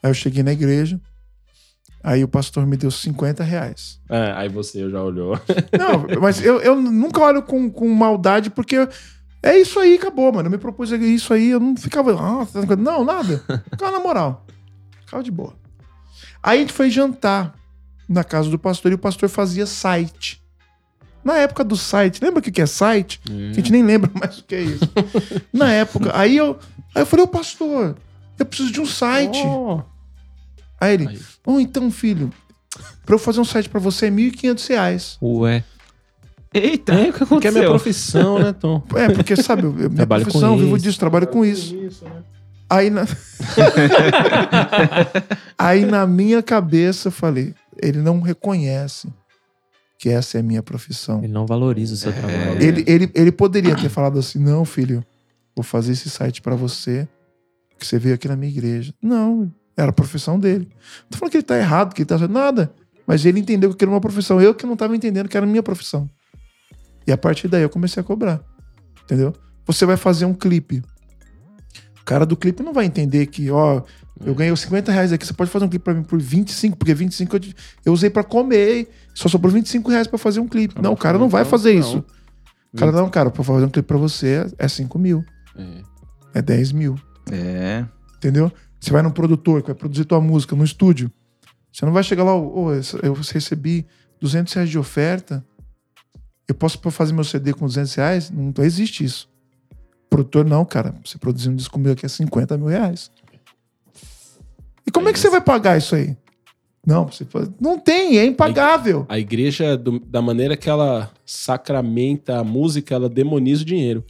Aí 0.00 0.08
eu 0.08 0.14
cheguei 0.14 0.44
na 0.44 0.52
igreja, 0.52 1.00
aí 2.08 2.24
o 2.24 2.28
pastor 2.28 2.66
me 2.66 2.74
deu 2.74 2.90
50 2.90 3.44
reais. 3.44 4.00
É, 4.08 4.32
aí 4.34 4.48
você 4.48 4.88
já 4.88 5.02
olhou. 5.02 5.38
Não, 5.78 6.20
mas 6.22 6.42
eu, 6.42 6.58
eu 6.60 6.74
nunca 6.74 7.20
olho 7.20 7.42
com, 7.42 7.70
com 7.70 7.86
maldade, 7.86 8.48
porque 8.48 8.88
é 9.42 9.58
isso 9.58 9.78
aí, 9.78 9.96
acabou, 9.96 10.32
mano. 10.32 10.46
Eu 10.46 10.50
me 10.50 10.56
propus 10.56 10.90
isso 10.90 11.34
aí, 11.34 11.50
eu 11.50 11.60
não 11.60 11.76
ficava. 11.76 12.12
Ah, 12.18 12.46
não, 12.76 13.04
nada. 13.04 13.44
Ficava 13.70 13.92
na 13.92 14.00
moral. 14.00 14.46
Ficava 15.04 15.22
de 15.22 15.30
boa. 15.30 15.54
Aí 16.42 16.58
a 16.58 16.60
gente 16.62 16.72
foi 16.72 16.88
jantar 16.88 17.54
na 18.08 18.24
casa 18.24 18.48
do 18.48 18.58
pastor 18.58 18.90
e 18.90 18.94
o 18.94 18.98
pastor 18.98 19.28
fazia 19.28 19.66
site. 19.66 20.42
Na 21.22 21.36
época 21.36 21.62
do 21.62 21.76
site, 21.76 22.24
lembra 22.24 22.40
o 22.40 22.42
que 22.42 22.62
é 22.62 22.66
site? 22.66 23.20
A 23.28 23.52
gente 23.52 23.70
nem 23.70 23.82
lembra 23.82 24.10
mais 24.18 24.38
o 24.38 24.44
que 24.44 24.54
é 24.54 24.62
isso. 24.62 24.90
Na 25.52 25.70
época, 25.70 26.10
aí 26.14 26.36
eu, 26.36 26.58
aí 26.94 27.02
eu 27.02 27.06
falei, 27.06 27.24
ô 27.24 27.28
pastor, 27.28 27.96
eu 28.38 28.46
preciso 28.46 28.72
de 28.72 28.80
um 28.80 28.86
site. 28.86 29.42
Oh. 29.44 29.82
Aí 30.80 30.94
ele, 30.94 31.08
Aí. 31.08 31.18
oh, 31.46 31.60
então, 31.60 31.90
filho, 31.90 32.30
pra 33.04 33.14
eu 33.14 33.18
fazer 33.18 33.40
um 33.40 33.44
site 33.44 33.68
pra 33.68 33.80
você 33.80 34.06
é 34.06 34.10
1.500 34.10 34.68
reais. 34.68 35.18
Ué. 35.22 35.64
Eita. 36.54 36.94
É, 36.94 37.10
o 37.10 37.12
que 37.12 37.40
Que 37.40 37.48
é 37.48 37.50
minha 37.50 37.64
aconteceu? 37.64 37.70
profissão, 37.70 38.38
né, 38.38 38.52
Tom? 38.52 38.82
É, 38.94 39.08
porque, 39.10 39.36
sabe, 39.36 39.64
eu- 39.64 39.72
minha 39.72 39.90
Trabalho 39.90 40.24
profissão, 40.24 40.52
eu 40.54 40.58
vivo 40.58 40.76
isso. 40.76 40.84
disso, 40.84 40.98
trabalho 40.98 41.26
com 41.26 41.44
isso. 41.44 41.74
Aí 42.70 42.90
na... 42.90 43.06
Aí 45.58 45.84
na 45.84 46.06
minha 46.06 46.42
cabeça 46.42 47.08
eu 47.08 47.12
falei, 47.12 47.54
ele 47.82 47.98
não 47.98 48.20
reconhece 48.20 49.08
que 49.98 50.08
essa 50.08 50.38
é 50.38 50.40
a 50.40 50.42
minha 50.42 50.62
profissão. 50.62 51.18
Ele 51.18 51.32
não 51.32 51.46
valoriza 51.46 51.94
o 51.94 51.96
seu 51.96 52.12
trabalho. 52.12 52.62
Ele, 52.62 52.84
ele, 52.86 53.10
ele 53.14 53.32
poderia 53.32 53.74
ter 53.76 53.88
falado 53.88 54.18
assim, 54.18 54.38
não, 54.38 54.64
filho, 54.64 55.04
vou 55.56 55.64
fazer 55.64 55.92
esse 55.92 56.08
site 56.08 56.40
pra 56.40 56.54
você, 56.54 57.08
que 57.78 57.86
você 57.86 57.98
veio 57.98 58.14
aqui 58.14 58.28
na 58.28 58.36
minha 58.36 58.50
igreja. 58.50 58.94
Não, 59.02 59.50
era 59.78 59.90
a 59.90 59.92
profissão 59.92 60.38
dele. 60.38 60.68
Não 61.02 61.08
tô 61.10 61.18
falando 61.18 61.30
que 61.30 61.36
ele 61.38 61.44
tá 61.44 61.56
errado, 61.56 61.94
que 61.94 62.02
ele 62.02 62.06
tá 62.06 62.18
fazendo 62.18 62.32
nada. 62.34 62.72
Mas 63.06 63.24
ele 63.24 63.40
entendeu 63.40 63.70
que 63.70 63.76
aquilo 63.76 63.90
era 63.92 63.94
uma 63.94 64.00
profissão. 64.00 64.40
Eu 64.40 64.54
que 64.54 64.66
não 64.66 64.76
tava 64.76 64.94
entendendo 64.94 65.28
que 65.28 65.36
era 65.36 65.46
a 65.46 65.48
minha 65.48 65.62
profissão. 65.62 66.10
E 67.06 67.12
a 67.12 67.16
partir 67.16 67.48
daí 67.48 67.62
eu 67.62 67.70
comecei 67.70 68.00
a 68.00 68.04
cobrar. 68.04 68.40
Entendeu? 69.04 69.32
Você 69.66 69.86
vai 69.86 69.96
fazer 69.96 70.24
um 70.26 70.34
clipe. 70.34 70.82
O 72.00 72.04
cara 72.04 72.26
do 72.26 72.36
clipe 72.36 72.62
não 72.62 72.72
vai 72.72 72.84
entender 72.86 73.26
que, 73.26 73.50
ó, 73.50 73.82
eu 74.24 74.34
ganhei 74.34 74.52
os 74.52 74.60
50 74.60 74.90
reais 74.90 75.12
aqui, 75.12 75.24
você 75.26 75.32
pode 75.32 75.50
fazer 75.50 75.64
um 75.64 75.68
clipe 75.68 75.84
pra 75.84 75.94
mim 75.94 76.02
por 76.02 76.18
25, 76.20 76.76
porque 76.76 76.92
25 76.94 77.36
eu, 77.36 77.40
eu 77.86 77.92
usei 77.92 78.10
pra 78.10 78.24
comer, 78.24 78.88
só 79.14 79.28
sobrou 79.28 79.52
25 79.52 79.90
reais 79.90 80.06
pra 80.06 80.18
fazer 80.18 80.40
um 80.40 80.48
clipe. 80.48 80.74
não, 80.82 80.92
o 80.92 80.96
cara 80.96 81.18
não 81.18 81.28
vai 81.28 81.44
fazer 81.44 81.74
Não. 81.74 81.80
isso. 81.80 82.04
O 82.72 82.76
cara, 82.76 82.92
não, 82.92 83.08
cara, 83.08 83.30
pra 83.30 83.44
fazer 83.44 83.64
um 83.64 83.68
clipe 83.70 83.86
pra 83.86 83.96
você 83.98 84.46
é 84.58 84.68
5 84.68 84.98
mil, 84.98 85.24
É. 85.56 85.82
é 86.38 86.42
10 86.42 86.72
mil, 86.72 86.94
É. 87.30 87.84
entendeu? 88.16 88.50
Você 88.80 88.90
vai 88.92 89.02
num 89.02 89.10
produtor 89.10 89.60
que 89.62 89.68
vai 89.68 89.74
produzir 89.76 90.04
tua 90.04 90.20
música 90.20 90.54
no 90.54 90.64
estúdio, 90.64 91.10
você 91.72 91.84
não 91.84 91.92
vai 91.92 92.02
chegar 92.02 92.24
lá, 92.24 92.34
ô, 92.34 92.72
eu 93.02 93.12
recebi 93.14 93.86
200 94.20 94.52
reais 94.52 94.70
de 94.70 94.78
oferta, 94.78 95.44
eu 96.46 96.54
posso 96.54 96.78
fazer 96.90 97.12
meu 97.12 97.24
CD 97.24 97.52
com 97.52 97.66
200 97.66 97.94
reais? 97.94 98.30
Não 98.30 98.52
existe 98.64 99.04
isso. 99.04 99.28
Produtor, 100.08 100.44
não, 100.46 100.64
cara, 100.64 100.94
você 101.04 101.18
produzir 101.18 101.50
um 101.50 101.54
disco 101.56 101.74
comigo 101.74 101.92
aqui 101.92 102.06
é 102.06 102.08
50 102.08 102.56
mil 102.56 102.68
reais. 102.68 103.10
E 104.86 104.90
como 104.90 105.08
é 105.08 105.12
que 105.12 105.18
você 105.18 105.28
vai 105.28 105.40
pagar 105.40 105.76
isso 105.76 105.94
aí? 105.94 106.16
Não, 106.86 107.06
você 107.06 107.26
não 107.60 107.78
tem, 107.78 108.18
é 108.18 108.24
impagável. 108.24 109.04
A 109.10 109.18
igreja, 109.18 109.76
do- 109.76 109.98
da 109.98 110.22
maneira 110.22 110.56
que 110.56 110.70
ela 110.70 111.10
sacramenta 111.26 112.38
a 112.38 112.44
música, 112.44 112.94
ela 112.94 113.08
demoniza 113.10 113.62
o 113.62 113.66
dinheiro. 113.66 114.02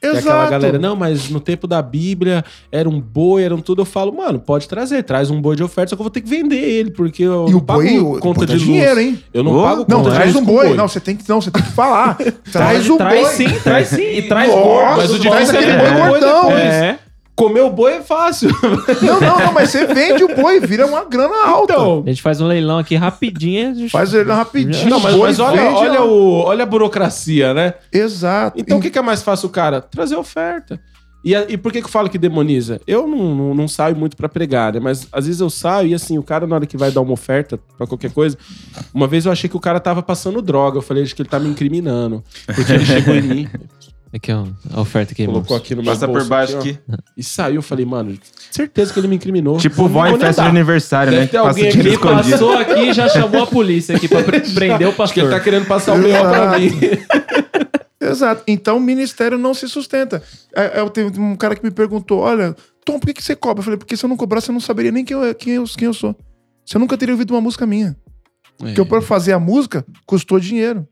Que 0.00 0.06
é 0.08 0.10
Exato. 0.10 0.28
aquela 0.28 0.50
galera, 0.50 0.78
não, 0.78 0.94
mas 0.94 1.30
no 1.30 1.40
tempo 1.40 1.66
da 1.66 1.80
Bíblia 1.80 2.44
era 2.70 2.88
um 2.88 3.00
boi, 3.00 3.42
era 3.42 3.54
um 3.54 3.60
tudo. 3.60 3.82
Eu 3.82 3.86
falo, 3.86 4.12
mano, 4.12 4.38
pode 4.38 4.68
trazer, 4.68 5.02
traz 5.02 5.30
um 5.30 5.40
boi 5.40 5.56
de 5.56 5.62
oferta, 5.62 5.90
só 5.90 5.96
que 5.96 6.00
eu 6.00 6.04
vou 6.04 6.10
ter 6.10 6.20
que 6.20 6.28
vender 6.28 6.56
ele, 6.56 6.90
porque 6.90 7.22
eu 7.22 7.46
E 7.48 7.50
não 7.52 7.58
o 7.58 7.60
boi, 7.62 7.86
pago 7.94 8.16
o- 8.16 8.20
conta 8.20 8.38
boi 8.40 8.46
de 8.46 8.52
luz. 8.52 8.64
dinheiro, 8.64 9.00
hein? 9.00 9.18
Eu 9.32 9.42
não 9.42 9.56
Ô, 9.58 9.62
pago 9.62 9.86
Não, 9.88 9.98
conta 9.98 10.10
de 10.10 10.16
traz 10.16 10.36
um 10.36 10.40
com 10.40 10.44
boi. 10.52 10.74
Não, 10.74 10.86
você 10.88 11.00
tem 11.00 11.16
que, 11.16 11.26
não, 11.28 11.40
você 11.40 11.50
tem 11.50 11.62
que 11.62 11.70
falar. 11.72 12.16
traz 12.52 12.88
o 12.90 12.96
traz 12.98 13.20
boi. 13.22 13.30
sim, 13.32 13.58
traz 13.60 13.88
sim. 13.88 14.02
E 14.02 14.22
traz 14.22 14.48
Nossa, 14.50 14.62
gordo. 14.62 14.96
Mas 14.98 15.10
o 15.12 15.18
traz 15.20 15.48
é 15.48 15.56
aquele 15.58 15.72
vender 15.72 15.82
boi 15.82 15.90
o 15.90 15.96
boi 16.10 16.20
gordão. 16.20 16.50
É. 16.52 16.98
Comer 17.36 17.60
o 17.60 17.70
boi 17.70 17.92
é 17.92 18.00
fácil. 18.00 18.48
Não, 19.02 19.20
não, 19.20 19.38
não, 19.38 19.52
mas 19.52 19.68
você 19.70 19.86
vende 19.86 20.24
o 20.24 20.34
boi, 20.34 20.58
vira 20.58 20.86
uma 20.86 21.04
grana 21.04 21.46
alta. 21.46 21.74
Então, 21.74 22.02
A 22.06 22.08
gente 22.08 22.22
faz 22.22 22.40
um 22.40 22.46
leilão 22.46 22.78
aqui 22.78 22.94
rapidinho. 22.96 23.70
a 23.70 23.74
gente- 23.74 23.90
Faz 23.90 24.14
ele 24.14 24.32
rapidinho. 24.32 24.88
não, 24.88 24.98
mas, 24.98 25.14
boi 25.14 25.28
mas 25.28 25.38
olha, 25.38 25.60
vende, 25.62 25.74
olha, 25.74 26.02
o, 26.02 26.32
olha 26.44 26.62
a 26.62 26.66
burocracia, 26.66 27.52
né? 27.52 27.74
Exato. 27.92 28.58
Então 28.58 28.78
o 28.78 28.80
que, 28.80 28.88
que 28.90 28.98
é 28.98 29.02
mais 29.02 29.22
fácil, 29.22 29.50
cara? 29.50 29.82
Trazer 29.82 30.16
oferta. 30.16 30.80
E, 31.24 31.34
e 31.34 31.56
por 31.58 31.72
que, 31.72 31.80
que 31.80 31.86
eu 31.86 31.90
falo 31.90 32.08
que 32.08 32.18
demoniza? 32.18 32.80
Eu 32.86 33.06
não, 33.06 33.34
não, 33.34 33.54
não 33.54 33.66
saio 33.68 33.96
muito 33.96 34.16
pra 34.16 34.28
pregar, 34.28 34.72
né? 34.74 34.78
Mas 34.80 35.08
às 35.10 35.26
vezes 35.26 35.40
eu 35.40 35.50
saio 35.50 35.88
e 35.88 35.94
assim, 35.94 36.16
o 36.18 36.22
cara, 36.22 36.46
na 36.46 36.54
hora 36.54 36.66
que 36.66 36.76
vai 36.76 36.92
dar 36.92 37.00
uma 37.00 37.12
oferta 37.12 37.58
pra 37.76 37.84
qualquer 37.86 38.12
coisa, 38.12 38.38
uma 38.94 39.08
vez 39.08 39.26
eu 39.26 39.32
achei 39.32 39.50
que 39.50 39.56
o 39.56 39.60
cara 39.60 39.80
tava 39.80 40.02
passando 40.02 40.40
droga. 40.40 40.78
Eu 40.78 40.82
falei, 40.82 41.02
acho 41.02 41.16
que 41.16 41.22
ele 41.22 41.28
tá 41.28 41.40
me 41.40 41.48
incriminando. 41.48 42.22
Porque 42.46 42.72
ele 42.72 42.84
chegou 42.86 43.14
em 43.16 43.22
mim, 43.22 43.48
Aqui, 44.16 44.32
ó. 44.32 44.46
A 44.72 44.80
oferta 44.80 45.12
aqui, 45.12 45.26
colocou 45.26 45.56
aqui 45.56 45.74
no 45.74 45.82
meu 45.82 45.92
Passa 45.92 46.06
por 46.06 46.14
bolso 46.14 46.28
baixo 46.28 46.56
ó, 46.56 46.60
aqui. 46.60 46.78
E 47.16 47.22
saiu. 47.22 47.56
Eu 47.56 47.62
falei, 47.62 47.84
mano, 47.84 48.18
certeza 48.50 48.92
que 48.92 48.98
ele 48.98 49.08
me 49.08 49.16
incriminou. 49.16 49.58
Tipo 49.58 49.76
Vou- 49.76 49.88
vó 49.88 50.06
em 50.06 50.10
nem 50.12 50.20
festa 50.20 50.42
de 50.42 50.48
aniversário, 50.48 51.10
Deve 51.12 51.22
né? 51.24 51.28
ter 51.28 51.36
Passa 51.36 51.48
alguém 51.48 51.70
dinheiro 51.70 51.88
aqui 51.88 51.96
escondido. 52.06 52.30
Passou 52.30 52.52
aqui 52.58 52.80
e 52.80 52.92
já 52.92 53.08
chamou 53.10 53.42
a 53.42 53.46
polícia 53.46 53.94
aqui 53.96 54.08
pra 54.08 54.22
pre- 54.22 54.40
prender 54.40 54.88
o 54.88 55.02
Acho 55.02 55.12
que 55.12 55.20
ele 55.20 55.26
pastor. 55.28 55.30
tá 55.30 55.40
querendo 55.40 55.66
passar 55.66 55.92
o 55.94 55.98
melhor 55.98 56.28
pra 56.30 56.58
mim. 56.58 56.70
Exato. 58.00 58.42
Então 58.46 58.76
o 58.76 58.80
ministério 58.80 59.36
não 59.38 59.52
se 59.54 59.68
sustenta. 59.68 60.22
É, 60.54 60.80
Eu 60.80 60.88
tenho 60.90 61.08
um 61.20 61.36
cara 61.36 61.54
que 61.56 61.62
me 61.64 61.70
perguntou: 61.70 62.20
olha, 62.20 62.54
Tom, 62.84 62.98
por 62.98 63.06
que, 63.06 63.14
que 63.14 63.22
você 63.24 63.34
cobra? 63.34 63.60
Eu 63.60 63.64
falei, 63.64 63.78
porque 63.78 63.96
se 63.96 64.04
eu 64.04 64.08
não 64.08 64.16
cobrasse, 64.16 64.48
eu 64.48 64.52
não 64.52 64.60
saberia 64.60 64.92
nem 64.92 65.04
quem 65.04 65.16
eu, 65.16 65.34
quem 65.34 65.54
eu, 65.54 65.64
quem 65.64 65.86
eu 65.86 65.94
sou. 65.94 66.14
Você 66.64 66.78
nunca 66.78 66.96
teria 66.96 67.14
ouvido 67.14 67.32
uma 67.34 67.40
música 67.40 67.66
minha. 67.66 67.96
Porque 68.58 68.80
eu, 68.80 68.86
pra 68.86 69.02
fazer 69.02 69.32
a 69.32 69.38
música, 69.38 69.84
custou 70.06 70.40
dinheiro. 70.40 70.86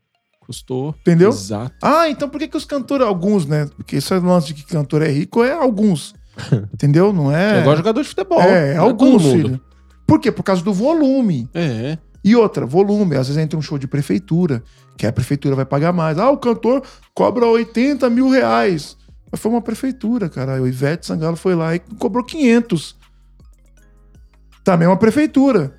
Custou. 0.46 0.94
Entendeu? 1.00 1.30
Exato. 1.30 1.74
Ah, 1.82 2.08
então 2.08 2.28
por 2.28 2.38
que, 2.38 2.48
que 2.48 2.56
os 2.56 2.64
cantores, 2.64 3.06
alguns, 3.06 3.46
né? 3.46 3.66
Porque 3.76 3.96
esse 3.96 4.14
lance 4.18 4.48
de 4.48 4.54
que 4.54 4.64
cantor 4.64 5.02
é 5.02 5.08
rico 5.08 5.42
é 5.42 5.52
alguns. 5.52 6.14
Entendeu? 6.72 7.12
Não 7.12 7.34
é. 7.34 7.58
É 7.58 7.60
igual 7.60 7.76
jogador 7.76 8.02
de 8.02 8.08
futebol. 8.08 8.40
É, 8.40 8.74
é 8.74 8.76
alguns, 8.76 9.22
filho. 9.22 9.60
Por 10.06 10.20
quê? 10.20 10.30
Por 10.30 10.42
causa 10.42 10.62
do 10.62 10.72
volume. 10.72 11.48
É. 11.54 11.96
E 12.22 12.36
outra, 12.36 12.66
volume. 12.66 13.16
Às 13.16 13.28
vezes 13.28 13.42
entra 13.42 13.58
um 13.58 13.62
show 13.62 13.78
de 13.78 13.86
prefeitura, 13.86 14.62
que 14.96 15.06
a 15.06 15.12
prefeitura 15.12 15.54
vai 15.54 15.64
pagar 15.64 15.92
mais. 15.92 16.18
Ah, 16.18 16.30
o 16.30 16.36
cantor 16.36 16.82
cobra 17.14 17.46
80 17.46 18.08
mil 18.10 18.28
reais. 18.28 18.96
Mas 19.30 19.40
foi 19.40 19.50
uma 19.50 19.62
prefeitura, 19.62 20.28
cara. 20.28 20.60
O 20.60 20.66
Ivete 20.66 21.06
Sangalo 21.06 21.36
foi 21.36 21.54
lá 21.54 21.74
e 21.74 21.80
cobrou 21.98 22.24
500. 22.24 22.96
Também 24.62 24.86
é 24.86 24.88
uma 24.88 24.96
prefeitura. 24.96 25.74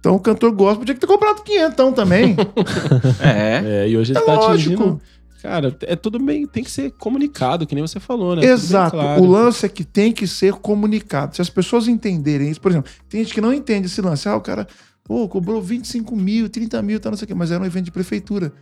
Então 0.00 0.14
o 0.16 0.20
cantor 0.20 0.50
gosta, 0.52 0.78
podia 0.78 0.94
ter 0.94 1.06
cobrado 1.06 1.42
500 1.42 1.94
também. 1.94 2.34
É. 3.20 3.84
É, 3.84 3.88
e 3.88 3.96
hoje 3.96 4.12
ele 4.12 4.18
É 4.18 4.22
tá 4.22 4.34
lógico. 4.34 4.72
atingindo. 4.82 5.00
Cara, 5.42 5.74
é 5.82 5.96
tudo 5.96 6.18
bem, 6.18 6.46
tem 6.46 6.62
que 6.62 6.70
ser 6.70 6.90
comunicado, 6.92 7.66
que 7.66 7.74
nem 7.74 7.86
você 7.86 7.98
falou, 7.98 8.36
né? 8.36 8.44
Exato. 8.44 8.92
claro. 8.92 9.22
O 9.22 9.26
lance 9.26 9.64
é 9.64 9.68
que 9.70 9.84
tem 9.84 10.12
que 10.12 10.26
ser 10.26 10.52
comunicado. 10.54 11.34
Se 11.34 11.40
as 11.40 11.48
pessoas 11.48 11.88
entenderem 11.88 12.50
isso, 12.50 12.60
por 12.60 12.70
exemplo, 12.70 12.90
tem 13.08 13.22
gente 13.22 13.32
que 13.32 13.40
não 13.40 13.52
entende 13.52 13.86
esse 13.86 14.02
lance. 14.02 14.28
Ah, 14.28 14.36
o 14.36 14.40
cara, 14.42 14.66
pô, 15.02 15.26
cobrou 15.28 15.62
25 15.62 16.14
mil, 16.14 16.48
30 16.50 16.82
mil, 16.82 17.00
tá, 17.00 17.08
não 17.10 17.16
sei 17.16 17.24
o 17.24 17.28
quê, 17.28 17.34
mas 17.34 17.50
era 17.50 17.62
um 17.62 17.66
evento 17.66 17.86
de 17.86 17.90
prefeitura. 17.90 18.52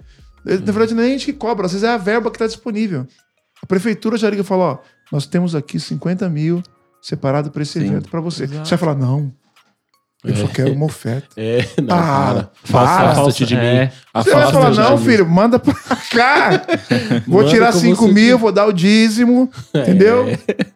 Na 0.45 0.55
verdade, 0.73 0.95
não 0.95 1.03
é 1.03 1.07
a 1.07 1.09
gente 1.09 1.27
que 1.27 1.33
cobra, 1.33 1.67
às 1.67 1.73
vezes 1.73 1.83
é 1.85 1.93
a 1.93 1.97
verba 1.97 2.31
que 2.31 2.37
está 2.37 2.47
disponível. 2.47 3.07
A 3.61 3.67
prefeitura 3.67 4.17
já 4.17 4.31
liga 4.31 4.43
e 4.43 4.45
fala: 4.45 4.65
ó, 4.65 4.79
nós 5.11 5.27
temos 5.27 5.57
aqui 5.57 5.81
50 5.81 6.29
mil 6.29 6.63
separado 7.03 7.51
para 7.51 7.63
esse 7.63 7.81
Sim. 7.81 7.87
evento 7.89 8.09
para 8.09 8.21
você. 8.21 8.45
Exato. 8.45 8.69
Você 8.69 8.77
vai 8.77 8.79
falar: 8.79 8.95
não. 8.95 9.33
Eu 10.25 10.35
só 10.35 10.47
quero 10.49 10.73
uma 10.73 10.87
oferta. 10.87 11.29
É, 11.37 11.65
não, 11.81 11.95
Ah, 11.97 12.49
para. 12.71 12.85
para. 12.85 13.11
Afasta-te 13.13 13.47
de 13.47 13.55
mim. 13.55 13.61
É. 13.63 13.93
Você 14.15 14.31
vai 14.35 14.51
falar, 14.51 14.71
não, 14.75 14.97
de 14.97 15.01
mim. 15.05 15.11
filho, 15.11 15.29
manda 15.29 15.59
pra 15.61 15.75
cá. 16.11 16.63
vou 17.27 17.39
Manda 17.43 17.51
tirar 17.51 17.69
como 17.73 17.81
5 17.85 18.07
você 18.09 18.13
mil, 18.13 18.37
vou 18.39 18.51
dar 18.51 18.67
o 18.67 18.73
dízimo, 18.73 19.49
entendeu? 19.73 20.27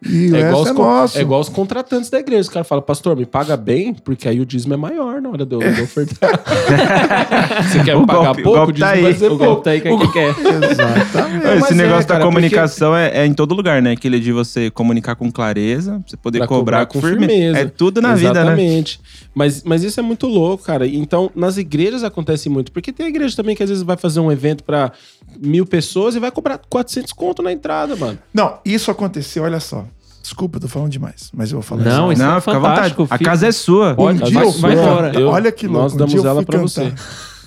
E 0.01 0.31
o 0.31 0.35
É 0.37 0.39
igual, 0.47 0.67
é 0.67 0.71
nosso. 0.73 1.17
é 1.17 1.21
igual 1.21 1.41
os 1.41 1.49
contratantes 1.49 2.09
da 2.09 2.19
igreja. 2.19 2.41
Os 2.43 2.49
caras 2.49 2.65
falam, 2.67 2.81
pastor, 2.81 3.17
me 3.17 3.25
paga 3.25 3.57
bem, 3.57 3.93
porque 3.93 4.29
aí 4.29 4.39
o 4.39 4.45
dízimo 4.45 4.73
é 4.75 4.77
maior 4.77 5.21
na 5.21 5.29
hora 5.29 5.45
de 5.45 5.53
eu 5.55 5.59
de 5.59 5.77
eu 5.79 5.83
ofertar. 5.83 6.39
Você 7.69 7.83
quer 7.83 7.95
O 7.97 8.05
pagar 8.05 8.23
golpe- 8.25 8.41
o 8.41 8.43
pouco, 8.43 8.59
o 8.59 8.65
golpe 8.65 8.79
tá 8.79 8.91
dízimo 8.93 9.01
vai 9.03 9.11
aí. 9.11 9.19
ser 9.19 9.25
O 9.25 9.29
pouco. 9.29 9.45
golpe 9.45 9.63
tá 9.65 9.71
aí 9.71 9.81
que 9.81 9.87
é 9.89 9.97
que 9.97 10.11
quer. 10.13 10.29
Exatamente. 10.29 11.47
Esse 11.47 11.59
mas 11.59 11.71
é, 11.71 11.73
negócio 11.75 11.83
cara, 11.83 11.97
da 11.97 12.03
porque- 12.05 12.23
comunicação 12.23 12.95
é, 12.95 13.11
é 13.13 13.25
em 13.25 13.33
todo 13.33 13.53
lugar, 13.53 13.81
né? 13.81 13.91
Aquele 13.91 14.19
de 14.21 14.31
você 14.31 14.69
comunicar 14.71 15.15
com 15.15 15.29
clareza, 15.29 16.01
você 16.07 16.15
poder 16.15 16.39
Pra 16.39 16.47
cobrar, 16.47 16.85
com 16.85 17.01
firmeza. 17.01 17.59
É 17.59 17.65
tudo 17.65 18.01
na 18.01 18.15
vida, 18.15 18.33
né? 18.33 18.39
Exatamente. 18.41 18.99
Mas, 19.35 19.63
mas 19.63 19.83
isso 19.83 19.99
é 19.99 20.03
muito 20.03 20.27
louco, 20.27 20.63
cara. 20.63 20.87
Então, 20.87 21.31
nas 21.35 21.57
igrejas 21.57 22.03
acontece 22.03 22.49
muito. 22.49 22.71
Porque 22.71 22.91
tem 22.93 23.07
igreja 23.07 23.35
também 23.35 23.55
que 23.55 23.63
às 23.63 23.69
vezes 23.69 23.83
vai 23.83 23.97
fazer 23.97 24.19
um 24.19 24.31
evento 24.31 24.63
pra 24.63 24.91
mil 25.39 25.65
pessoas 25.65 26.15
e 26.15 26.19
vai 26.19 26.29
cobrar 26.31 26.59
400 26.69 27.11
conto 27.13 27.41
na 27.41 27.51
entrada, 27.51 27.95
mano. 27.95 28.19
Não, 28.33 28.59
isso 28.63 28.91
aconteceu, 28.91 29.43
olha 29.43 29.59
só. 29.59 29.85
Desculpa, 30.21 30.57
eu 30.57 30.61
tô 30.61 30.67
falando 30.67 30.91
demais, 30.91 31.29
mas 31.33 31.51
eu 31.51 31.55
vou 31.57 31.63
falar 31.63 31.83
Não, 31.83 32.11
isso. 32.11 32.21
isso 32.21 32.29
Não, 32.29 32.37
é 32.37 32.41
fica 32.41 32.51
à 32.51 32.59
vontade. 32.59 32.75
fantástico. 32.95 33.07
A 33.09 33.17
casa 33.19 33.47
é 33.47 33.51
sua. 33.51 33.95
Um 33.99 34.13
dia 34.13 34.33
vai- 34.35 34.43
eu 34.45 34.51
vai 34.51 34.75
fui- 34.75 34.83
embora. 34.83 35.19
Eu- 35.19 35.29
Olha 35.29 35.51
que 35.51 35.67
louco. 35.67 35.81
nós 35.81 35.93
um 35.93 35.97
damos 35.97 36.23
ela 36.23 36.43
pra 36.43 36.59
cantar. 36.59 36.69
você. 36.69 36.93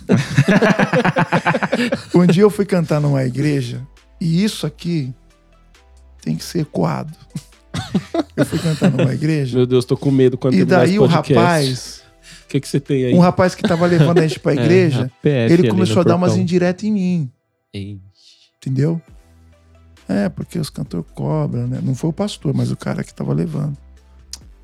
um 2.14 2.26
dia 2.26 2.42
eu 2.42 2.50
fui 2.50 2.64
cantar 2.64 3.00
numa 3.00 3.24
igreja 3.24 3.86
e 4.20 4.42
isso 4.44 4.66
aqui 4.66 5.12
tem 6.22 6.36
que 6.36 6.44
ser 6.44 6.60
ecoado. 6.60 7.12
Eu 8.36 8.44
fui 8.44 8.58
cantar 8.58 8.90
numa 8.90 9.14
igreja 9.14 9.56
Meu 9.56 9.66
Deus, 9.66 9.84
tô 9.84 9.96
com 9.96 10.10
medo 10.10 10.36
quando 10.36 10.54
e 10.54 10.64
daí 10.64 10.98
o 10.98 11.06
rapaz, 11.06 12.02
O 12.44 12.48
que, 12.48 12.60
que 12.60 12.68
você 12.68 12.78
tem 12.80 13.06
aí? 13.06 13.14
um 13.14 13.18
rapaz 13.20 13.54
que 13.54 13.62
tava 13.62 13.86
levando 13.86 14.18
a 14.18 14.26
gente 14.26 14.38
pra 14.40 14.52
igreja, 14.54 15.02
É, 15.24 15.44
a 15.46 15.48
PF 15.48 15.52
ele 15.54 15.68
começou 15.70 16.00
a 16.00 16.04
dar 16.04 16.16
umas 16.16 16.36
indiretas 16.36 16.84
em 16.84 16.92
mim, 16.92 17.32
Ei. 17.72 18.00
entendeu? 18.58 19.00
É, 20.08 20.28
porque 20.28 20.58
os 20.58 20.70
cantores 20.70 21.06
cobram, 21.14 21.66
né? 21.66 21.80
Não 21.82 21.94
foi 21.94 22.10
o 22.10 22.12
pastor, 22.12 22.54
mas 22.54 22.70
o 22.70 22.76
cara 22.76 23.02
que 23.02 23.12
tava 23.12 23.32
levando. 23.32 23.76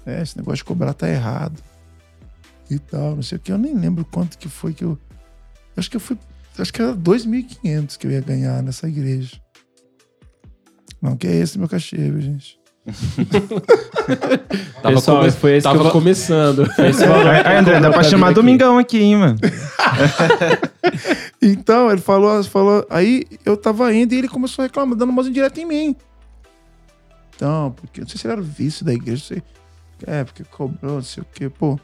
É, 0.07 0.23
esse 0.23 0.37
negócio 0.37 0.59
de 0.59 0.65
cobrar 0.65 0.95
tá 0.95 1.09
errado. 1.09 1.61
E 2.71 2.79
tal, 2.79 3.17
não 3.17 3.23
sei 3.23 3.39
o 3.39 3.41
que. 3.41 3.51
Eu 3.51 3.59
nem 3.59 3.75
lembro 3.75 4.05
quanto 4.05 4.39
que 4.39 4.49
foi 4.49 4.73
que 4.73 4.85
eu. 4.85 4.97
Acho 5.77 5.91
que 5.91 5.97
eu 5.97 6.01
fui. 6.01 6.17
Acho 6.57 6.73
que 6.73 6.81
era 6.81 6.95
2.500 6.95 7.97
que 7.99 8.07
eu 8.07 8.13
ia 8.13 8.21
ganhar 8.21 8.63
nessa 8.63 8.87
igreja. 8.89 9.37
Não, 11.01 11.17
que 11.17 11.27
é 11.27 11.35
esse 11.35 11.59
meu 11.59 11.69
cachê, 11.69 11.97
viu, 11.97 12.21
gente? 12.21 12.57
Tava, 14.83 14.95
Pessoal, 14.97 15.19
come- 15.19 15.31
foi 15.31 15.53
esse 15.57 15.59
que 15.59 15.63
tava 15.73 15.79
eu 15.79 15.83
vou- 15.85 15.93
começando. 15.93 16.63
Esse 16.79 17.05
Aí, 17.05 17.57
André, 17.57 17.79
dá 17.81 17.91
pra 17.91 18.03
chamar 18.03 18.33
Domingão 18.33 18.79
aqui, 18.79 18.99
hein, 18.99 19.17
mano? 19.17 19.39
Então, 21.41 21.91
ele 21.91 22.01
falou, 22.01 22.43
falou. 22.45 22.87
Aí 22.89 23.25
eu 23.45 23.57
tava 23.57 23.93
indo 23.93 24.13
e 24.15 24.19
ele 24.19 24.29
começou 24.29 24.63
a 24.63 24.67
reclamar, 24.67 24.97
dando 24.97 25.11
umas 25.11 25.27
indiretas 25.27 25.59
em 25.63 25.67
mim. 25.67 25.97
Então, 27.35 27.75
porque 27.77 28.01
não 28.01 28.09
sei 28.09 28.19
se 28.19 28.27
ele 28.27 28.33
era 28.33 28.41
o 28.41 28.45
vice 28.45 28.85
da 28.85 28.93
igreja, 28.95 29.23
não 29.23 29.27
sei. 29.27 29.43
É, 30.07 30.23
porque 30.25 30.45
cobrou, 30.45 30.95
não 30.97 31.03
sei 31.03 31.23
o 31.23 31.27
quê. 31.33 31.49
Pô, 31.49 31.79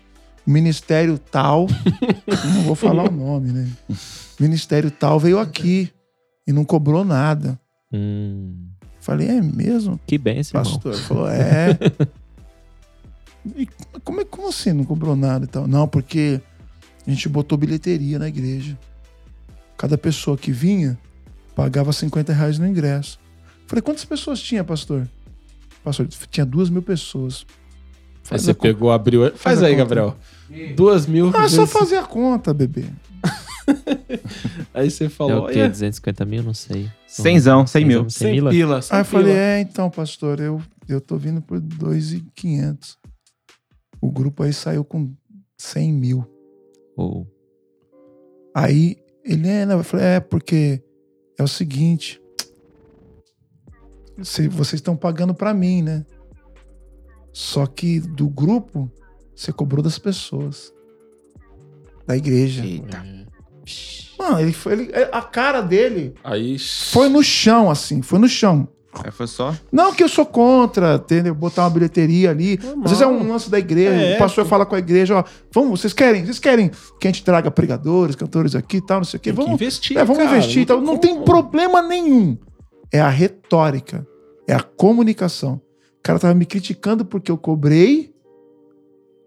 ministério 0.46 1.18
tal. 1.18 1.66
não 2.54 2.62
vou 2.62 2.74
falar 2.76 3.08
o 3.08 3.10
nome, 3.12 3.50
né? 3.52 3.68
Ministério 4.38 4.90
tal 4.92 5.18
veio 5.18 5.38
aqui 5.40 5.90
e 6.46 6.52
não 6.52 6.64
cobrou 6.64 7.04
nada. 7.04 7.58
Hum, 7.92 8.68
Falei, 9.08 9.26
é 9.26 9.40
mesmo, 9.40 9.98
que 10.06 10.18
benção, 10.18 10.60
irmão. 10.60 10.74
pastor? 10.74 10.92
Ele 10.92 11.02
falou, 11.02 11.28
é. 11.30 11.78
E 13.56 13.66
como, 14.04 14.20
é, 14.20 14.24
como 14.26 14.48
assim 14.48 14.74
não 14.74 14.84
cobrou 14.84 15.16
nada 15.16 15.46
e 15.46 15.48
tal? 15.48 15.66
Não, 15.66 15.88
porque 15.88 16.38
a 17.06 17.10
gente 17.10 17.26
botou 17.26 17.56
bilheteria 17.56 18.18
na 18.18 18.28
igreja. 18.28 18.78
Cada 19.78 19.96
pessoa 19.96 20.36
que 20.36 20.52
vinha 20.52 20.98
pagava 21.56 21.90
50 21.90 22.34
reais 22.34 22.58
no 22.58 22.66
ingresso. 22.66 23.18
Falei, 23.66 23.80
quantas 23.80 24.04
pessoas 24.04 24.42
tinha, 24.42 24.62
pastor? 24.62 25.08
Pastor, 25.82 26.06
tinha 26.30 26.44
duas 26.44 26.68
mil 26.68 26.82
pessoas. 26.82 27.46
Aí 27.48 28.20
Faz 28.24 28.42
você 28.42 28.50
a 28.50 28.54
conta. 28.54 28.68
pegou, 28.68 28.90
abriu. 28.92 29.22
Faz, 29.30 29.40
Faz 29.40 29.62
aí, 29.62 29.70
conta. 29.72 29.84
Gabriel. 29.84 30.16
Duas 30.76 31.06
mil. 31.06 31.32
Ah, 31.34 31.44
é 31.44 31.48
só 31.48 31.66
fazer 31.66 31.96
a 31.96 32.02
conta, 32.02 32.52
bebê. 32.52 32.84
Aí 34.74 34.90
você 34.90 35.04
É 35.04 35.08
falou. 35.08 35.44
o 35.44 35.48
quê? 35.48 35.58
olha, 35.60 35.68
250 35.68 36.24
mil? 36.24 36.42
Não 36.42 36.54
sei. 36.54 36.90
Cenzão, 37.06 37.66
100 37.66 37.84
mil. 37.84 38.00
100 38.02 38.10
Sem 38.10 38.32
mil? 38.40 38.50
pila. 38.50 38.80
Aí 38.90 39.00
eu 39.00 39.04
falei, 39.04 39.34
é, 39.34 39.60
então, 39.60 39.90
pastor, 39.90 40.40
eu, 40.40 40.60
eu 40.88 41.00
tô 41.00 41.16
vindo 41.16 41.40
por 41.42 41.60
2,500. 41.60 42.98
O 44.00 44.10
grupo 44.10 44.42
aí 44.42 44.52
saiu 44.52 44.84
com 44.84 45.12
100 45.56 45.92
mil. 45.92 46.24
Ou- 46.96 47.26
Aí 48.54 48.96
ele 49.24 49.48
é, 49.48 49.66
né? 49.66 49.74
Eu 49.74 49.84
falei, 49.84 50.06
é, 50.06 50.20
porque 50.20 50.82
é 51.38 51.42
o 51.42 51.48
seguinte. 51.48 52.20
se- 54.22 54.48
vocês 54.48 54.74
estão 54.80 54.96
pagando 54.96 55.34
pra 55.34 55.54
mim, 55.54 55.82
né? 55.82 56.04
Só 57.32 57.66
que 57.66 58.00
do 58.00 58.28
grupo, 58.28 58.90
você 59.34 59.52
cobrou 59.52 59.82
das 59.82 59.98
pessoas. 59.98 60.72
Da 62.06 62.16
igreja. 62.16 62.64
Eita. 62.64 63.04
Mano, 64.18 64.40
ele 64.40 64.52
foi. 64.52 64.72
ele- 64.72 64.90
a 65.12 65.22
cara 65.22 65.60
dele 65.60 66.14
Aí. 66.24 66.58
foi 66.58 67.08
no 67.08 67.22
chão, 67.22 67.70
assim, 67.70 68.02
foi 68.02 68.18
no 68.18 68.28
chão. 68.28 68.66
Aí 69.04 69.12
foi 69.12 69.26
só. 69.28 69.54
Não 69.70 69.92
que 69.94 70.02
eu 70.02 70.08
sou 70.08 70.26
contra, 70.26 70.94
entendeu? 70.96 71.32
Botar 71.34 71.62
uma 71.64 71.70
bilheteria 71.70 72.30
ali. 72.30 72.58
Às 72.82 72.90
vezes 72.90 73.00
é 73.02 73.06
um 73.06 73.28
lance 73.28 73.48
da 73.48 73.58
igreja. 73.58 73.92
É, 73.92 74.16
o 74.16 74.18
pastor 74.18 74.44
fala 74.44 74.66
com 74.66 74.74
a 74.74 74.78
igreja, 74.78 75.18
ó, 75.18 75.24
vamos, 75.52 75.78
vocês 75.80 75.92
querem, 75.92 76.24
vocês 76.24 76.38
querem 76.40 76.70
que 76.98 77.06
a 77.06 77.10
gente 77.10 77.22
traga 77.22 77.48
pregadores, 77.50 78.16
cantores 78.16 78.56
aqui 78.56 78.78
e 78.78 78.80
tal, 78.84 78.96
não 78.98 79.04
sei 79.04 79.18
o 79.18 79.20
quê. 79.20 79.30
Tem 79.32 79.36
Vamos, 79.36 79.52
investir. 79.52 79.96
é, 79.96 80.04
vamos 80.04 80.22
cara, 80.24 80.36
investir 80.36 80.62
e 80.62 80.66
tal. 80.66 80.80
Não 80.80 80.96
tem 80.96 81.22
problema 81.22 81.80
nenhum. 81.80 82.36
É 82.90 83.00
a 83.00 83.10
retórica, 83.10 84.04
é 84.48 84.54
a 84.54 84.60
comunicação. 84.62 85.60
O 85.98 86.02
cara 86.02 86.18
tava 86.18 86.34
me 86.34 86.46
criticando 86.46 87.04
porque 87.04 87.30
eu 87.30 87.36
cobrei, 87.38 88.10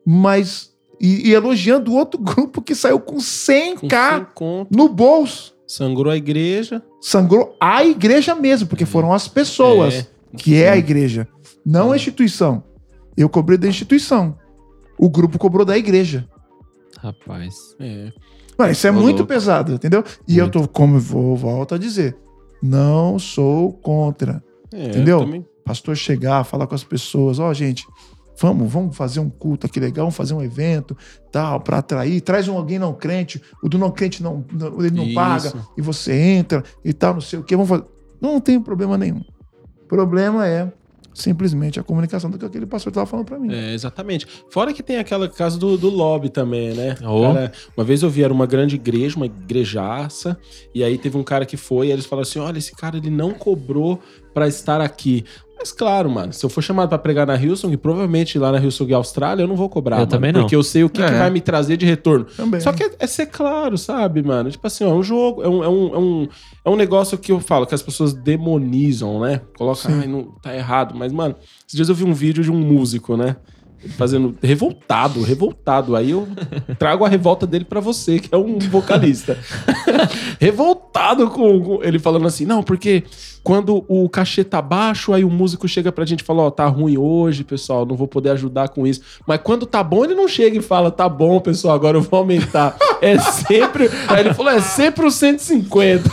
mas. 0.06 0.71
E, 1.02 1.30
e 1.30 1.34
elogiando 1.34 1.92
o 1.92 1.96
outro 1.96 2.20
grupo 2.22 2.62
que 2.62 2.76
saiu 2.76 3.00
com 3.00 3.14
Com 3.16 3.18
100k 3.20 4.18
100 4.18 4.28
conto, 4.36 4.76
no 4.78 4.88
bolso. 4.88 5.56
sangrou 5.66 6.12
a 6.12 6.16
igreja. 6.18 6.82
Sangrou 7.02 7.56
a 7.60 7.84
igreja 7.84 8.36
mesmo, 8.36 8.68
porque 8.68 8.86
foram 8.86 9.12
as 9.12 9.28
pessoas 9.28 9.96
É. 9.96 10.08
que 10.38 10.56
é 10.62 10.70
a 10.70 10.78
igreja, 10.78 11.28
não 11.66 11.92
a 11.92 11.96
instituição. 11.96 12.64
Eu 13.18 13.28
cobrei 13.28 13.58
da 13.58 13.68
instituição. 13.68 14.38
O 15.00 15.10
grupo 15.10 15.40
cobrou 15.40 15.66
da 15.66 15.78
igreja. 15.78 16.28
Rapaz. 17.00 17.76
É. 17.80 18.12
Mano, 18.58 18.72
isso 18.72 18.86
é 18.86 18.92
Ô, 18.92 18.94
muito 18.94 19.26
pesado, 19.26 19.74
entendeu? 19.74 20.04
E 20.28 20.38
eu 20.38 20.50
tô, 20.52 20.68
como 20.68 21.00
vou, 21.00 21.36
volto 21.36 21.74
a 21.74 21.78
dizer, 21.78 22.16
não 22.62 23.18
sou 23.18 23.74
contra. 23.74 24.44
É, 24.72 24.86
Entendeu? 24.90 25.44
Pastor 25.66 25.96
chegar, 25.98 26.44
falar 26.44 26.68
com 26.68 26.76
as 26.76 26.84
pessoas, 26.84 27.40
ó, 27.40 27.52
gente, 27.54 27.86
vamos, 28.42 28.72
vamos 28.72 28.98
fazer 28.98 29.20
um 29.20 29.30
culto 29.30 29.68
aqui 29.68 29.80
legal, 29.80 30.06
vamos 30.06 30.16
fazer 30.16 30.34
um 30.34 30.42
evento, 30.42 30.98
tal, 31.32 31.60
para 31.62 31.78
atrair, 31.78 32.20
traz 32.22 32.48
um 32.48 32.58
alguém 32.58 32.80
não 32.80 32.94
crente, 32.94 33.42
o 33.62 33.70
do 33.70 33.78
não 33.78 33.92
crente 33.92 34.24
não, 34.24 34.44
não- 34.52 34.80
ele 34.84 34.96
não 34.96 35.06
Isso. 35.06 35.14
paga 35.16 35.54
e 35.78 35.82
você 35.82 36.14
entra 36.14 36.64
e 36.84 36.92
tal, 36.92 37.14
não 37.14 37.22
sei 37.22 37.40
o 37.40 37.44
quê, 37.44 37.56
vamos 37.56 37.70
fazer. 37.70 37.86
Não 38.20 38.40
tem 38.40 38.60
problema 38.60 38.98
nenhum. 38.98 39.22
Problema 39.88 40.48
é 40.48 40.72
simplesmente 41.14 41.80
a 41.80 41.84
comunicação 41.84 42.30
do 42.30 42.38
que 42.38 42.46
aquele 42.46 42.66
pastor 42.66 42.92
estava 42.92 43.06
falando 43.06 43.26
para 43.26 43.38
mim. 43.38 43.52
É, 43.54 43.74
exatamente. 43.74 44.26
Fora 44.50 44.72
que 44.74 44.82
tem 44.82 44.98
aquela 44.98 45.28
caso 45.28 45.60
do, 45.60 45.78
do 45.78 45.90
lobby 45.90 46.30
também, 46.30 46.74
né? 46.74 46.96
Oh. 47.04 47.22
Cara, 47.24 47.52
uma 47.76 47.84
vez 47.84 48.02
eu 48.02 48.10
vi, 48.10 48.24
era 48.24 48.34
uma 48.34 48.46
grande 48.46 48.76
igreja, 48.76 49.18
uma 49.18 49.26
igrejaça, 49.26 50.38
e 50.74 50.84
aí 50.84 50.98
teve 50.98 51.18
um 51.18 51.24
cara 51.24 51.46
que 51.46 51.58
foi, 51.58 51.88
e 51.88 51.92
eles 51.92 52.06
falaram 52.06 52.28
assim: 52.28 52.40
olha, 52.40 52.58
esse 52.58 52.72
cara 52.74 52.98
ele 52.98 53.10
não 53.10 53.32
cobrou 53.34 54.00
pra 54.34 54.48
estar 54.48 54.82
aqui. 54.82 55.24
Mas 55.58 55.72
claro, 55.72 56.10
mano, 56.10 56.34
se 56.34 56.44
eu 56.44 56.50
for 56.50 56.64
chamado 56.64 56.90
pra 56.90 56.98
pregar 56.98 57.28
na 57.28 57.36
Hillsong, 57.36 57.78
provavelmente 57.78 58.40
lá 58.40 58.52
na 58.52 58.58
Hillsong 58.58 58.92
Austrália, 58.96 59.44
eu 59.44 59.48
não 59.48 59.56
vou 59.56 59.70
cobrar. 59.70 59.98
Eu 59.98 60.00
mano, 60.00 60.10
também 60.12 60.32
não. 60.32 60.42
Porque 60.42 60.56
eu 60.56 60.64
sei 60.64 60.84
o 60.84 60.90
que, 60.90 61.04
que 61.04 61.08
É. 61.14 61.20
vai 61.20 61.30
me 61.30 61.40
trazer 61.40 61.78
de 61.78 61.86
retorno. 61.86 62.26
Também. 62.26 62.60
Só 62.60 62.74
que 62.74 62.82
é, 62.84 62.92
é 62.98 63.06
ser 63.06 63.28
claro, 63.28 63.78
sabe, 63.78 64.24
mano? 64.24 64.50
Tipo 64.50 64.66
assim, 64.66 64.84
ó, 64.84 64.90
é 64.90 64.94
um 64.94 65.04
jogo, 65.04 65.44
é 65.44 65.48
um, 65.48 65.64
é, 65.64 65.70
um, 65.70 65.94
é, 65.94 65.98
um, 66.00 66.28
é 66.66 66.70
um 66.72 66.76
negócio 66.76 67.16
que 67.16 67.32
eu 67.32 67.40
falo, 67.40 67.68
que 67.68 67.76
as 67.76 67.82
pessoas 67.84 68.12
demonizam, 68.12 69.20
né? 69.20 69.42
Colocam, 69.56 69.92
Sim. 69.92 70.00
ai, 70.00 70.08
não, 70.08 70.24
tá 70.42 70.56
errado. 70.56 70.96
Mas, 70.98 71.12
mano, 71.14 71.36
esses 71.68 71.76
dias 71.76 71.90
eu 71.90 71.94
vi 71.96 72.06
um 72.06 72.14
vídeo 72.14 72.44
de 72.44 72.52
um 72.52 72.60
músico, 72.60 73.16
né? 73.16 73.36
Fazendo. 73.98 74.36
Revoltado, 74.42 75.22
revoltado. 75.22 75.96
Aí 75.96 76.12
eu 76.12 76.28
trago 76.78 77.04
a 77.04 77.10
revolta 77.10 77.48
dele 77.48 77.66
pra 77.66 77.80
você, 77.80 78.20
que 78.20 78.34
é 78.34 78.38
um 78.38 78.60
vocalista. 78.60 79.38
revoltado 80.40 81.30
com, 81.30 81.62
com 81.62 81.84
ele 81.84 82.00
falando 82.00 82.28
assim, 82.28 82.46
não, 82.46 82.62
porque 82.64 83.04
quando 83.44 83.84
o 83.88 84.08
cachê 84.08 84.44
tá 84.44 84.62
baixo, 84.62 85.14
aí 85.14 85.24
o 85.24 85.30
músico 85.30 85.68
chega 85.68 85.92
pra 85.92 86.06
gente 86.06 86.22
e 86.22 86.24
fala, 86.24 86.44
ó, 86.44 86.52
tá 86.52 86.68
ruim 86.68 86.98
hoje, 86.98 87.44
pessoal, 87.44 87.86
não 87.86 87.96
vou 87.96 88.08
poder 88.08 88.30
ajudar 88.32 88.70
com 88.70 88.86
isso. 88.86 89.02
Mas 89.26 89.42
quando 89.44 89.66
tá 89.66 89.84
bom, 89.84 90.06
ele 90.06 90.14
não 90.14 90.28
chega 90.28 90.58
e 90.58 90.62
fala, 90.62 90.92
tá 90.92 91.10
bom, 91.10 91.40
pessoal, 91.40 91.74
agora 91.74 91.98
eu 91.98 92.02
vou 92.02 92.20
aumentar. 92.20 92.78
É 93.02 93.18
sempre. 93.18 93.90
Aí 94.08 94.20
ele 94.20 94.34
falou, 94.36 94.52
é 94.52 94.62
sempre 94.62 95.04
o 95.04 95.10
150. 95.10 96.08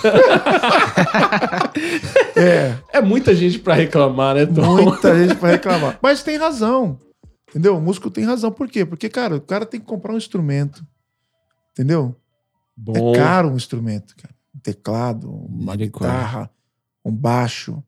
É, 2.34 2.74
É 2.94 3.02
muita 3.02 3.34
gente 3.34 3.58
pra 3.58 3.74
reclamar, 3.74 4.36
né, 4.36 4.46
Tom? 4.46 4.82
muita 4.84 5.14
gente 5.18 5.34
para 5.34 5.50
reclamar. 5.50 5.98
Mas 6.00 6.22
tem 6.22 6.38
razão. 6.38 6.98
Entendeu? 7.48 7.76
O 7.76 7.80
músico 7.80 8.10
tem 8.10 8.24
razão. 8.24 8.52
Por 8.52 8.68
quê? 8.68 8.84
Porque, 8.84 9.08
cara, 9.08 9.36
o 9.36 9.40
cara 9.40 9.64
tem 9.64 9.80
que 9.80 9.86
comprar 9.86 10.12
um 10.12 10.18
instrumento. 10.18 10.86
Entendeu? 11.72 12.14
Bom. 12.76 13.14
É 13.14 13.18
caro 13.18 13.50
um 13.50 13.56
instrumento, 13.56 14.14
cara. 14.16 14.34
Um 14.54 14.58
teclado, 14.58 15.30
uma 15.30 15.72
Misericórdia. 15.72 16.16
guitarra, 16.16 16.50
um 17.04 17.12
baixo. 17.12 17.82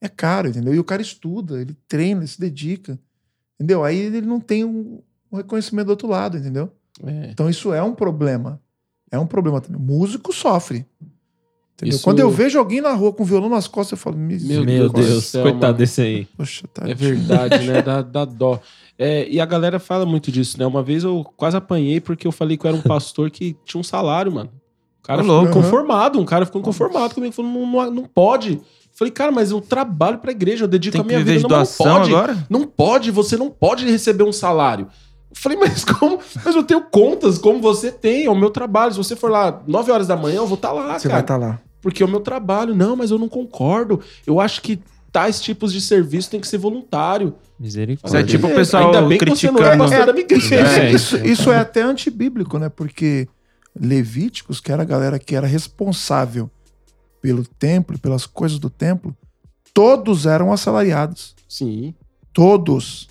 É 0.00 0.08
caro, 0.08 0.48
entendeu? 0.48 0.74
E 0.74 0.78
o 0.78 0.84
cara 0.84 1.02
estuda, 1.02 1.60
ele 1.60 1.76
treina, 1.86 2.20
ele 2.20 2.26
se 2.26 2.40
dedica. 2.40 2.98
Entendeu? 3.54 3.84
Aí 3.84 3.98
ele 3.98 4.22
não 4.22 4.40
tem 4.40 4.64
um, 4.64 5.02
um 5.30 5.36
reconhecimento 5.36 5.86
do 5.86 5.90
outro 5.90 6.08
lado, 6.08 6.38
entendeu? 6.38 6.72
É. 7.04 7.30
Então 7.30 7.50
isso 7.50 7.72
é 7.74 7.82
um 7.82 7.94
problema. 7.94 8.60
É 9.10 9.18
um 9.18 9.26
problema 9.26 9.60
também. 9.60 9.80
O 9.80 9.84
músico 9.84 10.32
sofre. 10.32 10.86
Entendeu? 11.80 11.94
Isso- 11.96 12.04
Quando 12.04 12.18
eu 12.20 12.30
vejo 12.30 12.58
alguém 12.58 12.80
na 12.80 12.92
rua 12.92 13.12
com 13.12 13.24
violão 13.24 13.48
nas 13.48 13.66
costas, 13.66 13.92
eu 13.98 14.02
falo, 14.02 14.16
Meu 14.16 14.38
Meu 14.64 14.88
Deus 14.88 14.92
Deus, 14.92 15.24
céu, 15.24 15.42
coitado 15.42 15.62
mano. 15.66 15.78
desse 15.78 16.00
aí. 16.02 16.26
poxa, 16.36 16.64
tá. 16.72 16.88
É 16.88 16.94
verdade, 16.94 17.66
né? 17.66 17.80
Dá, 17.82 18.02
dá 18.02 18.24
dó. 18.24 18.60
É, 18.98 19.26
e 19.30 19.40
a 19.40 19.46
galera 19.46 19.78
fala 19.78 20.04
muito 20.04 20.30
disso, 20.30 20.58
né? 20.58 20.66
Uma 20.66 20.82
vez 20.82 21.04
eu 21.04 21.24
quase 21.36 21.56
apanhei 21.56 22.00
porque 22.00 22.26
eu 22.26 22.32
falei 22.32 22.56
que 22.58 22.66
eu 22.66 22.68
era 22.68 22.76
um 22.76 22.82
pastor 22.82 23.30
que 23.30 23.56
tinha 23.64 23.80
um 23.80 23.84
salário, 23.84 24.30
mano. 24.30 24.50
O 25.02 25.06
cara 25.06 25.22
ficou 25.22 25.36
louco. 25.38 25.52
conformado, 25.54 26.20
um 26.20 26.24
cara 26.26 26.44
ficou 26.44 26.60
conformado 26.60 27.14
comigo, 27.14 27.32
falou, 27.32 27.50
não, 27.50 27.66
não, 27.66 27.90
não 27.90 28.04
pode. 28.04 28.60
Falei, 28.92 29.10
cara, 29.10 29.32
mas 29.32 29.50
eu 29.50 29.60
trabalho 29.62 30.18
pra 30.18 30.30
igreja, 30.30 30.64
eu 30.64 30.68
dedico 30.68 30.92
Tem 30.92 31.00
a 31.00 31.04
minha 31.04 31.18
vida. 31.20 31.36
de 31.38 31.42
Não, 31.42 31.48
não 31.58 31.64
pode. 31.66 32.10
agora? 32.14 32.46
Não 32.50 32.66
pode, 32.66 33.10
você 33.10 33.36
não 33.38 33.48
pode 33.48 33.86
receber 33.90 34.24
um 34.24 34.32
salário. 34.32 34.86
Falei, 35.32 35.56
mas 35.56 35.82
como? 35.86 36.18
Mas 36.44 36.54
eu 36.54 36.62
tenho 36.62 36.82
contas, 36.82 37.38
como 37.38 37.60
você 37.60 37.90
tem, 37.90 38.26
é 38.26 38.30
o 38.30 38.34
meu 38.36 38.50
trabalho. 38.50 38.92
Se 38.92 38.98
você 38.98 39.16
for 39.16 39.30
lá 39.30 39.62
9 39.66 39.90
horas 39.90 40.06
da 40.06 40.16
manhã, 40.16 40.36
eu 40.38 40.46
vou 40.46 40.56
estar 40.56 40.72
lá, 40.72 40.98
Você 40.98 41.08
vai 41.08 41.22
cara. 41.22 41.36
estar 41.36 41.36
lá. 41.38 41.60
Porque 41.80 42.02
é 42.02 42.06
o 42.06 42.08
meu 42.08 42.20
trabalho. 42.20 42.74
Não, 42.74 42.94
mas 42.96 43.10
eu 43.10 43.18
não 43.18 43.28
concordo. 43.28 44.00
Eu 44.26 44.40
acho 44.40 44.60
que 44.62 44.80
tais 45.10 45.40
tipos 45.40 45.72
de 45.72 45.80
serviço 45.80 46.30
tem 46.30 46.40
que 46.40 46.46
ser 46.46 46.58
voluntário. 46.58 47.34
Misericórdia. 47.58 48.06
Isso 48.06 48.16
é 48.16 48.22
tipo 48.22 48.46
o 48.46 48.50
É, 48.50 48.54
pessoal 48.54 48.86
Ainda 48.86 49.02
bem 49.02 49.18
que 49.18 49.28
você 49.28 49.50
não 49.50 49.58
é 49.60 49.62
criticando. 49.62 49.90
pastor 49.90 50.06
da 50.06 50.12
minha 50.12 50.26
Isso, 50.30 50.54
igreja. 50.54 50.82
É, 50.82 50.92
isso, 50.92 51.16
isso 51.26 51.52
é 51.52 51.58
até 51.58 51.82
antibíblico, 51.82 52.58
né? 52.58 52.68
Porque 52.68 53.28
Levíticos, 53.78 54.60
que 54.60 54.72
era 54.72 54.82
a 54.82 54.86
galera 54.86 55.18
que 55.18 55.34
era 55.36 55.46
responsável 55.46 56.50
pelo 57.22 57.44
templo, 57.44 57.94
e 57.96 57.98
pelas 57.98 58.26
coisas 58.26 58.58
do 58.58 58.70
templo, 58.70 59.16
todos 59.74 60.26
eram 60.26 60.52
assalariados. 60.52 61.34
Sim. 61.48 61.94
Todos 62.32 63.08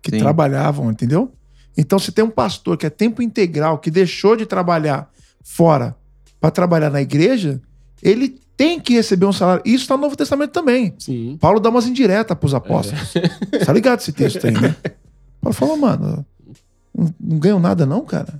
que 0.00 0.10
Sim. 0.10 0.18
trabalhavam, 0.18 0.90
entendeu? 0.90 1.32
Então, 1.76 1.98
se 1.98 2.12
tem 2.12 2.24
um 2.24 2.30
pastor 2.30 2.76
que 2.76 2.86
é 2.86 2.90
tempo 2.90 3.22
integral, 3.22 3.78
que 3.78 3.90
deixou 3.90 4.36
de 4.36 4.44
trabalhar 4.46 5.10
fora 5.44 5.96
para 6.40 6.50
trabalhar 6.50 6.90
na 6.90 7.00
igreja, 7.00 7.60
ele 8.02 8.38
tem 8.56 8.78
que 8.80 8.94
receber 8.94 9.26
um 9.26 9.32
salário. 9.32 9.62
Isso 9.64 9.84
está 9.84 9.96
no 9.96 10.02
Novo 10.02 10.16
Testamento 10.16 10.50
também. 10.50 10.94
Sim. 10.98 11.36
Paulo 11.40 11.58
dá 11.60 11.70
umas 11.70 11.86
indiretas 11.86 12.36
pros 12.36 12.54
apóstolos. 12.54 13.12
Tá 13.64 13.72
ligado 13.72 14.00
esse 14.00 14.12
texto 14.12 14.46
aí, 14.46 14.52
né? 14.52 14.74
Paulo 15.40 15.54
falou, 15.54 15.76
mano, 15.76 16.24
não, 16.94 17.14
não 17.18 17.38
ganho 17.38 17.58
nada 17.58 17.86
não, 17.86 18.02
cara. 18.02 18.38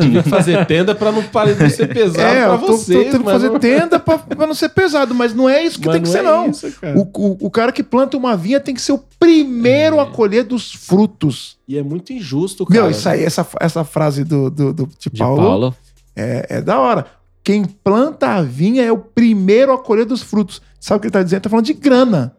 Tive 0.00 0.22
que 0.22 0.28
fazer 0.28 0.64
tenda 0.66 0.94
pra 0.94 1.10
não 1.10 1.22
de 1.22 1.70
ser 1.70 1.92
pesado 1.92 2.20
é, 2.20 2.44
pra 2.44 2.54
eu 2.54 2.58
tô, 2.60 2.78
tendo 2.78 3.18
que 3.24 3.24
fazer 3.24 3.48
não- 3.50 3.58
tenda 3.58 3.98
pra, 3.98 4.18
pra 4.18 4.46
não 4.46 4.54
ser 4.54 4.68
pesado, 4.68 5.14
mas 5.14 5.34
não 5.34 5.48
é 5.48 5.64
isso 5.64 5.80
que 5.80 5.86
mas 5.86 5.94
tem 5.94 6.02
que 6.02 6.08
ser, 6.08 6.18
é 6.18 6.22
não. 6.22 6.50
isso, 6.50 6.70
cara. 6.80 6.96
O, 6.98 7.02
o, 7.02 7.46
o 7.46 7.50
cara 7.50 7.72
que 7.72 7.82
planta 7.82 8.16
uma 8.16 8.36
vinha 8.36 8.60
tem 8.60 8.74
que 8.74 8.82
ser 8.82 8.92
o 8.92 9.02
primeiro 9.18 9.96
É. 9.96 10.00
a 10.02 10.06
colher 10.06 10.44
dos 10.44 10.72
frutos. 10.74 11.56
E 11.66 11.76
é 11.78 11.82
muito 11.82 12.12
injusto, 12.12 12.64
cara. 12.66 12.82
Meu, 12.82 12.90
isso 12.90 13.08
aí, 13.08 13.24
essa, 13.24 13.46
essa 13.58 13.82
frase 13.82 14.22
do, 14.24 14.50
do, 14.50 14.72
do- 14.72 14.86
de, 14.86 15.10
De 15.10 15.18
Paulo, 15.18 15.42
Paulo. 15.42 15.76
É, 16.14 16.46
é 16.58 16.60
da 16.60 16.78
hora. 16.78 17.06
Quem 17.42 17.64
planta 17.64 18.28
a 18.28 18.42
vinha 18.42 18.82
é 18.82 18.92
o 18.92 18.98
primeiro 18.98 19.72
a 19.72 19.78
colher 19.78 20.04
dos 20.04 20.22
frutos. 20.22 20.60
Sabe 20.80 20.98
o 20.98 21.00
que 21.00 21.06
ele 21.06 21.12
tá 21.12 21.22
dizendo? 21.22 21.38
Ele 21.38 21.42
tá 21.44 21.50
falando 21.50 21.66
de 21.66 21.72
grana. 21.72 22.36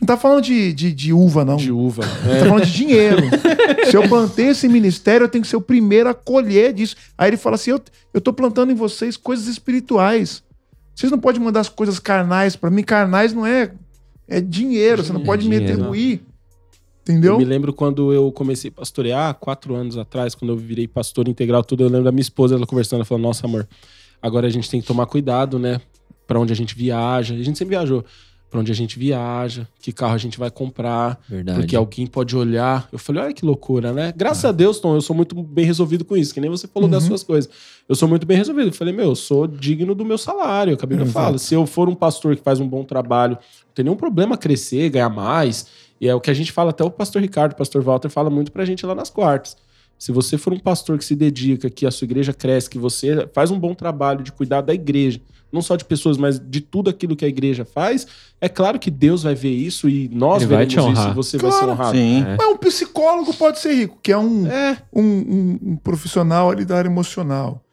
Não 0.00 0.06
tá 0.06 0.16
falando 0.16 0.42
de, 0.42 0.72
de, 0.72 0.92
de 0.92 1.12
uva, 1.12 1.44
não. 1.44 1.56
De 1.56 1.70
uva. 1.70 2.02
Ele 2.24 2.38
tá 2.40 2.46
falando 2.46 2.66
de 2.66 2.72
dinheiro. 2.72 3.22
Se 3.90 3.96
eu 3.96 4.08
plantei 4.08 4.48
esse 4.48 4.68
ministério, 4.68 5.24
eu 5.24 5.28
tenho 5.28 5.42
que 5.42 5.48
ser 5.48 5.56
o 5.56 5.60
primeiro 5.60 6.08
a 6.08 6.14
colher 6.14 6.72
disso. 6.72 6.96
Aí 7.16 7.30
ele 7.30 7.36
fala 7.36 7.56
assim: 7.56 7.70
eu, 7.70 7.80
eu 8.12 8.20
tô 8.20 8.32
plantando 8.32 8.72
em 8.72 8.74
vocês 8.74 9.16
coisas 9.16 9.46
espirituais. 9.46 10.42
Vocês 10.94 11.10
não 11.10 11.18
podem 11.18 11.40
mandar 11.40 11.60
as 11.60 11.68
coisas 11.68 11.98
carnais 11.98 12.56
para 12.56 12.70
mim. 12.70 12.82
Carnais 12.82 13.32
não 13.32 13.46
é. 13.46 13.72
É 14.26 14.40
dinheiro. 14.40 15.04
Você 15.04 15.12
não 15.12 15.20
É 15.20 15.24
pode 15.24 15.48
me 15.48 15.56
atribuir. 15.56 16.22
Eu 17.06 17.12
Entendeu? 17.12 17.36
me 17.36 17.44
lembro 17.44 17.72
quando 17.72 18.12
eu 18.12 18.32
comecei 18.32 18.70
a 18.70 18.72
pastorear, 18.72 19.34
quatro 19.34 19.74
anos 19.74 19.98
atrás, 19.98 20.34
quando 20.34 20.52
eu 20.52 20.56
virei 20.56 20.88
pastor 20.88 21.28
integral, 21.28 21.62
tudo, 21.62 21.82
eu 21.82 21.88
lembro 21.88 22.04
da 22.04 22.12
minha 22.12 22.22
esposa, 22.22 22.54
ela 22.54 22.66
conversando, 22.66 23.00
ela 23.00 23.04
falou, 23.04 23.22
nossa, 23.22 23.46
amor, 23.46 23.68
agora 24.26 24.46
a 24.46 24.50
gente 24.50 24.68
tem 24.70 24.80
que 24.80 24.86
tomar 24.86 25.06
cuidado, 25.06 25.58
né? 25.58 25.80
Pra 26.26 26.38
onde 26.40 26.52
a 26.52 26.56
gente 26.56 26.74
viaja. 26.74 27.34
A 27.34 27.42
gente 27.42 27.58
sempre 27.58 27.76
viajou. 27.76 28.04
Pra 28.50 28.60
onde 28.60 28.70
a 28.70 28.74
gente 28.74 28.96
viaja, 29.00 29.66
que 29.80 29.90
carro 29.92 30.14
a 30.14 30.18
gente 30.18 30.38
vai 30.38 30.48
comprar, 30.48 31.20
Verdade. 31.28 31.58
porque 31.58 31.74
alguém 31.74 32.06
pode 32.06 32.36
olhar. 32.36 32.88
Eu 32.92 33.00
falei, 33.00 33.24
olha 33.24 33.32
que 33.34 33.44
loucura, 33.44 33.92
né? 33.92 34.12
Graças 34.16 34.44
a 34.44 34.52
Deus, 34.52 34.78
Tom, 34.78 34.94
eu 34.94 35.00
sou 35.00 35.14
muito 35.16 35.34
bem 35.42 35.64
resolvido 35.64 36.04
com 36.04 36.16
isso, 36.16 36.32
que 36.32 36.40
nem 36.40 36.48
você 36.48 36.68
falou 36.68 36.88
das 36.88 37.02
Uhum. 37.02 37.08
suas 37.08 37.24
coisas. 37.24 37.50
Eu 37.88 37.96
sou 37.96 38.08
muito 38.08 38.24
bem 38.24 38.36
resolvido. 38.36 38.68
Eu 38.68 38.72
falei, 38.72 38.94
meu, 38.94 39.06
eu 39.06 39.16
sou 39.16 39.48
digno 39.48 39.92
do 39.92 40.04
meu 40.04 40.16
salário. 40.16 40.72
Acabei 40.74 40.96
de 40.96 41.04
falar. 41.06 41.36
Se 41.38 41.52
eu 41.52 41.66
for 41.66 41.88
um 41.88 41.96
pastor 41.96 42.36
que 42.36 42.42
faz 42.42 42.60
um 42.60 42.68
bom 42.68 42.84
trabalho, 42.84 43.34
não 43.66 43.74
tem 43.74 43.84
nenhum 43.84 43.96
problema 43.96 44.36
crescer, 44.36 44.88
ganhar 44.88 45.08
mais. 45.10 45.66
E 46.00 46.06
é 46.08 46.14
o 46.14 46.20
que 46.20 46.30
a 46.30 46.34
gente 46.34 46.52
fala, 46.52 46.70
até 46.70 46.84
o 46.84 46.90
pastor 46.92 47.22
Ricardo, 47.22 47.52
o 47.52 47.56
pastor 47.56 47.82
Walter 47.82 48.08
fala 48.08 48.30
muito 48.30 48.52
pra 48.52 48.64
gente 48.64 48.86
lá 48.86 48.94
nas 48.94 49.10
quartas. 49.10 49.56
Se 50.04 50.12
você 50.12 50.36
for 50.36 50.52
um 50.52 50.58
pastor 50.58 50.98
que 50.98 51.04
se 51.04 51.16
dedica, 51.16 51.70
que 51.70 51.86
a 51.86 51.90
sua 51.90 52.04
igreja 52.04 52.34
cresce, 52.34 52.68
que 52.68 52.76
você 52.78 53.26
faz 53.32 53.50
um 53.50 53.58
bom 53.58 53.74
trabalho 53.74 54.22
de 54.22 54.30
cuidar 54.32 54.60
da 54.60 54.74
igreja, 54.74 55.18
não 55.50 55.62
só 55.62 55.76
de 55.76 55.84
pessoas, 55.86 56.18
mas 56.18 56.38
de 56.38 56.60
tudo 56.60 56.90
aquilo 56.90 57.16
que 57.16 57.24
a 57.24 57.28
igreja 57.28 57.64
faz, 57.64 58.06
é 58.38 58.46
claro 58.46 58.78
que 58.78 58.90
Deus 58.90 59.22
vai 59.22 59.34
ver 59.34 59.52
isso 59.52 59.88
e 59.88 60.10
nós 60.12 60.42
Ele 60.42 60.54
vai 60.54 60.66
veremos 60.66 60.92
te 60.92 61.00
isso 61.00 61.08
e 61.08 61.14
você 61.14 61.38
vai 61.38 61.50
ser 61.52 61.56
Claro. 61.58 61.72
honrado. 61.72 61.96
Sim. 61.96 62.22
É. 62.22 62.36
Mas 62.36 62.46
um 62.48 62.56
psicólogo 62.58 63.32
pode 63.32 63.58
ser 63.60 63.72
rico, 63.72 63.98
que 64.02 64.12
é 64.12 64.18
um, 64.18 64.46
É, 64.46 64.76
um, 64.92 65.00
um- 65.02 65.58
um 65.70 65.76
profissional 65.76 66.50
ali 66.50 66.66
da 66.66 66.76
área 66.76 66.88
emocional. 66.90 67.63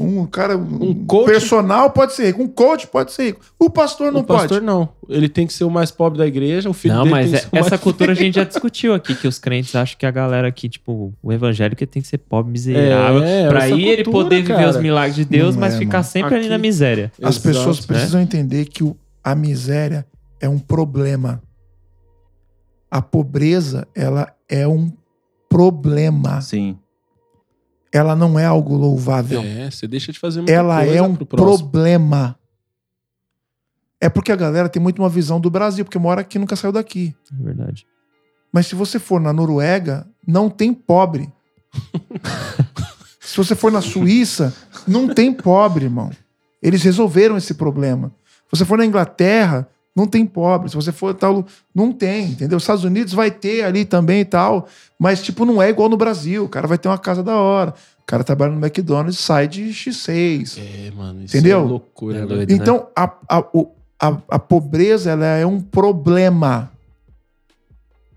Um 0.00 0.24
cara, 0.26 0.56
um, 0.56 0.90
Um 0.90 1.04
coach- 1.06 1.26
personal 1.26 1.90
pode 1.90 2.12
ser 2.12 2.26
rico, 2.26 2.40
um 2.40 2.46
coach 2.46 2.86
pode 2.86 3.10
ser 3.10 3.24
rico. 3.26 3.40
O 3.58 3.68
pastor 3.68 4.12
não 4.12 4.20
o 4.20 4.24
pastor 4.24 4.48
pode. 4.58 4.64
não. 4.64 4.88
Ele 5.08 5.28
tem 5.28 5.44
que 5.44 5.52
ser 5.52 5.64
o 5.64 5.70
mais 5.70 5.90
pobre 5.90 6.18
da 6.18 6.26
igreja, 6.26 6.70
o 6.70 6.72
filho 6.72 6.94
Não, 6.94 7.02
dele 7.02 7.14
mas 7.16 7.24
tem 7.24 7.30
que 7.32 7.36
é- 7.36 7.40
ser 7.40 7.48
o 7.48 7.54
mais 7.56 7.66
essa 7.66 7.78
cultura 7.78 8.12
a 8.12 8.14
gente 8.14 8.36
já 8.36 8.44
discutiu 8.44 8.94
aqui, 8.94 9.12
que 9.16 9.26
os 9.26 9.40
crentes 9.40 9.74
acham 9.74 9.98
que 9.98 10.06
a 10.06 10.10
galera 10.12 10.46
aqui, 10.46 10.68
tipo, 10.68 11.12
o 11.20 11.32
evangélico 11.32 11.84
tem 11.84 12.00
que 12.00 12.06
ser 12.06 12.18
pobre, 12.18 12.52
miserável. 12.52 13.24
É, 13.24 13.48
pra 13.48 13.64
essa 13.66 13.74
aí 13.74 13.88
ele 13.88 14.04
poder 14.04 14.42
viver 14.42 14.54
cara. 14.54 14.70
os 14.70 14.76
milagres 14.76 15.16
de 15.16 15.24
Deus, 15.24 15.56
Não 15.56 15.60
mas 15.62 15.74
é, 15.74 15.78
ficar 15.78 15.98
mano. 15.98 16.04
sempre 16.04 16.34
ali 16.34 16.44
Aqui- 16.44 16.50
na 16.50 16.58
miséria. 16.58 17.12
As 17.20 17.34
Exato, 17.36 17.48
pessoas 17.48 17.80
né? 17.80 17.86
precisam 17.88 18.20
entender 18.20 18.66
que 18.66 18.84
o- 18.84 18.96
a 19.24 19.34
miséria 19.34 20.06
é 20.40 20.48
um 20.48 20.60
problema. 20.60 21.42
A 22.88 23.02
pobreza, 23.02 23.86
ela 23.96 24.32
é 24.48 24.66
um 24.68 24.92
problema. 25.48 26.40
Sim. 26.40 26.78
Ela 27.92 28.14
não 28.14 28.38
é 28.38 28.44
algo 28.44 28.76
louvável. 28.76 29.42
É, 29.42 29.70
você 29.70 29.86
deixa 29.86 30.12
de 30.12 30.18
fazer 30.18 30.40
muita 30.40 30.52
ela 30.52 30.84
é 30.84 31.00
um 31.00 31.14
pro 31.14 31.26
problema. 31.26 32.38
É 34.00 34.08
porque 34.08 34.30
a 34.30 34.36
galera 34.36 34.68
tem 34.68 34.80
muito 34.80 35.02
uma 35.02 35.08
visão 35.08 35.40
do 35.40 35.50
Brasil, 35.50 35.84
porque 35.84 35.98
mora 35.98 36.20
aqui 36.20 36.38
e 36.38 36.40
nunca 36.40 36.54
saiu 36.54 36.72
daqui. 36.72 37.14
É 37.32 37.42
verdade. 37.42 37.86
Mas 38.52 38.66
se 38.66 38.74
você 38.74 38.98
for 38.98 39.20
na 39.20 39.32
Noruega, 39.32 40.06
não 40.26 40.48
tem 40.48 40.72
pobre. 40.72 41.32
se 43.20 43.36
você 43.36 43.54
for 43.54 43.72
na 43.72 43.80
Suíça, 43.80 44.54
não 44.86 45.12
tem 45.12 45.32
pobre, 45.32 45.86
irmão. 45.86 46.10
Eles 46.62 46.82
resolveram 46.82 47.36
esse 47.36 47.54
problema. 47.54 48.12
Se 48.44 48.58
você 48.58 48.64
for 48.64 48.78
na 48.78 48.86
Inglaterra, 48.86 49.68
não 49.98 50.06
tem 50.06 50.24
pobre. 50.24 50.70
Se 50.70 50.76
você 50.76 50.92
for 50.92 51.12
tal, 51.14 51.44
não 51.74 51.92
tem, 51.92 52.26
entendeu? 52.30 52.56
Os 52.56 52.62
Estados 52.62 52.84
Unidos 52.84 53.12
vai 53.12 53.30
ter 53.30 53.62
ali 53.64 53.84
também 53.84 54.20
e 54.20 54.24
tal, 54.24 54.66
mas 54.98 55.22
tipo 55.22 55.44
não 55.44 55.60
é 55.60 55.68
igual 55.68 55.88
no 55.88 55.96
Brasil. 55.96 56.44
O 56.44 56.48
cara 56.48 56.66
vai 56.66 56.78
ter 56.78 56.88
uma 56.88 56.96
casa 56.98 57.22
da 57.22 57.36
hora. 57.36 57.74
O 58.00 58.06
cara 58.06 58.24
trabalha 58.24 58.52
no 58.52 58.64
McDonald's, 58.64 59.18
sai 59.18 59.46
de 59.46 59.64
X6. 59.64 60.58
É, 60.58 60.90
mano, 60.92 61.22
isso 61.24 61.36
Entendeu? 61.36 61.60
é 61.60 61.62
loucura, 61.62 62.16
É 62.18 62.20
né? 62.22 62.26
doido, 62.26 62.48
né? 62.50 62.56
Então, 62.56 62.86
a, 62.96 63.12
a, 63.28 63.40
o- 63.52 63.70
a, 64.00 64.16
a 64.30 64.38
pobreza 64.38 65.10
ela 65.10 65.26
é 65.26 65.44
um 65.44 65.60
problema. 65.60 66.70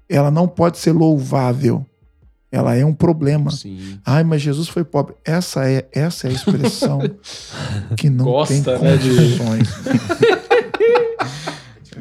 Ela 0.07 0.29
não 0.31 0.47
pode 0.47 0.77
ser 0.77 0.91
louvável. 0.91 1.85
Ela 2.51 2.75
é 2.75 2.85
um 2.85 2.93
problema. 2.93 3.49
Sim. 3.49 3.97
Ai, 4.05 4.23
mas 4.25 4.41
Jesus 4.41 4.67
foi 4.67 4.83
pobre. 4.83 5.15
Essa 5.23 5.69
é, 5.69 5.87
essa 5.93 6.27
é 6.27 6.31
a 6.31 6.33
expressão 6.33 6.99
que 7.97 8.09
não 8.09 8.25
Gosta, 8.25 8.53
tem 8.53 8.83
né, 8.83 8.97
de- 8.97 9.09
condições. 9.09 9.69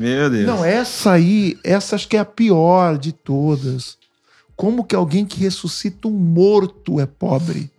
Meu 0.01 0.31
Deus. 0.31 0.47
Não, 0.47 0.65
essa 0.65 1.13
aí, 1.13 1.59
essa 1.63 1.95
acho 1.95 2.09
que 2.09 2.17
é 2.17 2.21
a 2.21 2.25
pior 2.25 2.97
de 2.97 3.13
todas. 3.13 3.99
Como 4.57 4.83
que 4.85 4.95
alguém 4.97 5.27
que 5.27 5.39
ressuscita 5.41 6.09
um 6.09 6.13
morto 6.13 6.99
é 6.99 7.05
pobre? 7.07 7.71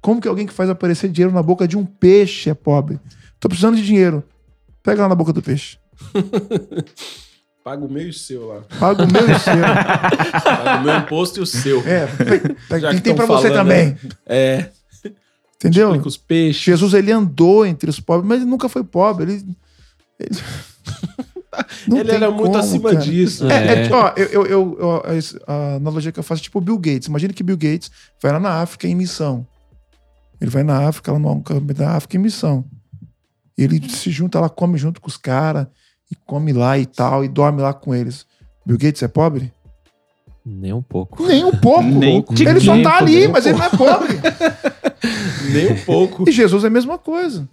Como 0.00 0.20
que 0.20 0.26
alguém 0.26 0.46
que 0.46 0.52
faz 0.52 0.68
aparecer 0.68 1.08
dinheiro 1.10 1.32
na 1.32 1.42
boca 1.42 1.68
de 1.68 1.76
um 1.76 1.84
peixe 1.84 2.50
é 2.50 2.54
pobre? 2.54 2.98
Tô 3.38 3.48
precisando 3.48 3.76
de 3.76 3.84
dinheiro. 3.86 4.24
Pega 4.82 5.02
lá 5.02 5.08
na 5.08 5.14
boca 5.14 5.32
do 5.32 5.40
peixe. 5.42 5.78
Paga 7.62 7.84
o 7.84 7.90
meu 7.92 8.06
e 8.06 8.10
o 8.10 8.14
seu 8.14 8.46
lá. 8.48 8.62
Paga 8.80 9.04
o 9.04 9.12
meu 9.12 9.28
e 9.28 9.32
o 9.32 9.38
seu. 9.38 9.52
Paga 10.42 10.80
o 10.80 10.82
meu 10.84 10.96
imposto 10.98 11.38
e 11.38 11.42
o 11.42 11.46
seu. 11.46 11.80
É, 11.86 12.06
pe- 12.16 12.56
pega 12.68 12.94
que 12.94 13.00
tem 13.02 13.14
pra 13.14 13.26
você 13.26 13.48
falando, 13.48 13.54
também. 13.68 13.96
É. 14.26 14.70
Entendeu? 15.56 15.88
Explica 15.90 16.08
os 16.08 16.16
peixes. 16.16 16.62
Jesus 16.62 16.94
ele 16.94 17.12
andou 17.12 17.66
entre 17.66 17.90
os 17.90 18.00
pobres, 18.00 18.26
mas 18.26 18.40
ele 18.40 18.50
nunca 18.50 18.68
foi 18.68 18.82
pobre. 18.82 19.24
Ele, 19.30 19.46
ele- 20.18 20.40
Não 21.88 21.98
ele 21.98 22.12
era 22.12 22.30
muito 22.30 22.52
como, 22.52 22.58
acima 22.58 22.90
cara. 22.92 23.04
disso. 23.04 23.48
É, 23.50 23.66
é, 23.82 23.86
É. 23.86 23.92
ó, 23.92 24.12
eu, 24.16 24.26
eu, 24.26 24.46
eu- 24.46 24.78
eu- 24.78 25.02
a 25.46 25.74
analogia 25.76 26.12
que 26.12 26.18
eu 26.18 26.22
faço 26.22 26.40
é 26.40 26.44
tipo 26.44 26.58
o 26.58 26.62
Bill 26.62 26.78
Gates. 26.78 27.08
Imagina 27.08 27.32
que 27.32 27.42
Bill 27.42 27.56
Gates 27.56 27.90
vai 28.22 28.32
lá 28.32 28.38
na 28.40 28.60
África 28.62 28.86
em 28.86 28.94
missão. 28.94 29.46
Ele 30.40 30.50
vai 30.50 30.62
na 30.62 30.86
África, 30.88 31.12
lá 31.12 31.18
no 31.18 31.30
acampamento 31.32 31.74
da 31.74 31.90
África 31.96 32.16
em 32.16 32.20
missão. 32.20 32.64
Ele 33.58 33.86
se 33.90 34.10
junta 34.10 34.40
lá, 34.40 34.48
come 34.48 34.78
junto 34.78 35.00
com 35.00 35.08
os 35.08 35.16
caras, 35.16 35.66
e 36.10 36.14
come 36.14 36.52
lá 36.52 36.78
e 36.78 36.86
tal, 36.86 37.24
e 37.24 37.28
dorme 37.28 37.60
lá 37.60 37.74
com 37.74 37.94
eles. 37.94 38.24
Bill 38.64 38.78
Gates 38.78 39.02
é 39.02 39.08
pobre? 39.08 39.52
Nem 40.46 40.72
um 40.72 40.80
pouco. 40.82 41.22
Nem 41.26 41.44
um 41.44 41.50
pouco. 41.52 41.92
Nem 41.92 42.24
ele 42.48 42.60
só 42.60 42.80
tá 42.82 42.96
ali, 42.98 43.28
mas 43.28 43.44
ele 43.44 43.58
não 43.58 43.64
é 43.66 43.70
pobre. 43.70 44.18
Nem 45.52 45.72
um 45.72 45.76
pouco. 45.84 46.28
E 46.28 46.32
Jesus 46.32 46.64
é 46.64 46.66
a 46.66 46.70
mesma 46.70 46.98
coisa. 46.98 47.48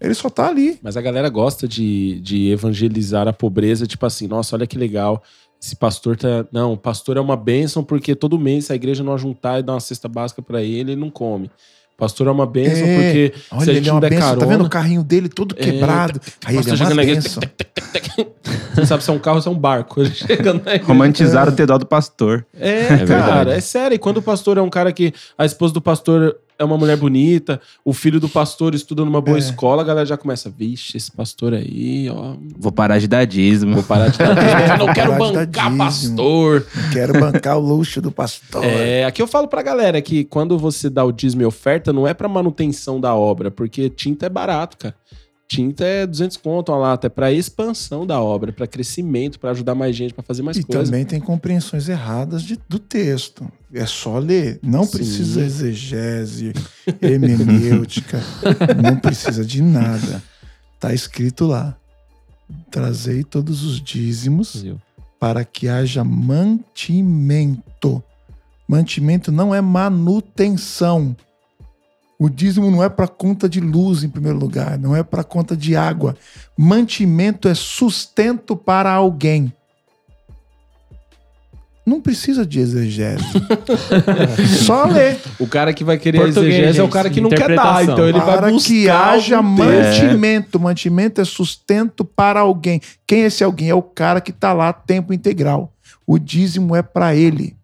Ele 0.00 0.14
só 0.14 0.30
tá 0.30 0.48
ali. 0.48 0.78
Mas 0.82 0.96
a 0.96 1.00
galera 1.02 1.28
gosta 1.28 1.66
de, 1.68 2.20
de 2.20 2.50
evangelizar 2.50 3.26
a 3.28 3.32
pobreza, 3.32 3.86
tipo 3.86 4.06
assim, 4.06 4.26
nossa, 4.26 4.56
olha 4.56 4.66
que 4.66 4.78
legal. 4.78 5.22
Esse 5.60 5.74
pastor 5.74 6.16
tá. 6.16 6.46
Não, 6.52 6.74
o 6.74 6.76
pastor 6.76 7.16
é 7.16 7.20
uma 7.20 7.36
bênção 7.36 7.82
porque 7.82 8.14
todo 8.14 8.38
mês 8.38 8.66
se 8.66 8.72
a 8.72 8.76
igreja 8.76 9.02
não 9.02 9.18
juntar 9.18 9.58
e 9.58 9.62
dar 9.62 9.72
uma 9.74 9.80
cesta 9.80 10.08
básica 10.08 10.40
pra 10.40 10.62
ele, 10.62 10.92
ele 10.92 10.96
não 11.00 11.10
come. 11.10 11.46
O 11.46 11.98
pastor 11.98 12.28
é 12.28 12.30
uma 12.30 12.46
bênção 12.46 12.86
É. 12.86 12.94
porque 12.94 13.32
se 13.36 13.44
Olha, 13.50 13.62
a 13.62 13.64
gente 13.64 13.76
ele 13.76 13.78
é 13.78 13.88
não 13.88 13.94
uma 13.96 14.00
der 14.00 14.10
benção. 14.10 14.28
carona. 14.28 14.46
Tá 14.46 14.52
vendo 14.52 14.64
o 14.66 14.70
carrinho 14.70 15.02
dele 15.02 15.28
todo 15.28 15.56
É, 15.58 15.64
quebrado? 15.64 16.20
Aí 16.44 16.54
ele 16.56 16.58
é 16.58 16.70
uma 16.70 16.76
chegando 16.76 16.94
na 16.94 17.02
igreja, 17.02 17.20
benção. 17.22 17.42
Você 18.74 18.86
sabe 18.86 19.02
se 19.02 19.10
é 19.10 19.12
um 19.12 19.18
carro 19.18 19.36
ou 19.36 19.42
se 19.42 19.48
é 19.48 19.50
um 19.50 19.58
barco. 19.58 20.00
Ele 20.00 20.10
chega 20.14 20.52
na 20.54 20.60
igreja. 20.60 20.84
Romantizaram 20.84 21.52
o 21.52 21.56
ter 21.56 21.66
dó 21.66 21.76
do 21.76 21.86
pastor. 21.86 22.46
É, 22.54 22.82
É 22.84 22.86
cara, 22.88 23.04
verdade. 23.06 23.50
é 23.50 23.60
sério. 23.60 23.94
E 23.96 23.98
quando 23.98 24.18
o 24.18 24.22
pastor 24.22 24.58
é 24.58 24.62
um 24.62 24.70
cara 24.70 24.92
que 24.92 25.12
a 25.36 25.44
esposa 25.44 25.74
do 25.74 25.80
pastor 25.80 26.36
é 26.58 26.64
uma 26.64 26.76
mulher 26.76 26.96
bonita, 26.96 27.60
o 27.84 27.92
filho 27.92 28.18
do 28.18 28.28
pastor 28.28 28.74
estuda 28.74 29.04
numa 29.04 29.20
boa 29.20 29.36
É. 29.36 29.40
escola, 29.40 29.82
a 29.82 29.84
galera 29.84 30.04
já 30.06 30.16
começa, 30.16 30.50
vixe, 30.50 30.96
esse 30.96 31.10
pastor 31.12 31.54
aí, 31.54 32.08
ó, 32.10 32.34
Vou 32.58 32.72
parar 32.72 32.98
de 32.98 33.06
dar 33.06 33.24
dízimo. 33.24 33.74
vou 33.74 33.84
parar 33.84 34.08
de 34.08 34.18
dar 34.18 34.34
dízimo, 34.34 34.72
eu 34.72 34.86
não 34.86 34.92
quero 34.94 35.16
bancar 35.16 35.76
pastor. 35.76 36.66
Quero 36.92 37.12
bancar 37.20 37.56
o 37.58 37.60
luxo 37.60 38.00
do 38.02 38.10
pastor. 38.10 38.64
É, 38.64 39.04
aqui 39.04 39.22
eu 39.22 39.26
falo 39.26 39.46
pra 39.48 39.62
galera 39.62 40.00
que 40.02 40.24
quando 40.24 40.58
você 40.58 40.90
dá 40.90 41.04
o 41.04 41.12
dízimo 41.12 41.42
e 41.42 41.46
oferta, 41.46 41.92
não 41.92 42.06
é 42.06 42.12
pra 42.14 42.28
manutenção 42.28 43.00
da 43.00 43.14
obra, 43.14 43.50
porque 43.50 43.88
tinta 43.88 44.26
é 44.26 44.28
barato, 44.28 44.76
cara. 44.76 44.94
Tinta 45.50 45.82
é 45.82 46.06
200 46.06 46.36
conto 46.36 46.70
a 46.72 46.76
lata, 46.76 47.06
é 47.06 47.10
pra 47.10 47.32
expansão 47.32 48.06
da 48.06 48.20
obra, 48.20 48.52
pra 48.52 48.66
crescimento, 48.66 49.40
pra 49.40 49.50
ajudar 49.52 49.74
mais 49.74 49.96
gente, 49.96 50.12
pra 50.12 50.22
fazer 50.22 50.42
mais 50.42 50.58
E 50.58 50.62
coisas. 50.62 50.90
também 50.90 51.06
tem 51.06 51.18
compreensões 51.18 51.88
erradas 51.88 52.42
de- 52.42 52.58
do 52.68 52.78
texto. 52.78 53.50
É 53.72 53.86
só 53.86 54.18
ler. 54.18 54.58
Não 54.62 54.84
Sim. 54.84 54.90
precisa 54.98 55.40
exegese, 55.42 56.52
hermenêutica. 57.00 58.20
não 58.82 58.96
precisa 58.98 59.42
de 59.42 59.62
nada. 59.62 60.22
Tá 60.78 60.92
escrito 60.92 61.46
lá. 61.46 61.74
Trazei 62.70 63.24
todos 63.24 63.64
os 63.64 63.80
dízimos 63.80 64.64
para 65.18 65.44
que 65.46 65.66
haja 65.66 66.04
mantimento. 66.04 68.02
Mantimento 68.68 69.32
não 69.32 69.54
é 69.54 69.60
manutenção. 69.62 71.16
O 72.18 72.28
dízimo 72.28 72.68
não 72.68 72.82
é 72.82 72.88
para 72.88 73.06
conta 73.06 73.48
de 73.48 73.60
luz, 73.60 74.02
em 74.02 74.08
primeiro 74.08 74.36
lugar, 74.36 74.76
não 74.76 74.96
é 74.96 75.04
para 75.04 75.22
conta 75.22 75.56
de 75.56 75.76
água. 75.76 76.16
Mantimento 76.56 77.46
é 77.46 77.54
sustento 77.54 78.56
para 78.56 78.90
alguém. 78.90 79.52
Não 81.86 82.02
precisa 82.02 82.44
de 82.44 82.58
exegese. 82.58 83.24
Só 84.66 84.84
ler. 84.84 85.18
O 85.38 85.46
cara 85.46 85.72
que 85.72 85.82
vai 85.82 85.96
querer 85.96 86.18
Português, 86.18 86.54
exegese 86.54 86.80
é 86.80 86.82
o 86.82 86.84
gente, 86.84 86.92
cara 86.92 87.08
que 87.08 87.20
não 87.20 87.30
quer 87.30 87.54
dar, 87.54 87.82
então 87.84 88.06
ele 88.06 88.18
vai 88.18 88.36
para 88.36 88.50
buscar 88.50 88.68
que 88.68 88.90
haja 88.90 89.40
mantimento. 89.40 90.60
Mantimento 90.60 91.20
é 91.20 91.24
sustento 91.24 92.04
para 92.04 92.40
alguém. 92.40 92.80
Quem 93.06 93.22
é 93.22 93.26
esse 93.26 93.42
alguém? 93.42 93.70
É 93.70 93.74
o 93.74 93.80
cara 93.80 94.20
que 94.20 94.32
está 94.32 94.52
lá 94.52 94.72
tempo 94.72 95.14
integral. 95.14 95.72
O 96.06 96.18
dízimo 96.18 96.76
é 96.76 96.82
para 96.82 97.14
ele. 97.14 97.57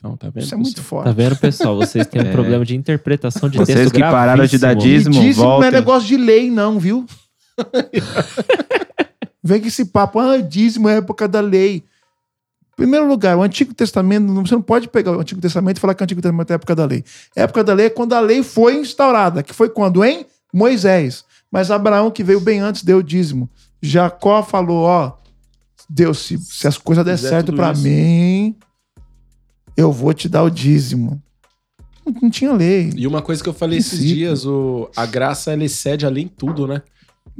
Então, 0.00 0.16
tá 0.16 0.28
vendo? 0.30 0.42
Isso 0.42 0.54
é 0.54 0.56
muito 0.56 0.82
forte. 0.82 1.04
Tá 1.04 1.12
vendo, 1.12 1.36
pessoal? 1.36 1.76
Vocês 1.76 2.06
têm 2.06 2.22
um 2.24 2.26
É. 2.26 2.32
problema 2.32 2.64
de 2.64 2.74
interpretação 2.74 3.48
de 3.48 3.58
Vocês 3.58 3.78
texto 3.78 3.92
que 3.94 4.00
pararam 4.00 4.44
de 4.46 4.58
dar 4.58 4.74
gravíssimo. 4.74 5.10
dízimo, 5.12 5.24
dízimo 5.26 5.44
não 5.44 5.52
é 5.52 5.56
voltem. 5.56 5.70
negócio 5.72 6.08
de 6.08 6.16
lei, 6.16 6.50
não, 6.50 6.78
viu? 6.80 7.04
Vem 9.42 9.60
com 9.60 9.68
esse 9.68 9.84
papo, 9.86 10.18
ah, 10.18 10.38
dízimo 10.38 10.88
é 10.88 10.98
época 10.98 11.26
da 11.26 11.40
lei. 11.40 11.76
Em 12.72 12.76
primeiro 12.76 13.06
lugar, 13.06 13.36
o 13.36 13.42
Antigo 13.42 13.74
Testamento, 13.74 14.24
não- 14.24 14.44
você 14.46 14.54
não 14.54 14.62
pode 14.62 14.88
pegar 14.88 15.12
o 15.16 15.20
Antigo 15.20 15.40
Testamento 15.40 15.76
e 15.76 15.80
falar 15.80 15.94
que 15.94 16.02
o 16.02 16.04
Antigo 16.04 16.20
Testamento 16.22 16.50
é 16.50 16.54
época 16.54 16.74
da 16.74 16.84
lei. 16.86 17.04
A 17.36 17.40
época 17.42 17.64
da 17.64 17.74
lei 17.74 17.86
é 17.86 17.90
quando 17.90 18.14
a 18.14 18.20
lei 18.20 18.42
foi 18.42 18.76
instaurada, 18.76 19.42
que 19.42 19.52
foi 19.52 19.68
quando? 19.68 20.04
Em 20.04 20.24
Moisés. 20.52 21.24
Mas 21.50 21.70
Abraão, 21.70 22.10
que 22.10 22.22
veio 22.24 22.40
bem 22.40 22.60
antes, 22.60 22.82
deu 22.82 22.98
o 22.98 23.02
dízimo. 23.02 23.50
Jacó 23.82 24.42
falou, 24.42 24.84
ó, 24.84 25.12
Deus, 25.88 26.20
se, 26.20 26.38
se 26.38 26.66
as 26.68 26.78
coisas 26.78 27.04
der 27.04 27.16
Fizer 27.16 27.28
certo 27.30 27.46
tudo 27.46 27.56
pra 27.56 27.72
isso. 27.72 27.82
mim, 27.82 28.54
eu 29.82 29.92
vou 29.92 30.12
te 30.14 30.28
dar 30.28 30.42
o 30.42 30.50
dízimo. 30.50 31.20
Não, 32.06 32.14
não 32.22 32.30
tinha 32.30 32.52
lei. 32.52 32.92
E 32.96 33.06
uma 33.06 33.22
coisa 33.22 33.42
que 33.42 33.48
eu 33.48 33.52
falei 33.54 33.78
esses 33.78 33.98
dias, 34.00 34.46
o, 34.46 34.88
a 34.96 35.06
graça 35.06 35.52
ela 35.52 35.64
excede 35.64 36.06
além 36.06 36.26
de 36.26 36.32
tudo, 36.32 36.66
né? 36.66 36.82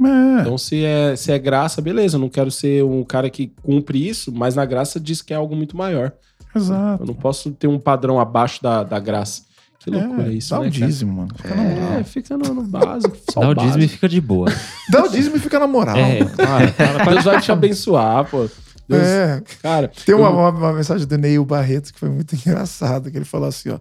É. 0.03 0.41
Então, 0.41 0.57
se 0.57 0.83
é, 0.83 1.15
se 1.15 1.31
é 1.31 1.37
graça, 1.37 1.81
beleza. 1.81 2.15
Eu 2.17 2.21
não 2.21 2.29
quero 2.29 2.49
ser 2.49 2.83
um 2.83 3.03
cara 3.03 3.29
que 3.29 3.51
cumpre 3.61 4.07
isso, 4.07 4.31
mas 4.31 4.55
na 4.55 4.65
graça 4.65 4.99
diz 4.99 5.21
que 5.21 5.33
é 5.33 5.35
algo 5.35 5.55
muito 5.55 5.75
maior. 5.77 6.11
Exato. 6.55 7.03
Eu 7.03 7.07
não 7.07 7.13
posso 7.13 7.51
ter 7.51 7.67
um 7.67 7.79
padrão 7.79 8.19
abaixo 8.19 8.61
da, 8.61 8.83
da 8.83 8.99
graça. 8.99 9.43
Que 9.79 9.89
loucura 9.89 10.27
É, 10.31 10.33
isso, 10.33 10.51
dá 10.51 10.59
né? 10.59 10.67
o 10.67 10.71
cara? 10.71 10.85
dízimo, 10.85 11.13
mano. 11.13 11.29
Fica 11.35 11.55
na 11.55 11.63
moral. 11.63 11.93
É, 11.93 12.03
fica 12.03 12.37
no, 12.37 12.53
no 12.53 12.63
básico. 12.63 13.17
Só 13.31 13.39
Dá 13.41 13.47
o 13.47 13.51
o 13.51 13.55
dízimo 13.55 13.83
e 13.83 13.87
fica 13.87 14.07
de 14.09 14.21
boa. 14.21 14.47
Dá 14.91 15.03
o 15.03 15.07
dízimo 15.09 15.37
e 15.37 15.39
fica 15.39 15.57
na 15.59 15.67
moral. 15.67 15.97
É, 15.97 16.23
claro. 16.23 17.11
Deus 17.11 17.23
vai 17.23 17.41
te 17.41 17.51
abençoar, 17.51 18.25
pô. 18.25 18.47
Deus, 18.87 19.01
É. 19.03 19.43
Cara, 19.61 19.87
Tem 20.05 20.13
uma, 20.15 20.27
eu- 20.27 20.33
uma, 20.33 20.49
uma 20.49 20.73
mensagem 20.73 21.07
do 21.07 21.17
Neil 21.17 21.43
Barreto 21.45 21.93
que 21.93 21.99
foi 21.99 22.09
muito 22.09 22.35
engraçada, 22.35 23.09
que 23.11 23.17
ele 23.17 23.25
falou 23.25 23.47
assim, 23.47 23.69
ó. 23.69 23.79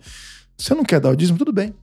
Você 0.57 0.75
não 0.75 0.85
quer 0.85 1.01
dar 1.01 1.11
o 1.11 1.17
dízimo? 1.17 1.39
Tudo 1.39 1.53
bem. 1.53 1.75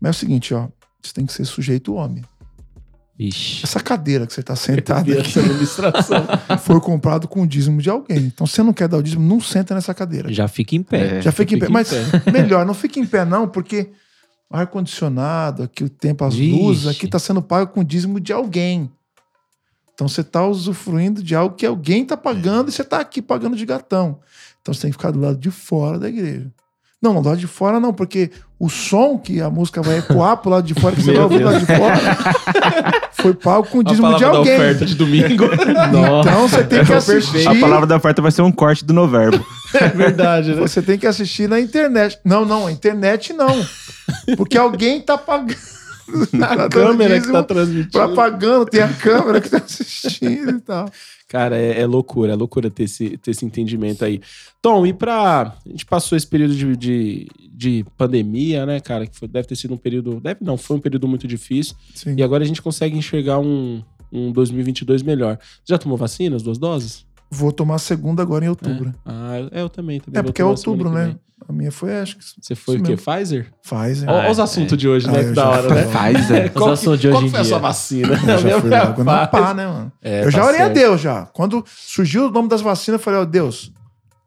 Mas 0.00 0.08
é 0.08 0.10
o 0.10 0.14
seguinte, 0.14 0.52
ó. 0.54 0.68
Você 1.02 1.12
tem 1.14 1.24
que 1.26 1.32
ser 1.32 1.44
sujeito 1.44 1.94
homem. 1.94 2.22
Ixi. 3.18 3.64
Essa 3.64 3.80
cadeira 3.80 4.26
que 4.26 4.32
você 4.32 4.42
tá 4.42 4.56
sentado 4.56 5.04
vi 5.04 5.12
aqui 5.12 5.28
essa 5.28 5.40
administração. 5.40 6.26
foi 6.60 6.80
comprado 6.80 7.28
com 7.28 7.42
o 7.42 7.46
dízimo 7.46 7.80
de 7.80 7.90
alguém. 7.90 8.18
Então, 8.18 8.46
se 8.46 8.54
você 8.54 8.62
não 8.62 8.72
quer 8.72 8.88
dar 8.88 8.96
o 8.98 9.02
dízimo, 9.02 9.22
não 9.26 9.40
senta 9.40 9.74
nessa 9.74 9.92
cadeira. 9.94 10.32
Já 10.32 10.48
fica 10.48 10.74
em 10.74 10.82
pé. 10.82 11.18
É. 11.18 11.22
Já 11.22 11.30
fica 11.30 11.54
em 11.54 11.58
pé. 11.58 11.66
fica 11.66 11.70
em 11.70 11.72
Mas 11.72 11.90
pé. 11.90 12.22
melhor, 12.32 12.64
não 12.64 12.72
fique 12.74 12.98
em 12.98 13.04
pé, 13.06 13.24
não, 13.26 13.46
porque 13.46 13.90
o 14.50 14.56
ar-condicionado, 14.56 15.62
aqui 15.64 15.84
o 15.84 15.88
tempo, 15.90 16.24
as 16.24 16.34
Vixe. 16.34 16.58
luzes, 16.62 16.86
aqui 16.86 17.06
tá 17.06 17.18
sendo 17.18 17.42
pago 17.42 17.70
com 17.72 17.80
o 17.80 17.84
dízimo 17.84 18.18
de 18.18 18.32
alguém. 18.32 18.90
Então 20.00 20.08
você 20.08 20.24
tá 20.24 20.46
usufruindo 20.46 21.22
de 21.22 21.34
algo 21.34 21.54
que 21.54 21.66
alguém 21.66 22.06
tá 22.06 22.16
pagando 22.16 22.70
e 22.70 22.72
você 22.72 22.82
tá 22.82 23.00
aqui 23.00 23.20
pagando 23.20 23.54
de 23.54 23.66
gatão. 23.66 24.18
Então 24.62 24.72
você 24.72 24.80
tem 24.80 24.90
que 24.90 24.96
ficar 24.96 25.10
do 25.10 25.20
lado 25.20 25.36
de 25.36 25.50
fora 25.50 25.98
da 25.98 26.08
igreja. 26.08 26.46
Não, 27.02 27.12
não, 27.12 27.20
do 27.20 27.28
lado 27.28 27.38
de 27.38 27.46
fora 27.46 27.78
não, 27.78 27.92
porque 27.92 28.30
o 28.58 28.70
som 28.70 29.18
que 29.18 29.42
a 29.42 29.50
música 29.50 29.82
vai 29.82 29.98
ecoar 29.98 30.38
pro 30.38 30.50
lado 30.52 30.66
de 30.66 30.72
fora, 30.72 30.96
que 30.96 31.02
você 31.02 31.12
vai 31.12 31.16
Meu 31.16 31.24
ouvir 31.24 31.38
do 31.40 31.44
lado 31.44 31.60
de 31.60 31.66
fora, 31.66 33.02
foi 33.12 33.34
pago 33.34 33.66
com 33.68 33.78
o 33.78 33.84
dízimo 33.84 34.06
de 34.06 34.12
palavra 34.14 34.30
da 34.30 34.38
alguém. 34.38 34.54
oferta 34.54 34.86
de 34.86 34.94
domingo. 34.94 35.44
Então 36.20 36.48
você 36.48 36.64
tem 36.64 36.82
que 36.82 36.92
assistir. 36.94 37.46
A 37.46 37.54
palavra 37.60 37.86
da 37.86 37.96
oferta 37.96 38.22
vai 38.22 38.30
ser 38.30 38.40
um 38.40 38.52
corte 38.52 38.82
do 38.82 38.94
Noverbo. 38.94 39.44
é 39.74 39.88
verdade, 39.88 40.54
né? 40.54 40.62
Você 40.62 40.80
tem 40.80 40.98
que 40.98 41.06
assistir 41.06 41.46
na 41.46 41.60
internet. 41.60 42.18
Não, 42.24 42.46
não, 42.46 42.66
a 42.66 42.72
internet 42.72 43.34
não. 43.34 43.66
Porque 44.34 44.56
alguém 44.56 44.98
tá 44.98 45.18
pagando. 45.18 45.79
A 46.42 46.68
câmera 46.68 47.14
que 47.14 47.20
dízimo 47.20 47.32
tá 47.34 47.42
transmitindo. 47.42 47.90
pra 47.90 48.08
pagando, 48.08 48.66
tem 48.66 48.80
a 48.82 48.92
câmera 48.92 49.40
que 49.40 49.48
tá 49.48 49.58
assistindo 49.58 50.50
e 50.50 50.60
tal. 50.60 50.90
Cara, 51.28 51.56
é, 51.56 51.80
é 51.80 51.86
loucura, 51.86 52.32
é 52.32 52.36
loucura 52.36 52.70
ter 52.70 52.84
esse, 52.84 53.16
ter 53.18 53.30
esse 53.30 53.44
entendimento 53.44 54.04
aí. 54.04 54.20
Tom, 54.60 54.84
e 54.84 54.92
pra. 54.92 55.54
A 55.64 55.68
gente 55.68 55.86
passou 55.86 56.16
esse 56.18 56.26
período 56.26 56.54
de, 56.54 56.76
de, 56.76 57.28
de 57.52 57.86
pandemia, 57.96 58.66
né, 58.66 58.80
cara? 58.80 59.06
Que 59.06 59.16
foi- 59.16 59.28
deve 59.28 59.46
ter 59.46 59.54
sido 59.56 59.74
um 59.74 59.76
período. 59.76 60.20
Deve 60.20 60.40
não, 60.42 60.56
foi 60.56 60.76
um 60.76 60.80
período 60.80 61.06
muito 61.06 61.28
difícil. 61.28 61.76
Sim. 61.94 62.14
E 62.16 62.22
agora 62.22 62.42
a 62.42 62.46
gente 62.46 62.60
consegue 62.60 62.98
enxergar 62.98 63.38
um, 63.38 63.80
um 64.12 64.32
2022 64.32 65.02
melhor. 65.02 65.38
Já 65.64 65.78
tomou 65.78 65.96
vacina, 65.96 66.34
as 66.34 66.42
duas 66.42 66.58
doses? 66.58 67.06
Vou 67.30 67.52
tomar 67.52 67.76
a 67.76 67.78
segunda 67.78 68.22
agora 68.22 68.44
em 68.44 68.48
outubro. 68.48 68.92
Ah, 69.06 69.36
é, 69.52 69.62
eu 69.62 69.68
também. 69.68 70.00
também 70.00 70.18
É, 70.18 70.22
porque 70.22 70.42
é 70.42 70.44
outubro, 70.44 70.90
né? 70.90 71.04
vem. 71.06 71.20
A 71.48 71.52
minha 71.52 71.72
foi, 71.72 71.96
acho 71.98 72.16
que. 72.18 72.24
Você 72.40 72.54
foi 72.54 72.76
o 72.78 72.82
quê? 72.82 72.90
mesmo. 72.90 73.04
Pfizer? 73.04 73.46
Faz, 73.62 74.02
Ó, 74.04 74.10
Ah, 74.10 74.30
os 74.30 74.38
é, 74.38 74.42
assuntos 74.42 74.72
é. 74.74 74.76
de 74.76 74.88
hoje, 74.88 75.08
Ah, 75.08 75.12
né? 75.12 75.22
já 75.22 75.32
da 75.32 75.48
hora, 75.48 75.74
né? 75.74 75.82
é. 76.44 76.48
Qual, 76.50 76.72
assuntos 76.72 77.00
que, 77.00 77.06
de 77.06 77.08
qual 77.08 77.22
hoje 77.22 77.22
que 77.22 77.28
em 77.28 77.30
foi 77.30 77.40
a 77.40 77.42
dia. 77.42 77.50
sua 77.50 77.58
vacina? 77.58 78.08
Eu 78.08 78.38
já 78.38 78.60
fui 78.60 78.70
logo 78.70 78.92
Pfizer. 79.04 79.28
pá, 79.30 79.54
né, 79.54 79.66
mano? 79.66 79.92
É, 80.02 80.24
eu 80.24 80.30
já 80.30 80.40
tá 80.40 80.46
orei 80.46 80.60
a 80.60 80.64
certo. 80.64 80.74
Deus 80.74 81.00
já. 81.00 81.26
Quando 81.32 81.64
surgiu 81.68 82.26
o 82.26 82.30
nome 82.30 82.48
das 82.48 82.60
vacinas, 82.60 83.00
eu 83.00 83.04
falei, 83.04 83.20
ó, 83.20 83.24
Deus, 83.24 83.72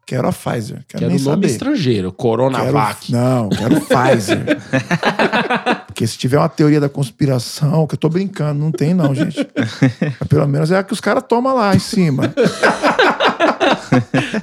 quero 0.06 0.26
a 0.26 0.32
Pfizer. 0.32 0.84
Quero, 0.88 1.00
Quero 1.00 1.06
nem 1.10 1.18
nome 1.20 1.34
saber. 1.36 1.46
estrangeiro, 1.46 2.08
Quero, 2.10 2.12
Coronavac. 2.16 3.12
não, 3.12 3.48
quero 3.50 3.80
Pfizer. 3.82 4.44
Porque 5.94 6.08
se 6.08 6.18
tiver 6.18 6.38
uma 6.38 6.48
teoria 6.48 6.80
da 6.80 6.88
conspiração, 6.88 7.86
que 7.86 7.94
eu 7.94 7.98
tô 7.98 8.08
brincando, 8.08 8.58
não 8.58 8.72
tem 8.72 8.92
não, 8.92 9.14
gente. 9.14 9.46
Mas 10.18 10.28
pelo 10.28 10.48
menos 10.48 10.72
é 10.72 10.76
a 10.76 10.82
que 10.82 10.92
os 10.92 11.00
caras 11.00 11.22
tomam 11.28 11.54
lá 11.54 11.72
em 11.72 11.78
cima. 11.78 12.34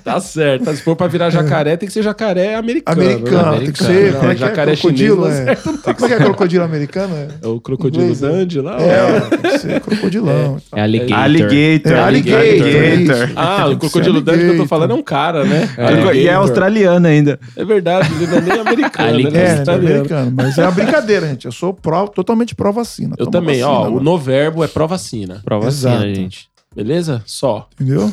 Tá 0.04 0.20
certo. 0.20 0.74
Se 0.74 0.82
for 0.82 0.96
pra 0.96 1.08
virar 1.08 1.30
jacaré, 1.30 1.76
tem 1.76 1.86
que 1.88 1.92
ser 1.94 2.02
jacaré 2.04 2.56
americano. 2.56 3.02
Americano, 3.02 3.52
né? 3.52 3.60
tem 3.60 3.72
que 3.72 3.84
ser. 3.84 4.14
Não, 4.14 4.20
é 4.32 4.36
que 4.36 4.44
é? 4.44 4.48
jacaré 4.48 4.72
Crocodilo, 4.76 5.24
chinês. 5.30 5.48
é. 5.48 5.56
Como 5.56 6.06
é 6.06 6.08
que 6.08 6.14
é 6.14 6.18
crocodilo 6.18 6.64
americano? 6.64 7.16
É, 7.16 7.28
É 7.44 7.48
o 7.48 7.60
crocodilo 7.60 8.04
Inglês, 8.04 8.22
né? 8.22 8.30
dandy 8.30 8.62
lá? 8.62 8.78
ó. 8.78 8.82
é 8.82 9.20
tem 9.38 9.52
que 9.52 9.60
ser 9.60 9.82
crocodilão. 9.82 10.58
É 10.74 10.82
alligator. 10.82 11.18
Alligator. 11.24 11.92
É, 11.92 12.00
alligator, 12.00 12.46
isso. 12.46 13.34
Ah, 13.36 13.68
o 13.68 13.78
crocodilo 13.78 14.22
dandy 14.22 14.38
que 14.40 14.44
eu 14.44 14.48
tô 14.48 14.50
alligator. 14.52 14.68
falando 14.68 14.92
é 14.92 14.96
um 14.96 15.04
cara, 15.04 15.44
né? 15.44 15.70
E 15.78 15.82
é 15.82 15.86
Alligator. 16.08 16.36
australiano 16.36 17.08
ainda. 17.08 17.40
É 17.56 17.66
verdade, 17.66 18.10
ele 18.14 18.28
não 18.28 18.38
é 18.38 18.42
nem 18.42 18.60
americano, 18.60 19.10
ele 19.10 19.28
Alligator. 19.28 19.40
é 19.40 19.44
É, 19.44 19.48
é 19.48 19.58
australiano. 19.58 19.96
americano. 19.96 20.34
Mas 20.36 20.58
é 20.58 20.62
uma 20.64 20.72
brincadeira, 20.72 21.28
gente. 21.28 21.41
Eu 21.48 21.52
sou 21.52 21.74
pró, 21.74 22.08
totalmente 22.08 22.54
pró-vacina. 22.56 23.16
Eu 23.18 23.26
Toma 23.26 23.32
também, 23.32 23.64
ó. 23.64 23.68
vacina, 23.70 23.90
O 23.90 23.94
mano. 23.94 24.04
no 24.12 24.18
verbo 24.18 24.64
é 24.64 24.68
pró-vacina. 24.68 25.42
Prova 25.44 25.66
vacina, 25.66 25.94
Exato. 26.06 26.16
gente. 26.16 26.52
Beleza? 26.74 27.22
Só. 27.26 27.68
Entendeu? 27.74 28.12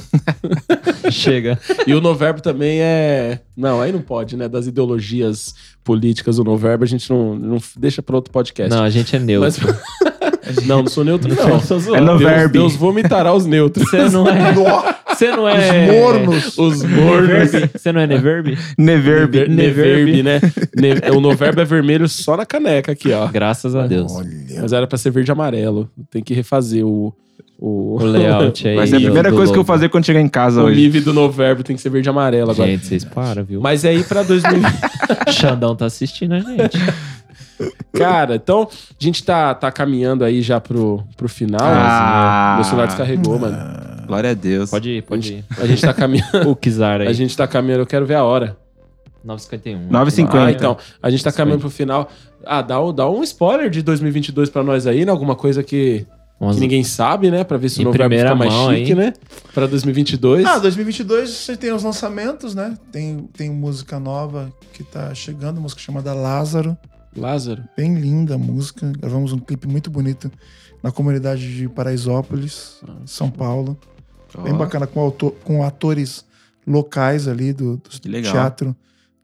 Chega. 1.13 1.59
E 1.87 1.95
o 1.95 2.01
noverbo 2.01 2.41
também 2.43 2.81
é. 2.81 3.41
Não, 3.57 3.81
aí 3.81 3.93
não 3.93 4.01
pode, 4.03 4.37
né? 4.37 4.49
Das 4.49 4.67
ideologias 4.67 5.55
políticas 5.85 6.37
do 6.37 6.45
noverbo, 6.45 6.83
a 6.85 6.87
gente 6.87 7.09
não, 7.09 7.37
não 7.37 7.59
deixa 7.77 8.03
para 8.03 8.17
outro 8.17 8.33
podcast. 8.33 8.69
Não, 8.75 8.83
a 8.83 8.91
gente 8.91 9.15
é 9.15 9.19
neutro. 9.19 9.67
Mas- 9.67 10.09
não, 10.67 10.79
não 10.83 10.87
sou 10.87 11.05
neutro, 11.05 11.29
não. 11.35 11.97
É 11.97 12.01
no 12.01 12.19
Deus, 12.19 12.21
verbo. 12.31 12.53
Deus 12.53 12.77
vomitará 12.77 13.33
os 13.33 13.47
neutros. 13.47 13.89
Você 13.91 14.09
não 14.09 14.29
é. 14.29 14.55
Você 15.19 15.31
não 15.33 15.49
é. 15.49 15.89
Os 15.89 15.93
mornos. 15.97 16.59
Os 16.59 16.83
mornos. 16.85 17.51
Você 17.75 17.91
não 17.91 18.01
é 18.01 18.07
Neverb? 18.07 18.57
Neverb. 18.79 19.37
Never- 19.37 19.49
Neverb, 19.49 20.23
né? 20.23 20.41
Ne- 20.77 21.11
O 21.17 21.21
noverbo 21.21 21.61
é 21.61 21.65
vermelho 21.65 22.09
só 22.09 22.37
na 22.37 22.47
caneca 22.47 22.93
aqui, 22.93 23.11
ó. 23.13 23.27
Graças 23.27 23.75
a 23.75 23.85
Deus. 23.87 24.13
Olha. 24.15 24.29
Mas 24.63 24.73
era 24.73 24.87
pra 24.87 24.97
ser 24.97 25.11
verde 25.11 25.31
e 25.31 25.33
amarelo. 25.33 25.91
Tem 26.11 26.23
que 26.23 26.33
refazer 26.35 26.85
o. 26.87 27.13
O, 27.61 27.97
O 28.01 28.05
layout 28.05 28.69
aí. 28.69 28.77
Vai 28.77 28.87
ser 28.87 28.97
a 28.97 29.01
primeira 29.01 29.33
coisa 29.33 29.53
que 29.53 29.59
eu 29.59 29.65
vou 29.65 29.75
fazer 29.75 29.89
quando 29.89 30.05
chegar 30.07 30.21
em 30.21 30.29
casa 30.29 30.63
o 30.63 30.67
hoje. 30.67 30.81
nível 30.81 31.03
do 31.03 31.13
noverbo 31.13 31.65
tem 31.65 31.75
que 31.75 31.83
ser 31.83 31.89
verde 31.91 32.09
e 32.09 32.11
amarelo 32.11 32.53
agora. 32.53 32.71
Gente, 32.71 32.87
vocês 32.87 33.05
param, 33.05 33.43
viu? 33.43 33.61
Mas 33.61 33.85
aí 33.85 34.05
pra 34.05 34.23
2000. 34.23 34.53
Xandão 35.33 35.75
tá 35.75 35.87
assistindo 35.87 36.35
a 36.35 36.39
gente. 36.39 36.79
Cara, 37.93 38.37
então 38.37 38.69
a 38.71 39.05
gente 39.05 39.25
tá, 39.25 39.55
tá 39.55 39.71
caminhando 39.73 40.25
aí 40.25 40.43
já 40.43 40.61
pro, 40.61 41.03
pro 41.17 41.29
final. 41.29 41.61
Ah. 41.63 42.55
Meu 42.57 42.65
celular 42.65 42.87
descarregou, 42.87 43.39
mano. 43.39 43.57
Glória 44.07 44.31
a 44.31 44.35
Deus. 44.35 44.71
Pode 44.71 44.91
ir, 44.91 45.03
pode 45.03 45.35
ir. 45.35 45.45
A 45.59 45.67
gente 45.67 45.83
tá 45.83 45.93
caminhando. 45.93 46.29
O 46.49 46.57
Kizar 46.57 47.01
aí. 47.03 47.09
A 47.09 47.13
gente 47.13 47.37
tá 47.37 47.47
caminhando, 47.47 47.83
eu 47.83 47.87
quero 47.87 48.07
ver 48.07 48.15
a 48.15 48.25
hora. 48.25 48.57
951. 49.25 49.89
9h50. 49.91 50.29
Ah, 50.35 50.51
então. 50.51 50.77
A 51.03 51.11
gente 51.11 51.23
tá 51.23 51.31
caminhando 51.33 51.61
pro 51.61 51.71
final. 51.71 52.09
Ah, 52.45 52.63
dá 52.63 52.83
um, 52.83 52.93
dá 52.95 53.09
um 53.11 53.23
spoiler 53.23 53.69
de 53.69 53.83
2022 53.83 54.49
pra 54.49 54.63
nós 54.63 54.87
aí, 54.87 55.05
né? 55.05 55.11
Alguma 55.11 55.35
coisa 55.35 55.63
que, 55.63 56.07
que 56.53 56.61
ninguém 56.61 56.83
sabe, 56.85 57.31
né? 57.31 57.45
Pra 57.45 57.59
ver 57.59 57.69
se 57.69 57.81
o 57.81 57.85
novo 57.85 57.99
primeira 57.99 58.31
fica 58.31 58.39
mais 58.39 58.53
mão 58.53 58.71
chique, 58.73 58.93
aí. 58.93 58.99
né? 58.99 59.13
Pra 59.53 59.67
2022. 59.67 60.47
Ah, 60.47 60.59
2022 60.59 61.29
você 61.31 61.57
tem 61.57 61.73
os 61.73 61.83
lançamentos, 61.83 62.55
né? 62.55 62.75
Tem, 62.91 63.29
tem 63.37 63.51
música 63.51 63.99
nova 64.01 64.51
que 64.73 64.83
tá 64.83 65.15
chegando, 65.15 65.61
música 65.61 65.83
chamada 65.83 66.15
Lázaro. 66.15 66.77
Lázaro. 67.19 67.65
Bem 67.77 67.95
linda 67.95 68.35
a 68.35 68.39
música. 68.39 68.91
Gravamos 68.99 69.33
um 69.33 69.39
clipe 69.39 69.67
muito 69.67 69.91
bonito 69.91 70.31
na 70.83 70.91
comunidade 70.93 71.57
de 71.57 71.69
Paraisópolis, 71.69 72.81
São 73.07 73.31
Paulo. 73.31 73.77
Bem 74.43 74.53
Ó, 74.53 74.57
bacana, 74.57 74.87
com, 74.87 75.01
autor- 75.01 75.33
com 75.45 75.63
atores 75.65 76.25
locais 76.67 77.27
ali 77.27 77.53
do, 77.53 77.77
do 77.79 77.89
teatro 78.33 78.77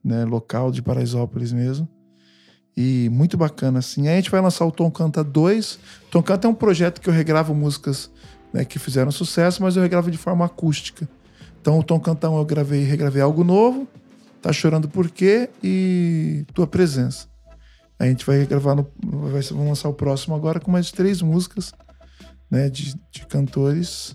né, 0.03 0.25
local 0.25 0.71
de 0.71 0.81
Paraisópolis 0.83 1.53
mesmo. 1.53 1.89
E 2.77 3.09
muito 3.13 3.37
bacana, 3.37 3.79
assim. 3.79 4.09
Aí 4.09 4.15
a 4.15 4.17
gente 4.17 4.31
vai 4.31 4.41
lançar 4.41 4.67
o 4.67 4.73
Tom 4.73 4.91
Canta 4.91 5.23
2. 5.23 5.79
Tom 6.11 6.23
Canta 6.23 6.49
é 6.49 6.51
um 6.51 6.55
projeto 6.55 7.01
que 7.01 7.09
eu 7.09 7.13
regravo 7.13 7.55
músicas 7.55 8.11
né, 8.53 8.65
que 8.65 8.79
fizeram 8.79 9.13
sucesso, 9.13 9.63
mas 9.63 9.77
eu 9.77 9.83
regravo 9.83 10.11
de 10.11 10.19
forma 10.19 10.45
acústica. 10.45 11.09
Então 11.61 11.79
o 11.79 11.83
Tom 11.85 12.01
Canta 12.01 12.29
1 12.29 12.37
eu 12.37 12.45
gravei, 12.45 12.83
regravei 12.83 13.23
algo 13.23 13.45
novo, 13.45 13.87
Tá 14.43 14.53
Chorando 14.53 14.89
Por 14.89 15.09
Quê 15.11 15.49
e 15.63 16.45
Tua 16.53 16.67
Presença. 16.67 17.29
A 17.99 18.07
gente 18.07 18.25
vai 18.27 18.45
gravar 18.45 18.75
no. 18.75 18.87
Vai, 19.05 19.41
vamos 19.43 19.69
lançar 19.69 19.89
o 19.89 19.95
próximo 19.95 20.35
agora 20.35 20.59
com 20.61 20.71
mais 20.71 20.91
três 20.91 21.23
músicas 21.23 21.73
né, 22.51 22.69
de, 22.69 22.95
de 23.11 23.25
cantores, 23.27 24.15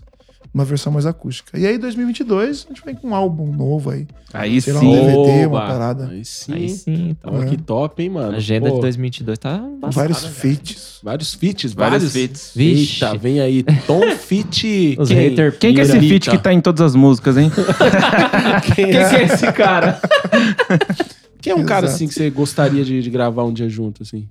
uma 0.52 0.64
versão 0.64 0.92
mais 0.92 1.06
acústica. 1.06 1.58
E 1.58 1.66
aí, 1.66 1.78
2022, 1.78 2.66
a 2.66 2.68
gente 2.72 2.84
vem 2.84 2.94
com 2.94 3.08
um 3.08 3.14
álbum 3.14 3.50
novo 3.50 3.90
aí. 3.90 4.06
Aí 4.32 4.60
Sei 4.60 4.72
lá, 4.72 4.80
sim. 4.80 4.86
um 4.86 4.92
DVD, 4.92 5.46
uma 5.46 5.58
Oba! 5.58 5.66
parada. 5.66 6.08
Aí 6.08 6.24
sim. 6.24 6.52
Aí 6.52 6.68
sim. 6.68 7.16
Ó, 7.24 7.42
É. 7.42 7.46
que 7.46 7.56
top, 7.56 8.02
hein, 8.02 8.10
mano? 8.10 8.32
A 8.34 8.36
agenda 8.36 8.68
Pô, 8.68 8.76
de 8.76 8.80
2022 8.82 9.38
tá 9.38 9.56
embaçada, 9.56 9.92
Vários 9.94 10.20
cara. 10.20 10.32
feats. 10.34 11.00
Vários 11.02 11.34
feats, 11.34 11.72
Vários 11.72 12.02
vários. 12.02 12.12
feats. 12.12 12.52
Vixe. 12.54 13.04
Eita, 13.04 13.18
vem 13.18 13.40
aí. 13.40 13.62
Tom 13.86 14.02
Fit. 14.16 14.96
Os 14.98 15.08
quem? 15.08 15.16
hater 15.30 15.58
Quem 15.58 15.74
que 15.74 15.80
é 15.80 15.84
esse 15.84 15.98
feat 16.00 16.30
que 16.30 16.38
tá 16.38 16.52
em 16.52 16.60
todas 16.60 16.82
as 16.82 16.94
músicas, 16.94 17.36
hein? 17.38 17.50
Quem 18.76 18.86
que 18.90 18.96
é 18.96 19.22
esse 19.24 19.50
cara? 19.52 20.00
Quem 21.40 21.52
é 21.52 21.56
um 21.56 21.64
cara 21.64 21.86
Exato. 21.86 21.94
assim 21.96 22.08
que 22.08 22.14
você 22.14 22.28
gostaria 22.30 22.84
de, 22.84 23.02
de 23.02 23.10
gravar 23.10 23.44
um 23.44 23.52
dia 23.52 23.68
junto, 23.68 24.02
assim? 24.02 24.28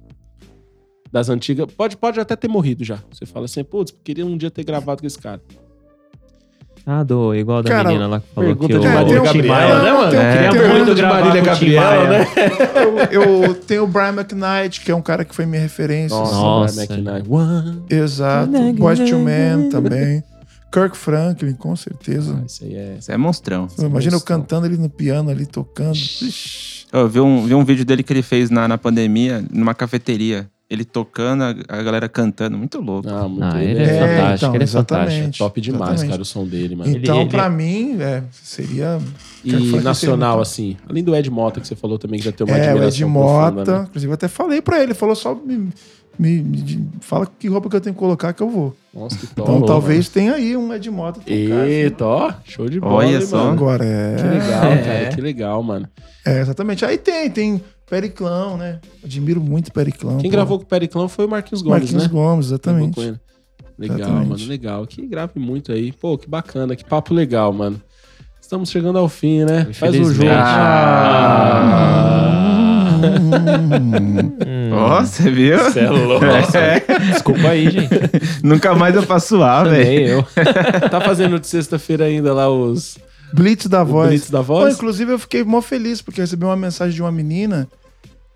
Das 1.12 1.28
antigas. 1.30 1.66
Pode, 1.76 1.98
pode 1.98 2.20
até 2.20 2.36
ter 2.36 2.48
morrido 2.48 2.84
já. 2.84 3.00
Você 3.12 3.26
fala 3.26 3.46
assim, 3.46 3.64
putz, 3.64 3.94
queria 4.04 4.26
um 4.26 4.38
dia 4.38 4.52
ter 4.52 4.64
gravado 4.64 5.02
com 5.02 5.08
esse 5.08 5.18
cara. 5.18 5.42
Ah, 6.86 7.04
do, 7.04 7.36
igual 7.36 7.62
da 7.62 7.70
Cara, 7.70 7.90
menina 7.90 8.08
lá 8.08 8.20
que 8.20 8.28
falou 8.34 8.56
que 8.56 8.68
de 8.68 8.74
o 8.78 8.84
Marília 8.84 9.22
Gabriela, 9.22 9.56
Maia- 9.56 9.84
né, 9.84 9.92
mano? 9.92 10.12
Um- 10.12 10.16
É, 10.22 10.42
tem 10.42 10.50
queria 10.52 10.74
muito 10.74 10.96
de 10.96 11.02
gravar 11.02 11.20
Marília 11.26 11.44
com 11.44 11.50
o 11.50 11.54
Tim 11.60 11.72
Gabriela, 11.74 12.08
Maia. 12.08 12.20
né? 12.20 12.28
Eu, 13.12 13.24
eu 13.44 13.56
tenho 13.56 13.84
o 13.84 13.88
Brian 13.88 14.10
McKnight, 14.14 14.82
que 14.82 14.90
é 14.92 14.96
um 14.96 15.02
cara 15.02 15.24
que 15.26 15.36
foi 15.36 15.46
minha 15.46 15.62
referência. 15.62 16.18
Nossa. 16.18 16.74
Brian 16.86 17.04
McKnight. 17.04 17.30
One. 17.30 17.84
Exato. 17.90 18.52
Boys 18.74 19.00
to 19.00 19.18
Men 19.20 19.70
também. 19.70 20.24
Kirk 20.72 20.96
Franklin, 20.96 21.54
com 21.54 21.76
certeza. 21.76 22.38
Ah, 22.42 22.46
isso 22.46 22.64
aí 22.64 22.76
é. 22.76 22.96
Isso 23.00 23.12
é 23.12 23.18
monstrão. 23.18 23.68
Imagina 23.78 24.14
eu 24.16 24.18
monstrão. 24.18 24.22
cantando 24.22 24.66
ele 24.68 24.78
no 24.78 24.90
piano 24.90 25.30
ali, 25.32 25.46
tocando. 25.48 25.96
Ixi. 25.96 26.79
Eu 26.92 27.08
vi 27.08 27.20
um, 27.20 27.46
vi 27.46 27.54
um 27.56 27.64
vídeo 27.64 27.86
dele 27.86 28.02
que 28.04 28.12
ele 28.12 28.22
fez 28.24 28.50
na, 28.50 28.68
na 28.68 28.78
pandemia, 28.78 29.44
numa 29.52 29.74
cafeteria. 29.74 30.50
Ele 30.70 30.86
tocando, 30.86 31.44
a, 31.44 31.56
a 31.68 31.82
galera 31.82 32.08
cantando. 32.08 32.56
Muito 32.56 32.80
louco. 32.80 33.10
Ah, 33.10 33.28
muito 33.28 33.44
Ah, 33.44 33.64
ele 33.64 33.72
ele 33.72 33.90
é 33.90 33.96
é, 33.96 34.00
fantástico, 34.18 34.56
ele 34.56 34.64
é 34.64 34.68
fantástico. 34.68 35.38
top 35.40 35.62
demais, 35.62 35.82
exatamente. 35.82 36.10
cara, 36.12 36.22
o 36.22 36.26
som 36.26 36.46
dele, 36.46 36.76
mano. 36.76 36.96
Então, 36.96 37.22
ele- 37.22 37.30
pra 37.32 37.50
mim, 37.50 37.98
é, 38.00 38.22
seria. 38.32 39.00
E 39.44 39.52
nacional, 39.82 40.34
seria 40.34 40.42
assim. 40.44 40.78
Além 40.88 41.04
do 41.04 41.16
Ed 41.16 41.28
Mota, 41.32 41.60
que 41.60 41.68
você 41.68 41.76
falou 41.76 41.98
também, 41.98 42.20
que 42.20 42.26
já 42.26 42.32
tem 42.32 42.46
uma 42.46 42.56
É, 42.56 42.60
o 42.60 42.62
Ed 42.62 42.86
admiração 42.86 43.10
Mota. 43.10 43.52
profunda, 43.52 43.80
né? 43.80 43.86
Inclusive, 43.90 44.12
eu 44.12 44.14
até 44.14 44.28
falei 44.28 44.62
pra 44.62 44.76
ele. 44.78 44.86
Ele 44.90 44.94
falou 44.94 45.16
só. 45.16 45.36
Me, 46.20 46.42
me- 46.42 46.90
fala 47.00 47.26
que 47.26 47.48
roupa 47.48 47.70
que 47.70 47.78
eu 47.78 47.82
tenho 47.82 47.94
que 47.96 48.00
colocar 48.00 48.34
que 48.34 48.44
eu 48.44 48.50
vou. 48.50 48.76
Nossa, 48.94 49.16
que 49.18 49.28
top. 49.28 49.50
Então, 49.50 49.66
talvez 49.66 50.10
tenha 50.10 50.34
aí 50.34 50.58
um 50.58 50.74
Ed 50.74 50.90
Mota. 50.92 51.22
tocado. 51.22 51.32
Eita, 51.34 52.06
ó. 52.06 52.34
Show 52.44 52.70
de 52.70 52.78
bola, 52.80 52.96
Olha 52.96 53.22
só. 53.22 53.38
mano. 53.38 53.52
Agora 53.52 53.86
Que 53.86 54.26
é. 54.26 54.30
legal, 54.30 54.64
É. 54.66 54.78
cara. 54.84 55.10
Que 55.16 55.22
legal, 55.22 55.64
mano. 55.64 55.88
É, 56.28 56.42
exatamente. 56.42 56.84
Aí 56.84 56.98
tem, 56.98 57.30
tem 57.30 57.64
Periclão, 57.90 58.58
né? 58.58 58.80
Admiro 59.02 59.40
muito 59.40 59.72
Periclão. 59.72 60.18
Quem 60.18 60.30
pô. 60.30 60.36
gravou 60.36 60.58
com 60.60 60.66
o 60.66 60.68
Periclão 60.68 61.08
foi 61.08 61.26
o 61.26 61.30
Marquinhos 61.30 61.62
Gomes, 61.62 61.80
Marquinhos 61.84 62.04
né? 62.04 62.10
Gomes, 62.10 62.48
exatamente. 62.48 62.96
com 62.96 63.02
ele. 63.02 63.18
Legal, 63.78 63.98
Exatamente. 64.00 64.28
mano. 64.30 64.46
Legal. 64.46 64.86
Que 64.88 65.08
grave 65.08 65.40
muito 65.40 65.72
aí. 65.72 65.94
Pô, 65.94 66.18
que 66.18 66.30
bacana. 66.30 66.76
Que 66.76 66.84
papo 66.84 67.14
legal, 67.14 67.54
mano. 67.54 67.82
Estamos 68.42 68.70
chegando 68.70 69.00
ao 69.00 69.08
fim, 69.08 69.46
né? 69.46 69.68
Faz 69.72 69.96
o 69.96 70.04
jogo. 70.04 70.12
Infelizmente. 70.12 70.40
Hum. 73.00 74.59
Ó, 74.80 75.02
você 75.02 75.30
viu? 75.30 75.72
Cê 75.72 75.82
é 75.82 75.90
louco. 75.90 76.26
Desculpa 77.12 77.50
aí, 77.50 77.70
gente. 77.70 77.90
Nunca 78.44 78.76
mais 78.76 78.96
eu 78.96 79.04
faço 79.04 79.36
suar, 79.36 79.68
velho. 79.68 79.86
Nem 79.86 80.08
eu. 80.08 80.24
Tá 80.90 81.02
fazendo 81.02 81.40
de 81.40 81.48
sexta-feira 81.48 82.06
ainda 82.06 82.34
lá 82.34 82.50
os 82.50 82.98
Blitz 83.34 83.68
da 83.68 83.84
o 83.84 83.86
voz. 83.86 84.10
Blitz 84.10 84.30
da 84.30 84.40
Pô, 84.40 84.46
voz? 84.46 84.76
inclusive, 84.76 85.14
eu 85.14 85.20
fiquei 85.20 85.44
mó 85.44 85.62
feliz, 85.62 86.02
porque 86.02 86.20
eu 86.20 86.24
recebi 86.24 86.46
uma 86.46 86.56
mensagem 86.56 86.96
de 86.96 87.02
uma 87.02 87.12
menina 87.12 87.68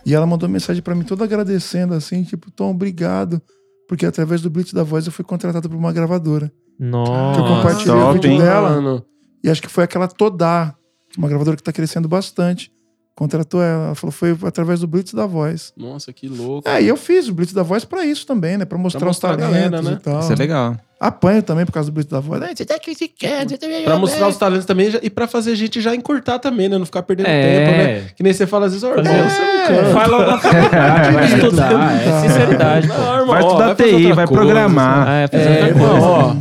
e 0.05 0.13
ela 0.13 0.25
mandou 0.25 0.47
mensagem 0.49 0.81
pra 0.81 0.93
mim 0.95 1.03
toda 1.03 1.23
agradecendo, 1.23 1.93
assim, 1.93 2.23
tipo, 2.23 2.51
Tom, 2.51 2.71
obrigado. 2.71 3.41
Porque 3.87 4.05
através 4.05 4.41
do 4.41 4.49
Blitz 4.49 4.73
da 4.73 4.83
Voz 4.83 5.05
eu 5.05 5.11
fui 5.11 5.25
contratado 5.25 5.69
por 5.69 5.75
uma 5.77 5.91
gravadora. 5.91 6.51
Nossa. 6.79 7.33
que 7.33 7.39
eu 7.39 7.55
compartilhei 7.55 7.95
o 7.95 7.99
top, 7.99 8.13
vídeo 8.13 8.31
hein? 8.31 8.39
dela. 8.39 8.69
Mano. 8.69 9.05
E 9.43 9.49
acho 9.49 9.61
que 9.61 9.67
foi 9.67 9.83
aquela 9.83 10.07
Todá, 10.07 10.73
uma 11.17 11.27
gravadora 11.27 11.57
que 11.57 11.63
tá 11.63 11.71
crescendo 11.71 12.07
bastante. 12.07 12.71
Contratou 13.15 13.61
ela. 13.61 13.85
Ela 13.85 13.95
falou, 13.95 14.11
foi 14.11 14.35
através 14.43 14.79
do 14.79 14.87
Blitz 14.87 15.13
da 15.13 15.27
Voz. 15.27 15.71
Nossa, 15.77 16.11
que 16.11 16.27
louco. 16.27 16.67
É, 16.67 16.81
e 16.81 16.87
eu 16.87 16.97
fiz 16.97 17.27
o 17.27 17.33
Blitz 17.33 17.53
da 17.53 17.61
Voz 17.61 17.85
pra 17.85 18.03
isso 18.03 18.25
também, 18.25 18.57
né? 18.57 18.65
Pra 18.65 18.77
mostrar, 18.77 19.05
mostrar 19.05 19.29
a 19.29 19.33
os 19.33 19.37
talentos 19.39 19.55
galera, 19.69 19.81
né? 19.83 19.97
e 19.99 20.03
tal. 20.03 20.19
Isso 20.19 20.33
é 20.33 20.35
legal. 20.35 20.75
Apanho 20.99 21.43
também 21.43 21.63
por 21.65 21.73
causa 21.73 21.91
do 21.91 21.93
Blitz 21.93 22.09
da 22.09 22.19
Voz. 22.19 22.41
"Ah, 22.41 22.49
Você 22.55 22.65
tá 22.65 22.75
aqui, 22.75 22.95
você 22.95 23.07
quer, 23.07 23.47
você 23.47 23.57
Pra 23.83 23.97
mostrar 23.99 24.27
os 24.27 24.37
talentos 24.37 24.65
também 24.65 24.89
e 25.03 25.09
pra 25.11 25.27
fazer 25.27 25.51
a 25.51 25.55
gente 25.55 25.79
já 25.79 25.93
encurtar 25.93 26.39
também, 26.39 26.67
né? 26.67 26.77
Não 26.77 26.85
ficar 26.85 27.03
perdendo 27.03 27.27
É. 27.27 27.41
tempo, 27.65 27.77
né? 27.77 28.11
Que 28.15 28.23
nem 28.23 28.33
você 28.33 28.47
fala 28.47 28.65
às 28.65 28.71
vezes, 28.71 28.83
ó, 28.83 28.91
irmão, 28.95 29.05
Fazer- 29.05 29.29
você 29.29 29.41
não 29.41 29.67
canta. 29.67 29.89
Vai 29.93 30.07
logo 30.07 30.23
na 30.31 30.37
faculdade, 30.39 31.13
vai 31.13 31.25
estudar. 31.25 32.01
É 32.01 32.21
sinceridade. 32.21 32.87
Não, 32.87 33.13
irmão, 33.13 33.27
Vai 33.27 33.43
ó, 33.43 33.47
estudar 33.47 33.75
fazer 33.75 33.89
TI, 33.97 34.13
vai 34.13 34.25
coisa, 34.27 34.41
programar. 34.41 35.07
É, 35.09 35.27
fazer 35.27 35.43
É, 35.43 35.49
outra 35.51 35.67
irmão, 35.67 35.89
coisa. 35.89 36.05
ó. 36.07 36.35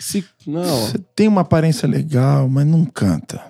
Se, 0.00 0.24
não. 0.46 0.64
Você 0.64 0.98
tem 1.14 1.28
uma 1.28 1.42
aparência 1.42 1.86
legal, 1.86 2.48
mas 2.48 2.66
não 2.66 2.84
canta. 2.84 3.40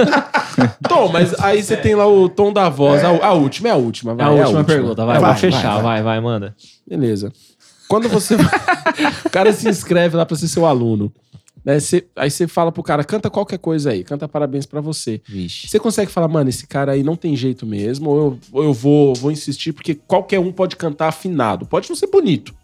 Tom, 0.88 1.08
mas 1.10 1.34
aí 1.40 1.62
você 1.62 1.76
tem 1.76 1.94
lá 1.94 2.06
o 2.06 2.28
tom 2.28 2.52
da 2.52 2.68
voz. 2.68 3.02
A, 3.04 3.08
a 3.08 3.32
última 3.32 3.68
é 3.68 3.72
a 3.72 3.76
última. 3.76 4.12
É 4.12 4.14
Vai, 4.16 4.26
a 4.26 4.30
última 4.44 4.64
pergunta, 4.64 5.04
vai, 5.06 5.18
Vai, 5.18 5.30
vai, 5.30 5.38
fechar, 5.40 5.74
vai, 5.74 5.82
vai, 5.82 6.02
vai, 6.02 6.20
manda. 6.20 6.54
Beleza. 6.86 7.32
Quando 7.88 8.08
você. 8.08 8.34
o 9.24 9.30
cara 9.30 9.52
se 9.52 9.68
inscreve 9.68 10.16
lá 10.16 10.26
pra 10.26 10.36
ser 10.36 10.48
seu 10.48 10.66
aluno. 10.66 11.12
Né? 11.64 11.80
Você- 11.80 12.06
aí 12.16 12.30
você 12.30 12.46
fala 12.46 12.70
pro 12.70 12.82
cara, 12.82 13.02
canta 13.04 13.30
qualquer 13.30 13.58
coisa 13.58 13.90
aí, 13.90 14.04
canta 14.04 14.28
parabéns 14.28 14.66
pra 14.66 14.80
você. 14.80 15.20
Vixe. 15.26 15.68
Você 15.68 15.78
consegue 15.78 16.10
falar, 16.10 16.28
mano, 16.28 16.50
esse 16.50 16.66
cara 16.66 16.92
aí 16.92 17.02
não 17.02 17.16
tem 17.16 17.34
jeito 17.36 17.64
mesmo, 17.66 18.10
ou 18.10 18.16
eu, 18.18 18.38
ou 18.52 18.64
eu 18.64 18.72
vou, 18.72 19.14
vou 19.14 19.30
insistir, 19.30 19.72
porque 19.72 19.94
qualquer 19.94 20.38
um 20.38 20.52
pode 20.52 20.76
cantar 20.76 21.08
afinado. 21.08 21.66
Pode 21.66 21.88
não 21.88 21.96
ser 21.96 22.08
bonito. 22.08 22.54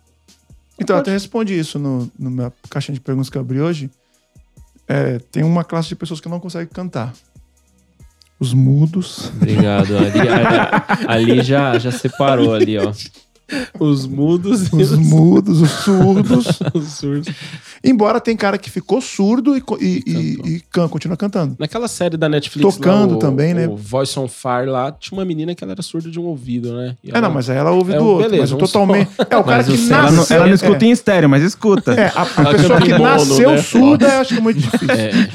Então, 0.79 0.97
eu 0.97 1.01
até 1.01 1.13
respondi 1.13 1.59
isso 1.59 1.79
no, 1.79 2.11
no 2.19 2.31
minha 2.31 2.53
caixinha 2.69 2.95
de 2.95 3.01
perguntas 3.01 3.31
que 3.31 3.37
eu 3.37 3.43
abri 3.43 3.61
hoje. 3.61 3.91
É, 4.89 5.19
tem 5.19 5.43
uma 5.43 5.65
classe 5.65 5.89
de 5.89 5.97
pessoas 5.97 6.21
que 6.21 6.29
não 6.29 6.41
conseguem 6.41 6.69
cantar. 6.69 7.13
Os 8.39 8.53
mudos. 8.53 9.31
Obrigado. 9.37 9.97
Ali, 9.97 10.21
ali, 10.21 11.31
ali 11.31 11.43
já, 11.43 11.79
já 11.79 11.91
separou 11.93 12.53
ali, 12.53 12.77
ó. 12.79 12.93
Os 13.79 14.07
mudos 14.07 14.73
e 14.73 14.77
Os 14.77 14.93
mudos, 14.97 15.61
os 15.61 15.71
surdos. 15.71 16.47
os 16.73 16.89
surdos. 16.95 17.29
Embora 17.85 18.19
tem 18.21 18.35
cara 18.37 18.57
que 18.57 18.71
ficou 18.71 19.01
surdo 19.01 19.57
e, 19.57 19.63
e, 19.81 20.03
e- 20.07 20.49
e 20.57 20.61
can- 20.73 20.89
continua 20.89 21.17
cantando. 21.17 21.55
Naquela 21.59 21.87
série 21.87 22.17
da 22.17 22.29
Netflix. 22.29 22.75
Tocando 22.77 23.11
lá, 23.13 23.17
o- 23.17 23.19
também, 23.19 23.53
né? 23.53 23.69
O 23.69 23.77
Voice 23.77 24.19
on 24.19 24.27
Fire 24.29 24.67
lá, 24.67 24.91
tinha 24.93 25.19
uma 25.19 25.25
menina 25.25 25.55
que 25.55 25.63
ela 25.63 25.73
era 25.75 25.83
surda 25.83 26.11
de 26.11 26.19
um 26.19 26.25
ouvido, 26.25 26.73
né? 26.75 26.97
E 27.05 27.11
É, 27.11 27.21
não, 27.21 27.31
mas 27.31 27.51
aí 27.51 27.59
ela 27.59 27.71
ouve 27.73 27.93
É, 27.93 27.99
do 27.99 28.07
outro. 28.07 28.31
beleza, 28.31 28.43
mas 28.43 28.53
um 28.53 28.59
totalmente. 28.59 29.11
É, 29.19 29.37
o 29.37 29.45
cara 29.45 29.57
Mas 29.59 29.67
que 29.67 29.73
o 29.73 29.77
céu- 29.79 29.99
Ela 29.99 30.11
não, 30.11 30.17
nasceu. 30.17 30.37
ela 30.37 30.45
não 30.47 30.53
é, 30.53 30.55
escuta 30.55 30.85
em 30.87 30.91
estéreo, 30.91 31.29
mas 31.29 31.43
escuta. 31.43 31.93
É, 31.93 32.07
a, 32.15 32.23
a 32.23 32.29
Ela 32.41 32.51
pessoa 32.55 32.81
que 32.81 32.91
mono, 32.93 33.05
nasceu 33.05 33.51
né? 33.51 33.59
surda, 33.59 34.07
eu 34.09 34.21
acho 34.21 34.33
que 34.35 34.41
é 34.41 34.43
muito 34.43 34.59
difícil. 34.61 34.87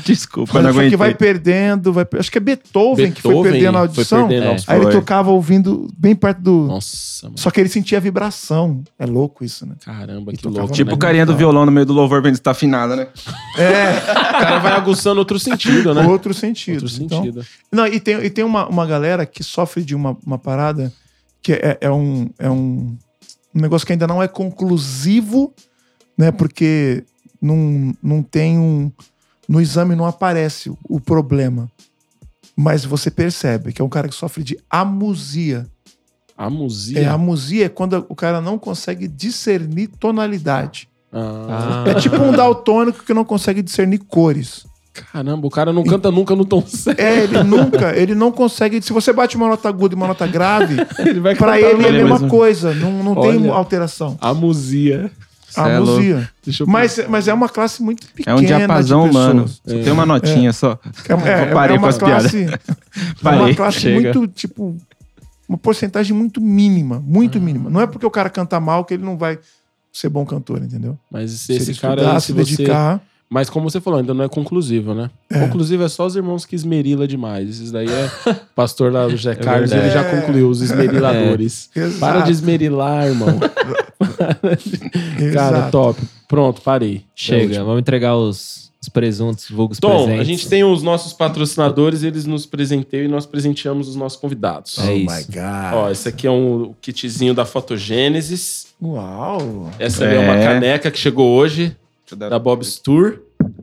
Desculpa, 0.04 0.62
Mas 0.62 0.76
não 0.76 0.90
que 0.90 0.98
vai 0.98 1.14
perdendo, 1.14 1.94
vai, 1.94 2.08
acho 2.18 2.32
que 2.32 2.38
é 2.38 2.42
Beethoven, 2.42 3.12
que 3.12 3.22
foi 3.22 3.32
Beethoven 3.34 3.52
perdendo 3.52 3.78
a 3.78 3.82
audição. 3.82 4.28
perdendo 4.28 4.52
É. 4.52 4.58
Aí 4.66 4.82
ele 4.82 4.92
tocava 4.92 5.30
ouvindo 5.30 5.88
bem 5.96 6.16
perto 6.16 6.42
do. 6.42 6.66
Nossa, 6.68 7.28
mano. 7.28 7.38
Só 7.38 7.52
que 7.52 7.60
ele 7.60 7.70
sentia 7.70 7.99
vibração. 8.00 8.84
É 8.98 9.06
louco 9.06 9.44
isso, 9.44 9.66
né? 9.66 9.76
Caramba, 9.84 10.32
E 10.34 10.38
que 10.38 10.48
louco. 10.48 10.74
Tipo 10.74 10.92
né? 10.92 10.96
o 10.96 11.00
carinha 11.00 11.26
do 11.26 11.36
violão 11.36 11.66
no 11.66 11.72
meio 11.72 11.86
do 11.86 11.94
louvor 11.94 12.22
vendo 12.22 12.36
está 12.36 12.52
afinada, 12.52 12.96
né? 12.96 13.08
É, 13.58 14.00
O 14.40 14.42
cara 14.42 14.60
vai 14.60 14.72
aguçando 14.74 15.20
outro 15.20 15.38
sentido, 15.40 15.94
né? 15.94 16.06
outro 16.08 16.34
sentido. 16.34 16.84
Outro 16.84 17.04
Então, 17.04 17.24
sentido. 17.24 17.46
não, 17.72 17.86
e 17.86 18.00
tem, 18.00 18.16
e 18.24 18.30
tem 18.30 18.44
uma, 18.44 18.68
uma 18.68 18.86
galera 18.86 19.26
que 19.26 19.44
sofre 19.44 19.84
de 19.84 19.94
uma, 19.94 20.18
uma 20.26 20.38
parada 20.38 20.94
que 21.42 21.54
é, 21.54 21.78
é, 21.82 21.92
um, 21.92 22.30
é 22.38 22.50
um, 22.50 22.98
um 23.56 23.62
negócio 23.62 23.86
que 23.86 23.94
ainda 23.94 24.08
não 24.08 24.22
é 24.22 24.28
conclusivo, 24.28 25.54
né? 26.18 26.32
Porque 26.32 27.04
não, 27.42 27.94
não 28.02 28.22
tem 28.24 28.58
um. 28.58 28.92
No 29.48 29.60
exame 29.60 29.96
não 29.96 30.06
aparece 30.06 30.70
o, 30.70 30.78
o 30.88 31.00
problema. 31.00 31.70
Mas 32.56 32.84
você 32.84 33.10
percebe 33.10 33.72
que 33.72 33.82
é 33.82 33.86
um 33.86 33.90
cara 33.90 34.08
que 34.10 34.16
sofre 34.16 34.44
de 34.44 34.58
amusia. 34.70 35.66
A 36.42 36.50
música. 36.50 36.98
É, 37.02 37.06
amusia 37.06 37.66
é 37.66 37.70
quando 37.70 38.06
o 38.08 38.16
cara 38.16 38.40
não 38.40 38.58
consegue 38.58 39.10
discernir 39.10 39.88
tonalidade. 40.00 40.88
Ah, 41.12 41.84
É 41.86 41.96
tipo 41.96 42.16
um 42.16 42.32
daltônico 42.32 43.04
que 43.04 43.14
não 43.14 43.26
consegue 43.26 43.62
discernir 43.62 43.98
cores. 44.00 44.66
Caramba, 45.12 45.48
o 45.48 45.50
cara 45.50 45.74
não 45.74 45.84
canta 45.84 46.10
nunca 46.10 46.36
no 46.36 46.46
tom 46.46 46.64
certo. 46.66 46.98
É, 47.00 47.24
ele 47.24 47.44
nunca, 47.44 47.94
ele 47.96 48.16
não 48.16 48.32
consegue. 48.32 48.82
Se 48.82 48.94
você 48.94 49.12
bate 49.12 49.36
uma 49.36 49.50
nota 49.50 49.68
aguda 49.68 49.94
e 49.94 49.98
uma 49.98 50.08
nota 50.08 50.26
grave, 50.26 50.78
Ele 51.00 51.20
vai 51.20 51.36
pra 51.36 51.60
ele 51.60 51.84
é 51.84 51.90
a 51.90 51.92
mesma 51.92 52.10
mesmo. 52.16 52.30
coisa, 52.30 52.74
não, 52.74 53.04
não 53.04 53.16
tem 53.16 53.38
Olha. 53.42 53.52
alteração. 53.54 54.18
A 54.22 54.34
música. 54.34 55.12
Cê 55.50 55.60
é 55.62 55.78
louco. 55.80 55.92
Amusia. 55.94 56.30
Deixa 56.46 56.64
eu 56.64 56.68
Mas, 56.68 57.00
mas 57.10 57.28
é 57.28 57.34
uma 57.34 57.50
classe 57.50 57.82
muito 57.84 58.06
É 58.08 58.16
pequena. 58.16 58.36
um 58.38 58.42
diapasão 58.44 59.04
humano. 59.10 59.48
Só 59.48 59.60
tem 59.66 59.92
uma 59.92 60.06
notinha 60.06 60.54
só. 60.54 60.78
É, 61.08 61.14
é, 61.14 61.50
Eu 61.50 61.54
parei 61.54 61.76
é 61.76 61.80
com 61.80 61.86
uma 61.86 61.94
classe, 61.94 62.46
é 62.46 63.30
uma 63.30 63.54
classe 63.56 63.80
Chega. 63.80 64.14
muito, 64.14 64.28
tipo, 64.28 64.78
uma 65.50 65.58
porcentagem 65.58 66.16
muito 66.16 66.40
mínima, 66.40 67.04
muito 67.04 67.42
mínima. 67.42 67.72
Não 67.72 67.82
é 67.82 67.88
porque 67.88 68.06
o 68.06 68.12
cara 68.12 68.30
canta 68.30 68.60
mal 68.60 68.86
que 68.86 68.94
ele 68.94 69.04
não 69.04 69.18
vai 69.18 69.40
ser 69.92 70.08
bom 70.08 70.24
cantor, 70.24 70.62
entendeu? 70.62 70.96
Mas 71.10 71.32
Se 71.32 71.54
esse, 71.54 71.72
ele 71.72 71.80
cara 71.80 71.96
estudar, 71.96 72.16
aí, 72.16 72.22
se 72.22 72.28
se 72.28 72.34
você... 72.34 72.56
dedicar. 72.58 73.02
Mas 73.28 73.48
como 73.48 73.70
você 73.70 73.80
falou, 73.80 74.00
ainda 74.00 74.14
não 74.14 74.24
é 74.24 74.30
conclusivo, 74.30 74.96
né? 74.96 75.10
Conclusivo 75.32 75.84
é 75.84 75.90
só 75.90 76.08
os 76.08 76.16
irmãos 76.16 76.46
que 76.46 76.56
esmerila 76.56 77.08
demais. 77.08 77.48
Esses 77.48 77.72
daí 77.72 77.88
é 77.88 78.32
o 78.32 78.36
pastor 78.56 78.92
lá 78.92 79.06
do 79.06 79.12
José 79.12 79.36
Carlos, 79.36 79.72
ele 79.72 79.90
já 79.92 80.04
concluiu 80.04 80.50
os 80.50 80.62
esmeriladores. 80.62 81.70
É. 81.80 81.90
Para 82.00 82.22
de 82.22 82.32
esmerilar, 82.32 83.08
irmão. 83.08 83.40
Cara, 85.34 85.70
top. 85.70 86.02
Pronto, 86.28 86.62
parei. 86.62 86.98
É 86.98 87.02
Chega, 87.14 87.64
vamos 87.64 87.82
entregar 87.82 88.16
os 88.16 88.69
presuntos, 88.90 89.50
vulgos 89.50 89.80
Tom, 89.80 90.06
presentes. 90.06 90.20
a 90.20 90.24
gente 90.24 90.50
tem 90.50 90.64
os 90.64 90.84
nossos 90.84 91.14
patrocinadores, 91.14 92.04
eles 92.04 92.26
nos 92.26 92.46
presenteiam 92.46 93.06
e 93.06 93.08
nós 93.08 93.26
presenteamos 93.26 93.88
os 93.88 93.96
nossos 93.96 94.20
convidados. 94.20 94.78
É 94.80 94.90
oh 94.90 94.98
isso. 94.98 95.16
my 95.16 95.24
God. 95.34 95.74
Ó, 95.74 95.90
esse 95.92 96.10
aqui 96.10 96.28
é 96.28 96.32
um 96.32 96.74
kitzinho 96.82 97.34
da 97.34 97.46
Fotogênesis. 97.46 98.68
Uau. 98.82 99.70
Essa 99.80 100.06
é. 100.06 100.20
uma 100.20 100.36
É. 100.36 100.44
caneca 100.44 100.92
que 100.92 100.98
chegou 101.00 101.30
hoje, 101.38 101.76
da 102.16 102.38
Bob's 102.40 102.78
Tour. 102.80 103.20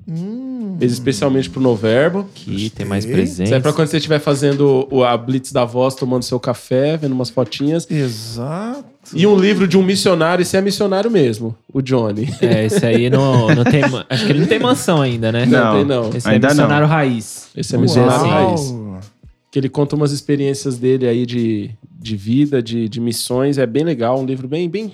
Hum. 0.09 0.77
Fez 0.79 0.93
especialmente 0.93 1.51
pro 1.51 1.61
Noverbo. 1.61 2.21
Aqui 2.21 2.71
tem 2.71 2.87
mais. 2.87 3.05
Isso 3.05 3.43
é 3.55 3.61
pra 3.61 3.73
quando 3.73 3.89
você 3.89 3.97
estiver 3.97 4.19
fazendo 4.21 4.87
o- 4.91 5.03
a 5.03 5.17
Blitz 5.17 5.51
da 5.53 5.65
Voz, 5.65 5.95
tomando 5.95 6.23
seu 6.23 6.39
café, 6.39 6.97
vendo 6.97 7.13
umas 7.13 7.31
fotinhas. 7.31 7.87
Exato. 7.91 8.85
E 9.15 9.27
um 9.27 9.39
livro 9.39 9.69
de 9.69 9.77
um 9.79 9.83
missionário, 9.83 10.43
esse 10.43 10.57
é 10.57 10.61
missionário 10.61 11.11
mesmo, 11.11 11.57
o 11.73 11.81
Johnny. 11.81 12.29
É, 12.41 12.65
esse 12.65 12.85
aí 12.85 13.09
não, 13.11 13.49
não 13.55 13.65
tem. 13.65 13.83
Acho 14.09 14.27
que 14.27 14.33
ele 14.33 14.41
não 14.41 14.47
tem 14.47 14.59
mansão 14.59 15.01
ainda, 15.01 15.31
né? 15.31 15.47
Não, 15.47 15.75
tem 15.75 15.85
não. 15.85 16.11
Esse 16.11 16.29
ainda 16.29 16.47
é 16.47 16.51
não. 16.51 16.57
missionário 16.57 16.87
raiz. 16.87 17.49
Esse 17.57 17.75
é 17.75 17.79
dizer 17.79 18.01
missionário 18.01 18.27
raiz. 18.27 18.75
Que 19.51 19.59
ele 19.59 19.69
conta 19.69 19.97
umas 19.97 20.13
experiências 20.13 20.79
dele 20.79 21.07
aí 21.07 21.25
de, 21.25 21.71
de 21.91 22.17
vida, 22.17 22.63
de, 22.63 22.89
de 22.89 23.01
missões. 23.01 23.59
É 23.59 23.67
bem 23.67 23.85
legal, 23.85 24.21
um 24.21 24.27
livro 24.27 24.49
bem, 24.49 24.69
bem 24.69 24.93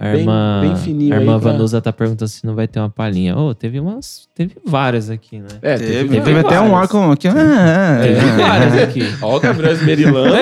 A 0.00 0.12
Bem- 0.12 0.20
irmã, 0.20 0.60
bem 0.62 0.76
fininho 0.76 1.12
a 1.14 1.18
irmã 1.20 1.34
aí 1.34 1.40
pra- 1.40 1.50
Vanusa 1.52 1.80
tá 1.82 1.92
perguntando 1.92 2.28
se 2.28 2.46
não 2.46 2.54
vai 2.54 2.68
ter 2.68 2.78
uma 2.78 2.88
palhinha. 2.88 3.36
Ô, 3.36 3.52
teve 3.52 3.80
umas. 3.80 4.28
Teve 4.32 4.56
várias 4.64 5.10
aqui, 5.10 5.40
né? 5.40 5.48
É, 5.60 5.76
Teve, 5.76 5.92
teve, 6.10 6.20
teve 6.20 6.38
até 6.38 6.60
um 6.60 6.70
várias. 6.70 6.94
órgão 6.94 7.10
aqui. 7.10 7.26
Ah, 7.26 7.98
Teve 8.00 8.20
ah, 8.20 8.36
várias 8.36 8.74
ah. 8.74 8.82
aqui. 8.84 9.02
Ó, 9.20 9.36
o 9.36 9.40
Gabriel 9.40 9.72
Esmerilando. 9.72 10.36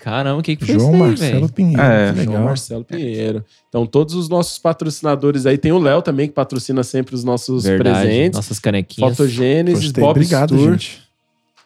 Caramba, 0.00 0.38
o 0.38 0.42
que, 0.42 0.56
que 0.56 0.64
foi 0.64 0.74
João 0.78 0.92
aí, 0.94 0.98
Marcelo? 1.00 1.48
Pinheiro. 1.50 1.82
É. 1.82 2.08
que 2.12 2.14
João 2.16 2.26
legal. 2.28 2.44
Marcelo 2.44 2.84
Pinheiro. 2.84 3.44
Então, 3.68 3.84
todos 3.86 4.14
os 4.14 4.28
nossos 4.28 4.58
patrocinadores 4.58 5.44
aí. 5.46 5.58
Tem 5.58 5.72
o 5.72 5.78
Léo 5.78 6.00
também, 6.02 6.28
que 6.28 6.34
patrocina 6.34 6.82
sempre 6.82 7.14
os 7.14 7.24
nossos 7.24 7.64
Verdade. 7.64 8.00
presentes. 8.06 8.36
Nossas 8.36 8.58
canequinhas. 8.58 9.16
Fotogênesis. 9.16 9.92
Bob's 9.92 10.10
Obrigado, 10.10 10.48
Tour. 10.56 10.70
gente. 10.72 11.02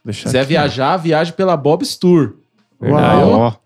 Deixar 0.05 0.21
Se 0.21 0.25
quiser 0.27 0.41
aqui. 0.41 0.49
viajar, 0.49 0.97
viaje 0.97 1.33
pela 1.33 1.57
Bob's 1.57 1.97
Tour. 1.97 2.35
Uau. 2.81 3.57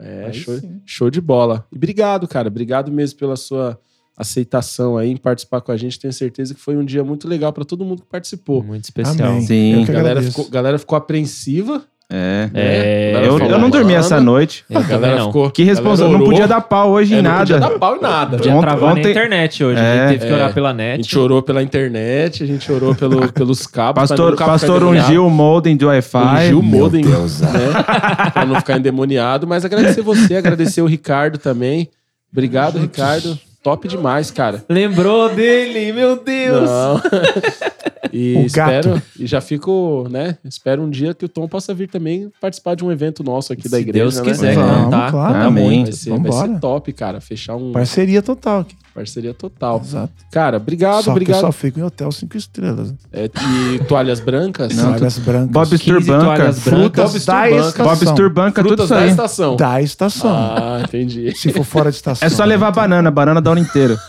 É, 0.00 0.32
show, 0.32 0.60
show 0.84 1.10
de 1.10 1.20
bola. 1.20 1.66
E 1.70 1.76
obrigado, 1.76 2.26
cara. 2.26 2.48
Obrigado 2.48 2.90
mesmo 2.90 3.18
pela 3.18 3.36
sua 3.36 3.78
aceitação 4.16 4.98
aí 4.98 5.10
em 5.10 5.16
participar 5.16 5.60
com 5.60 5.72
a 5.72 5.76
gente. 5.76 5.98
Tenho 5.98 6.12
certeza 6.12 6.54
que 6.54 6.60
foi 6.60 6.76
um 6.76 6.84
dia 6.84 7.02
muito 7.02 7.26
legal 7.26 7.52
para 7.52 7.64
todo 7.64 7.84
mundo 7.84 8.02
que 8.02 8.08
participou. 8.08 8.62
Muito 8.62 8.84
especial. 8.84 9.30
Amém. 9.30 9.42
Sim. 9.42 9.82
A 9.82 9.86
que 9.86 9.92
galera 9.92 10.22
ficou, 10.22 10.48
galera 10.48 10.78
ficou 10.78 10.96
apreensiva. 10.96 11.84
É. 12.12 12.50
É, 12.52 13.12
Galera 13.12 13.26
Eu, 13.26 13.38
eu 13.38 13.58
não 13.58 13.70
dormi 13.70 13.92
"Mano, 13.92 14.04
essa 14.04 14.20
noite. 14.20 14.64
Eu 14.68 14.78
A 14.78 14.82
também 14.82 14.96
galera 15.00 15.18
não. 15.20 15.26
ficou. 15.28 15.50
Que 15.50 15.62
responsável. 15.62 16.06
galera 16.06 16.18
Não 16.18 16.26
podia 16.30 16.48
dar 16.48 16.60
pau 16.60 16.90
hoje 16.90 17.14
É, 17.14 17.18
em 17.18 17.22
não 17.22 17.30
nada. 17.30 17.40
podia 17.54 17.60
dar 17.60 17.78
pau 17.78 17.96
em 17.96 18.00
nada. 18.00 18.36
Podia 18.36 18.52
Ontem- 18.52 18.60
travar 18.62 18.90
ontem- 18.90 19.02
na 19.04 19.10
internet 19.10 19.64
hoje. 19.64 19.80
É. 19.80 19.82
a 19.82 19.94
gente 20.08 20.18
teve 20.18 20.26
que 20.26 20.32
É. 20.32 20.36
orar 20.36 20.52
pela 20.54 20.70
A 20.70 20.74
net. 20.74 21.02
gente 21.02 21.18
orou 21.18 21.42
pela 21.42 21.62
internet, 21.62 22.42
a 22.42 22.46
gente 22.46 22.72
orou 22.72 22.94
pelo, 22.94 23.30
pelos 23.32 23.66
cabos. 23.66 24.00
Pastor, 24.08 24.30
não 24.30 24.36
pastor 24.36 24.82
ungiu 24.82 25.26
o 25.26 25.30
modem 25.30 25.76
do 25.76 25.86
Wi-Fi. 25.86 26.44
Ungiu 26.46 26.58
o 26.58 26.62
modem, 26.62 27.04
né? 27.04 27.10
Deus, 27.12 27.40
pra 28.34 28.44
não 28.44 28.56
ficar 28.56 28.76
endemoniado. 28.78 29.46
Mas 29.46 29.64
agradecer 29.64 30.02
você, 30.02 30.36
agradecer 30.36 30.82
o 30.82 30.86
Ricardo 30.86 31.38
também. 31.38 31.88
Obrigado, 32.32 32.78
Ricardo. 32.78 33.38
Top 33.62 33.86
demais, 33.86 34.30
cara. 34.30 34.64
Lembrou 34.68 35.28
dele, 35.34 35.92
meu 35.92 36.22
Deus. 36.22 36.68
Não. 36.68 37.00
E 38.12 38.34
O 38.38 38.40
espero, 38.46 38.94
gato. 38.94 39.02
e 39.20 39.26
já 39.26 39.40
fico, 39.40 40.08
né? 40.10 40.36
Espero 40.44 40.82
um 40.82 40.90
dia 40.90 41.14
que 41.14 41.24
o 41.24 41.28
Tom 41.28 41.46
possa 41.46 41.72
vir 41.72 41.88
também 41.88 42.28
participar 42.40 42.74
de 42.74 42.84
um 42.84 42.90
evento 42.90 43.22
nosso 43.22 43.52
aqui 43.52 43.68
da 43.68 43.76
Se 43.76 43.82
igreja. 43.82 44.02
Deus 44.04 44.16
né? 44.16 44.22
quiser, 44.24 44.54
Vamos, 44.54 44.82
não, 44.82 44.90
tá? 44.90 45.10
claro. 45.12 45.34
Tá 45.34 45.44
Amém. 45.44 45.64
muito. 45.64 45.84
Vai 45.90 45.92
ser, 45.92 46.18
vai 46.18 46.32
ser 46.32 46.58
top, 46.60 46.92
cara. 46.92 47.20
Fechar 47.20 47.54
um 47.54 47.70
Parceria 47.70 48.20
total 48.20 48.60
aqui. 48.60 48.74
Parceria 48.94 49.32
total. 49.34 49.80
Exato. 49.84 50.12
Cara, 50.32 50.56
obrigado, 50.56 50.96
só 50.96 51.02
que 51.02 51.08
eu 51.08 51.12
obrigado. 51.12 51.40
só 51.40 51.52
fico 51.52 51.78
em 51.80 51.82
hotel 51.82 52.10
cinco 52.12 52.36
estrelas. 52.36 52.92
É, 53.12 53.30
e 53.74 53.78
toalhas 53.84 54.20
brancas? 54.20 54.74
Toalhas 54.76 55.18
brancas. 55.18 55.50
Bob 55.50 55.68
15 55.78 55.84
Turbanca. 55.84 56.24
toalhas 56.24 56.58
Frutas 56.60 57.12
da 57.12 57.18
Sturbanca. 57.20 57.56
estação. 57.68 57.86
Bob 57.86 58.16
Turbanca, 58.16 58.62
tudo 58.62 58.68
Frutas 58.68 58.84
isso 58.86 58.94
da 58.94 59.00
aí. 59.00 59.10
estação. 59.10 59.56
Da 59.56 59.82
estação. 59.82 60.30
Ah, 60.30 60.80
entendi. 60.84 61.32
Se 61.36 61.52
for 61.52 61.64
fora 61.64 61.90
de 61.90 61.96
estação. 61.96 62.26
É 62.26 62.30
só 62.30 62.44
levar 62.44 62.70
banana, 62.70 63.10
banana 63.10 63.40
da 63.40 63.50
hora 63.50 63.60
inteira. 63.60 63.96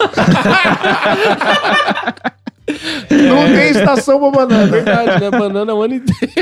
Não 3.09 3.45
tem 3.47 3.71
estação 3.71 4.19
pra 4.19 4.27
É 4.43 4.45
banana. 4.45 4.67
verdade, 4.67 5.21
né? 5.21 5.31
Banana 5.31 5.73
o 5.73 5.81
ano 5.81 5.95
inteiro. 5.95 6.33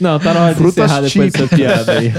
Não, 0.00 0.18
tá 0.18 0.34
na 0.34 0.40
hora 0.44 0.54
de 0.54 0.58
Frutas 0.58 0.84
encerrar 0.84 1.00
depois 1.02 1.32
dessa 1.32 1.48
piada 1.56 1.92
aí. 1.92 2.12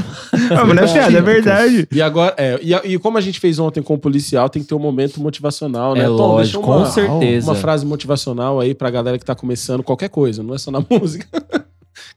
Não, 0.49 0.66
mas 0.68 0.76
não 0.76 0.84
é 0.84 0.94
piada, 0.94 1.18
é 1.18 1.22
verdade. 1.22 1.88
E 1.91 2.02
agora, 2.02 2.34
é, 2.38 2.60
e, 2.62 2.74
e 2.94 2.99
como 2.99 3.18
a 3.18 3.22
gente 3.22 3.40
fez 3.40 3.60
ontem 3.60 3.82
com 3.82 3.95
o 3.95 3.98
policial, 3.98 4.48
tem 4.49 4.62
que 4.62 4.68
ter 4.70 4.76
um 4.76 4.80
momento 4.80 5.20
motivacional, 5.22 5.94
né? 5.94 6.02
É 6.02 6.06
Tom, 6.06 6.14
lógico, 6.16 6.60
deixa 6.62 6.72
uma, 6.72 6.86
com 6.86 6.91
certeza. 6.91 7.52
uma 7.52 7.56
frase 7.56 7.86
motivacional 7.86 8.60
aí 8.60 8.74
pra 8.74 8.90
galera 8.90 9.18
que 9.18 9.26
tá 9.26 9.36
começando 9.36 9.84
qualquer 9.84 10.10
coisa, 10.10 10.41
não 10.41 10.53
é 10.56 10.57
só 10.57 10.72
na 10.72 10.80
música. 10.90 11.28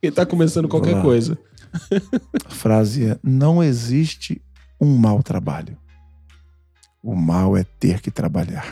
Quem 0.00 0.12
tá 0.12 0.24
começando 0.24 0.68
qualquer 0.68 1.00
coisa. 1.02 1.36
A 2.44 2.50
frase 2.50 3.06
é: 3.06 3.18
não 3.22 3.62
existe 3.62 4.40
um 4.80 4.96
mau 4.96 5.22
trabalho. 5.22 5.76
O 7.02 7.14
mal 7.14 7.56
é 7.56 7.64
ter 7.80 8.00
que 8.00 8.10
trabalhar. 8.10 8.66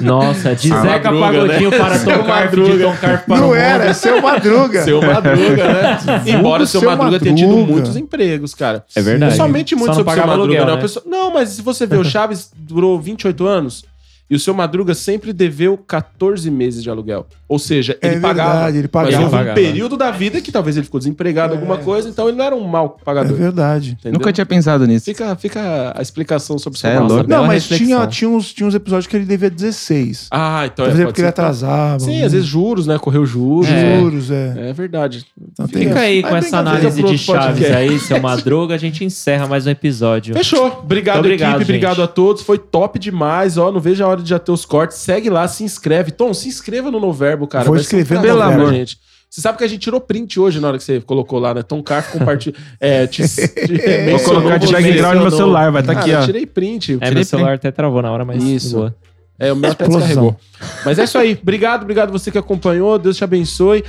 Nossa, 0.00 0.54
de 0.54 0.68
Seu 0.68 0.80
Zeca 0.82 1.10
Madruga, 1.12 1.46
Pagodinho 1.48 1.70
né? 1.70 1.78
para 1.78 1.94
Seu 1.98 2.18
Tom 2.18 2.24
Carf, 2.24 2.50
de 2.54 2.60
Madruga. 2.60 2.84
Tom 2.84 2.96
Carf 3.00 3.26
para 3.26 3.40
Não 3.40 3.48
o 3.50 3.54
era, 3.54 3.84
é 3.86 3.92
seu 3.92 4.20
Madruga. 4.22 4.82
Seu 4.82 5.02
Madruga, 5.02 5.72
né? 5.72 5.98
Embora 6.26 6.62
o 6.62 6.66
seu 6.66 6.80
Seu 6.80 6.90
Madruga 6.90 7.18
tenha 7.20 7.34
tido 7.34 7.48
Madruga. 7.48 7.72
muitos 7.72 7.96
empregos, 7.96 8.54
cara. 8.54 8.84
É 8.94 9.00
verdade. 9.02 9.36
Somente 9.36 9.74
muito 9.74 9.88
Só 9.90 9.94
sobre 10.00 10.10
o 10.12 10.14
seu 10.14 10.26
Madruga, 10.26 10.42
aluguel, 10.44 10.66
não. 10.66 10.74
Né? 10.76 10.80
pessoa- 10.82 11.04
Não, 11.06 11.32
mas 11.32 11.48
se 11.50 11.62
você 11.62 11.86
ver, 11.86 11.98
o 11.98 12.04
Chaves 12.04 12.50
durou 12.56 13.00
28 13.00 13.46
anos 13.46 13.84
e 14.32 14.34
o 14.34 14.38
seu 14.40 14.54
Madruga 14.54 14.94
sempre 14.94 15.30
deveu 15.30 15.76
14 15.76 16.50
meses 16.50 16.82
de 16.82 16.88
aluguel. 16.88 17.26
Ou 17.46 17.58
seja, 17.58 17.98
É 18.00 18.12
ele 18.12 18.20
pagava. 18.20 18.52
verdade, 18.52 18.78
ele 18.78 18.88
Mas 18.90 19.04
pagava. 19.14 19.24
houve 19.36 19.50
um 19.50 19.54
período 19.54 19.94
da 19.94 20.10
vida 20.10 20.40
que 20.40 20.50
talvez 20.50 20.74
ele 20.74 20.84
ficou 20.84 20.98
desempregado, 20.98 21.52
alguma 21.52 21.76
coisa, 21.76 22.08
então 22.08 22.28
ele 22.28 22.38
não 22.38 22.44
era 22.46 22.56
um 22.56 22.66
mau 22.66 22.96
É 22.98 23.04
pagador. 23.04 23.36
verdade. 23.36 23.90
entendeu? 24.00 24.18
Nunca 24.18 24.32
tinha 24.32 24.46
pensado 24.46 24.86
nisso. 24.86 25.04
Fica, 25.04 25.36
fica 25.36 25.92
a 25.94 26.00
explicação 26.00 26.58
sobre 26.58 26.78
o 26.78 26.80
seu 26.80 26.88
é 26.88 26.98
louco. 26.98 27.28
Não, 27.28 27.44
mas 27.46 27.64
reflexão. 27.64 27.86
tinha, 27.86 28.06
tinha, 28.06 28.30
uns, 28.30 28.54
tinha 28.54 28.66
uns 28.66 28.74
episódios 28.74 29.06
que 29.06 29.14
ele 29.14 29.26
devia 29.26 29.50
16. 29.50 30.28
Ah, 30.30 30.62
então 30.64 30.86
Talvez 30.86 31.00
é 31.00 31.04
porque 31.04 31.20
ele 31.20 31.28
atrasava. 31.28 32.00
Sim, 32.00 32.22
às 32.22 32.32
vezes 32.32 32.46
juros, 32.48 32.86
né? 32.86 32.98
Correu 32.98 33.26
juros. 33.26 33.68
É. 33.70 33.98
Juros, 34.00 34.30
é. 34.30 34.70
É 34.70 34.72
verdade. 34.72 35.26
Então 35.52 35.68
tem 35.68 35.88
Fica 35.88 36.00
aí 36.00 36.22
Mas 36.22 36.30
com 36.30 36.36
essa 36.38 36.58
análise 36.58 37.00
é 37.00 37.04
de 37.04 37.18
Chaves 37.18 37.70
aí, 37.70 37.98
seu 37.98 38.18
Madruga, 38.18 38.74
a 38.74 38.78
gente 38.78 39.04
encerra 39.04 39.46
mais 39.46 39.66
um 39.66 39.70
episódio. 39.70 40.34
Fechou. 40.34 40.80
Obrigado, 40.82 41.18
obrigado, 41.18 41.56
equipe. 41.56 41.64
Obrigado 41.64 41.96
gente. 41.96 42.04
a 42.04 42.08
todos. 42.08 42.42
Foi 42.42 42.56
top 42.56 42.98
demais. 42.98 43.58
Ó, 43.58 43.70
não 43.70 43.78
vejo 43.80 44.02
a 44.02 44.08
hora 44.08 44.21
de 44.22 44.30
já 44.30 44.38
ter 44.38 44.52
os 44.52 44.64
cortes. 44.64 44.98
Segue 44.98 45.28
lá, 45.28 45.46
se 45.48 45.64
inscreve. 45.64 46.10
Tom, 46.10 46.32
se 46.32 46.48
inscreva 46.48 46.90
no 46.90 47.00
Noverbo, 47.00 47.46
cara. 47.46 47.64
Vou 47.64 47.74
um 47.74 47.78
escrever 47.78 48.20
no 48.20 48.26
Noverbo. 48.26 48.64
pra 48.64 48.72
gente. 48.72 48.98
Você 49.28 49.40
sabe 49.40 49.56
que 49.56 49.64
a 49.64 49.66
gente 49.66 49.80
tirou 49.80 49.98
print 49.98 50.38
hoje 50.38 50.60
na 50.60 50.68
hora 50.68 50.76
que 50.76 50.84
você 50.84 51.00
colocou 51.00 51.38
lá, 51.38 51.54
né? 51.54 51.62
Tom 51.62 51.82
Carf 51.82 52.12
compartilhou. 52.12 52.58
É, 52.78 53.06
te, 53.06 53.22
te 53.26 54.10
Vou 54.10 54.20
colocar 54.20 54.58
de 54.58 54.70
background 54.70 55.16
no 55.16 55.22
meu 55.22 55.30
celular, 55.30 55.72
vai 55.72 55.80
estar 55.80 55.94
Cara, 55.94 56.04
aqui, 56.04 56.14
eu 56.14 56.20
ó. 56.20 56.26
tirei 56.26 56.44
print. 56.44 56.92
É, 56.92 56.96
tirei 56.98 57.14
meu 57.14 57.24
celular 57.24 57.54
até 57.54 57.70
travou 57.70 58.02
na 58.02 58.12
hora, 58.12 58.26
mas 58.26 58.42
Isso. 58.44 58.76
boa. 58.76 58.94
É, 59.38 59.50
o 59.50 59.56
meu 59.56 59.70
até 59.70 59.84
Explosão. 59.84 60.06
descarregou. 60.06 60.36
Mas 60.84 60.98
é 60.98 61.04
isso 61.04 61.18
aí. 61.18 61.38
Obrigado, 61.40 61.82
obrigado 61.82 62.12
você 62.12 62.30
que 62.30 62.36
acompanhou. 62.38 62.98
Deus 62.98 63.16
te 63.16 63.24
abençoe. 63.24 63.82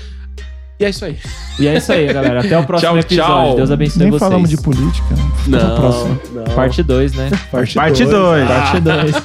E 0.83 0.85
é 0.85 0.89
isso 0.89 1.05
aí. 1.05 1.17
E 1.59 1.67
é 1.67 1.77
isso 1.77 1.91
aí, 1.93 2.11
galera. 2.11 2.41
Até 2.41 2.57
o 2.59 2.65
próximo 2.65 2.91
Tchau, 2.91 2.99
episódio. 2.99 3.33
tchau. 3.45 3.55
Deus 3.55 3.71
abençoe 3.71 3.99
Nem 3.99 4.09
vocês. 4.11 4.19
falamos 4.19 4.49
de 4.49 4.57
política. 4.57 5.15
Né? 5.47 5.57
Até 5.57 5.65
a 5.65 5.75
próxima. 5.75 6.19
não. 6.33 6.43
Parte 6.55 6.83
2, 6.83 7.13
né? 7.13 7.29
Parte 7.51 7.75
dois. 7.79 8.09
2. 8.09 8.47
Parte 8.47 8.79
2. 8.81 9.15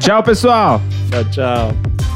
Tchau, 0.00 0.22
pessoal. 0.24 0.82
Tchau, 1.10 1.24
tchau. 1.30 2.13